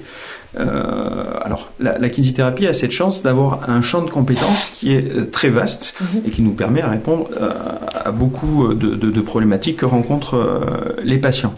Alors, 0.55 1.71
la, 1.79 1.97
la 1.97 2.09
kinésithérapie 2.09 2.67
a 2.67 2.73
cette 2.73 2.91
chance 2.91 3.23
d'avoir 3.23 3.69
un 3.69 3.81
champ 3.81 4.01
de 4.01 4.09
compétences 4.09 4.71
qui 4.71 4.93
est 4.93 5.31
très 5.31 5.49
vaste 5.49 5.93
mhm. 6.01 6.21
et 6.25 6.31
qui 6.31 6.41
nous 6.41 6.53
permet 6.53 6.81
à 6.81 6.89
répondre 6.89 7.29
à 7.93 8.11
beaucoup 8.11 8.73
de, 8.73 8.95
de 8.95 9.21
problématiques 9.21 9.77
que 9.77 9.85
rencontrent 9.85 10.61
les 11.03 11.17
patients. 11.17 11.53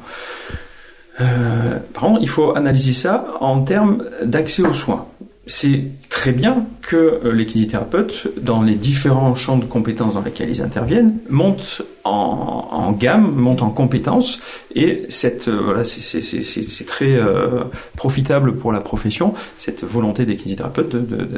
par 1.18 2.04
contre, 2.04 2.22
il 2.22 2.30
faut 2.30 2.56
analyser 2.56 2.94
ça 2.94 3.26
en 3.40 3.62
termes 3.62 4.04
d'accès 4.24 4.64
aux 4.64 4.74
soins 4.74 5.06
c'est 5.50 5.82
très 6.10 6.32
bien 6.32 6.68
que 6.82 6.96
euh, 6.96 7.34
les 7.34 7.48
kinésithérapeutes, 7.48 8.28
dans 8.40 8.62
les 8.62 8.76
différents 8.76 9.34
champs 9.34 9.58
de 9.58 9.66
compétences 9.66 10.14
dans 10.14 10.22
lesquels 10.22 10.50
ils 10.50 10.62
interviennent, 10.62 11.18
montent 11.28 11.82
en, 12.04 12.92
gamme, 12.92 13.36
montent 13.36 13.64
en 13.64 13.72
compétences, 13.72 14.40
et 14.76 15.04
cette 15.10 15.48
euh, 15.48 15.60
voilà, 15.64 15.84
c'est 15.84 16.86
très 16.86 17.16
euh, 17.16 17.64
profitable 17.96 18.58
pour 18.58 18.72
la 18.72 18.80
profession 18.80 19.34
cette 19.58 19.84
volonté 19.84 20.26
des 20.26 20.36
kinésithérapeutes 20.36 20.96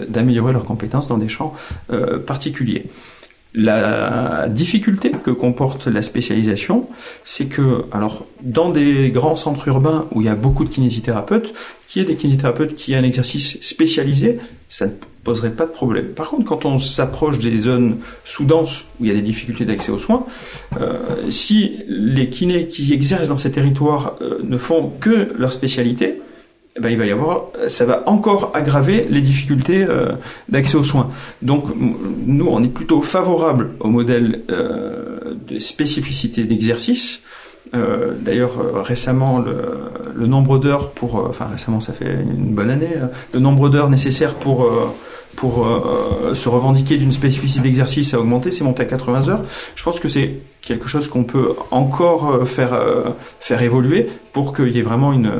d'améliorer 0.09 0.53
leurs 0.53 0.65
compétences 0.65 1.07
dans 1.07 1.17
des 1.17 1.27
champs 1.27 1.53
particuliers. 2.25 2.85
La 3.53 4.47
difficulté 4.47 5.11
que 5.11 5.31
comporte 5.31 5.87
la 5.87 6.01
spécialisation, 6.01 6.87
c'est 7.25 7.47
que, 7.47 7.83
alors, 7.91 8.25
dans 8.41 8.69
des 8.69 9.09
grands 9.09 9.35
centres 9.35 9.67
urbains 9.67 10.07
où 10.13 10.21
il 10.21 10.27
y 10.27 10.29
a 10.29 10.35
beaucoup 10.35 10.63
de 10.63 10.69
kinésithérapeutes, 10.69 11.53
qu'il 11.87 12.03
y 12.03 12.05
des 12.05 12.15
kinésithérapeutes 12.15 12.75
qui 12.75 12.93
aient 12.93 12.97
un 12.97 13.03
exercice 13.03 13.57
spécialisé, 13.61 14.39
ça 14.69 14.85
ne 14.85 14.91
poserait 15.25 15.51
pas 15.51 15.65
de 15.65 15.71
problème. 15.71 16.07
Par 16.07 16.29
contre, 16.29 16.45
quand 16.45 16.63
on 16.63 16.79
s'approche 16.79 17.39
des 17.39 17.57
zones 17.57 17.97
sous-denses 18.23 18.85
où 18.99 19.05
il 19.05 19.09
y 19.09 19.11
a 19.11 19.15
des 19.15 19.21
difficultés 19.21 19.65
d'accès 19.65 19.91
aux 19.91 19.97
soins, 19.97 20.25
euh, 20.79 20.97
si 21.29 21.79
les 21.89 22.29
kinés 22.29 22.67
qui 22.69 22.93
exercent 22.93 23.27
dans 23.27 23.37
ces 23.37 23.51
territoires 23.51 24.15
euh, 24.21 24.39
ne 24.43 24.57
font 24.57 24.93
que 25.01 25.33
leur 25.37 25.51
spécialité, 25.51 26.21
ben, 26.79 26.89
il 26.89 26.97
va 26.97 27.05
y 27.05 27.11
avoir, 27.11 27.47
ça 27.67 27.85
va 27.85 28.03
encore 28.05 28.51
aggraver 28.53 29.05
les 29.09 29.21
difficultés 29.21 29.83
euh, 29.83 30.13
d'accès 30.47 30.77
aux 30.77 30.83
soins. 30.83 31.09
Donc 31.41 31.65
nous, 31.75 32.47
on 32.47 32.63
est 32.63 32.69
plutôt 32.69 33.01
favorable 33.01 33.71
au 33.81 33.89
modèle 33.89 34.41
euh, 34.49 35.35
de 35.47 35.59
spécificité 35.59 36.45
d'exercice. 36.45 37.21
Euh, 37.75 38.13
D'ailleurs, 38.19 38.59
euh, 38.59 38.81
récemment, 38.81 39.39
le, 39.39 39.55
le 40.15 40.27
nombre 40.27 40.57
d'heures 40.57 40.91
pour, 40.91 41.19
euh, 41.19 41.27
enfin 41.29 41.45
récemment, 41.45 41.81
ça 41.81 41.93
fait 41.93 42.11
une 42.11 42.53
bonne 42.53 42.69
année, 42.69 42.95
le 43.33 43.39
nombre 43.39 43.69
d'heures 43.69 43.89
nécessaires 43.89 44.35
pour 44.35 44.69
pour 45.35 45.65
euh, 45.65 46.33
se 46.35 46.49
revendiquer 46.49 46.97
d'une 46.97 47.11
spécificité 47.11 47.61
d'exercice 47.61 48.13
à 48.13 48.19
augmenter, 48.19 48.51
c'est 48.51 48.63
monté 48.63 48.83
à 48.83 48.85
80 48.85 49.29
heures. 49.29 49.43
Je 49.75 49.83
pense 49.83 49.99
que 49.99 50.09
c'est 50.09 50.39
quelque 50.61 50.87
chose 50.87 51.07
qu'on 51.07 51.23
peut 51.23 51.55
encore 51.71 52.29
euh, 52.29 52.45
faire, 52.45 52.73
euh, 52.73 53.09
faire 53.39 53.61
évoluer 53.61 54.09
pour 54.33 54.55
qu'il 54.55 54.69
y 54.69 54.79
ait 54.79 54.83
vraiment 54.83 55.13
une, 55.13 55.31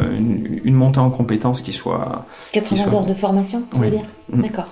une, 0.64 0.74
montée 0.74 1.00
en 1.00 1.10
compétences 1.10 1.62
qui 1.62 1.72
soit... 1.72 2.26
80 2.54 2.94
heures 2.94 3.06
de 3.06 3.14
formation, 3.14 3.64
tu 3.72 3.80
veux 3.80 3.92
dire? 3.92 4.06
Mm. 4.32 4.42
D'accord. 4.42 4.68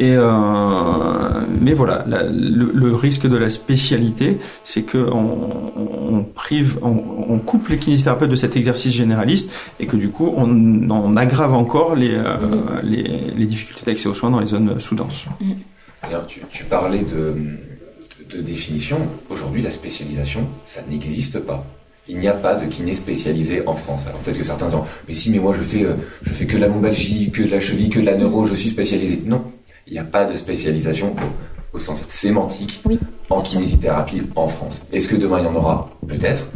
Et 0.00 0.14
euh, 0.16 0.32
mais 1.60 1.72
voilà, 1.72 2.04
le, 2.06 2.94
risque 2.94 3.28
de 3.28 3.36
la 3.36 3.48
spécialité, 3.48 4.38
c'est 4.64 4.82
que 4.82 4.98
on, 4.98 6.24
prive, 6.34 6.78
on, 6.82 7.38
coupe 7.38 7.68
les 7.68 7.76
kinésithérapeutes 7.76 8.30
de 8.30 8.36
cet 8.36 8.56
exercice 8.56 8.92
généraliste 8.92 9.50
et 9.78 9.86
que 9.86 9.96
du 9.96 10.08
coup, 10.08 10.32
on, 10.36 10.90
on 10.90 11.16
aggrave 11.16 11.54
encore 11.54 11.94
les, 11.94 12.10
euh, 12.12 12.80
les, 12.82 13.46
difficultés 13.46 13.86
d'accès 13.86 14.08
aux 14.08 14.14
soins 14.14 14.30
dans 14.30 14.40
les 14.40 14.46
zones 14.46 14.80
sous-denses. 14.80 15.26
Tu, 16.28 16.40
tu, 16.50 16.64
parlais 16.64 17.02
de, 17.02 18.36
de 18.36 18.42
définition. 18.42 18.98
Aujourd'hui, 19.30 19.62
la 19.62 19.70
spécialisation, 19.70 20.46
ça 20.66 20.80
n'existe 20.90 21.38
pas. 21.38 21.64
Il 22.06 22.18
n'y 22.18 22.28
a 22.28 22.32
pas 22.32 22.54
de 22.54 22.66
kiné 22.66 22.92
spécialisé 22.92 23.62
en 23.66 23.74
France. 23.74 24.06
Alors 24.06 24.20
peut-être 24.20 24.36
que 24.36 24.44
certains 24.44 24.66
disent, 24.66 24.78
mais 25.08 25.14
si, 25.14 25.30
mais 25.30 25.38
moi 25.38 25.54
je 25.56 25.62
fais, 25.62 25.84
euh, 25.84 25.94
je 26.22 26.32
fais 26.32 26.44
que 26.44 26.58
la 26.58 26.68
lombalgie, 26.68 27.30
que 27.30 27.42
de 27.42 27.50
la 27.50 27.60
cheville, 27.60 27.88
que 27.88 28.00
de 28.00 28.04
la 28.04 28.16
neuro, 28.16 28.46
je 28.46 28.54
suis 28.54 28.68
spécialisé. 28.68 29.22
Non, 29.24 29.42
il 29.86 29.92
n'y 29.92 29.98
a 29.98 30.04
pas 30.04 30.24
de 30.24 30.34
spécialisation 30.34 31.14
au, 31.72 31.78
sens 31.78 32.04
sémantique 32.08 32.82
en 33.30 33.42
kinésithérapie 33.42 34.22
en 34.36 34.46
France. 34.46 34.86
Est-ce 34.92 35.08
que 35.08 35.16
demain 35.16 35.40
il 35.40 35.44
y 35.44 35.48
en 35.48 35.56
aura 35.56 35.90
Peut-être. 36.06 36.46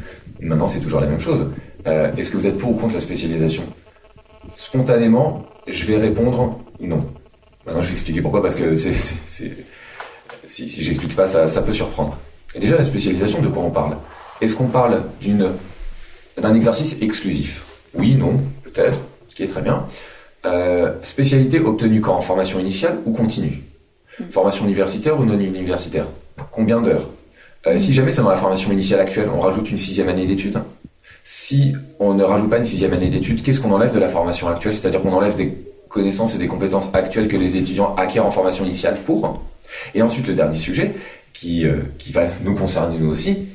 Maintenant, 0.40 0.68
c'est 0.68 0.80
toujours 0.80 1.00
la 1.00 1.08
même 1.08 1.20
chose. 1.20 1.50
Euh, 1.86 2.14
est-ce 2.16 2.30
que 2.30 2.36
vous 2.36 2.46
êtes 2.46 2.58
pour 2.58 2.70
ou 2.70 2.74
contre 2.74 2.94
la 2.94 3.00
spécialisation 3.00 3.64
Spontanément, 4.54 5.46
je 5.66 5.84
vais 5.86 5.96
répondre 5.96 6.58
non. 6.80 7.04
Maintenant, 7.66 7.82
je 7.82 7.88
vais 7.88 7.92
expliquer 7.92 8.22
pourquoi, 8.22 8.40
parce 8.40 8.54
que 8.54 8.74
si, 8.74 8.94
si 10.46 10.84
j'explique 10.84 11.16
pas, 11.16 11.26
ça, 11.26 11.48
ça 11.48 11.62
peut 11.62 11.72
surprendre. 11.72 12.18
Et 12.54 12.60
déjà, 12.60 12.76
la 12.76 12.84
spécialisation, 12.84 13.42
de 13.42 13.48
quoi 13.48 13.62
on 13.62 13.70
parle 13.70 13.98
Est-ce 14.40 14.54
qu'on 14.54 14.68
parle 14.68 15.02
d'une, 15.20 15.50
d'un 16.40 16.54
exercice 16.54 16.96
exclusif? 17.02 17.64
Oui, 17.94 18.14
non, 18.14 18.40
peut-être, 18.64 18.98
ce 19.28 19.34
qui 19.34 19.42
est 19.42 19.48
très 19.48 19.62
bien. 19.62 19.84
Euh, 20.46 20.92
spécialité 21.02 21.58
obtenue 21.58 22.00
quand 22.00 22.14
En 22.14 22.20
formation 22.20 22.60
initiale 22.60 22.98
ou 23.04 23.12
continue 23.12 23.62
hmm. 24.20 24.30
Formation 24.30 24.64
universitaire 24.64 25.18
ou 25.18 25.24
non 25.24 25.38
universitaire 25.38 26.06
Combien 26.52 26.80
d'heures 26.80 27.08
euh, 27.66 27.76
Si 27.76 27.92
jamais 27.92 28.10
c'est 28.10 28.22
dans 28.22 28.30
la 28.30 28.36
formation 28.36 28.70
initiale 28.70 29.00
actuelle, 29.00 29.28
on 29.34 29.40
rajoute 29.40 29.70
une 29.70 29.78
sixième 29.78 30.08
année 30.08 30.26
d'études. 30.26 30.58
Si 31.24 31.74
on 31.98 32.14
ne 32.14 32.22
rajoute 32.22 32.48
pas 32.48 32.58
une 32.58 32.64
sixième 32.64 32.92
année 32.92 33.08
d'études, 33.08 33.42
qu'est-ce 33.42 33.60
qu'on 33.60 33.72
enlève 33.72 33.92
de 33.92 33.98
la 33.98 34.08
formation 34.08 34.48
actuelle? 34.48 34.74
C'est-à-dire 34.74 35.02
qu'on 35.02 35.12
enlève 35.12 35.34
des 35.34 35.52
connaissances 35.88 36.34
et 36.34 36.38
des 36.38 36.46
compétences 36.46 36.88
actuelles 36.94 37.28
que 37.28 37.36
les 37.36 37.56
étudiants 37.56 37.94
acquièrent 37.96 38.26
en 38.26 38.30
formation 38.30 38.64
initiale 38.64 38.96
pour. 39.04 39.42
Et 39.94 40.02
ensuite, 40.02 40.26
le 40.26 40.34
dernier 40.34 40.56
sujet, 40.56 40.94
qui, 41.32 41.66
euh, 41.66 41.80
qui 41.98 42.12
va 42.12 42.24
nous 42.44 42.54
concerner 42.54 42.98
nous 42.98 43.10
aussi, 43.10 43.48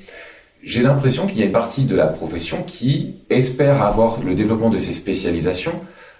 j'ai 0.61 0.81
l'impression 0.81 1.27
qu'il 1.27 1.39
y 1.39 1.43
a 1.43 1.45
une 1.45 1.51
partie 1.51 1.83
de 1.83 1.95
la 1.95 2.07
profession 2.07 2.63
qui 2.63 3.15
espère 3.29 3.81
avoir 3.81 4.21
le 4.21 4.35
développement 4.35 4.69
de 4.69 4.77
ces 4.77 4.93
spécialisations 4.93 5.73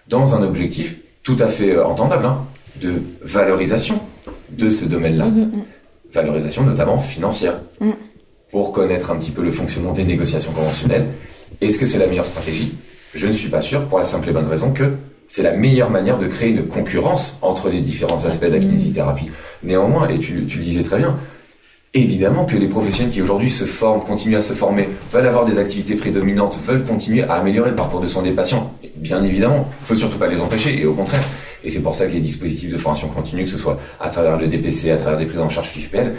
dans 0.08 0.36
un 0.36 0.44
objectif 0.44 0.98
tout 1.24 1.38
à 1.40 1.48
fait 1.48 1.72
euh, 1.72 1.86
entendable 1.86 2.26
hein, 2.26 2.46
de 2.82 3.02
valorisation 3.22 4.00
de 4.50 4.70
ce 4.70 4.86
domaine-là. 4.86 5.26
Mm, 5.26 5.40
mm, 5.40 5.58
mm. 5.58 5.66
Valorisation 6.14 6.64
notamment 6.64 6.98
financière. 6.98 7.60
Pour 8.52 8.72
connaître 8.72 9.10
un 9.10 9.16
petit 9.16 9.32
peu 9.32 9.42
le 9.42 9.52
fonctionnement 9.52 9.94
des 9.94 10.04
négociations 10.04 10.52
conventionnelles. 10.52 11.08
Est-ce 11.60 11.80
que 11.80 11.88
c'est 11.88 11.98
la 11.98 12.06
meilleure 12.06 12.28
stratégie? 12.28 12.76
Je 13.16 13.26
ne 13.26 13.32
suis 13.32 13.50
pas 13.50 13.62
sûr 13.62 13.86
pour 13.86 13.98
la 13.98 14.04
simple 14.04 14.30
et 14.30 14.32
bonne 14.32 14.46
raison 14.46 14.72
que 14.72 14.92
c'est 15.28 15.42
la 15.42 15.54
meilleure 15.54 15.90
manière 15.90 16.20
de 16.20 16.28
créer 16.28 16.50
une 16.50 16.68
concurrence 16.68 17.40
entre 17.42 17.70
les 17.70 17.82
différents 17.82 18.24
aspects 18.26 18.46
de 18.46 18.52
la 18.52 18.60
kinésithérapie. 18.60 19.32
Néanmoins, 19.64 20.08
et 20.10 20.20
tu, 20.20 20.46
tu 20.46 20.60
le 20.60 20.64
disais 20.64 20.84
très 20.84 20.98
bien, 20.98 21.18
Évidemment 21.96 22.46
que 22.46 22.58
les 22.58 22.68
professionnels 22.68 23.14
qui 23.14 23.22
aujourd'hui 23.22 23.52
se 23.52 23.66
forment, 23.66 24.02
continuent 24.02 24.38
à 24.38 24.40
se 24.40 24.54
former, 24.54 24.90
veulent 25.12 25.28
avoir 25.28 25.46
des 25.46 25.60
activités 25.60 25.94
prédominantes, 25.94 26.58
veulent 26.66 26.84
continuer 26.84 27.22
à 27.22 27.34
améliorer 27.34 27.70
le 27.70 27.76
parcours 27.76 28.00
de 28.00 28.08
soins 28.08 28.24
des 28.24 28.32
patients. 28.32 28.74
Bien 28.96 29.24
évidemment, 29.24 29.70
il 29.80 29.86
faut 29.86 29.94
surtout 29.94 30.18
pas 30.18 30.26
les 30.26 30.42
empêcher, 30.42 30.80
et 30.80 30.88
au 30.88 30.96
contraire. 30.96 31.24
Et 31.64 31.70
c'est 31.70 31.84
pour 31.84 31.94
ça 31.94 32.08
que 32.08 32.14
les 32.14 32.20
dispositifs 32.20 32.72
de 32.72 32.78
formation 32.78 33.10
continue, 33.10 33.44
que 33.44 33.50
ce 33.50 33.60
soit 33.60 33.80
à 34.00 34.10
travers 34.10 34.40
le 34.40 34.48
DPC, 34.48 34.90
à 34.90 34.98
travers 34.98 35.20
des 35.20 35.28
prises 35.28 35.40
en 35.40 35.50
charge 35.50 35.70
FIFPL, 35.70 36.14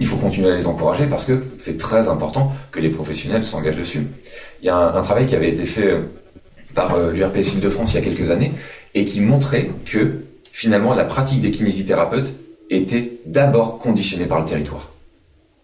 il 0.00 0.06
faut 0.08 0.16
continuer 0.16 0.50
à 0.50 0.56
les 0.56 0.66
encourager 0.66 1.06
parce 1.06 1.24
que 1.24 1.44
c'est 1.58 1.78
très 1.78 2.08
important 2.08 2.52
que 2.72 2.80
les 2.80 2.90
professionnels 2.90 3.44
s'engagent 3.44 3.76
dessus. 3.76 4.08
Il 4.62 4.66
y 4.66 4.68
a 4.68 4.76
un, 4.76 5.02
travail 5.02 5.26
qui 5.26 5.36
avait 5.36 5.50
été 5.50 5.64
fait 5.64 5.92
euh, 5.92 6.00
par 6.74 6.92
euh, 6.96 7.12
l'URPS 7.12 7.54
Île-de-France 7.54 7.92
il 7.92 7.94
y 7.94 7.98
a 7.98 8.02
quelques 8.02 8.32
années 8.32 8.52
et 8.94 9.04
qui 9.04 9.20
montrait 9.20 9.70
que 9.86 10.24
finalement 10.50 10.92
la 10.92 11.04
pratique 11.04 11.40
des 11.40 11.52
kinésithérapeutes 11.52 12.32
était 12.70 13.20
d'abord 13.26 13.78
conditionnée 13.78 14.26
par 14.26 14.40
le 14.40 14.44
territoire 14.44 14.93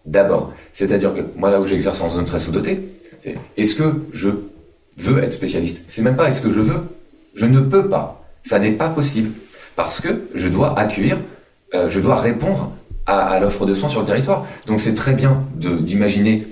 d'abord. 0.05 0.53
C'est-à-dire 0.73 1.13
que 1.13 1.21
moi, 1.35 1.51
là 1.51 1.59
où 1.61 1.65
j'exerce 1.65 2.01
en 2.01 2.09
zone 2.09 2.25
très 2.25 2.39
sous-dotée, 2.39 2.79
est-ce 3.57 3.75
que 3.75 4.03
je 4.13 4.29
veux 4.97 5.23
être 5.23 5.33
spécialiste? 5.33 5.83
C'est 5.87 6.01
même 6.01 6.15
pas 6.15 6.27
est-ce 6.27 6.41
que 6.41 6.51
je 6.51 6.59
veux? 6.59 6.81
Je 7.35 7.45
ne 7.45 7.59
peux 7.59 7.87
pas. 7.87 8.23
Ça 8.43 8.59
n'est 8.59 8.71
pas 8.71 8.89
possible. 8.89 9.31
Parce 9.75 10.01
que 10.01 10.27
je 10.35 10.47
dois 10.47 10.77
accueillir, 10.77 11.17
euh, 11.73 11.89
je 11.89 11.99
dois 11.99 12.19
répondre 12.19 12.71
à, 13.05 13.39
l'offre 13.39 13.65
de 13.65 13.73
soins 13.73 13.89
sur 13.89 14.01
le 14.01 14.05
territoire. 14.05 14.45
Donc 14.67 14.79
c'est 14.79 14.93
très 14.93 15.13
bien 15.13 15.43
d'imaginer 15.55 16.47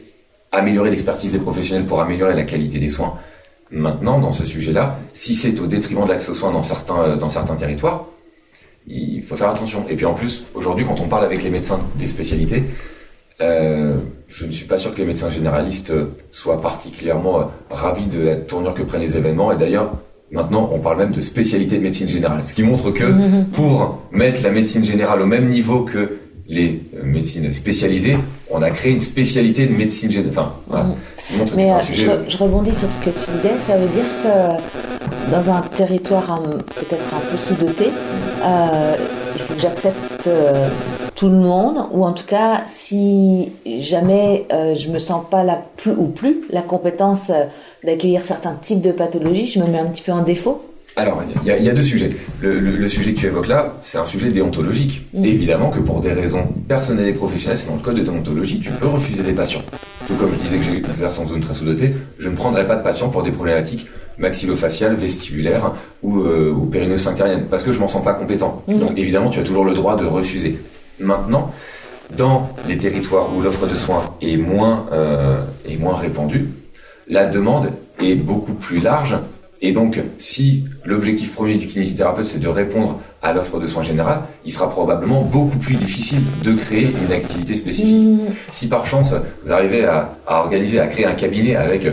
améliorer 0.51 0.89
l'expertise 0.89 1.31
des 1.31 1.37
professionnels 1.37 1.85
pour 1.85 2.01
améliorer 2.01 2.33
la 2.33 2.43
qualité 2.43 2.79
des 2.79 2.89
soins. 2.89 3.19
Maintenant, 3.71 4.19
dans 4.19 4.31
ce 4.31 4.45
sujet-là, 4.45 4.97
si 5.13 5.35
c'est 5.35 5.59
au 5.59 5.67
détriment 5.67 6.05
de 6.05 6.09
l'accès 6.09 6.31
aux 6.31 6.35
soins 6.35 6.51
dans 6.51 6.63
certains, 6.63 7.01
euh, 7.01 7.15
dans 7.17 7.29
certains 7.29 7.55
territoires, 7.55 8.05
il 8.87 9.21
faut 9.21 9.35
faire 9.35 9.49
attention. 9.49 9.85
Et 9.89 9.95
puis 9.95 10.05
en 10.05 10.15
plus, 10.15 10.45
aujourd'hui, 10.55 10.85
quand 10.85 10.99
on 10.99 11.07
parle 11.07 11.25
avec 11.25 11.43
les 11.43 11.51
médecins 11.51 11.79
des 11.95 12.07
spécialités, 12.07 12.63
euh, 13.41 13.97
je 14.27 14.45
ne 14.45 14.51
suis 14.51 14.65
pas 14.65 14.77
sûr 14.77 14.93
que 14.93 14.99
les 14.99 15.05
médecins 15.05 15.29
généralistes 15.29 15.93
soient 16.29 16.61
particulièrement 16.61 17.39
euh, 17.39 17.43
ravis 17.69 18.05
de 18.05 18.21
la 18.21 18.35
tournure 18.35 18.73
que 18.73 18.83
prennent 18.83 19.01
les 19.01 19.15
événements. 19.15 19.51
Et 19.51 19.57
d'ailleurs, 19.57 19.93
maintenant, 20.31 20.69
on 20.73 20.79
parle 20.79 20.97
même 20.97 21.11
de 21.11 21.21
spécialité 21.21 21.77
de 21.77 21.83
médecine 21.83 22.09
générale. 22.09 22.43
Ce 22.43 22.53
qui 22.53 22.63
montre 22.63 22.91
que 22.91 23.05
pour 23.53 23.99
mettre 24.11 24.43
la 24.43 24.51
médecine 24.51 24.83
générale 24.83 25.21
au 25.21 25.25
même 25.25 25.47
niveau 25.47 25.81
que 25.81 26.19
les 26.47 26.83
euh, 26.95 27.03
médecines 27.03 27.51
spécialisées, 27.53 28.17
on 28.49 28.61
a 28.61 28.71
créé 28.71 28.91
une 28.91 28.99
spécialité 28.99 29.67
de 29.67 29.73
médecine 29.73 30.11
générale. 30.11 30.31
Enfin, 30.31 30.53
voilà. 30.67 30.85
Mais 31.55 31.69
je, 31.93 32.37
rebondis 32.37 32.75
sur 32.75 32.89
ce 32.91 33.05
que 33.05 33.11
tu 33.11 33.31
disais. 33.37 33.53
Ça 33.65 33.77
veut 33.77 33.87
dire 33.87 34.03
que 34.23 35.31
dans 35.31 35.49
un 35.51 35.61
territoire 35.61 36.41
peut-être 36.41 37.13
un 37.13 37.31
peu 37.31 37.37
sous-doté, 37.37 37.91
il 39.35 39.41
faut 39.41 39.53
que 39.53 39.61
j'accepte 39.61 40.27
tout 41.19 41.27
le 41.27 41.35
monde, 41.35 41.79
ou 41.91 42.05
en 42.05 42.13
tout 42.13 42.25
cas, 42.25 42.63
si 42.65 43.51
jamais 43.65 44.45
euh, 44.53 44.73
je 44.75 44.87
me 44.89 44.99
sens 44.99 45.21
pas 45.29 45.43
la 45.43 45.61
plus 45.75 45.91
ou 45.91 46.05
plus 46.05 46.43
la 46.49 46.61
compétence 46.61 47.29
euh, 47.29 47.43
d'accueillir 47.83 48.23
certains 48.23 48.53
types 48.53 48.79
de 48.79 48.93
pathologies, 48.93 49.47
je 49.47 49.59
me 49.59 49.67
mets 49.67 49.79
un 49.79 49.87
petit 49.87 50.01
peu 50.01 50.13
en 50.13 50.21
défaut 50.21 50.65
alors, 50.95 51.21
il 51.45 51.63
y, 51.63 51.69
a 51.69 51.73
deux 51.73 51.83
sujets. 51.83 52.09
Le, 52.41 52.85
sujet 52.89 53.13
que 53.13 53.19
tu 53.19 53.27
évoques 53.27 53.47
là, 53.47 53.77
c'est 53.81 53.99
un 53.99 54.03
sujet 54.03 54.31
déontologique. 54.31 55.03
Mm. 55.13 55.23
Évidemment 55.23 55.69
que 55.69 55.79
pour 55.79 56.01
des 56.01 56.11
raisons 56.11 56.45
personnelles 56.67 57.07
et 57.07 57.13
professionnelles, 57.13 57.55
c'est 57.55 57.69
dans 57.69 57.75
le 57.75 57.81
code 57.81 57.95
de 57.95 58.01
déontologie, 58.01 58.59
tu 58.59 58.69
peux 58.69 58.87
refuser 58.87 59.23
des 59.23 59.31
patients. 59.31 59.61
Tout 60.07 60.15
comme 60.15 60.31
je 60.33 60.39
disais 60.43 60.57
que 60.57 60.63
j'exerce 60.63 61.17
en 61.19 61.25
zone 61.25 61.39
très 61.39 61.53
sous-dotée, 61.53 61.93
je 62.17 62.27
ne 62.27 62.35
prendrai 62.35 62.67
pas 62.67 62.75
de 62.75 62.83
patients 62.83 63.07
pour 63.07 63.23
des 63.23 63.31
problématiques 63.31 63.87
maxillofaciales, 64.17 64.95
vestibulaires 64.95 65.73
ou, 66.03 66.19
euh, 66.19 66.51
ou 66.51 66.69
parce 67.49 67.63
que 67.63 67.71
je 67.71 67.79
m'en 67.79 67.87
sens 67.87 68.03
pas 68.03 68.13
compétent. 68.13 68.63
Mm. 68.67 68.75
Donc 68.75 68.97
évidemment, 68.97 69.29
tu 69.29 69.39
as 69.39 69.43
toujours 69.43 69.63
le 69.63 69.75
droit 69.75 69.95
de 69.95 70.05
refuser. 70.05 70.59
Maintenant, 70.99 71.51
dans 72.15 72.49
les 72.67 72.77
territoires 72.77 73.27
où 73.35 73.41
l'offre 73.41 73.67
de 73.67 73.75
soins 73.75 74.03
est 74.21 74.37
moins, 74.37 74.87
euh, 74.91 75.43
est 75.67 75.77
moins 75.77 75.95
répandue, 75.95 76.49
la 77.07 77.25
demande 77.25 77.71
est 78.01 78.15
beaucoup 78.15 78.53
plus 78.53 78.79
large 78.79 79.17
et 79.61 79.73
donc, 79.73 79.99
si 80.17 80.63
l'objectif 80.85 81.33
premier 81.33 81.55
du 81.55 81.67
kinésithérapeute, 81.67 82.25
c'est 82.25 82.39
de 82.39 82.47
répondre 82.47 82.99
à 83.21 83.33
l'offre 83.33 83.59
de 83.59 83.67
soins 83.67 83.83
générale, 83.83 84.21
il 84.45 84.53
sera 84.53 84.69
probablement 84.69 85.21
beaucoup 85.21 85.57
plus 85.57 85.75
difficile 85.75 86.21
de 86.43 86.53
créer 86.53 86.89
une 87.05 87.11
activité 87.11 87.57
spécifique. 87.57 87.95
Mmh. 87.95 88.19
Si 88.51 88.69
par 88.69 88.85
chance, 88.85 89.13
vous 89.45 89.51
arrivez 89.51 89.83
à, 89.83 90.17
à, 90.25 90.39
organiser, 90.39 90.79
à 90.79 90.87
créer 90.87 91.05
un 91.05 91.13
cabinet 91.13 91.57
avec 91.57 91.85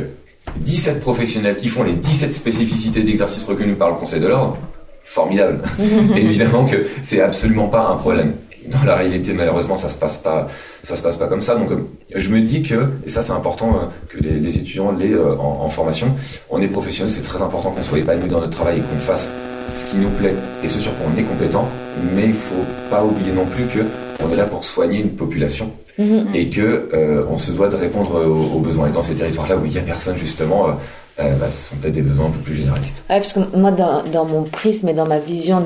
17 0.58 1.00
professionnels 1.00 1.56
qui 1.56 1.66
font 1.66 1.82
les 1.82 1.94
17 1.94 2.32
spécificités 2.32 3.02
d'exercice 3.02 3.44
reconnues 3.44 3.74
par 3.74 3.90
le 3.90 3.96
Conseil 3.96 4.20
de 4.20 4.28
l'ordre, 4.28 4.56
formidable. 5.02 5.62
Évidemment 6.16 6.66
que 6.66 6.86
c'est 7.02 7.20
absolument 7.20 7.66
pas 7.66 7.88
un 7.88 7.96
problème 7.96 8.34
dans 8.70 8.84
la 8.84 8.96
réalité, 8.96 9.32
malheureusement, 9.32 9.76
ça 9.76 9.88
se 9.88 9.96
passe 9.96 10.18
pas, 10.18 10.48
ça 10.82 10.96
se 10.96 11.02
passe 11.02 11.16
pas 11.16 11.26
comme 11.28 11.40
ça. 11.40 11.56
Donc, 11.56 11.70
euh, 11.70 11.86
je 12.14 12.28
me 12.30 12.40
dis 12.40 12.62
que, 12.62 12.88
et 13.04 13.08
ça, 13.08 13.22
c'est 13.22 13.32
important 13.32 13.74
euh, 13.74 13.86
que 14.08 14.22
les, 14.22 14.38
les 14.38 14.58
étudiants 14.58 14.92
l'aient 14.92 15.14
euh, 15.14 15.36
en, 15.36 15.64
en, 15.64 15.68
formation. 15.68 16.08
On 16.50 16.60
est 16.60 16.68
professionnel, 16.68 17.12
c'est 17.12 17.22
très 17.22 17.42
important 17.42 17.70
qu'on 17.70 17.82
soit 17.82 17.98
épanoui 17.98 18.28
dans 18.28 18.40
notre 18.40 18.56
travail 18.56 18.78
et 18.78 18.80
qu'on 18.80 18.98
fasse 18.98 19.28
ce 19.74 19.84
qui 19.86 19.96
nous 19.96 20.10
plaît 20.10 20.34
et 20.64 20.68
ce 20.68 20.80
sur 20.80 20.96
quoi 20.96 21.06
on 21.14 21.18
est 21.18 21.24
compétent. 21.24 21.68
Mais 22.14 22.26
il 22.26 22.34
faut 22.34 22.64
pas 22.90 23.04
oublier 23.04 23.32
non 23.32 23.46
plus 23.46 23.64
que 23.64 23.84
on 24.24 24.32
est 24.32 24.36
là 24.36 24.44
pour 24.44 24.64
soigner 24.64 25.00
une 25.00 25.10
population 25.10 25.72
mmh. 25.98 26.34
et 26.34 26.48
que 26.48 26.88
euh, 26.94 27.24
on 27.30 27.36
se 27.36 27.52
doit 27.52 27.68
de 27.68 27.76
répondre 27.76 28.24
aux, 28.26 28.56
aux, 28.56 28.60
besoins. 28.60 28.88
Et 28.88 28.92
dans 28.92 29.02
ces 29.02 29.14
territoires-là 29.14 29.56
où 29.56 29.64
il 29.64 29.72
y 29.72 29.78
a 29.78 29.82
personne, 29.82 30.16
justement, 30.16 30.68
euh, 30.68 30.72
bah, 31.18 31.48
ce 31.48 31.70
sont 31.70 31.76
peut-être 31.76 31.94
des 31.94 32.02
besoins 32.02 32.26
un 32.26 32.30
peu 32.30 32.40
plus 32.40 32.56
généralistes. 32.56 33.02
Ouais, 33.08 33.16
parce 33.16 33.32
que 33.32 33.40
moi, 33.56 33.70
dans, 33.70 34.24
mon 34.24 34.42
prisme 34.42 34.88
et 34.88 34.94
dans 34.94 35.06
ma 35.06 35.18
vision 35.18 35.62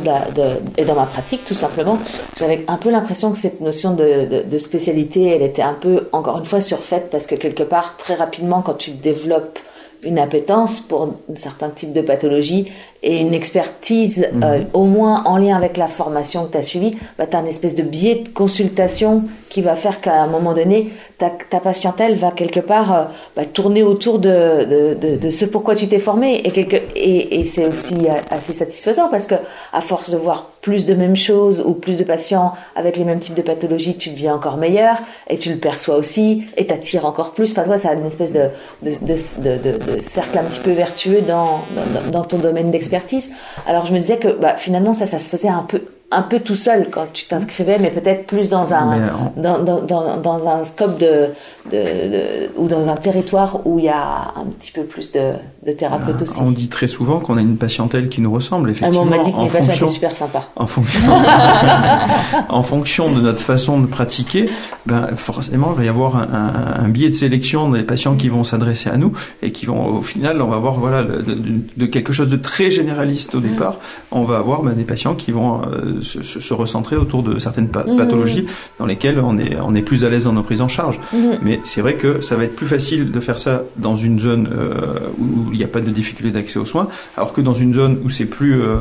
et 0.77 0.85
dans 0.85 0.95
ma 0.95 1.07
pratique, 1.07 1.45
tout 1.45 1.55
simplement, 1.55 1.99
j'avais 2.39 2.65
un 2.69 2.77
peu 2.77 2.91
l'impression 2.91 3.33
que 3.33 3.39
cette 3.39 3.61
notion 3.61 3.95
de, 3.95 4.45
de, 4.49 4.59
spécialité, 4.59 5.27
elle 5.29 5.43
était 5.43 5.63
un 5.63 5.75
peu, 5.75 6.07
encore 6.13 6.39
une 6.39 6.45
fois, 6.45 6.61
surfaite, 6.61 7.09
parce 7.11 7.27
que 7.27 7.35
quelque 7.35 7.65
part, 7.65 7.97
très 7.97 8.15
rapidement, 8.15 8.63
quand 8.63 8.75
tu 8.75 8.93
développes 8.93 9.59
une 10.03 10.19
appétence 10.19 10.81
pour 10.81 11.03
un 11.03 11.37
certain 11.37 11.69
type 11.69 11.93
de 11.93 12.01
pathologie 12.01 12.71
et 13.03 13.21
une 13.21 13.33
expertise 13.35 14.29
mmh. 14.33 14.43
euh, 14.43 14.61
au 14.75 14.85
moins 14.85 15.25
en 15.25 15.39
lien 15.39 15.57
avec 15.57 15.77
la 15.77 15.89
formation 15.89 16.45
que 16.47 16.53
tu 16.53 16.59
as 16.59 16.63
suivie, 16.63 16.97
bah, 17.19 17.27
tu 17.27 17.37
as 17.37 17.41
une 17.41 17.47
espèce 17.47 17.75
de 17.75 17.83
biais 17.83 18.17
de 18.17 18.29
consultation 18.29 19.25
qui 19.49 19.63
va 19.63 19.75
faire 19.75 20.01
qu'à 20.01 20.23
un 20.23 20.29
moment 20.29 20.53
donné, 20.53 20.93
ta, 21.19 21.31
ta 21.31 21.61
patientèle 21.61 22.17
va 22.17 22.31
quelque 22.31 22.61
part 22.61 22.95
euh, 22.95 23.05
bah, 23.37 23.45
tourner 23.45 23.83
autour 23.83 24.19
de, 24.19 24.65
de, 24.65 24.95
de, 24.95 25.17
de, 25.17 25.31
ce 25.31 25.45
pourquoi 25.45 25.75
tu 25.75 25.89
t'es 25.89 25.99
formé 25.99 26.43
et, 26.45 26.51
quelque, 26.51 26.77
et, 26.95 27.41
et 27.41 27.45
c'est 27.45 27.67
aussi 27.67 28.07
assez 28.31 28.53
satisfaisant 28.53 29.09
parce 29.09 29.27
que 29.27 29.37
à 29.73 29.81
force 29.81 30.11
de 30.11 30.17
voir 30.17 30.51
plus 30.61 30.85
de 30.85 30.95
mêmes 30.95 31.17
choses 31.17 31.63
ou 31.65 31.73
plus 31.73 31.97
de 31.97 32.05
patients 32.05 32.53
avec 32.77 32.97
les 32.97 33.05
mêmes 33.05 33.21
types 33.21 33.35
de 33.35 33.43
pathologies, 33.43 33.97
tu 33.97 34.11
deviens 34.11 34.35
encore 34.35 34.57
meilleur 34.57 34.99
et 35.29 35.39
tu 35.39 35.51
le 35.51 35.57
perçois 35.57 35.97
aussi 35.97 36.45
et 36.57 36.67
t'attires 36.67 37.07
encore 37.07 37.33
plus. 37.33 37.53
Enfin, 37.53 37.65
toi, 37.65 37.79
ça 37.79 37.91
a 37.91 37.95
une 37.95 38.07
espèce 38.07 38.33
de, 38.33 38.49
de, 38.83 38.91
de, 39.01 39.57
de, 39.57 40.01
cercle 40.01 40.39
un 40.39 40.45
petit 40.45 40.61
peu 40.61 40.73
vertueux 40.73 41.23
dans, 41.27 41.61
dans, 41.75 42.11
dans 42.11 42.25
ton 42.25 42.39
domaine 42.39 42.71
Alors 43.67 43.87
je 43.87 43.93
me 43.93 43.99
disais 43.99 44.19
que 44.19 44.29
bah, 44.29 44.57
finalement, 44.57 44.95
ça, 44.95 45.07
ça 45.07 45.19
se 45.19 45.29
faisait 45.29 45.49
un 45.49 45.63
peu 45.63 45.83
un 46.13 46.23
peu 46.23 46.41
tout 46.41 46.57
seul 46.57 46.89
quand 46.91 47.07
tu 47.13 47.27
t'inscrivais, 47.27 47.79
mais 47.79 47.91
peut-être 47.91 48.27
plus 48.27 48.49
dans 48.49 48.75
un, 48.75 49.31
dans, 49.37 49.63
dans, 49.63 49.83
dans, 49.83 50.17
dans, 50.17 50.49
un 50.49 50.65
scope 50.65 50.99
de, 50.99 51.29
de, 51.71 51.77
de, 51.77 52.51
ou 52.57 52.67
dans 52.67 52.89
un 52.89 52.97
territoire 52.97 53.65
où 53.65 53.79
il 53.79 53.85
y 53.85 53.89
a 53.89 54.33
un 54.35 54.47
petit 54.59 54.73
peu 54.73 54.83
plus 54.83 55.13
de, 55.13 55.33
de 55.65 55.73
thérapeutes 55.73 56.17
ah, 56.19 56.23
aussi. 56.23 56.41
On 56.41 56.51
dit 56.51 56.69
très 56.69 56.89
souvent 56.89 57.21
qu'on 57.21 57.37
a 57.37 57.41
une 57.41 57.57
patientèle 57.57 58.09
qui 58.09 58.21
nous 58.21 58.33
ressemble, 58.33 58.71
effectivement. 58.71 59.05
Ah, 59.05 59.15
on 59.15 59.19
m'a 59.19 59.23
dit 59.23 59.33
que 59.33 59.39
mes 59.39 59.49
patients 59.49 59.73
étaient 59.73 59.87
super 59.87 60.11
sympas. 60.11 60.51
En 60.57 60.67
fonction, 60.67 61.01
en 62.49 62.63
fonction 62.65 63.13
de 63.13 63.21
notre 63.21 63.43
façon 63.43 63.81
de 63.81 63.87
pratiquer, 63.87 64.47
ben, 64.87 65.11
forcément, 65.15 65.73
il 65.75 65.79
va 65.79 65.85
y 65.85 65.89
avoir 65.89 66.17
un, 66.17 66.23
un, 66.23 66.85
un 66.85 66.89
biais 66.89 67.11
de 67.11 67.15
sélection 67.15 67.71
des 67.71 67.85
patients 67.85 68.17
qui 68.17 68.29
vont 68.29 68.43
s'adresser 68.43 68.91
à 68.91 68.97
nous 68.97 69.13
et 69.43 69.53
qui 69.53 69.65
vont, 69.67 69.99
au 69.99 70.03
final, 70.03 70.43
on 70.43 70.49
va 70.49 70.57
avoir 70.57 70.75
voilà, 70.75 71.05
de, 71.05 71.87
quelque 71.87 72.13
chose 72.13 72.31
de 72.31 72.37
très 72.37 72.71
généraliste 72.71 73.37
au 73.37 73.41
départ. 73.41 73.77
On 74.11 74.23
va 74.23 74.39
avoir 74.39 74.63
ben, 74.63 74.73
des 74.73 74.85
patients 74.85 75.15
qui 75.15 75.31
vont 75.31 75.63
euh, 75.63 76.00
se, 76.03 76.23
se, 76.23 76.41
se, 76.41 76.55
recentrer 76.55 76.97
autour 76.97 77.23
de 77.23 77.39
certaines 77.39 77.69
mmh. 77.69 77.97
pathologies 77.97 78.47
dans 78.79 78.87
lesquelles 78.87 79.21
on 79.21 79.39
est, 79.39 79.57
on 79.61 79.75
est 79.75 79.83
plus 79.83 80.05
à 80.05 80.09
l'aise 80.09 80.25
dans 80.25 80.33
nos 80.33 80.43
prises 80.43 80.61
en 80.61 80.69
charge. 80.69 81.01
Mmh. 81.13 81.19
Mais 81.43 81.61
c'est 81.65 81.81
vrai 81.81 81.95
que 81.95 82.21
ça 82.21 82.37
va 82.37 82.45
être 82.45 82.57
plus 82.57 82.67
facile 82.67 83.11
de 83.11 83.21
faire 83.21 83.39
ça 83.39 83.63
dans 83.77 83.97
une 83.97 84.21
zone 84.21 84.49
euh, 84.53 84.75
où 85.19 85.53
il 85.53 85.59
n'y 85.59 85.65
a 85.65 85.69
pas 85.69 85.81
de 85.81 85.91
difficulté 85.91 86.33
d'accès 86.33 86.59
aux 86.59 86.65
soins, 86.65 86.89
alors 87.17 87.33
que 87.33 87.41
dans 87.41 87.55
une 87.55 87.75
zone 87.75 87.99
où 88.05 88.11
c'est 88.11 88.25
plus, 88.25 88.61
euh, 88.61 88.77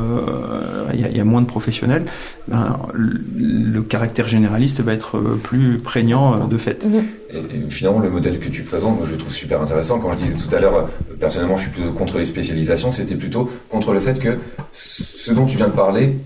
il 0.92 1.00
y, 1.00 1.16
y, 1.16 1.20
a 1.20 1.24
moins 1.24 1.42
de 1.42 1.46
professionnels, 1.46 2.04
ben, 2.48 2.78
le, 2.92 3.20
le, 3.38 3.82
caractère 3.82 4.28
généraliste 4.28 4.80
va 4.80 4.92
être 4.92 5.18
plus 5.42 5.78
prégnant 5.78 6.34
euh, 6.34 6.46
de 6.46 6.58
fait. 6.58 6.84
Mmh. 6.84 6.98
Et, 7.32 7.38
et, 7.38 7.70
finalement, 7.70 8.00
le 8.00 8.10
modèle 8.10 8.38
que 8.38 8.48
tu 8.48 8.62
présentes, 8.62 8.96
moi, 8.96 9.06
je 9.06 9.12
le 9.12 9.18
trouve 9.18 9.32
super 9.32 9.60
intéressant. 9.60 9.98
Quand 9.98 10.12
je 10.12 10.18
disais 10.18 10.34
tout 10.34 10.54
à 10.54 10.60
l'heure, 10.60 10.76
euh, 10.76 11.14
personnellement, 11.18 11.56
je 11.56 11.62
suis 11.62 11.70
plutôt 11.70 11.92
contre 11.92 12.18
les 12.18 12.24
spécialisations, 12.24 12.90
c'était 12.90 13.14
plutôt 13.14 13.50
contre 13.68 13.92
le 13.92 14.00
fait 14.00 14.18
que 14.18 14.38
ce 14.72 15.32
dont 15.32 15.46
tu 15.46 15.56
viens 15.56 15.68
de 15.68 15.72
parler, 15.72 16.16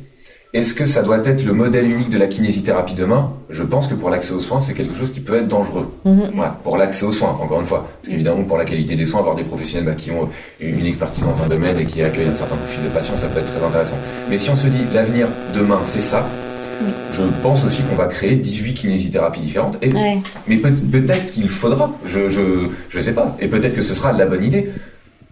est-ce 0.54 0.72
que 0.72 0.86
ça 0.86 1.02
doit 1.02 1.18
être 1.24 1.44
le 1.44 1.52
modèle 1.52 1.90
unique 1.90 2.10
de 2.10 2.16
la 2.16 2.28
kinésithérapie 2.28 2.94
demain? 2.94 3.32
Je 3.50 3.64
pense 3.64 3.88
que 3.88 3.94
pour 3.94 4.08
l'accès 4.08 4.32
aux 4.32 4.38
soins, 4.40 4.60
c'est 4.60 4.72
quelque 4.72 4.94
chose 4.94 5.12
qui 5.12 5.18
peut 5.18 5.34
être 5.34 5.48
dangereux. 5.48 5.92
Mmh. 6.04 6.20
Voilà, 6.32 6.56
pour 6.62 6.76
l'accès 6.76 7.04
aux 7.04 7.10
soins, 7.10 7.36
encore 7.40 7.60
une 7.60 7.66
fois. 7.66 7.88
Parce 8.00 8.08
qu'évidemment, 8.08 8.44
pour 8.44 8.56
la 8.56 8.64
qualité 8.64 8.94
des 8.94 9.04
soins, 9.04 9.18
avoir 9.18 9.34
des 9.34 9.42
professionnels 9.42 9.84
bah, 9.86 9.94
qui 9.96 10.12
ont 10.12 10.28
une 10.60 10.86
expertise 10.86 11.24
dans 11.24 11.42
un 11.42 11.48
domaine 11.48 11.76
et 11.80 11.84
qui 11.84 12.02
accueillent 12.04 12.28
un 12.28 12.34
certain 12.36 12.54
profil 12.54 12.84
de 12.84 12.88
patients, 12.88 13.16
ça 13.16 13.26
peut 13.26 13.40
être 13.40 13.52
très 13.52 13.66
intéressant. 13.66 13.96
Mais 14.30 14.38
si 14.38 14.48
on 14.48 14.54
se 14.54 14.68
dit 14.68 14.84
l'avenir 14.94 15.26
demain, 15.56 15.80
c'est 15.84 16.00
ça, 16.00 16.20
mmh. 16.20 16.84
je 17.14 17.22
pense 17.42 17.64
aussi 17.64 17.82
qu'on 17.82 17.96
va 17.96 18.06
créer 18.06 18.36
18 18.36 18.74
kinésithérapies 18.74 19.40
différentes. 19.40 19.76
Et, 19.82 19.92
ouais. 19.92 20.18
Mais 20.46 20.58
peut- 20.58 20.70
être 21.08 21.26
qu'il 21.32 21.48
faudra, 21.48 21.90
je, 22.06 22.28
je, 22.28 22.68
je 22.88 23.00
sais 23.00 23.12
pas. 23.12 23.36
Et 23.40 23.48
peut-être 23.48 23.74
que 23.74 23.82
ce 23.82 23.92
sera 23.92 24.12
la 24.12 24.26
bonne 24.26 24.44
idée. 24.44 24.70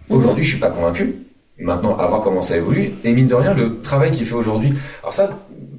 Aujourd'hui, 0.09 0.43
je 0.43 0.49
suis 0.49 0.59
pas 0.59 0.69
convaincu. 0.69 1.15
Maintenant, 1.59 1.97
à 1.97 2.07
voir 2.07 2.21
comment 2.21 2.41
ça 2.41 2.57
évolue. 2.57 2.91
Et 3.03 3.13
mine 3.13 3.27
de 3.27 3.35
rien, 3.35 3.53
le 3.53 3.79
travail 3.81 4.09
qui 4.09 4.23
est 4.23 4.25
fait 4.25 4.33
aujourd'hui. 4.33 4.73
Alors 5.01 5.13
ça, 5.13 5.29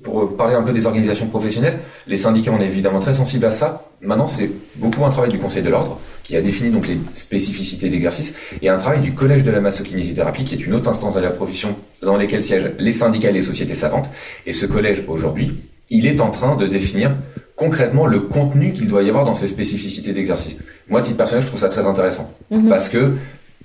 pour 0.04 0.36
parler 0.36 0.54
un 0.54 0.62
peu 0.62 0.72
des 0.72 0.86
organisations 0.86 1.26
professionnelles, 1.26 1.78
les 2.06 2.16
syndicats, 2.16 2.52
on 2.52 2.60
est 2.60 2.66
évidemment 2.66 3.00
très 3.00 3.14
sensibles 3.14 3.44
à 3.44 3.50
ça. 3.50 3.88
Maintenant, 4.00 4.26
c'est 4.26 4.50
beaucoup 4.76 5.04
un 5.04 5.10
travail 5.10 5.30
du 5.30 5.38
Conseil 5.38 5.62
de 5.62 5.70
l'ordre 5.70 5.98
qui 6.22 6.36
a 6.36 6.40
défini 6.40 6.70
donc 6.70 6.86
les 6.86 6.98
spécificités 7.14 7.88
d'exercice 7.88 8.34
et 8.62 8.68
un 8.68 8.76
travail 8.76 9.00
du 9.00 9.14
Collège 9.14 9.42
de 9.42 9.50
la 9.50 9.60
massokinésithérapie 9.60 10.44
qui 10.44 10.54
est 10.54 10.64
une 10.64 10.74
autre 10.74 10.88
instance 10.88 11.14
de 11.14 11.20
la 11.20 11.30
profession 11.30 11.74
dans 12.02 12.16
laquelle 12.16 12.42
siègent 12.42 12.70
les 12.78 12.92
syndicats 12.92 13.30
et 13.30 13.32
les 13.32 13.42
sociétés 13.42 13.74
savantes. 13.74 14.08
Et 14.46 14.52
ce 14.52 14.66
collège, 14.66 15.02
aujourd'hui, 15.08 15.54
il 15.90 16.06
est 16.06 16.20
en 16.20 16.30
train 16.30 16.54
de 16.54 16.66
définir 16.66 17.16
concrètement 17.56 18.06
le 18.06 18.20
contenu 18.20 18.72
qu'il 18.72 18.86
doit 18.86 19.02
y 19.02 19.08
avoir 19.08 19.24
dans 19.24 19.34
ces 19.34 19.46
spécificités 19.48 20.12
d'exercice. 20.12 20.56
Moi, 20.88 21.00
à 21.00 21.02
titre 21.02 21.16
personnel, 21.16 21.42
je 21.42 21.48
trouve 21.48 21.60
ça 21.60 21.68
très 21.68 21.86
intéressant. 21.86 22.32
Mmh. 22.50 22.68
Parce 22.68 22.88
que 22.88 23.12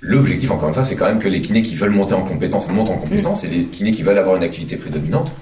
L'objectif, 0.02 0.50
encore 0.50 0.68
une 0.68 0.74
fois, 0.74 0.84
c'est 0.84 0.96
quand 0.96 1.06
même 1.06 1.18
que 1.18 1.28
les 1.28 1.42
kinés 1.42 1.62
qui 1.62 1.74
veulent 1.74 1.90
monter 1.90 2.14
en 2.14 2.22
compétence 2.22 2.68
montent 2.68 2.90
en 2.90 2.96
compétence 2.96 3.44
mmh. 3.44 3.46
et 3.46 3.50
les 3.50 3.64
kinés 3.64 3.90
qui 3.90 4.02
veulent 4.02 4.18
avoir 4.18 4.36
une 4.36 4.42
activité 4.42 4.76
prédominante 4.76 5.32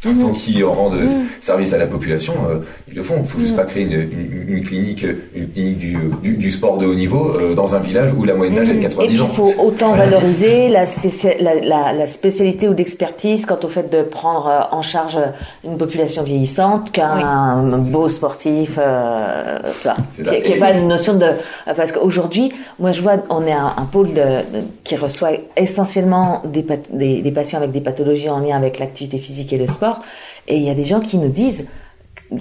tant 0.00 0.10
mmh. 0.12 0.32
qui 0.32 0.62
rendent 0.62 1.02
mmh. 1.02 1.26
service 1.40 1.72
à 1.72 1.78
la 1.78 1.86
population, 1.86 2.32
euh, 2.48 2.60
ils 2.88 2.94
le 2.94 3.02
font. 3.02 3.16
Il 3.22 3.28
faut 3.28 3.38
juste 3.38 3.56
pas 3.56 3.64
créer 3.64 3.82
une, 3.82 3.92
une, 3.92 4.44
une, 4.48 4.64
clinique, 4.64 5.04
une 5.34 5.48
clinique 5.50 5.78
du, 5.78 5.96
du, 6.22 6.36
du, 6.36 6.50
sport 6.50 6.78
de 6.78 6.86
haut 6.86 6.94
niveau 6.94 7.36
euh, 7.36 7.54
dans 7.54 7.74
un 7.74 7.80
village 7.80 8.10
où 8.16 8.24
la 8.24 8.34
moyenne 8.34 8.54
d'âge 8.54 8.70
est 8.70 8.76
de 8.76 8.82
90 8.82 9.20
ans. 9.20 9.28
Il 9.28 9.34
faut 9.34 9.52
autant 9.62 9.92
valoriser 9.94 10.68
la, 10.68 10.86
spécia 10.86 11.32
la, 11.40 11.54
la, 11.56 11.92
la, 11.92 12.06
spécialité 12.06 12.68
ou 12.68 12.72
l'expertise 12.72 13.44
quant 13.44 13.58
au 13.62 13.68
fait 13.68 13.92
de 13.92 14.02
prendre 14.02 14.46
euh, 14.46 14.74
en 14.74 14.82
charge 14.82 15.18
une 15.64 15.76
population 15.76 16.22
vieillissante 16.22 16.92
qu'un 16.92 17.62
oui. 17.64 17.90
beau 17.90 18.08
sportif. 18.08 18.78
Euh, 18.78 19.58
qui 20.14 20.22
n'est 20.22 20.58
pas 20.58 20.72
une 20.72 20.88
notion 20.88 21.14
de 21.14 21.26
parce 21.76 21.92
qu'aujourd'hui, 21.92 22.52
moi 22.78 22.92
je 22.92 23.02
vois, 23.02 23.16
on 23.28 23.44
est 23.44 23.52
un, 23.52 23.74
un 23.76 23.84
pôle 23.84 24.14
de, 24.14 24.14
de, 24.14 24.64
qui 24.84 24.96
reçoit 24.96 25.32
essentiellement 25.56 26.42
des, 26.44 26.64
des, 26.90 27.20
des 27.20 27.30
patients 27.30 27.58
avec 27.58 27.72
des 27.72 27.80
pathologies 27.80 28.30
en 28.30 28.38
lien 28.38 28.56
avec 28.56 28.78
l'activité 28.78 29.18
physique 29.18 29.52
et 29.52 29.58
le 29.58 29.66
sport 29.66 29.89
et 30.48 30.56
il 30.56 30.62
y 30.62 30.70
a 30.70 30.74
des 30.74 30.84
gens 30.84 31.00
qui 31.00 31.18
nous 31.18 31.28
disent, 31.28 31.66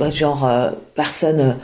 genre, 0.09 0.45
euh, 0.45 0.71
personne, 0.95 1.57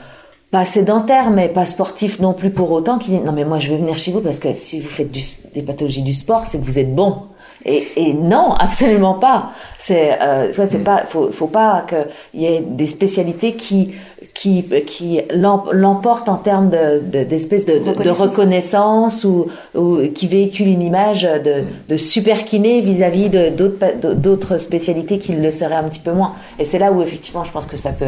pas 0.52 0.66
sédentaire, 0.66 1.32
mais 1.32 1.49
pas 1.49 1.66
sportif 1.66 2.20
non 2.20 2.34
plus 2.34 2.49
pour 2.49 2.72
autant, 2.72 2.98
qui 2.98 3.12
dit 3.12 3.20
non 3.20 3.32
mais 3.32 3.44
moi 3.44 3.60
je 3.60 3.72
veux 3.72 3.78
venir 3.78 3.98
chez 3.98 4.12
vous 4.12 4.22
parce 4.22 4.40
que 4.40 4.53
si 4.53 4.80
vous 4.80 4.90
faites 4.90 5.12
des 5.53 5.62
pathologies 5.62 6.03
du 6.03 6.14
sport, 6.14 6.45
c'est 6.45 6.60
que 6.60 6.64
vous 6.64 6.80
êtes 6.80 6.94
bon. 6.95 7.24
Et, 7.66 7.88
et 7.96 8.14
non, 8.14 8.54
absolument 8.60 9.16
pas. 9.16 9.52
C'est, 9.80 10.20
euh, 10.22 10.52
c'est 10.52 10.84
pas, 10.84 11.04
faut, 11.08 11.30
faut 11.32 11.48
pas 11.48 11.86
qu'il 11.88 12.42
y 12.42 12.46
ait 12.46 12.62
des 12.62 12.88
spécialités 12.88 13.54
qui 13.54 13.94
qui 14.34 14.66
qui 14.86 15.22
l'emportent 15.32 16.28
en 16.28 16.38
termes 16.38 16.70
de, 16.70 17.24
d'espèces 17.24 17.66
de, 17.66 17.80
de, 17.80 18.10
reconnaissance, 18.10 19.24
ou, 19.24 19.48
ou, 19.76 20.00
qui 20.14 20.28
véhiculent 20.28 20.68
une 20.68 20.82
image 20.82 21.24
de, 21.24 21.64
de 21.88 21.98
super 21.98 22.44
kiné 22.44 22.82
vis-à-vis 22.82 23.30
de 23.30 23.50
d'autres 23.50 24.16
d'autres 24.16 24.58
spécialités 24.58 25.20
qui 25.20 25.34
le 25.34 25.52
seraient 25.52 25.76
un 25.76 25.84
petit 25.84 26.00
peu 26.00 26.12
moins. 26.12 26.34
Et 26.60 26.66
c'est 26.66 26.80
là 26.80 26.92
où 26.92 27.02
effectivement, 27.02 27.44
je 27.44 27.52
pense 27.52 27.66
que 27.66 27.78
ça 27.78 27.92
peut 27.92 28.06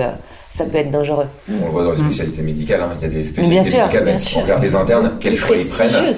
ça 0.51 0.65
peut 0.65 0.79
être 0.79 0.91
dangereux. 0.91 1.27
On 1.47 1.65
le 1.65 1.71
voit 1.71 1.84
dans 1.84 1.91
les 1.91 1.97
spécialités 1.97 2.41
médicales, 2.41 2.81
hein. 2.81 2.97
il 2.99 3.07
y 3.07 3.11
a 3.11 3.13
des 3.13 3.23
spécialités 3.23 3.77
médicales, 3.77 4.03
bien 4.03 4.17
sûr. 4.17 4.39
on 4.39 4.43
regarde 4.43 4.63
les 4.63 4.75
internes, 4.75 5.11
quel 5.19 5.35
choix 5.35 5.55
ils 5.55 5.67
prennent. 5.67 6.13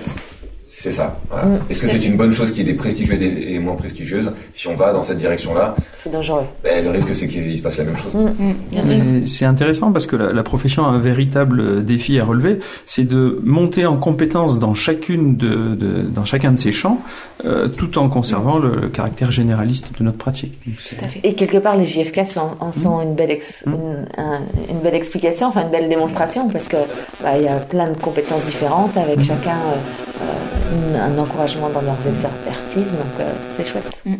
C'est 0.69 0.91
ça. 0.91 1.13
Mm. 1.31 1.55
Est-ce 1.69 1.79
que 1.79 1.87
c'est 1.87 2.05
une 2.05 2.15
bonne 2.15 2.31
chose 2.31 2.51
qu'il 2.51 2.59
y 2.59 2.69
ait 2.69 2.71
des 2.71 2.77
prestigieuses 2.77 3.21
et 3.21 3.57
moins 3.57 3.75
prestigieuses 3.75 4.29
Si 4.53 4.67
on 4.67 4.75
va 4.75 4.93
dans 4.93 5.01
cette 5.01 5.17
direction-là, 5.17 5.75
c'est 5.97 6.11
dangereux. 6.11 6.43
Ben, 6.63 6.83
le 6.83 6.91
risque, 6.91 7.13
c'est 7.15 7.27
qu'il 7.27 7.57
se 7.57 7.61
passe 7.61 7.77
la 7.77 7.85
même 7.85 7.97
chose. 7.97 8.13
Mm, 8.13 8.77
mm, 8.77 9.27
c'est 9.27 9.45
intéressant 9.45 9.91
parce 9.91 10.05
que 10.05 10.15
la, 10.15 10.43
profession 10.43 10.85
a 10.85 10.89
un 10.89 10.99
véritable 10.99 11.83
défi 11.83 12.19
à 12.19 12.25
relever, 12.25 12.59
c'est 12.85 13.03
de 13.03 13.39
monter 13.43 13.85
en 13.85 13.97
compétence 13.97 14.59
dans 14.59 14.73
chacune 14.73 15.37
de, 15.37 15.75
dans 16.03 16.25
chacun 16.25 16.51
de 16.51 16.57
ces 16.57 16.71
champs, 16.71 17.01
euh, 17.45 17.67
tout 17.67 17.97
en 17.97 18.09
conservant 18.09 18.57
le, 18.59 18.89
caractère 18.89 19.31
généraliste 19.31 19.91
de 19.97 20.03
notre 20.03 20.17
pratique. 20.17 20.57
tout 20.63 21.03
à 21.03 21.07
fait. 21.07 21.19
Et 21.23 21.33
quelque 21.33 21.57
part, 21.57 21.75
les 21.77 21.85
JFK 21.85 22.21
en, 22.59 22.71
sont 22.71 23.01
une 23.01 23.15
belle 23.15 23.29
une, 23.67 24.79
belle 24.83 24.95
explication, 24.95 25.47
enfin 25.47 25.61
une 25.63 25.71
belle 25.71 25.89
démonstration, 25.89 26.49
parce 26.49 26.67
que 26.67 26.77
bah, 27.21 27.37
il 27.37 27.43
y 27.43 27.47
a 27.47 27.57
plein 27.57 27.89
de 27.89 27.97
compétences 27.97 28.45
différentes 28.45 28.95
avec 28.97 29.21
chacun. 29.21 29.57
Euh, 29.57 30.19
euh, 30.21 30.68
un 30.71 31.17
encouragement 31.17 31.69
dans 31.69 31.81
leurs 31.81 32.07
expertises, 32.07 32.91
donc 32.91 33.19
euh, 33.19 33.31
c'est 33.51 33.65
chouette. 33.65 33.85
Mm. 34.05 34.15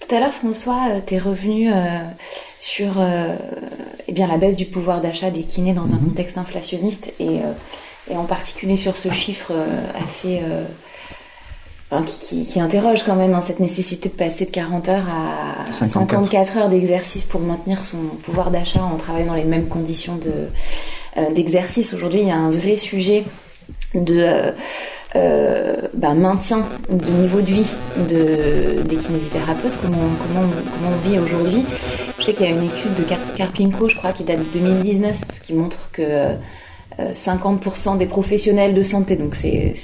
Tout 0.00 0.14
à 0.14 0.20
l'heure, 0.20 0.32
François, 0.32 0.88
euh, 0.90 1.00
tu 1.04 1.14
es 1.14 1.18
revenu 1.18 1.70
euh, 1.72 1.98
sur 2.58 3.00
eh 4.06 4.12
bien, 4.12 4.26
la 4.26 4.38
baisse 4.38 4.56
du 4.56 4.66
pouvoir 4.66 5.00
d'achat 5.00 5.30
des 5.30 5.42
kinés 5.42 5.74
dans 5.74 5.92
un 5.92 5.96
mm-hmm. 5.96 6.04
contexte 6.04 6.38
inflationniste 6.38 7.12
et, 7.20 7.40
et, 8.10 8.16
en 8.16 8.24
particulier 8.24 8.76
sur 8.76 8.96
ce 8.96 9.10
chiffre 9.10 9.52
assez. 10.02 10.40
qui, 12.20 12.46
qui, 12.46 12.60
interroge 12.60 13.02
quand 13.04 13.14
même 13.14 13.34
hein, 13.34 13.40
cette 13.40 13.60
nécessité 13.60 14.08
de 14.08 14.14
passer 14.14 14.44
de 14.44 14.50
40 14.50 14.88
heures 14.88 15.06
à 15.08 15.72
54, 15.72 16.56
heures 16.56 16.68
d'exercice 16.68 17.24
pour 17.24 17.40
maintenir 17.40 17.84
son 17.84 17.98
pouvoir 18.22 18.50
d'achat 18.50 18.82
en 18.82 18.96
travaillant 18.96 19.28
dans 19.28 19.34
les 19.34 19.44
mêmes 19.44 19.68
conditions 19.68 20.16
de, 20.16 21.32
d'exercice. 21.34 21.94
Aujourd'hui, 21.94 22.20
il 22.20 22.28
y 22.28 22.32
a 22.32 22.36
un 22.36 22.50
vrai 22.50 22.76
sujet 22.76 23.24
de 23.94 24.18
euh, 24.18 24.52
bah, 25.14 26.14
maintien 26.14 26.66
du 26.90 27.10
niveau 27.10 27.40
de 27.40 27.46
vie 27.46 27.74
de, 28.08 28.82
des 28.82 28.96
kinésithérapeutes, 28.96 29.74
comment, 29.82 29.96
comment, 29.96 30.46
comment 30.46 30.94
on 30.94 31.08
vit 31.08 31.18
aujourd'hui. 31.18 31.64
Je 32.18 32.24
sais 32.24 32.34
qu'il 32.34 32.46
y 32.46 32.48
a 32.48 32.52
une 32.52 32.64
étude 32.64 32.94
de 32.94 33.04
Carpinko, 33.36 33.88
je 33.88 33.96
crois, 33.96 34.12
qui 34.12 34.24
date 34.24 34.38
de 34.38 34.58
2019, 34.58 35.20
qui 35.42 35.54
montre 35.54 35.90
que 35.92 36.36
50% 36.98 37.94
euh, 37.94 37.96
des 37.96 38.06
professionnels 38.06 38.74
de 38.74 38.82
santé, 38.82 39.16
donc 39.16 39.34
c'est 39.34 39.74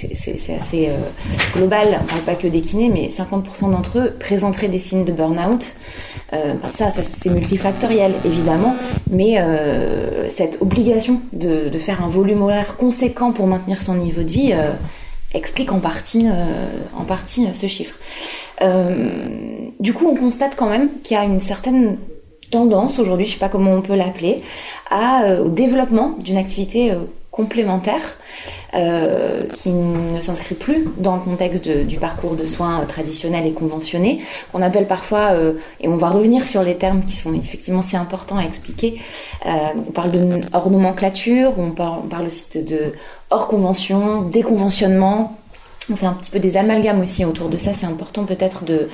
assez 0.57 0.89
euh, 0.89 0.97
global, 1.55 2.01
on 2.13 2.25
pas 2.25 2.35
que 2.35 2.47
des 2.47 2.61
kinés, 2.61 2.89
mais 2.89 3.07
50% 3.07 3.71
d'entre 3.71 3.99
eux 3.99 4.13
présenteraient 4.19 4.67
des 4.67 4.79
signes 4.79 5.05
de 5.05 5.11
burn-out. 5.11 5.73
Euh, 6.33 6.55
ça, 6.71 6.89
ça 6.89 7.03
c'est 7.03 7.29
multifactoriel 7.29 8.13
évidemment, 8.25 8.75
mais 9.09 9.37
cette 10.29 10.61
obligation 10.61 11.21
de, 11.33 11.69
de, 11.69 11.79
faire 11.79 12.03
un 12.03 12.07
volume 12.07 12.41
horaire 12.41 12.75
conséquent 12.75 13.31
pour 13.31 13.47
maintenir 13.47 13.81
son 13.81 13.95
niveau 13.95 14.23
de 14.23 14.31
vie 14.31 14.53
explique 15.35 15.71
en 15.71 15.79
partie, 15.79 16.27
en 16.97 17.03
partie 17.03 17.47
ce 17.53 17.67
chiffre. 17.67 17.95
du 19.79 19.93
coup, 19.93 20.07
on 20.07 20.15
constate 20.15 20.55
quand 20.55 20.69
même 20.69 20.89
qu'il 21.03 21.15
y 21.15 21.19
a 21.19 21.23
une 21.23 21.39
certaine 21.39 21.97
tendance 22.51 22.99
aujourd'hui, 22.99 23.25
je 23.25 23.33
sais 23.33 23.39
pas 23.39 23.49
comment 23.49 23.73
on 23.73 23.81
peut 23.81 23.95
l'appeler, 23.95 24.37
euh, 24.91 25.43
au 25.43 25.49
développement 25.49 26.15
d'une 26.19 26.37
activité 26.37 26.91
euh, 26.91 27.05
complémentaire 27.35 28.17
euh, 28.73 29.43
qui 29.53 29.69
ne 29.69 30.19
s'inscrit 30.21 30.55
plus 30.55 30.87
dans 30.97 31.15
le 31.15 31.21
contexte 31.21 31.69
du 31.69 31.97
parcours 31.97 32.35
de 32.35 32.45
soins 32.45 32.83
traditionnel 32.87 33.45
et 33.45 33.53
conventionné, 33.53 34.21
qu'on 34.51 34.61
appelle 34.61 34.87
parfois, 34.87 35.31
et 35.79 35.87
on 35.87 35.97
va 35.97 36.09
revenir 36.09 36.45
sur 36.45 36.63
les 36.63 36.75
termes 36.75 37.03
qui 37.03 37.15
sont 37.15 37.33
effectivement 37.33 37.81
si 37.81 37.95
importants 37.97 38.37
à 38.37 38.43
expliquer, 38.43 38.99
on 39.45 39.91
parle 39.91 40.11
de 40.11 40.41
hors 40.53 40.69
nomenclature, 40.69 41.53
on 41.57 41.71
parle, 41.71 42.25
aussi 42.25 42.63
de, 42.63 42.93
hors 43.29 43.47
convention, 43.47 44.23
déconventionnement, 44.23 45.37
on 45.91 45.95
fait 45.95 46.05
un 46.05 46.13
petit 46.13 46.31
peu 46.31 46.39
des 46.39 46.57
amalgames 46.57 47.01
aussi 47.01 47.25
autour 47.25 47.49
de 47.49 47.57
ça, 47.57 47.73
c'est 47.73 47.85
important 47.85 48.23
peut-être 48.23 48.63
de, 48.63 48.73
euh, 48.73 48.87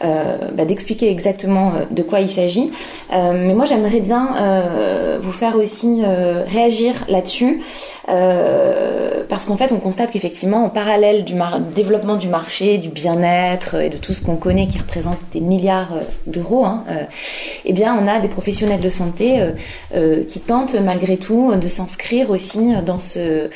bah, 0.00 0.64
d'expliquer 0.64 1.10
exactement 1.10 1.68
euh, 1.68 1.84
de 1.90 2.02
quoi 2.02 2.20
il 2.20 2.30
s'agit. 2.30 2.70
Euh, 3.12 3.32
mais 3.34 3.54
moi, 3.54 3.64
j'aimerais 3.64 4.00
bien 4.00 4.12
vous 5.20 5.32
faire 5.32 5.56
aussi 5.56 6.02
réagir 6.46 6.94
là-dessus, 7.08 7.62
parce 8.06 9.46
qu'en 9.46 9.56
fait, 9.56 9.72
on 9.72 9.78
constate 9.78 10.10
qu'effectivement, 10.10 10.64
en 10.64 10.68
parallèle 10.68 11.24
du 11.24 11.34
développement 11.74 12.16
du 12.16 12.28
marché, 12.28 12.78
du 12.78 12.88
bien-être 12.88 13.80
et 13.80 13.90
de 13.90 13.96
tout 13.96 14.12
ce 14.12 14.22
qu'on 14.22 14.36
connaît 14.36 14.66
qui 14.66 14.78
représente 14.78 15.18
des 15.32 15.40
milliards 15.40 15.94
d'euros, 16.26 16.64
hein, 16.64 16.84
eh 17.64 17.72
bien, 17.72 17.96
on 17.98 18.06
a 18.06 18.20
des 18.20 18.28
professionnels 18.28 18.80
de 18.80 18.90
santé 18.90 19.40
qui 20.28 20.40
tentent 20.40 20.74
malgré 20.74 21.16
tout 21.16 21.54
de 21.54 21.68
s'inscrire 21.68 22.30
aussi 22.30 22.72
dans 22.84 22.98
ce, 22.98 23.48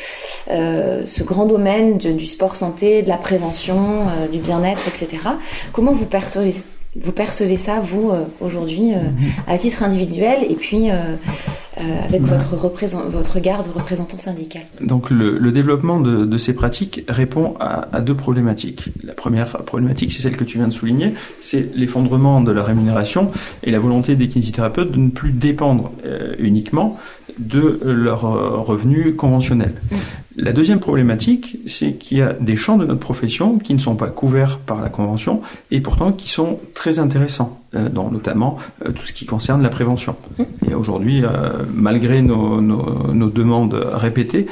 ce 0.48 1.22
grand 1.22 1.46
domaine 1.46 1.98
du 1.98 2.26
sport 2.26 2.56
santé, 2.56 3.02
de 3.02 3.08
la 3.08 3.18
prévention, 3.18 4.04
du 4.32 4.38
bien-être, 4.38 4.88
etc. 4.88 5.22
Comment 5.72 5.92
vous 5.92 6.06
percevez 6.06 6.25
vous 6.98 7.12
percevez 7.12 7.56
ça, 7.56 7.80
vous, 7.80 8.10
euh, 8.10 8.24
aujourd'hui, 8.40 8.94
euh, 8.94 9.02
mhm. 9.02 9.14
à 9.46 9.58
titre 9.58 9.82
individuel 9.82 10.38
et 10.48 10.54
puis 10.54 10.90
euh, 10.90 11.16
avec 11.76 12.22
votre, 12.22 12.56
votre 12.56 13.34
regard 13.34 13.62
de 13.62 13.68
représentant 13.68 14.16
syndical 14.16 14.62
Donc, 14.80 15.10
le, 15.10 15.52
développement 15.52 16.00
de, 16.00 16.38
ces 16.38 16.54
pratiques 16.54 17.04
répond 17.08 17.54
à, 17.60 18.00
deux 18.00 18.14
problématiques. 18.14 18.86
La 19.04 19.12
première 19.12 19.58
problématique, 19.58 20.10
c'est 20.12 20.22
celle 20.22 20.36
que 20.36 20.44
tu 20.44 20.56
viens 20.56 20.68
de 20.68 20.72
souligner, 20.72 21.12
c'est 21.40 21.68
l'effondrement 21.74 22.40
de 22.40 22.50
la 22.50 22.62
rémunération 22.62 23.30
et 23.62 23.70
la 23.70 23.78
volonté 23.78 24.16
des 24.16 24.28
kinésithérapeutes 24.28 24.90
de 24.90 24.98
ne 24.98 25.10
plus 25.10 25.32
dépendre 25.32 25.92
uniquement 26.38 26.96
de 27.38 27.78
leurs 27.84 28.22
revenus 28.64 29.14
conventionnels. 29.14 29.74
Mm. 29.90 29.96
La 30.38 30.52
deuxième 30.52 30.80
problématique, 30.80 31.58
c'est 31.64 31.94
qu'il 31.94 32.18
y 32.18 32.22
a 32.22 32.34
des 32.34 32.56
champs 32.56 32.76
de 32.76 32.84
notre 32.84 33.00
profession 33.00 33.58
qui 33.58 33.72
ne 33.72 33.78
sont 33.78 33.96
pas 33.96 34.08
couverts 34.08 34.58
par 34.58 34.82
la 34.82 34.90
Convention 34.90 35.40
et 35.70 35.80
pourtant 35.80 36.12
qui 36.12 36.28
sont 36.28 36.60
très 36.74 36.98
intéressants, 36.98 37.58
euh, 37.74 37.88
notamment 37.88 38.58
euh, 38.84 38.92
tout 38.92 39.06
ce 39.06 39.14
qui 39.14 39.24
concerne 39.24 39.62
la 39.62 39.70
prévention. 39.70 40.14
Et 40.70 40.74
aujourd'hui, 40.74 41.24
euh, 41.24 41.62
malgré 41.72 42.20
nos, 42.20 42.60
demandes 43.30 43.74
répétées, 43.94 44.46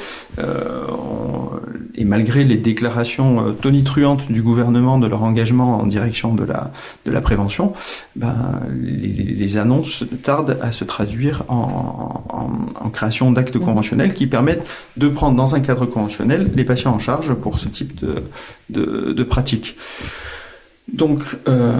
et 1.96 2.04
malgré 2.04 2.44
les 2.44 2.56
déclarations 2.56 3.54
tonitruantes 3.60 4.32
du 4.32 4.42
gouvernement 4.42 4.98
de 4.98 5.06
leur 5.06 5.22
engagement 5.22 5.80
en 5.80 5.86
direction 5.86 6.34
de 6.34 6.44
la, 6.44 6.72
de 7.06 7.12
la 7.12 7.20
prévention, 7.20 7.72
ben, 8.16 8.60
les, 8.82 9.56
annonces 9.58 10.04
tardent 10.22 10.58
à 10.60 10.72
se 10.72 10.84
traduire 10.84 11.44
en, 11.48 12.24
en 12.80 12.90
création 12.90 13.30
d'actes 13.30 13.58
conventionnels 13.58 14.14
qui 14.14 14.26
permettent 14.26 14.66
de 14.96 15.08
prendre 15.08 15.36
dans 15.36 15.54
un 15.54 15.60
cadre 15.60 15.73
conventionnel 15.74 16.50
les 16.54 16.64
patients 16.64 16.94
en 16.94 16.98
charge 16.98 17.34
pour 17.34 17.58
ce 17.58 17.68
type 17.68 18.00
de, 18.70 19.22
pratique. 19.24 19.76
Donc, 20.92 21.22
euh, 21.48 21.72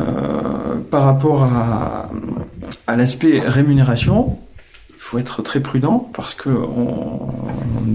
par 0.91 1.05
rapport 1.05 1.45
à 1.45 2.97
l'aspect 2.97 3.41
rémunération, 3.41 4.39
faut 5.05 5.19
être 5.19 5.43
très 5.43 5.61
prudent 5.61 6.09
parce 6.15 6.35
que 6.35 6.49
on, 6.49 7.29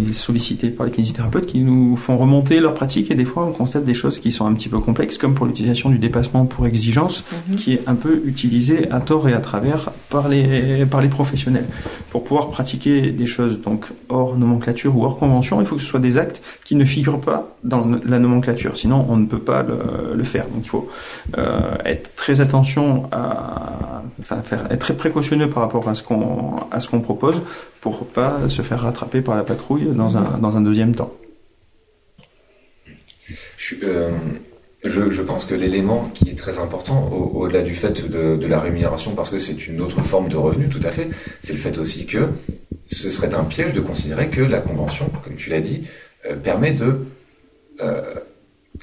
est 0.08 0.14
sollicité 0.14 0.70
par 0.70 0.86
les 0.86 0.92
kinésithérapeutes 0.92 1.48
qui 1.48 1.62
nous 1.62 1.96
font 1.96 2.18
remonter 2.18 2.60
leurs 2.60 2.76
pratiques 2.76 3.10
et 3.10 3.16
des 3.16 3.26
fois 3.26 3.46
on 3.46 3.52
constate 3.52 3.84
des 3.84 3.96
choses 3.96 4.20
qui 4.20 4.32
sont 4.32 4.46
un 4.46 4.54
petit 4.54 4.70
peu 4.70 4.80
complexes 4.80 5.18
comme 5.18 5.34
pour 5.34 5.48
l'utilisation 5.48 5.90
du 5.90 5.98
dépassement 5.98 6.46
pour 6.46 6.68
exigence 6.68 7.24
mhm. 7.50 7.56
qui 7.56 7.74
est 7.74 7.82
un 7.88 7.96
peu 7.96 8.22
utilisé 8.26 8.90
à 8.92 9.00
tort 9.02 9.28
et 9.28 9.34
à 9.34 9.40
travers 9.40 9.90
par 10.10 10.30
les 10.30 10.86
par 10.86 11.02
les 11.02 11.08
professionnels. 11.08 11.66
Pour 12.12 12.24
pouvoir 12.24 12.50
pratiquer 12.50 13.12
des 13.12 13.26
choses 13.26 13.60
donc 13.60 13.88
hors 14.10 14.38
nomenclature 14.38 14.96
ou 14.96 15.04
hors 15.04 15.18
convention, 15.18 15.60
il 15.62 15.66
faut 15.66 15.76
que 15.76 15.82
ce 15.82 15.88
soit 15.88 16.00
des 16.00 16.18
actes 16.20 16.44
qui 16.64 16.76
ne 16.76 16.86
figurent 16.86 17.22
pas 17.22 17.56
dans 17.64 17.88
la 18.06 18.20
nomenclature, 18.20 18.78
sinon 18.78 19.06
on 19.10 19.18
ne 19.18 19.26
peut 19.26 19.40
pas 19.40 19.64
le, 19.64 20.24
faire. 20.24 20.46
Donc 20.46 20.64
il 20.64 20.70
faut 20.70 20.88
euh, 21.38 21.76
être 21.86 22.16
très 22.16 22.40
attention 22.40 23.10
à 23.12 24.04
enfin, 24.22 24.42
faire 24.44 24.72
être 24.72 24.80
très 24.80 24.96
précautionneux 24.96 25.50
par 25.50 25.64
rapport 25.64 25.90
à 25.90 25.96
ce 25.96 26.04
qu'on 26.04 26.58
à 26.72 26.80
ce 26.80 26.88
qu'on 26.88 27.00
propose 27.10 27.42
pour 27.82 28.06
pas 28.06 28.50
se 28.50 28.62
faire 28.62 28.82
rattraper 28.82 29.22
par 29.22 29.36
la 29.36 29.44
patrouille 29.44 29.88
dans 30.04 30.16
un, 30.18 30.38
dans 30.38 30.58
un 30.58 30.62
deuxième 30.62 30.94
temps. 30.94 31.12
Euh, 33.84 34.12
je, 34.84 35.10
je, 35.10 35.22
pense 35.24 35.46
que 35.46 35.56
l'élément 35.56 36.02
qui 36.14 36.30
est 36.30 36.38
très 36.38 36.60
important, 36.60 37.10
au-delà 37.12 37.64
du 37.64 37.74
fait 37.74 37.96
de, 38.16 38.38
de, 38.38 38.48
la 38.48 38.60
rémunération, 38.60 39.16
parce 39.16 39.30
que 39.30 39.40
c'est 39.40 39.68
une 39.68 39.82
autre 39.82 40.02
forme 40.02 40.30
de 40.30 40.38
revenu 40.38 40.70
tout 40.70 40.84
à 40.84 40.92
fait, 40.92 41.10
c'est 41.44 41.54
le 41.54 41.60
fait 41.60 41.78
aussi 41.80 42.06
que 42.06 42.30
ce 42.88 43.10
serait 43.10 43.34
un 43.34 43.44
piège 43.44 43.74
de 43.74 43.82
considérer 43.82 44.30
que 44.30 44.42
la 44.42 44.62
convention, 44.62 45.10
comme 45.24 45.36
tu 45.36 45.50
l'as 45.50 45.62
dit, 45.62 45.88
euh, 46.26 46.36
permet 46.36 46.74
de 46.74 46.90
euh, 47.82 48.14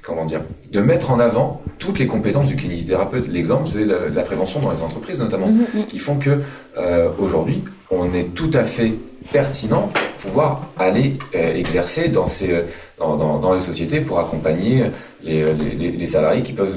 comment 0.03 0.25
dire, 0.25 0.43
de 0.71 0.81
mettre 0.81 1.11
en 1.11 1.19
avant 1.21 1.63
toutes 1.79 1.99
les 1.99 2.07
compétences 2.07 2.49
du 2.49 2.57
kinésithérapeute. 2.57 3.29
L'exemple, 3.29 3.69
c'est 3.69 3.85
la, 3.85 4.23
prévention 4.23 4.61
dans 4.61 4.73
les 4.73 4.83
entreprises 4.83 5.19
notamment, 5.19 5.49
mm-hmm. 5.49 5.87
qui 5.87 5.99
font 5.99 6.17
que 6.17 6.41
euh, 6.77 7.11
aujourd'hui, 7.19 7.63
on 7.91 8.13
est 8.15 8.35
tout 8.35 8.51
à 8.53 8.65
fait 8.65 8.93
pertinent 9.33 9.91
pour 9.93 10.31
pouvoir 10.31 10.67
aller 10.79 11.19
exercer 11.33 12.09
dans, 12.09 12.27
ces, 12.27 12.65
dans, 12.99 13.17
dans, 13.17 13.55
les 13.55 13.61
sociétés 13.61 14.01
pour 14.01 14.19
accompagner 14.19 14.85
les, 15.23 15.45
les, 15.55 15.93
les 15.93 16.07
salariés 16.07 16.43
qui 16.43 16.53
peuvent 16.53 16.75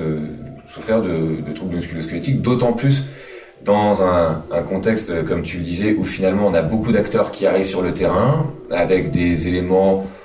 souffrir 0.68 1.02
de, 1.02 1.42
de 1.48 1.54
troubles 1.54 1.76
musculo-squelettiques, 1.76 2.42
d'autant 2.42 2.74
plus 2.74 3.06
dans 3.66 4.04
un, 4.04 4.44
un, 4.52 4.62
contexte, 4.62 5.26
comme 5.26 5.44
tu 5.44 5.58
le 5.58 5.64
disais, 5.64 5.94
où 5.94 6.04
finalement 6.04 6.48
on 6.48 6.54
a 6.54 6.62
beaucoup 6.62 6.92
d'acteurs 6.92 7.32
qui 7.32 7.46
arrivent 7.46 7.66
sur 7.66 7.82
le 7.82 7.94
terrain 7.94 8.52
avec 8.72 9.12
des 9.12 9.48
éléments 9.48 10.06
euh, 10.06 10.19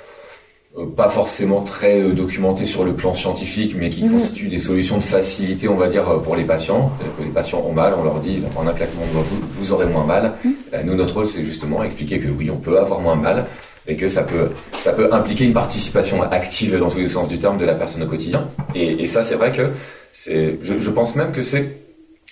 pas 0.95 1.09
forcément 1.09 1.61
très 1.61 2.01
euh, 2.01 2.11
documentés 2.11 2.65
sur 2.65 2.83
le 2.83 2.93
plan 2.93 3.13
scientifique, 3.13 3.75
mais 3.77 3.89
qui 3.89 4.03
mhm. 4.03 4.11
constituent 4.11 4.47
des 4.47 4.59
solutions 4.59 4.97
de 4.97 5.03
facilité, 5.03 5.67
on 5.67 5.75
va 5.75 5.87
dire, 5.87 6.09
euh, 6.09 6.17
pour 6.19 6.35
les 6.35 6.43
patients. 6.43 6.91
Que 7.17 7.23
les 7.23 7.29
patients 7.29 7.63
ont 7.65 7.73
mal, 7.73 7.93
on 7.97 8.03
leur 8.03 8.19
dit 8.19 8.41
en 8.55 8.67
un 8.67 8.73
claquement 8.73 9.05
de 9.05 9.11
doigts, 9.13 9.23
vous, 9.29 9.41
vous 9.51 9.71
aurez 9.71 9.85
moins 9.85 10.05
mal. 10.05 10.33
Mhm. 10.43 10.53
Nous, 10.85 10.95
notre 10.95 11.13
rôle, 11.15 11.25
c'est 11.25 11.45
justement 11.45 11.83
expliquer 11.83 12.19
que 12.19 12.27
oui, 12.27 12.49
on 12.51 12.57
peut 12.57 12.77
avoir 12.79 12.99
moins 12.99 13.15
mal 13.15 13.45
et 13.87 13.95
que 13.95 14.07
ça 14.07 14.23
peut, 14.23 14.49
ça 14.79 14.91
peut 14.93 15.13
impliquer 15.13 15.45
une 15.45 15.53
participation 15.53 16.23
active 16.23 16.77
dans 16.77 16.89
tous 16.89 16.97
les 16.97 17.07
sens 17.07 17.27
du 17.27 17.37
terme 17.37 17.57
de 17.57 17.65
la 17.65 17.75
personne 17.75 18.03
au 18.03 18.07
quotidien. 18.07 18.49
Et, 18.73 19.03
et 19.03 19.05
ça, 19.05 19.23
c'est 19.23 19.35
vrai 19.35 19.51
que 19.51 19.69
c'est, 20.11 20.57
je, 20.61 20.79
je 20.79 20.89
pense 20.89 21.15
même 21.15 21.31
que 21.31 21.41
c'est 21.41 21.77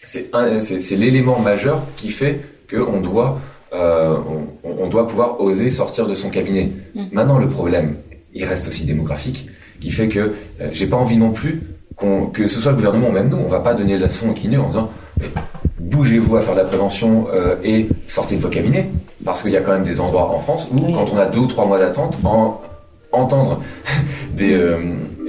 c'est 0.03 0.95
l'élément 0.95 1.39
majeur 1.39 1.81
qui 1.97 2.09
fait 2.09 2.41
qu'on 2.69 2.99
doit, 2.99 3.39
euh, 3.73 4.15
on, 4.63 4.83
on, 4.83 4.87
doit 4.87 5.07
pouvoir 5.07 5.39
oser 5.39 5.69
sortir 5.69 6.07
de 6.07 6.13
son 6.13 6.29
cabinet. 6.29 6.71
Mm. 6.95 7.03
Maintenant, 7.11 7.39
le 7.39 7.47
problème, 7.47 7.95
il 8.33 8.45
reste 8.45 8.67
aussi 8.67 8.85
démographique, 8.85 9.47
qui 9.79 9.91
fait 9.91 10.07
que 10.07 10.19
euh, 10.61 10.69
j'ai 10.71 10.87
pas 10.87 10.97
envie 10.97 11.17
non 11.17 11.31
plus 11.31 11.61
que 12.33 12.47
ce 12.47 12.59
soit 12.59 12.71
le 12.71 12.77
gouvernement 12.77 13.09
ou 13.09 13.11
même 13.11 13.29
nous, 13.29 13.37
on 13.37 13.47
va 13.47 13.59
pas 13.59 13.73
donner 13.73 13.97
la 13.97 14.07
leçon 14.07 14.29
au 14.29 14.33
kiné 14.33 14.57
en 14.57 14.67
disant 14.67 14.89
bougez-vous 15.79 16.35
à 16.37 16.41
faire 16.41 16.53
de 16.53 16.59
la 16.59 16.65
prévention 16.65 17.27
euh, 17.33 17.55
et 17.63 17.87
sortez 18.07 18.35
de 18.35 18.41
vos 18.41 18.49
cabinets, 18.49 18.89
parce 19.23 19.41
qu'il 19.41 19.51
y 19.51 19.57
a 19.57 19.61
quand 19.61 19.73
même 19.73 19.83
des 19.83 19.99
endroits 19.99 20.29
en 20.29 20.39
France 20.39 20.67
où, 20.71 20.79
quand 20.79 21.11
on 21.13 21.17
a 21.17 21.25
deux 21.25 21.39
ou 21.39 21.47
trois 21.47 21.65
mois 21.65 21.77
d'attente, 21.77 22.17
en, 22.23 22.61
entendre 23.11 23.61
des, 24.35 24.53
euh, 24.53 24.77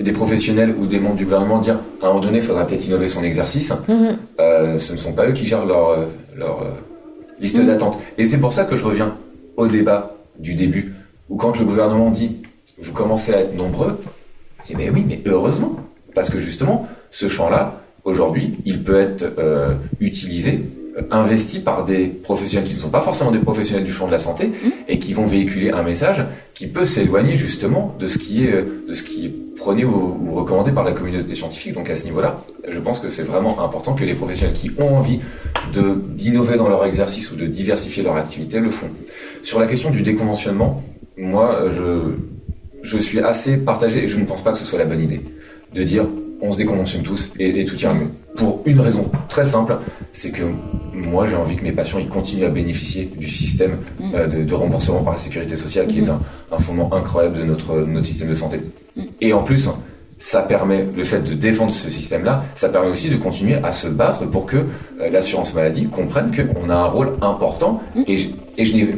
des 0.00 0.12
professionnels 0.12 0.74
ou 0.78 0.86
des 0.86 0.98
membres 0.98 1.16
du 1.16 1.24
gouvernement 1.24 1.58
dire 1.58 1.80
à 2.00 2.06
un 2.06 2.08
moment 2.08 2.20
donné, 2.20 2.38
il 2.38 2.44
faudra 2.44 2.66
peut-être 2.66 2.86
innover 2.86 3.08
son 3.08 3.22
exercice, 3.22 3.72
mhm. 3.88 4.16
euh, 4.40 4.78
ce 4.78 4.92
ne 4.92 4.98
sont 4.98 5.12
pas 5.12 5.26
eux 5.26 5.32
qui 5.32 5.46
gèrent 5.46 5.66
leur, 5.66 6.08
leur 6.36 6.66
liste 7.40 7.58
mhm. 7.58 7.66
d'attente. 7.66 7.98
Et 8.16 8.26
c'est 8.26 8.38
pour 8.38 8.52
ça 8.52 8.64
que 8.64 8.76
je 8.76 8.84
reviens 8.84 9.16
au 9.56 9.66
débat 9.66 10.16
du 10.38 10.54
début, 10.54 10.94
où 11.28 11.36
quand 11.36 11.58
le 11.58 11.64
gouvernement 11.64 12.10
dit 12.10 12.42
vous 12.78 12.92
commencez 12.92 13.34
à 13.34 13.40
être 13.40 13.54
nombreux, 13.54 14.00
eh 14.68 14.74
bien 14.74 14.90
oui, 14.92 15.04
mais 15.06 15.20
heureusement, 15.26 15.76
parce 16.14 16.30
que 16.30 16.38
justement, 16.38 16.88
ce 17.10 17.28
champ-là, 17.28 17.82
aujourd'hui, 18.04 18.58
il 18.64 18.82
peut 18.82 19.00
être 19.00 19.24
euh, 19.38 19.74
utilisé 20.00 20.62
investis 21.10 21.58
par 21.58 21.84
des 21.84 22.06
professionnels 22.06 22.68
qui 22.68 22.74
ne 22.76 22.80
sont 22.80 22.90
pas 22.90 23.00
forcément 23.00 23.30
des 23.30 23.38
professionnels 23.38 23.84
du 23.84 23.92
champ 23.92 24.06
de 24.06 24.12
la 24.12 24.18
santé 24.18 24.46
mmh. 24.46 24.68
et 24.88 24.98
qui 24.98 25.12
vont 25.12 25.26
véhiculer 25.26 25.70
un 25.70 25.82
message 25.82 26.24
qui 26.54 26.66
peut 26.66 26.84
s'éloigner 26.84 27.36
justement 27.36 27.94
de 27.98 28.06
ce 28.06 28.18
qui 28.18 28.46
est 28.46 28.62
de 28.62 28.92
ce 28.92 29.02
qui 29.02 29.26
est 29.26 29.56
prôné 29.56 29.84
ou, 29.84 30.32
recommandé 30.34 30.72
par 30.72 30.84
la 30.84 30.92
communauté 30.92 31.34
scientifique. 31.34 31.74
Donc 31.74 31.90
à 31.90 31.96
ce 31.96 32.04
niveau-là, 32.04 32.44
je 32.68 32.78
pense 32.78 33.00
que 33.00 33.08
c'est 33.08 33.22
vraiment 33.22 33.64
important 33.64 33.94
que 33.94 34.04
les 34.04 34.14
professionnels 34.14 34.54
qui 34.54 34.70
ont 34.78 34.96
envie 34.96 35.20
de 35.72 35.94
d'innover 35.94 36.56
dans 36.56 36.68
leur 36.68 36.84
exercice 36.84 37.30
ou 37.32 37.36
de 37.36 37.46
diversifier 37.46 38.02
leur 38.02 38.16
activité 38.16 38.60
le 38.60 38.70
font. 38.70 38.88
Sur 39.42 39.58
la 39.58 39.66
question 39.66 39.90
du 39.90 40.02
déconventionnement, 40.02 40.82
moi 41.16 41.70
je 41.70 42.14
je 42.84 42.98
suis 42.98 43.18
assez 43.20 43.56
partagé 43.56 44.04
et 44.04 44.08
je 44.08 44.18
ne 44.18 44.24
pense 44.24 44.44
pas 44.44 44.52
que 44.52 44.58
ce 44.58 44.64
soit 44.64 44.78
la 44.78 44.84
bonne 44.84 45.00
idée 45.00 45.22
de 45.74 45.82
dire 45.82 46.06
on 46.40 46.52
se 46.52 46.58
déconventionne 46.58 47.02
tous 47.02 47.32
et, 47.38 47.64
tout 47.64 47.76
ira 47.76 47.94
mieux. 47.94 48.08
Pour 48.36 48.60
une 48.66 48.80
raison 48.80 49.10
très 49.28 49.44
simple, 49.44 49.78
c'est 50.12 50.30
que 50.30 50.42
moi 50.92 51.26
j'ai 51.26 51.34
envie 51.34 51.56
que 51.56 51.62
mes 51.62 51.72
patients 51.72 51.98
ils 51.98 52.08
continuent 52.08 52.44
à 52.44 52.50
bénéficier 52.50 53.10
du 53.16 53.30
système 53.30 53.78
mm. 53.98 54.04
euh, 54.14 54.44
de, 54.44 54.54
remboursement 54.54 55.02
par 55.02 55.14
la 55.14 55.18
sécurité 55.18 55.56
sociale, 55.56 55.86
qui 55.86 56.00
est 56.00 56.02
mm. 56.02 56.18
un, 56.52 56.58
fondement 56.58 56.92
incroyable 56.92 57.38
de 57.38 57.44
notre, 57.44 57.80
notre 57.80 58.06
système 58.06 58.28
de 58.28 58.34
santé. 58.34 58.60
Mm. 58.96 59.02
Et 59.22 59.32
en 59.32 59.42
plus, 59.42 59.70
ça 60.18 60.42
permet, 60.42 60.86
le 60.94 61.04
fait 61.04 61.20
de 61.20 61.32
défendre 61.32 61.72
ce 61.72 61.88
système-là, 61.88 62.44
ça 62.54 62.68
permet 62.68 62.88
aussi 62.88 63.08
de 63.08 63.16
continuer 63.16 63.56
à 63.62 63.72
se 63.72 63.88
battre 63.88 64.26
pour 64.26 64.44
que 64.44 64.56
euh, 64.56 65.10
l'assurance 65.10 65.54
maladie 65.54 65.86
comprenne 65.86 66.30
qu'on 66.34 66.68
a 66.68 66.74
un 66.74 66.86
rôle 66.86 67.12
important. 67.22 67.82
Et, 68.06 68.30
et 68.58 68.64
je 68.64 68.76
n'ai 68.76 68.88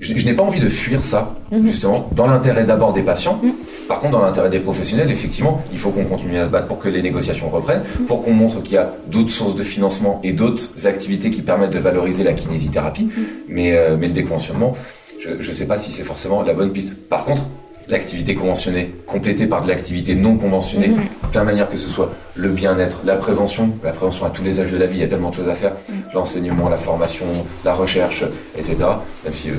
je, 0.00 0.24
n'ai 0.24 0.34
pas 0.34 0.42
envie 0.42 0.60
de 0.60 0.68
fuir 0.68 1.04
ça, 1.04 1.34
mhm. 1.50 1.66
justement, 1.66 2.08
dans 2.12 2.26
l'intérêt 2.26 2.64
d'abord 2.64 2.92
des 2.92 3.02
patients. 3.02 3.40
Mhm. 3.42 3.52
Par 3.88 4.00
contre, 4.00 4.12
dans 4.12 4.24
l'intérêt 4.24 4.50
des 4.50 4.58
professionnels, 4.58 5.10
effectivement, 5.10 5.62
il 5.72 5.78
faut 5.78 5.90
qu'on 5.90 6.04
continue 6.04 6.38
à 6.38 6.44
se 6.44 6.50
battre 6.50 6.66
pour 6.66 6.78
que 6.78 6.88
les 6.88 7.02
négociations 7.02 7.48
reprennent, 7.48 7.82
mhm. 8.00 8.06
pour 8.06 8.22
qu'on 8.22 8.32
montre 8.32 8.62
qu'il 8.62 8.74
y 8.74 8.78
a 8.78 8.92
d'autres 9.08 9.30
sources 9.30 9.54
de 9.54 9.62
financement 9.62 10.20
et 10.24 10.32
d'autres 10.32 10.86
activités 10.86 11.30
qui 11.30 11.42
permettent 11.42 11.72
de 11.72 11.78
valoriser 11.78 12.24
la 12.24 12.32
kinésithérapie. 12.32 13.08
Mais, 13.48 13.76
euh, 13.76 13.96
mais 13.98 14.08
le 14.08 14.12
déconventionnement, 14.12 14.76
je 15.18 15.48
ne 15.48 15.54
sais 15.54 15.66
pas 15.66 15.76
si 15.76 15.92
c'est 15.92 16.04
forcément 16.04 16.42
la 16.42 16.52
bonne 16.52 16.72
piste. 16.72 17.08
Par 17.08 17.24
contre, 17.24 17.42
l'activité 17.88 18.34
conventionnée 18.34 18.92
complétée 19.06 19.46
par 19.46 19.62
de 19.62 19.68
l'activité 19.68 20.14
non 20.14 20.36
conventionnée, 20.36 20.88
mm 20.88 20.96
de 21.26 21.32
plein 21.32 21.40
de 21.40 21.46
manière 21.46 21.68
que 21.68 21.76
ce 21.76 21.88
soit 21.88 22.10
le 22.34 22.48
bien-être, 22.48 23.00
la 23.04 23.16
prévention, 23.16 23.70
la 23.82 23.90
prévention 23.90 24.26
à 24.26 24.30
tous 24.30 24.42
les 24.42 24.60
âges 24.60 24.70
de 24.70 24.78
la 24.78 24.86
vie, 24.86 24.98
il 24.98 25.00
y 25.00 25.04
a 25.04 25.08
tellement 25.08 25.30
de 25.30 25.34
choses 25.34 25.48
à 25.48 25.54
faire, 25.54 25.72
mhm. 25.88 25.96
l'enseignement, 26.14 26.68
la 26.68 26.76
formation, 26.76 27.26
la 27.64 27.74
recherche, 27.74 28.24
etc. 28.56 28.76
Même 29.24 29.32
si 29.32 29.50
euh, 29.50 29.54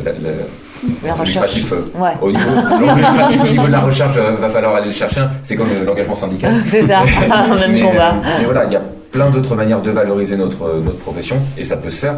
la 1.03 1.13
recherche, 1.13 1.55
euh, 1.71 1.81
au, 2.21 2.31
niveau, 2.31 2.49
au 2.71 3.47
niveau 3.47 3.67
de 3.67 3.71
la 3.71 3.81
recherche, 3.81 4.15
euh, 4.17 4.35
va 4.39 4.49
falloir 4.49 4.75
aller 4.75 4.87
le 4.87 4.93
chercher, 4.93 5.23
c'est 5.43 5.55
comme 5.55 5.67
l'engagement 5.85 6.13
syndical. 6.13 6.53
c'est 6.67 6.87
ça, 6.87 7.03
même 7.49 7.71
mais, 7.71 7.81
combat. 7.81 8.15
mais 8.39 8.45
voilà, 8.45 8.65
il 8.65 8.73
y 8.73 8.75
a 8.75 8.81
plein 9.11 9.29
d'autres 9.29 9.55
manières 9.55 9.81
de 9.81 9.91
valoriser 9.91 10.37
notre, 10.37 10.81
notre 10.83 10.99
profession 10.99 11.37
et 11.57 11.63
ça 11.63 11.77
peut 11.77 11.89
se 11.89 11.99
faire 11.99 12.15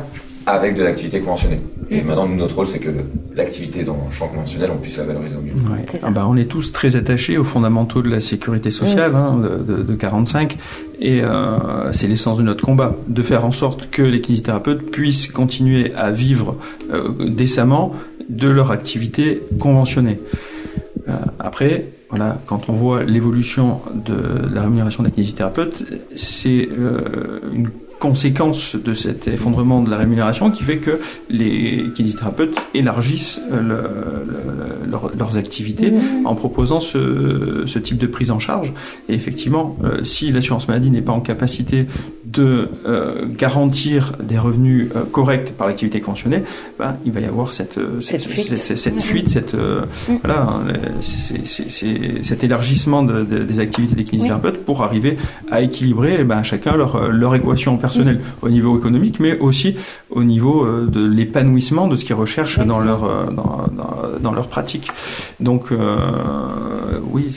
avec 0.52 0.76
de 0.76 0.84
l'activité 0.84 1.20
conventionnée. 1.20 1.60
Et 1.90 2.02
mm. 2.02 2.06
maintenant, 2.06 2.28
notre 2.28 2.56
rôle, 2.56 2.68
c'est 2.68 2.80
que 2.80 2.90
l'activité 3.36 3.84
dans 3.84 3.98
le 4.10 4.14
champ 4.14 4.28
conventionnel, 4.28 4.70
on 4.74 4.78
puisse 4.78 4.98
la 4.98 5.06
valoriser 5.06 5.36
au 5.36 5.42
mieux. 5.42 5.54
Ah 6.04 6.12
bah, 6.12 6.26
on 6.30 6.36
est 6.38 6.46
tous 6.46 6.72
très 6.72 6.96
attachés 6.96 7.38
aux 7.38 7.44
fondamentaux 7.44 8.02
de 8.02 8.10
la 8.10 8.20
sécurité 8.20 8.70
sociale, 8.70 9.12
mm. 9.12 9.16
hein, 9.16 9.42
de, 9.68 9.84
de, 9.84 9.96
45, 9.96 10.58
et 11.00 11.22
euh, 11.24 11.92
c'est 11.94 12.08
l'essence 12.08 12.38
de 12.38 12.44
notre 12.44 12.64
combat, 12.64 12.96
de 13.08 13.22
faire 13.22 13.46
en 13.46 13.52
sorte 13.52 13.90
que 13.90 14.02
les 14.02 14.22
kinésithérapeutes 14.22 14.92
puissent 14.92 15.28
continuer 15.28 15.94
à 15.96 16.12
vivre 16.12 16.58
euh, 16.92 17.10
décemment 17.30 17.94
de 18.30 18.48
leur 18.48 18.72
activité 18.72 19.42
conventionnée. 19.60 20.20
Euh, 21.08 21.14
après, 21.40 21.86
voilà, 22.10 22.38
quand 22.46 22.70
on 22.70 22.74
voit 22.74 23.04
l'évolution 23.04 23.82
de 23.94 24.48
la 24.54 24.62
rémunération 24.62 25.04
des 25.04 25.12
kinésithérapeutes, 25.12 25.86
c'est 26.16 26.68
euh, 26.72 27.40
une 27.54 27.70
conséquence 28.00 28.76
de 28.76 28.94
cet 28.94 29.28
effondrement 29.28 29.84
de 29.84 29.90
la 29.90 29.98
rémunération 29.98 30.50
qui 30.52 30.64
fait 30.64 30.78
que 30.78 31.00
les 31.30 31.86
kinésithérapeutes 31.94 32.58
élargissent 32.74 33.40
euh, 33.52 33.84
leurs 35.18 35.38
activités 35.38 35.92
mmh. 35.92 36.26
en 36.26 36.36
proposant 36.36 36.80
ce, 36.80 37.64
ce, 37.66 37.80
type 37.80 37.98
de 37.98 38.08
prise 38.08 38.32
en 38.32 38.40
charge. 38.40 38.74
Et 39.10 39.14
effectivement, 39.14 39.78
euh, 39.84 40.04
si 40.04 40.32
l'assurance 40.32 40.68
maladie 40.68 40.92
n'est 40.92 41.02
pas 41.02 41.12
en 41.12 41.22
capacité 41.22 41.88
de 42.32 42.70
euh, 42.86 43.26
garantir 43.28 44.14
des 44.22 44.38
revenus 44.38 44.90
corrects 45.12 45.54
par 45.58 45.68
l'activité 45.68 46.02
conventionnée, 46.02 46.44
ben, 46.78 46.98
il 47.06 47.12
va 47.12 47.20
y 47.22 47.26
avoir 47.26 47.54
cette, 47.54 47.80
cette, 48.02 48.24
fuite, 48.24 48.56
cette, 48.56 49.02
fuite, 49.02 49.30
cette, 49.30 49.54
mmh. 49.54 50.18
voilà, 50.24 50.60
cet 51.02 52.44
élargissement 52.44 53.04
de, 53.04 53.24
des 53.24 53.60
activités 53.60 53.96
des 53.96 54.04
kinésithérapeutes 54.04 54.66
pour 54.66 54.84
arriver 54.84 55.18
à 55.52 55.62
équilibrer 55.62 56.24
ben, 56.24 56.44
chacun 56.44 56.76
leur, 56.76 57.12
leur 57.12 57.36
équation 57.36 57.78
personnelle 57.78 58.22
au 58.42 58.50
niveau 58.50 58.78
économique, 58.78 59.20
mais 59.20 59.38
aussi 59.40 59.76
au 60.10 60.24
niveau 60.24 60.66
euh, 60.66 60.88
de 60.88 61.06
l'épanouissement 61.06 61.88
de 61.88 61.96
ce 61.96 62.06
qu'ils 62.06 62.16
recherchent 62.16 62.60
dans 62.60 62.80
leur, 62.80 63.04
euh, 63.04 63.26
dans, 63.32 63.66
dans, 64.20 64.32
leur 64.32 64.48
pratique. 64.48 64.90
Donc 65.40 65.72
euh, 65.72 65.98
oui, 67.12 67.36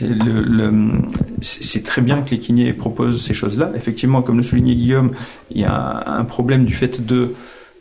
c'est 1.40 1.82
très 1.84 2.02
bien 2.02 2.22
que 2.22 2.30
les 2.30 2.38
kinés 2.38 2.72
proposent 2.72 3.22
ces 3.22 3.34
choses-là. 3.34 3.72
Effectivement, 3.74 4.22
comme 4.22 4.38
le 4.38 4.42
soulignait 4.42 4.74
Guillaume, 4.82 5.12
il 5.50 5.60
y 5.60 5.64
a 5.64 6.04
un 6.06 6.24
problème 6.24 6.64
du 6.64 6.74
fait 6.74 7.04
de 7.04 7.32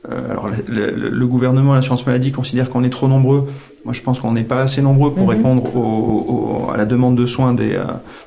alors 0.10 0.50
le, 0.68 1.28
gouvernement, 1.28 1.76
l'assurance 1.76 2.08
maladie 2.08 2.32
considère 2.32 2.72
qu'on 2.72 2.84
est 2.84 2.90
trop 2.90 3.08
nombreux. 3.08 3.46
Moi, 3.86 3.94
je 3.94 4.02
pense 4.02 4.20
qu'on 4.20 4.32
n'est 4.32 4.44
pas 4.44 4.62
assez 4.62 4.82
nombreux 4.82 5.14
pour 5.14 5.26
mhm. 5.26 5.30
répondre 5.30 6.72
à 6.74 6.78
la 6.78 6.88
demande 6.88 7.16
de 7.16 7.28
soins 7.28 7.54
des, 7.54 7.80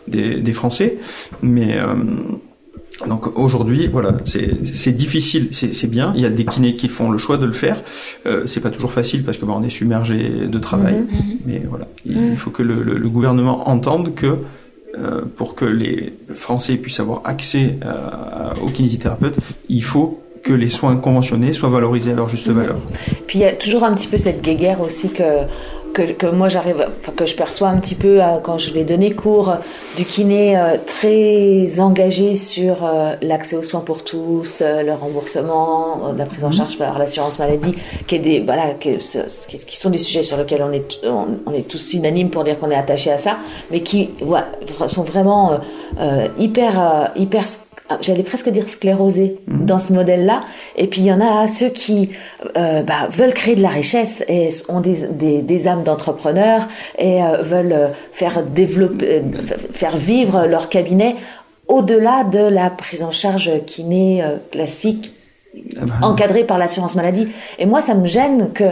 des, 0.06 0.36
des 0.36 0.52
Français. 0.52 0.98
Mais 1.42 1.76
donc 3.08 3.36
aujourd'hui, 3.38 3.88
voilà, 3.88 4.16
c'est 4.24 4.92
difficile, 4.92 5.48
c'est 5.52 5.90
bien. 5.90 6.12
Il 6.14 6.22
y 6.22 6.26
a 6.26 6.30
des 6.30 6.44
kinés 6.44 6.76
qui 6.76 6.88
font 6.88 7.10
le 7.10 7.18
choix 7.18 7.36
de 7.36 7.46
le 7.46 7.52
faire. 7.52 7.82
Euh, 8.26 8.46
c'est 8.46 8.60
pas 8.60 8.70
toujours 8.70 8.92
facile 8.92 9.24
parce 9.24 9.36
que 9.36 9.44
bah, 9.44 9.54
on 9.56 9.62
est 9.64 9.70
submergé 9.70 10.46
de 10.46 10.58
travail, 10.58 11.00
mhm, 11.00 11.38
mais 11.44 11.62
voilà, 11.68 11.86
il, 12.06 12.16
mhm. 12.16 12.36
faut 12.36 12.50
que 12.50 12.62
le, 12.62 12.82
le, 12.82 13.08
gouvernement 13.08 13.68
entende 13.68 14.14
que 14.14 14.26
euh, 14.26 14.36
pour 15.36 15.54
que 15.54 15.64
les 15.64 16.12
Français 16.34 16.76
puissent 16.76 17.00
avoir 17.00 17.22
accès 17.24 17.76
euh, 17.84 18.50
aux 18.62 18.68
kinésithérapeutes, 18.68 19.36
il 19.68 19.82
faut 19.82 20.20
que 20.42 20.52
les 20.52 20.68
soins 20.68 20.96
conventionnés 20.96 21.52
soient 21.52 21.70
valorisés 21.70 22.12
à 22.12 22.14
leur 22.14 22.28
juste 22.28 22.48
valeur. 22.48 22.76
Puis 23.26 23.38
il 23.38 23.42
y 23.42 23.46
a 23.46 23.52
toujours 23.52 23.84
un 23.84 23.94
petit 23.94 24.06
peu 24.06 24.18
cette 24.18 24.42
guéguerre 24.42 24.80
aussi 24.80 25.08
que 25.08 25.46
que, 25.94 26.26
moi 26.26 26.48
j'arrive, 26.48 26.88
que 27.16 27.24
je 27.24 27.36
perçois 27.36 27.68
un 27.68 27.78
petit 27.78 27.94
peu 27.94 28.22
euh, 28.22 28.38
quand 28.42 28.58
je 28.58 28.72
vais 28.72 28.84
donner 28.84 29.12
cours 29.12 29.54
du 29.96 30.04
kiné 30.04 30.58
euh, 30.58 30.76
très 30.84 31.80
engagé 31.80 32.34
sur 32.34 32.84
euh, 32.84 33.14
l'accès 33.22 33.56
aux 33.56 33.62
soins 33.62 33.80
pour 33.80 34.02
tous, 34.04 34.62
le 34.62 34.92
remboursement, 34.92 36.12
la 36.16 36.26
prise 36.26 36.44
en 36.44 36.48
mhm. 36.48 36.54
charge 36.54 36.78
par 36.78 36.98
l'assurance 36.98 37.38
maladie, 37.38 37.74
qui 38.06 38.16
est 38.16 38.18
des 38.18 38.40
voilà, 38.40 38.74
qui, 38.80 38.98
qui, 38.98 39.76
sont 39.76 39.90
des 39.90 39.98
sujets 39.98 40.22
sur 40.22 40.36
lesquels 40.36 40.62
on 40.62 40.72
est 40.72 41.00
on, 41.04 41.52
est 41.52 41.68
tous 41.68 41.94
unanimes 41.94 42.30
pour 42.30 42.44
dire 42.44 42.58
qu'on 42.58 42.70
est 42.70 42.76
attaché 42.76 43.10
à 43.10 43.18
ça, 43.18 43.36
mais 43.70 43.80
qui 43.80 44.10
voilà, 44.20 44.48
sont 44.86 45.04
vraiment 45.04 45.58
hyper 46.38 47.12
hyper 47.16 47.44
j'allais 48.00 48.22
presque 48.22 48.48
dire 48.48 48.68
sclérosés 48.68 49.38
mhm. 49.46 49.66
dans 49.66 49.78
ce 49.78 49.92
modèle-là. 49.92 50.40
Et 50.76 50.86
puis 50.86 51.02
il 51.02 51.06
y 51.06 51.12
en 51.12 51.20
a 51.20 51.46
ceux 51.48 51.68
qui 51.68 52.10
euh, 52.56 52.82
bah, 52.82 53.08
veulent 53.10 53.34
créer 53.34 53.56
de 53.56 53.62
la 53.62 53.68
richesse 53.68 54.24
et 54.28 54.48
ont 54.68 54.80
des, 54.80 55.06
des, 55.08 55.42
des 55.42 55.68
âmes 55.68 55.82
d'entrepreneurs 55.82 56.68
et 56.98 57.22
euh, 57.22 57.42
veulent 57.42 57.90
faire 58.12 58.42
développer, 58.42 59.06
euh, 59.06 59.22
faire 59.72 59.96
vivre 59.96 60.46
leur 60.46 60.68
cabinet 60.68 61.16
au-delà 61.68 62.24
de 62.24 62.40
la 62.40 62.70
prise 62.70 63.02
en 63.02 63.10
charge 63.10 63.50
kiné 63.66 64.22
classique 64.50 65.13
encadré 66.02 66.44
par 66.44 66.58
l'assurance 66.58 66.94
maladie. 66.94 67.28
Et 67.58 67.66
moi, 67.66 67.80
ça 67.80 67.94
me 67.94 68.06
gêne 68.06 68.52
que 68.52 68.64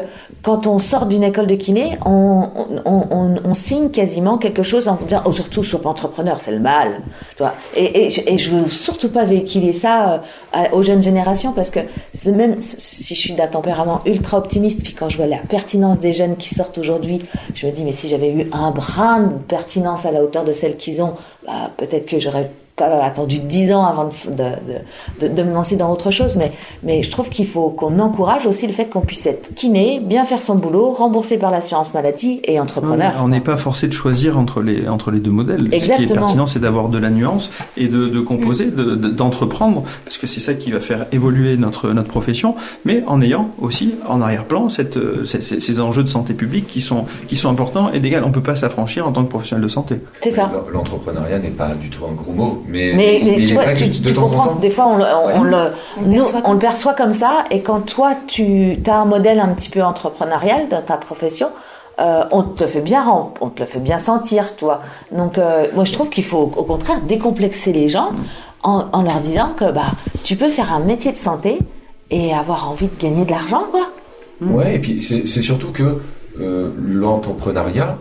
quand 0.43 0.67
on 0.67 0.79
sort 0.79 1.07
d'une 1.07 1.23
école 1.23 1.47
de 1.47 1.55
kiné, 1.55 1.99
on, 2.05 2.49
on, 2.85 3.55
signe 3.55 3.91
quasiment 3.91 4.39
quelque 4.39 4.63
chose 4.63 4.89
en 4.89 4.97
disant, 4.97 5.23
oh, 5.25 5.33
surtout 5.33 5.63
sur 5.63 5.87
entrepreneur, 5.87 6.41
c'est 6.41 6.51
le 6.51 6.59
mal. 6.59 7.03
Et, 7.77 7.85
et, 7.85 8.33
et, 8.33 8.39
je 8.39 8.51
veux 8.51 8.67
surtout 8.67 9.11
pas 9.11 9.25
véhiculer 9.25 9.73
ça 9.73 10.23
euh, 10.57 10.65
aux 10.73 10.83
jeunes 10.83 11.03
générations 11.03 11.53
parce 11.53 11.71
que 11.71 11.81
même 12.25 12.57
si 12.61 13.15
je 13.15 13.21
suis 13.21 13.35
d'un 13.35 13.47
tempérament 13.47 14.01
ultra 14.07 14.39
optimiste, 14.39 14.83
puis 14.83 14.95
quand 14.95 15.09
je 15.09 15.19
vois 15.19 15.27
la 15.27 15.37
pertinence 15.37 16.01
des 16.01 16.13
jeunes 16.13 16.37
qui 16.37 16.55
sortent 16.55 16.79
aujourd'hui, 16.79 17.21
je 17.55 17.67
me 17.67 17.73
dis, 17.73 17.85
mais 17.85 17.93
si 17.93 18.09
j'avais 18.09 18.33
eu 18.33 18.49
un 18.53 18.71
brin 18.71 19.21
de 19.21 19.39
pertinence 19.49 20.07
à 20.07 20.13
la 20.13 20.23
hauteur 20.23 20.45
de 20.45 20.53
celle 20.53 20.77
qu'ils 20.77 21.03
ont, 21.03 21.15
bah, 21.47 21.71
peut-être 21.77 22.07
que 22.07 22.19
j'aurais 22.19 22.51
pas 22.83 23.05
attendu 23.05 23.39
dix 23.39 23.73
ans 23.73 23.85
avant 23.85 24.05
de, 24.05 25.27
de, 25.27 25.29
de, 25.29 25.43
me 25.43 25.53
lancer 25.53 25.77
dans 25.77 25.91
autre 25.93 26.11
chose, 26.11 26.37
mais, 26.37 26.53
mais 26.83 27.03
je 27.03 27.11
trouve 27.11 27.29
qu'il 27.29 27.47
faut 27.47 27.71
qu'on 27.71 27.99
encourage 27.99 28.47
aussi 28.47 28.67
le 28.67 28.73
fait 28.73 28.87
qu'on 28.87 29.01
puisse 29.01 29.27
être 29.27 29.55
kiné, 29.55 30.01
bien 30.01 30.25
faire 30.25 30.43
son 30.43 30.57
boulot, 30.57 30.93
remboursé 30.93 31.39
par 31.39 31.51
l'assurance 31.51 31.95
maladie 31.95 32.41
et 32.45 32.59
entrepreneur. 32.59 33.13
on 33.23 33.29
n'est 33.29 33.41
pas 33.41 33.57
forcé 33.57 33.87
de 33.89 33.93
choisir 33.93 34.39
entre 34.39 34.63
les, 34.63 34.89
entre 34.89 35.11
les 35.11 35.21
deux 35.21 35.31
modèles. 35.31 35.69
Exactement. 35.73 35.97
Ce 35.99 36.05
qui 36.07 36.13
est 36.13 36.15
pertinent, 36.15 36.47
c'est 36.47 36.59
d'avoir 36.59 36.89
de 36.89 36.99
la 36.99 37.11
nuance 37.11 37.51
et 37.77 37.89
de, 37.89 38.09
de 38.09 38.21
composer, 38.21 38.67
d'entreprendre, 38.67 39.85
parce 40.05 40.19
que 40.19 40.27
c'est 40.27 40.41
ça 40.41 40.55
qui 40.55 40.73
va 40.73 40.81
faire 40.81 41.07
évoluer 41.13 41.57
notre, 41.57 41.91
notre 41.93 42.09
profession, 42.09 42.55
mais 42.85 43.05
en 43.07 43.21
ayant 43.21 43.51
aussi 43.61 43.95
en 44.09 44.21
arrière-plan 44.21 44.69
cette, 44.69 44.99
ces, 45.27 45.41
ces, 45.41 45.81
enjeux 45.81 46.03
de 46.03 46.09
santé 46.09 46.35
publique 46.35 46.67
qui 46.67 46.81
sont, 46.81 47.05
qui 47.29 47.37
sont 47.37 47.49
importants 47.49 47.91
et 47.93 48.01
d'égal. 48.01 48.25
On 48.25 48.29
ne 48.29 48.33
peut 48.33 48.43
pas 48.43 48.55
s'affranchir 48.55 49.07
en 49.07 49.13
tant 49.13 49.25
que 49.25 49.31
professionnel 49.31 49.63
de 49.63 49.69
santé. 49.69 50.01
C'est 50.23 50.31
ça. 50.31 50.51
L'entrepreneuriat 50.73 51.39
n'est 51.39 51.51
pas 51.51 51.71
du 51.75 51.89
tout 51.89 52.05
un 52.05 52.15
gros 52.15 52.33
mot 52.33 52.65
mais, 52.73 52.93
mais, 52.95 53.47
tu, 53.47 53.55
vois, 53.55 53.73
tu, 53.75 53.89
de 53.89 54.13
comprends, 54.13 54.55
des 54.55 54.71
fois, 54.71 54.87
on, 54.89 55.41
on, 55.41 55.43
le, 55.43 55.73
nous, 56.07 56.25
on 56.45 56.53
le 56.55 56.59
perçoit 56.59 56.95
comme 56.95 57.13
ça, 57.13 57.45
et 57.51 57.61
quand 57.61 57.81
toi, 57.81 58.15
tu 58.27 58.79
as 58.87 58.97
un 58.97 59.05
modèle 59.05 59.41
un 59.41 59.49
petit 59.49 59.69
peu 59.69 59.83
entrepreneurial 59.83 60.69
dans 60.69 60.83
ta 60.83 60.97
profession, 60.97 61.49
euh, 62.01 62.25
on 62.31 62.43
te 62.43 62.67
fait 62.67 62.81
bien 62.81 63.05
on 63.41 63.49
te 63.49 63.61
le 63.61 63.67
fait 63.67 63.79
bien 63.79 63.99
sentir, 63.99 64.57
toi. 64.57 64.81
Donc, 65.11 65.39
euh, 65.39 65.67
moi, 65.75 65.85
je 65.85 65.93
trouve 65.93 66.09
qu'il 66.09 66.25
faut, 66.25 66.51
au 66.57 66.65
contraire, 66.65 67.01
décomplexer 67.03 67.73
les 67.73 67.89
gens 67.89 68.13
en, 68.63 68.87
en, 68.93 69.03
leur 69.03 69.21
disant 69.21 69.51
que 69.57 69.71
bah, 69.71 69.93
tu 70.25 70.37
peux 70.37 70.49
faire 70.49 70.73
un 70.73 70.81
métier 70.81 71.13
de 71.13 71.17
santé 71.19 71.59
et 72.11 72.33
avoir 72.33 72.71
envie 72.71 72.87
de 72.87 73.03
gagner 73.03 73.25
de 73.25 73.31
l'argent, 73.31 73.65
quoi. 73.71 73.89
Ouais, 74.41 74.75
et 74.75 74.79
puis 74.81 74.99
c'est 75.01 75.43
surtout 75.43 75.71
que 75.71 76.01
euh, 76.41 76.71
l'entrepreneuriat, 76.81 77.99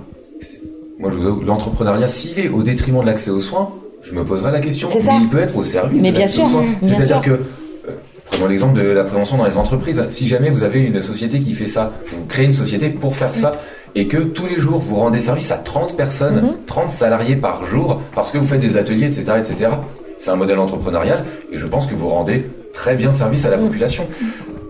moi, 0.99 1.11
je 1.11 1.17
vous 1.17 1.41
l'entrepreneuriat, 1.41 2.07
s'il 2.07 2.39
est 2.39 2.49
au 2.49 2.63
détriment 2.63 3.01
de 3.01 3.05
l'accès 3.05 3.29
aux 3.29 3.39
soins, 3.39 3.71
je 4.03 4.13
me 4.13 4.23
poserai 4.23 4.51
la 4.51 4.59
question. 4.59 4.89
Mais 4.93 5.17
il 5.21 5.29
peut 5.29 5.39
être 5.39 5.55
au 5.55 5.63
service. 5.63 6.01
Mais 6.01 6.11
bien 6.11 6.27
sûr. 6.27 6.47
C'est-à-dire 6.81 7.21
que, 7.21 7.31
euh, 7.31 7.91
prenons 8.25 8.47
l'exemple 8.47 8.79
de 8.79 8.87
la 8.87 9.03
prévention 9.03 9.37
dans 9.37 9.45
les 9.45 9.57
entreprises. 9.57 10.03
Si 10.09 10.27
jamais 10.27 10.49
vous 10.49 10.63
avez 10.63 10.81
une 10.81 11.01
société 11.01 11.39
qui 11.39 11.53
fait 11.53 11.67
ça, 11.67 11.91
vous 12.07 12.25
créez 12.25 12.45
une 12.45 12.53
société 12.53 12.89
pour 12.89 13.15
faire 13.15 13.33
ça, 13.33 13.53
et 13.93 14.07
que 14.07 14.17
tous 14.17 14.47
les 14.47 14.57
jours 14.57 14.79
vous 14.79 14.95
rendez 14.95 15.19
service 15.19 15.51
à 15.51 15.57
30 15.57 15.97
personnes, 15.97 16.55
30 16.65 16.83
mhm. 16.83 16.89
salariés 16.89 17.35
par 17.35 17.65
jour, 17.65 18.01
parce 18.15 18.31
que 18.31 18.37
vous 18.37 18.45
faites 18.45 18.61
des 18.61 18.77
ateliers, 18.77 19.07
etc., 19.07 19.23
etc. 19.37 19.71
C'est 20.17 20.31
un 20.31 20.35
modèle 20.35 20.59
entrepreneurial, 20.59 21.25
et 21.51 21.57
je 21.57 21.65
pense 21.65 21.87
que 21.87 21.95
vous 21.95 22.09
rendez 22.09 22.45
très 22.73 22.95
bien 22.95 23.11
service 23.11 23.45
à 23.45 23.49
la 23.49 23.57
mhm. 23.57 23.67
population. 23.67 24.07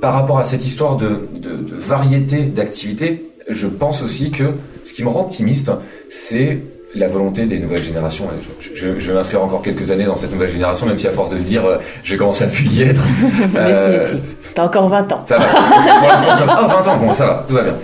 Par 0.01 0.13
rapport 0.13 0.39
à 0.39 0.43
cette 0.43 0.65
histoire 0.65 0.97
de, 0.97 1.27
de, 1.39 1.55
de 1.57 1.75
variété 1.75 2.43
d'activités, 2.43 3.31
je 3.47 3.67
pense 3.67 4.01
aussi 4.01 4.31
que 4.31 4.55
ce 4.85 4.93
qui 4.93 5.03
me 5.03 5.09
rend 5.09 5.21
optimiste, 5.21 5.71
c'est 6.09 6.59
la 6.95 7.07
volonté 7.07 7.45
des 7.45 7.59
nouvelles 7.59 7.83
générations. 7.83 8.25
Je, 8.73 8.87
vais 8.87 9.13
m'inscrire 9.13 9.43
encore 9.43 9.61
quelques 9.61 9.91
années 9.91 10.05
dans 10.05 10.15
cette 10.15 10.31
nouvelle 10.31 10.51
génération, 10.51 10.85
même 10.85 10.97
si 10.97 11.07
à 11.07 11.11
force 11.11 11.29
de 11.31 11.37
le 11.37 11.43
dire, 11.43 11.65
euh, 11.65 11.77
je 12.03 12.15
commence 12.15 12.41
à 12.41 12.47
plus 12.47 12.65
y 12.65 12.83
être. 12.83 13.03
euh, 13.55 14.15
T'as 14.53 14.65
encore 14.65 14.89
20 14.89 15.11
ans. 15.11 15.23
Ça 15.25 15.37
va. 15.37 15.45
Pour 15.99 16.07
l'instant, 16.07 16.35
ça 16.35 16.45
va. 16.45 16.59
Oh, 16.63 16.67
20 16.67 16.91
ans, 16.91 16.97
bon, 16.97 17.13
ça 17.13 17.25
va, 17.25 17.45
tout 17.47 17.53
va 17.53 17.63
bien. 17.63 17.75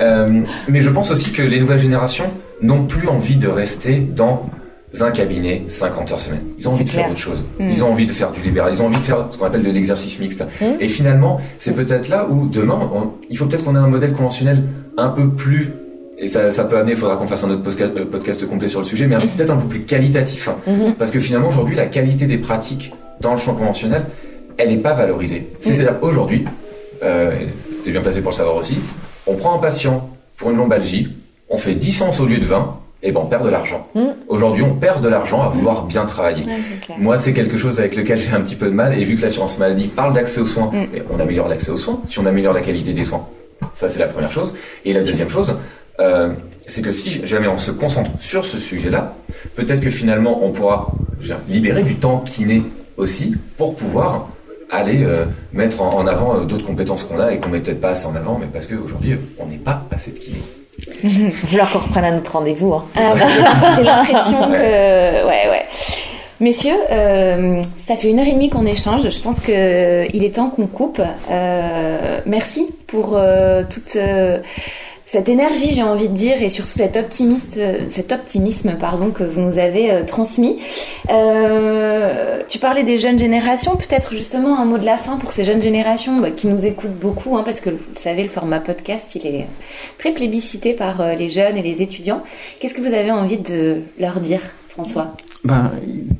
Euh, 0.00 0.42
mais 0.68 0.80
je 0.80 0.90
pense 0.90 1.10
aussi 1.10 1.30
que 1.30 1.42
les 1.42 1.60
nouvelles 1.60 1.78
générations 1.78 2.26
n'ont 2.62 2.86
plus 2.86 3.08
envie 3.08 3.36
de 3.36 3.48
rester 3.48 3.98
dans 3.98 4.46
un 5.00 5.10
cabinet 5.10 5.64
50 5.68 6.12
heures 6.12 6.20
semaine. 6.20 6.42
Ils 6.58 6.68
ont 6.68 6.72
envie 6.72 6.84
de 6.84 6.88
faire 6.88 7.10
autre 7.10 7.18
chose. 7.18 7.42
Mm. 7.58 7.70
Ils 7.70 7.84
ont 7.84 7.90
envie 7.90 8.06
de 8.06 8.12
faire 8.12 8.30
du 8.30 8.40
libéral. 8.40 8.72
Ils 8.72 8.82
ont 8.82 8.86
envie 8.86 8.98
de 8.98 9.04
faire 9.04 9.26
ce 9.30 9.36
qu'on 9.36 9.46
appelle 9.46 9.62
de 9.62 9.70
l'exercice 9.70 10.18
mixte. 10.20 10.44
Mm. 10.60 10.64
Et 10.80 10.88
finalement, 10.88 11.40
c'est 11.58 11.74
peut-être 11.74 12.08
là 12.08 12.26
où 12.28 12.46
demain, 12.46 12.90
il 13.28 13.36
faut 13.36 13.46
peut-être 13.46 13.64
qu'on 13.64 13.74
ait 13.74 13.78
un 13.78 13.88
modèle 13.88 14.12
conventionnel 14.12 14.62
un 14.96 15.08
peu 15.08 15.28
plus 15.28 15.72
et 16.16 16.28
ça, 16.28 16.50
ça, 16.50 16.64
peut 16.64 16.76
amener, 16.76 16.92
il 16.92 16.96
faudra 16.96 17.16
qu'on 17.16 17.26
fasse 17.26 17.42
un 17.44 17.50
autre 17.50 17.62
euh, 17.80 18.04
podcast, 18.04 18.46
complet 18.48 18.68
sur 18.68 18.80
le 18.80 18.86
sujet, 18.86 19.06
mais 19.06 19.16
peut-être 19.16 19.50
un 19.50 19.56
peu 19.56 19.68
plus 19.68 19.80
qualitatif. 19.80 20.48
Hein. 20.48 20.56
Mhm. 20.66 20.94
Parce 20.94 21.10
que 21.10 21.18
finalement, 21.18 21.48
aujourd'hui, 21.48 21.74
la 21.74 21.86
qualité 21.86 22.26
des 22.26 22.38
pratiques 22.38 22.92
dans 23.20 23.32
le 23.32 23.38
champ 23.38 23.54
conventionnel, 23.54 24.04
elle 24.56 24.70
n'est 24.70 24.82
pas 24.82 24.92
valorisée. 24.92 25.40
Mhm. 25.40 25.56
C'est-à-dire 25.60 25.96
aujourd'hui, 26.02 26.44
euh, 27.02 27.32
tu 27.82 27.88
es 27.88 27.92
bien 27.92 28.00
placé 28.00 28.20
pour 28.20 28.30
le 28.30 28.36
savoir 28.36 28.56
aussi, 28.56 28.76
on 29.26 29.34
prend 29.34 29.56
un 29.56 29.58
patient 29.58 30.08
pour 30.36 30.50
une 30.50 30.56
lombalgie, 30.56 31.08
on 31.48 31.56
fait 31.56 31.74
10 31.74 31.92
sens 31.92 32.20
au 32.20 32.26
lieu 32.26 32.38
de 32.38 32.44
20, 32.44 32.80
et 33.02 33.12
ben 33.12 33.20
on 33.22 33.26
perd 33.26 33.44
de 33.44 33.50
l'argent. 33.50 33.86
Mhm. 33.94 34.14
Aujourd'hui, 34.28 34.62
on 34.62 34.76
perd 34.76 35.02
de 35.02 35.08
l'argent 35.08 35.42
à 35.42 35.48
vouloir 35.48 35.84
bien 35.84 36.06
travailler. 36.06 36.44
Moi, 36.98 37.16
c'est 37.16 37.34
quelque 37.34 37.58
chose 37.58 37.78
avec 37.78 37.96
lequel 37.96 38.18
j'ai 38.18 38.34
un 38.34 38.40
petit 38.40 38.54
peu 38.54 38.66
de 38.66 38.72
mal, 38.72 38.96
et 38.96 39.04
vu 39.04 39.16
que 39.16 39.22
l'assurance 39.22 39.58
maladie 39.58 39.88
parle 39.88 40.14
d'accès 40.14 40.40
aux 40.40 40.46
soins, 40.46 40.70
on 41.10 41.20
améliore 41.20 41.48
l'accès 41.48 41.70
aux 41.70 41.76
soins, 41.76 42.00
si 42.06 42.18
on 42.20 42.24
améliore 42.24 42.54
la 42.54 42.62
qualité 42.62 42.92
des 42.92 43.04
soins, 43.04 43.26
ça 43.74 43.90
c'est 43.90 43.98
la 43.98 44.06
première 44.06 44.30
chose. 44.30 44.54
Et 44.84 44.92
la 44.92 45.02
deuxième 45.02 45.28
chose, 45.28 45.54
euh, 46.00 46.32
c'est 46.66 46.82
que 46.82 46.90
si 46.90 47.24
jamais 47.26 47.48
on 47.48 47.58
se 47.58 47.70
concentre 47.70 48.10
sur 48.20 48.44
ce 48.44 48.58
sujet-là, 48.58 49.14
peut-être 49.54 49.80
que 49.80 49.90
finalement 49.90 50.44
on 50.44 50.50
pourra 50.50 50.92
libérer 51.48 51.82
du 51.82 51.96
temps 51.96 52.20
kiné 52.20 52.62
aussi 52.96 53.36
pour 53.56 53.76
pouvoir 53.76 54.28
aller 54.70 55.04
euh, 55.04 55.24
mettre 55.52 55.82
en, 55.82 56.06
avant 56.06 56.36
euh, 56.36 56.44
d'autres 56.44 56.66
compétences 56.66 57.04
qu'on 57.04 57.20
a 57.20 57.32
et 57.32 57.38
qu'on 57.38 57.48
met 57.48 57.60
peut-être 57.60 57.80
pas 57.80 57.90
assez 57.90 58.06
en 58.06 58.16
avant, 58.16 58.38
mais 58.40 58.46
parce 58.46 58.66
qu'aujourd'hui 58.66 59.16
on 59.38 59.46
n'est 59.46 59.56
pas 59.56 59.84
assez 59.90 60.10
de 60.10 60.18
kiné. 60.18 60.38
Il 61.04 61.26
va 61.26 61.30
falloir 61.30 61.72
qu'on 61.72 61.78
reprenne 61.78 62.04
un 62.04 62.18
autre 62.18 62.32
rendez-vous. 62.32 62.74
Hein. 62.74 62.84
J'ai 63.76 63.84
l'impression 63.84 64.50
que 64.50 65.26
ouais 65.26 65.50
ouais. 65.50 65.66
Messieurs, 66.40 66.74
ça 67.78 67.94
fait 67.94 68.10
une 68.10 68.18
heure 68.18 68.26
et 68.26 68.32
demie 68.32 68.50
qu'on 68.50 68.66
échange. 68.66 69.08
Je 69.08 69.20
pense 69.20 69.38
qu'il 69.38 69.54
est 69.54 70.34
temps 70.34 70.50
qu'on 70.50 70.66
coupe. 70.66 71.00
merci 72.26 72.74
pour 72.88 73.16
toute 73.70 73.96
cette 75.06 75.28
énergie, 75.28 75.72
j'ai 75.72 75.82
envie 75.82 76.08
de 76.08 76.14
dire, 76.14 76.42
et 76.42 76.48
surtout 76.48 76.70
cet, 76.70 76.98
cet 77.88 78.12
optimisme 78.12 78.76
pardon, 78.78 79.10
que 79.10 79.22
vous 79.22 79.40
nous 79.40 79.58
avez 79.58 79.90
euh, 79.90 80.02
transmis. 80.02 80.58
Euh, 81.10 82.42
tu 82.48 82.58
parlais 82.58 82.84
des 82.84 82.96
jeunes 82.96 83.18
générations, 83.18 83.76
peut-être 83.76 84.14
justement 84.14 84.58
un 84.58 84.64
mot 84.64 84.78
de 84.78 84.86
la 84.86 84.96
fin 84.96 85.16
pour 85.18 85.30
ces 85.30 85.44
jeunes 85.44 85.60
générations 85.60 86.20
bah, 86.20 86.30
qui 86.30 86.46
nous 86.46 86.64
écoutent 86.64 86.98
beaucoup, 86.98 87.36
hein, 87.36 87.42
parce 87.44 87.60
que 87.60 87.70
vous 87.70 87.78
savez, 87.96 88.22
le 88.22 88.30
format 88.30 88.60
podcast, 88.60 89.14
il 89.14 89.26
est 89.26 89.46
très 89.98 90.12
plébiscité 90.12 90.72
par 90.72 91.00
euh, 91.00 91.14
les 91.14 91.28
jeunes 91.28 91.58
et 91.58 91.62
les 91.62 91.82
étudiants. 91.82 92.22
Qu'est-ce 92.58 92.74
que 92.74 92.80
vous 92.80 92.94
avez 92.94 93.10
envie 93.10 93.38
de 93.38 93.82
leur 93.98 94.20
dire, 94.20 94.40
François? 94.68 95.14
Ben, 95.44 95.72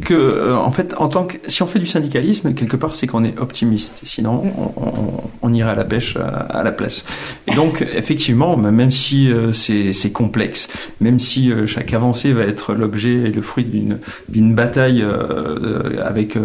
que 0.05 0.13
euh, 0.13 0.57
en 0.57 0.71
fait, 0.71 0.95
en 0.99 1.09
tant 1.09 1.25
que 1.25 1.39
si 1.47 1.63
on 1.63 1.67
fait 1.67 1.79
du 1.79 1.87
syndicalisme, 1.87 2.53
quelque 2.53 2.77
part, 2.77 2.95
c'est 2.95 3.07
qu'on 3.07 3.25
est 3.25 3.39
optimiste. 3.41 4.03
Sinon, 4.05 4.45
mm. 4.45 4.53
on, 4.59 4.73
on, 4.77 5.31
on, 5.41 5.55
irait 5.55 5.71
à 5.71 5.75
la 5.75 5.85
pêche 5.85 6.17
à, 6.17 6.63
la 6.63 6.73
place. 6.73 7.07
Et 7.47 7.55
donc, 7.55 7.83
effectivement, 7.95 8.57
ben, 8.59 8.71
même 8.71 8.91
si 8.91 9.31
euh, 9.31 9.53
c'est 9.53 10.13
complexe, 10.13 10.69
même 11.01 11.19
si 11.19 11.51
euh, 11.51 11.65
chaque 11.65 11.95
avancée 11.95 12.33
va 12.33 12.43
être 12.43 12.75
l'objet 12.75 13.15
et 13.15 13.33
le 13.33 13.41
fruit 13.41 13.65
d'une 13.65 13.99
d'une 14.29 14.55
bataille 14.55 15.05
avec 16.03 16.37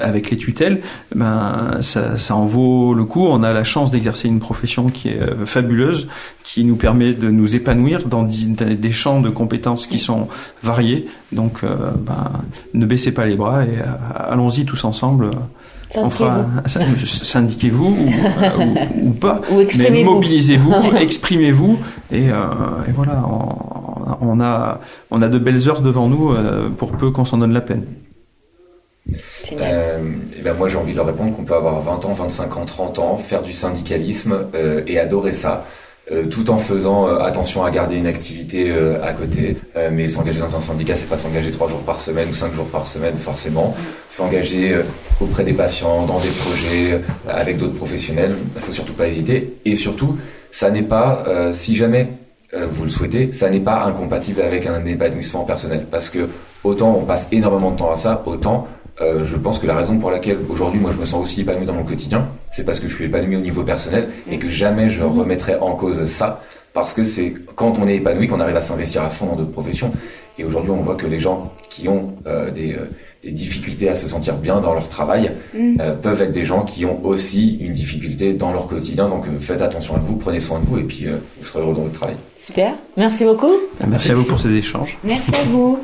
avec, 0.00 0.30
les 0.30 0.36
tutelles, 0.36 0.80
ben 1.14 1.78
ça, 1.80 2.16
ça, 2.16 2.34
en 2.34 2.44
vaut 2.44 2.94
le 2.94 3.04
coup. 3.04 3.26
On 3.26 3.42
a 3.42 3.52
la 3.52 3.64
chance 3.64 3.90
d'exercer 3.90 4.28
une 4.28 4.40
profession 4.40 4.88
qui 4.88 5.08
est 5.08 5.20
euh, 5.20 5.44
fabuleuse, 5.44 6.08
qui 6.42 6.64
nous 6.64 6.76
permet 6.76 7.12
de 7.12 7.28
nous 7.30 7.54
épanouir 7.54 8.06
dans 8.06 8.22
des 8.22 8.90
champs 8.90 9.20
de 9.20 9.28
compétences 9.28 9.86
qui 9.86 9.98
sont 9.98 10.28
variés. 10.62 11.06
Donc, 11.32 11.60
euh, 11.62 11.90
ben, 11.98 12.30
ne 12.72 12.86
baissez 12.86 13.12
pas 13.12 13.26
les 13.26 13.36
bras 13.36 13.64
et 13.64 13.78
euh, 13.78 13.84
allons-y 14.14 14.64
tous 14.64 14.84
ensemble. 14.84 15.30
syndiquez-vous 17.04 17.84
ou, 17.86 18.10
ou, 19.02 19.10
pas, 19.10 19.42
mais 19.78 20.02
mobilisez-vous, 20.02 20.72
exprimez-vous 20.96 21.78
et, 22.12 22.24
et, 22.26 22.92
voilà, 22.94 23.22
on, 23.28 24.28
on, 24.28 24.40
a 24.40 24.80
on 25.10 25.22
a 25.22 25.28
de 25.28 25.38
belles 25.38 25.68
heures 25.68 25.82
devant 25.82 26.08
nous 26.08 26.34
pour 26.76 26.92
peu 26.92 27.10
qu'on 27.10 27.24
s'en 27.24 27.38
donne 27.38 27.52
la 27.52 27.60
peine. 27.60 27.84
Euh, 29.52 29.98
et 30.38 30.42
ben 30.42 30.54
moi 30.54 30.68
j'ai 30.68 30.76
envie 30.76 30.92
de 30.92 30.96
leur 30.96 31.06
répondre 31.06 31.34
qu'on 31.34 31.44
peut 31.44 31.54
avoir 31.54 31.80
20 31.80 32.04
ans, 32.04 32.12
25 32.12 32.56
ans, 32.56 32.64
30 32.64 32.98
ans, 32.98 33.16
faire 33.16 33.42
du 33.42 33.52
syndicalisme 33.52 34.46
euh, 34.54 34.82
et 34.86 34.98
adorer 34.98 35.32
ça. 35.32 35.64
Euh, 36.12 36.26
tout 36.26 36.50
en 36.50 36.58
faisant 36.58 37.06
attention 37.06 37.64
à 37.64 37.70
garder 37.70 37.96
une 37.96 38.06
activité 38.06 38.70
à 39.02 39.14
côté. 39.14 39.56
mais 39.90 40.06
s'engager 40.06 40.38
dans 40.38 40.54
un 40.54 40.60
syndicat, 40.60 40.96
c'est 40.96 41.08
pas 41.08 41.16
s'engager 41.16 41.50
trois 41.50 41.66
jours 41.66 41.80
par 41.80 41.98
semaine 41.98 42.28
ou 42.28 42.34
cinq 42.34 42.52
jours 42.52 42.66
par 42.66 42.86
semaine 42.86 43.16
forcément. 43.16 43.74
S'engager 44.10 44.76
auprès 45.18 45.44
des 45.44 45.54
patients, 45.54 46.04
dans 46.04 46.18
des 46.18 46.28
projets, 46.28 47.00
avec 47.26 47.56
d'autres 47.56 47.76
professionnels, 47.76 48.34
il 48.54 48.60
faut 48.60 48.72
surtout 48.72 48.92
pas 48.92 49.08
hésiter. 49.08 49.54
Et 49.64 49.76
surtout, 49.76 50.18
ça 50.50 50.70
n'est 50.70 50.82
pas, 50.82 51.24
si 51.54 51.74
jamais 51.74 52.08
vous 52.52 52.84
le 52.84 52.90
souhaitez, 52.90 53.32
ça 53.32 53.48
n'est 53.48 53.60
pas 53.60 53.84
incompatible 53.84 54.42
avec 54.42 54.66
un 54.66 54.84
épanouissement 54.84 55.44
personnel. 55.44 55.86
Parce 55.90 56.10
que 56.10 56.28
autant 56.64 56.98
on 57.00 57.06
passe 57.06 57.28
énormément 57.32 57.70
de 57.70 57.76
temps 57.76 57.92
à 57.92 57.96
ça, 57.96 58.22
autant 58.26 58.68
euh, 59.00 59.24
je 59.24 59.36
pense 59.36 59.58
que 59.58 59.66
la 59.66 59.76
raison 59.76 59.98
pour 59.98 60.10
laquelle 60.10 60.38
aujourd'hui 60.48 60.80
moi 60.80 60.92
je 60.94 61.00
me 61.00 61.06
sens 61.06 61.22
aussi 61.22 61.40
épanoui 61.40 61.66
dans 61.66 61.74
mon 61.74 61.82
quotidien, 61.82 62.28
c'est 62.50 62.64
parce 62.64 62.78
que 62.78 62.86
je 62.86 62.94
suis 62.94 63.06
épanoui 63.06 63.36
au 63.36 63.40
niveau 63.40 63.64
personnel 63.64 64.08
et 64.30 64.38
que 64.38 64.48
jamais 64.48 64.88
je 64.88 65.02
remettrai 65.02 65.56
en 65.56 65.74
cause 65.74 66.04
ça 66.04 66.42
parce 66.72 66.92
que 66.92 67.02
c'est 67.02 67.34
quand 67.56 67.78
on 67.78 67.88
est 67.88 67.96
épanoui 67.96 68.28
qu'on 68.28 68.40
arrive 68.40 68.56
à 68.56 68.60
s'investir 68.60 69.02
à 69.02 69.08
fond 69.08 69.26
dans 69.26 69.36
d'autres 69.36 69.52
professions. 69.52 69.92
Et 70.38 70.44
aujourd'hui 70.44 70.70
on 70.70 70.80
voit 70.80 70.94
que 70.96 71.06
les 71.06 71.18
gens 71.18 71.52
qui 71.70 71.88
ont 71.88 72.14
euh, 72.26 72.50
des, 72.50 72.72
euh, 72.72 72.90
des, 73.22 73.30
difficultés 73.30 73.88
à 73.88 73.94
se 73.94 74.08
sentir 74.08 74.34
bien 74.36 74.60
dans 74.60 74.74
leur 74.74 74.88
travail 74.88 75.32
mm. 75.54 75.76
peuvent 76.02 76.22
être 76.22 76.32
des 76.32 76.44
gens 76.44 76.64
qui 76.64 76.84
ont 76.84 77.04
aussi 77.04 77.56
une 77.58 77.72
difficulté 77.72 78.32
dans 78.32 78.52
leur 78.52 78.68
quotidien. 78.68 79.08
Donc 79.08 79.24
faites 79.38 79.62
attention 79.62 79.96
à 79.96 79.98
vous, 79.98 80.16
prenez 80.16 80.38
soin 80.38 80.60
de 80.60 80.66
vous 80.66 80.78
et 80.78 80.84
puis 80.84 81.06
vous 81.06 81.44
serez 81.44 81.60
heureux 81.60 81.74
dans 81.74 81.82
votre 81.82 81.94
travail. 81.94 82.16
Super, 82.36 82.74
merci 82.96 83.24
beaucoup. 83.24 83.52
Merci 83.88 84.10
à 84.10 84.14
vous 84.14 84.24
pour 84.24 84.38
ces 84.38 84.54
échanges. 84.54 84.98
Merci 85.02 85.32
à 85.34 85.44
vous. 85.44 85.80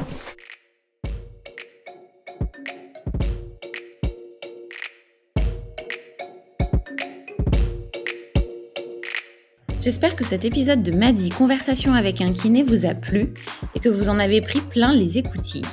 J'espère 9.82 10.14
que 10.14 10.26
cet 10.26 10.44
épisode 10.44 10.82
de 10.82 10.92
Madi 10.92 11.30
Conversation 11.30 11.94
avec 11.94 12.20
un 12.20 12.34
kiné 12.34 12.62
vous 12.62 12.84
a 12.84 12.92
plu 12.92 13.32
et 13.74 13.80
que 13.80 13.88
vous 13.88 14.10
en 14.10 14.18
avez 14.18 14.42
pris 14.42 14.60
plein 14.60 14.92
les 14.92 15.16
écoutilles. 15.16 15.64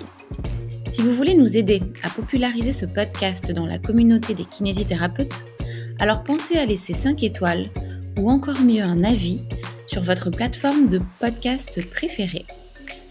Si 0.88 1.02
vous 1.02 1.14
voulez 1.14 1.36
nous 1.36 1.58
aider 1.58 1.82
à 2.04 2.10
populariser 2.10 2.72
ce 2.72 2.86
podcast 2.86 3.52
dans 3.52 3.66
la 3.66 3.80
communauté 3.80 4.34
des 4.34 4.46
kinésithérapeutes, 4.46 5.44
alors 6.00 6.24
pensez 6.24 6.58
à 6.58 6.66
laisser 6.66 6.94
5 6.94 7.22
étoiles 7.22 7.66
ou 8.18 8.32
encore 8.32 8.62
mieux 8.62 8.82
un 8.82 9.04
avis 9.04 9.44
sur 9.88 10.02
votre 10.02 10.30
plateforme 10.30 10.88
de 10.88 11.02
podcast 11.20 11.86
préférée. 11.90 12.46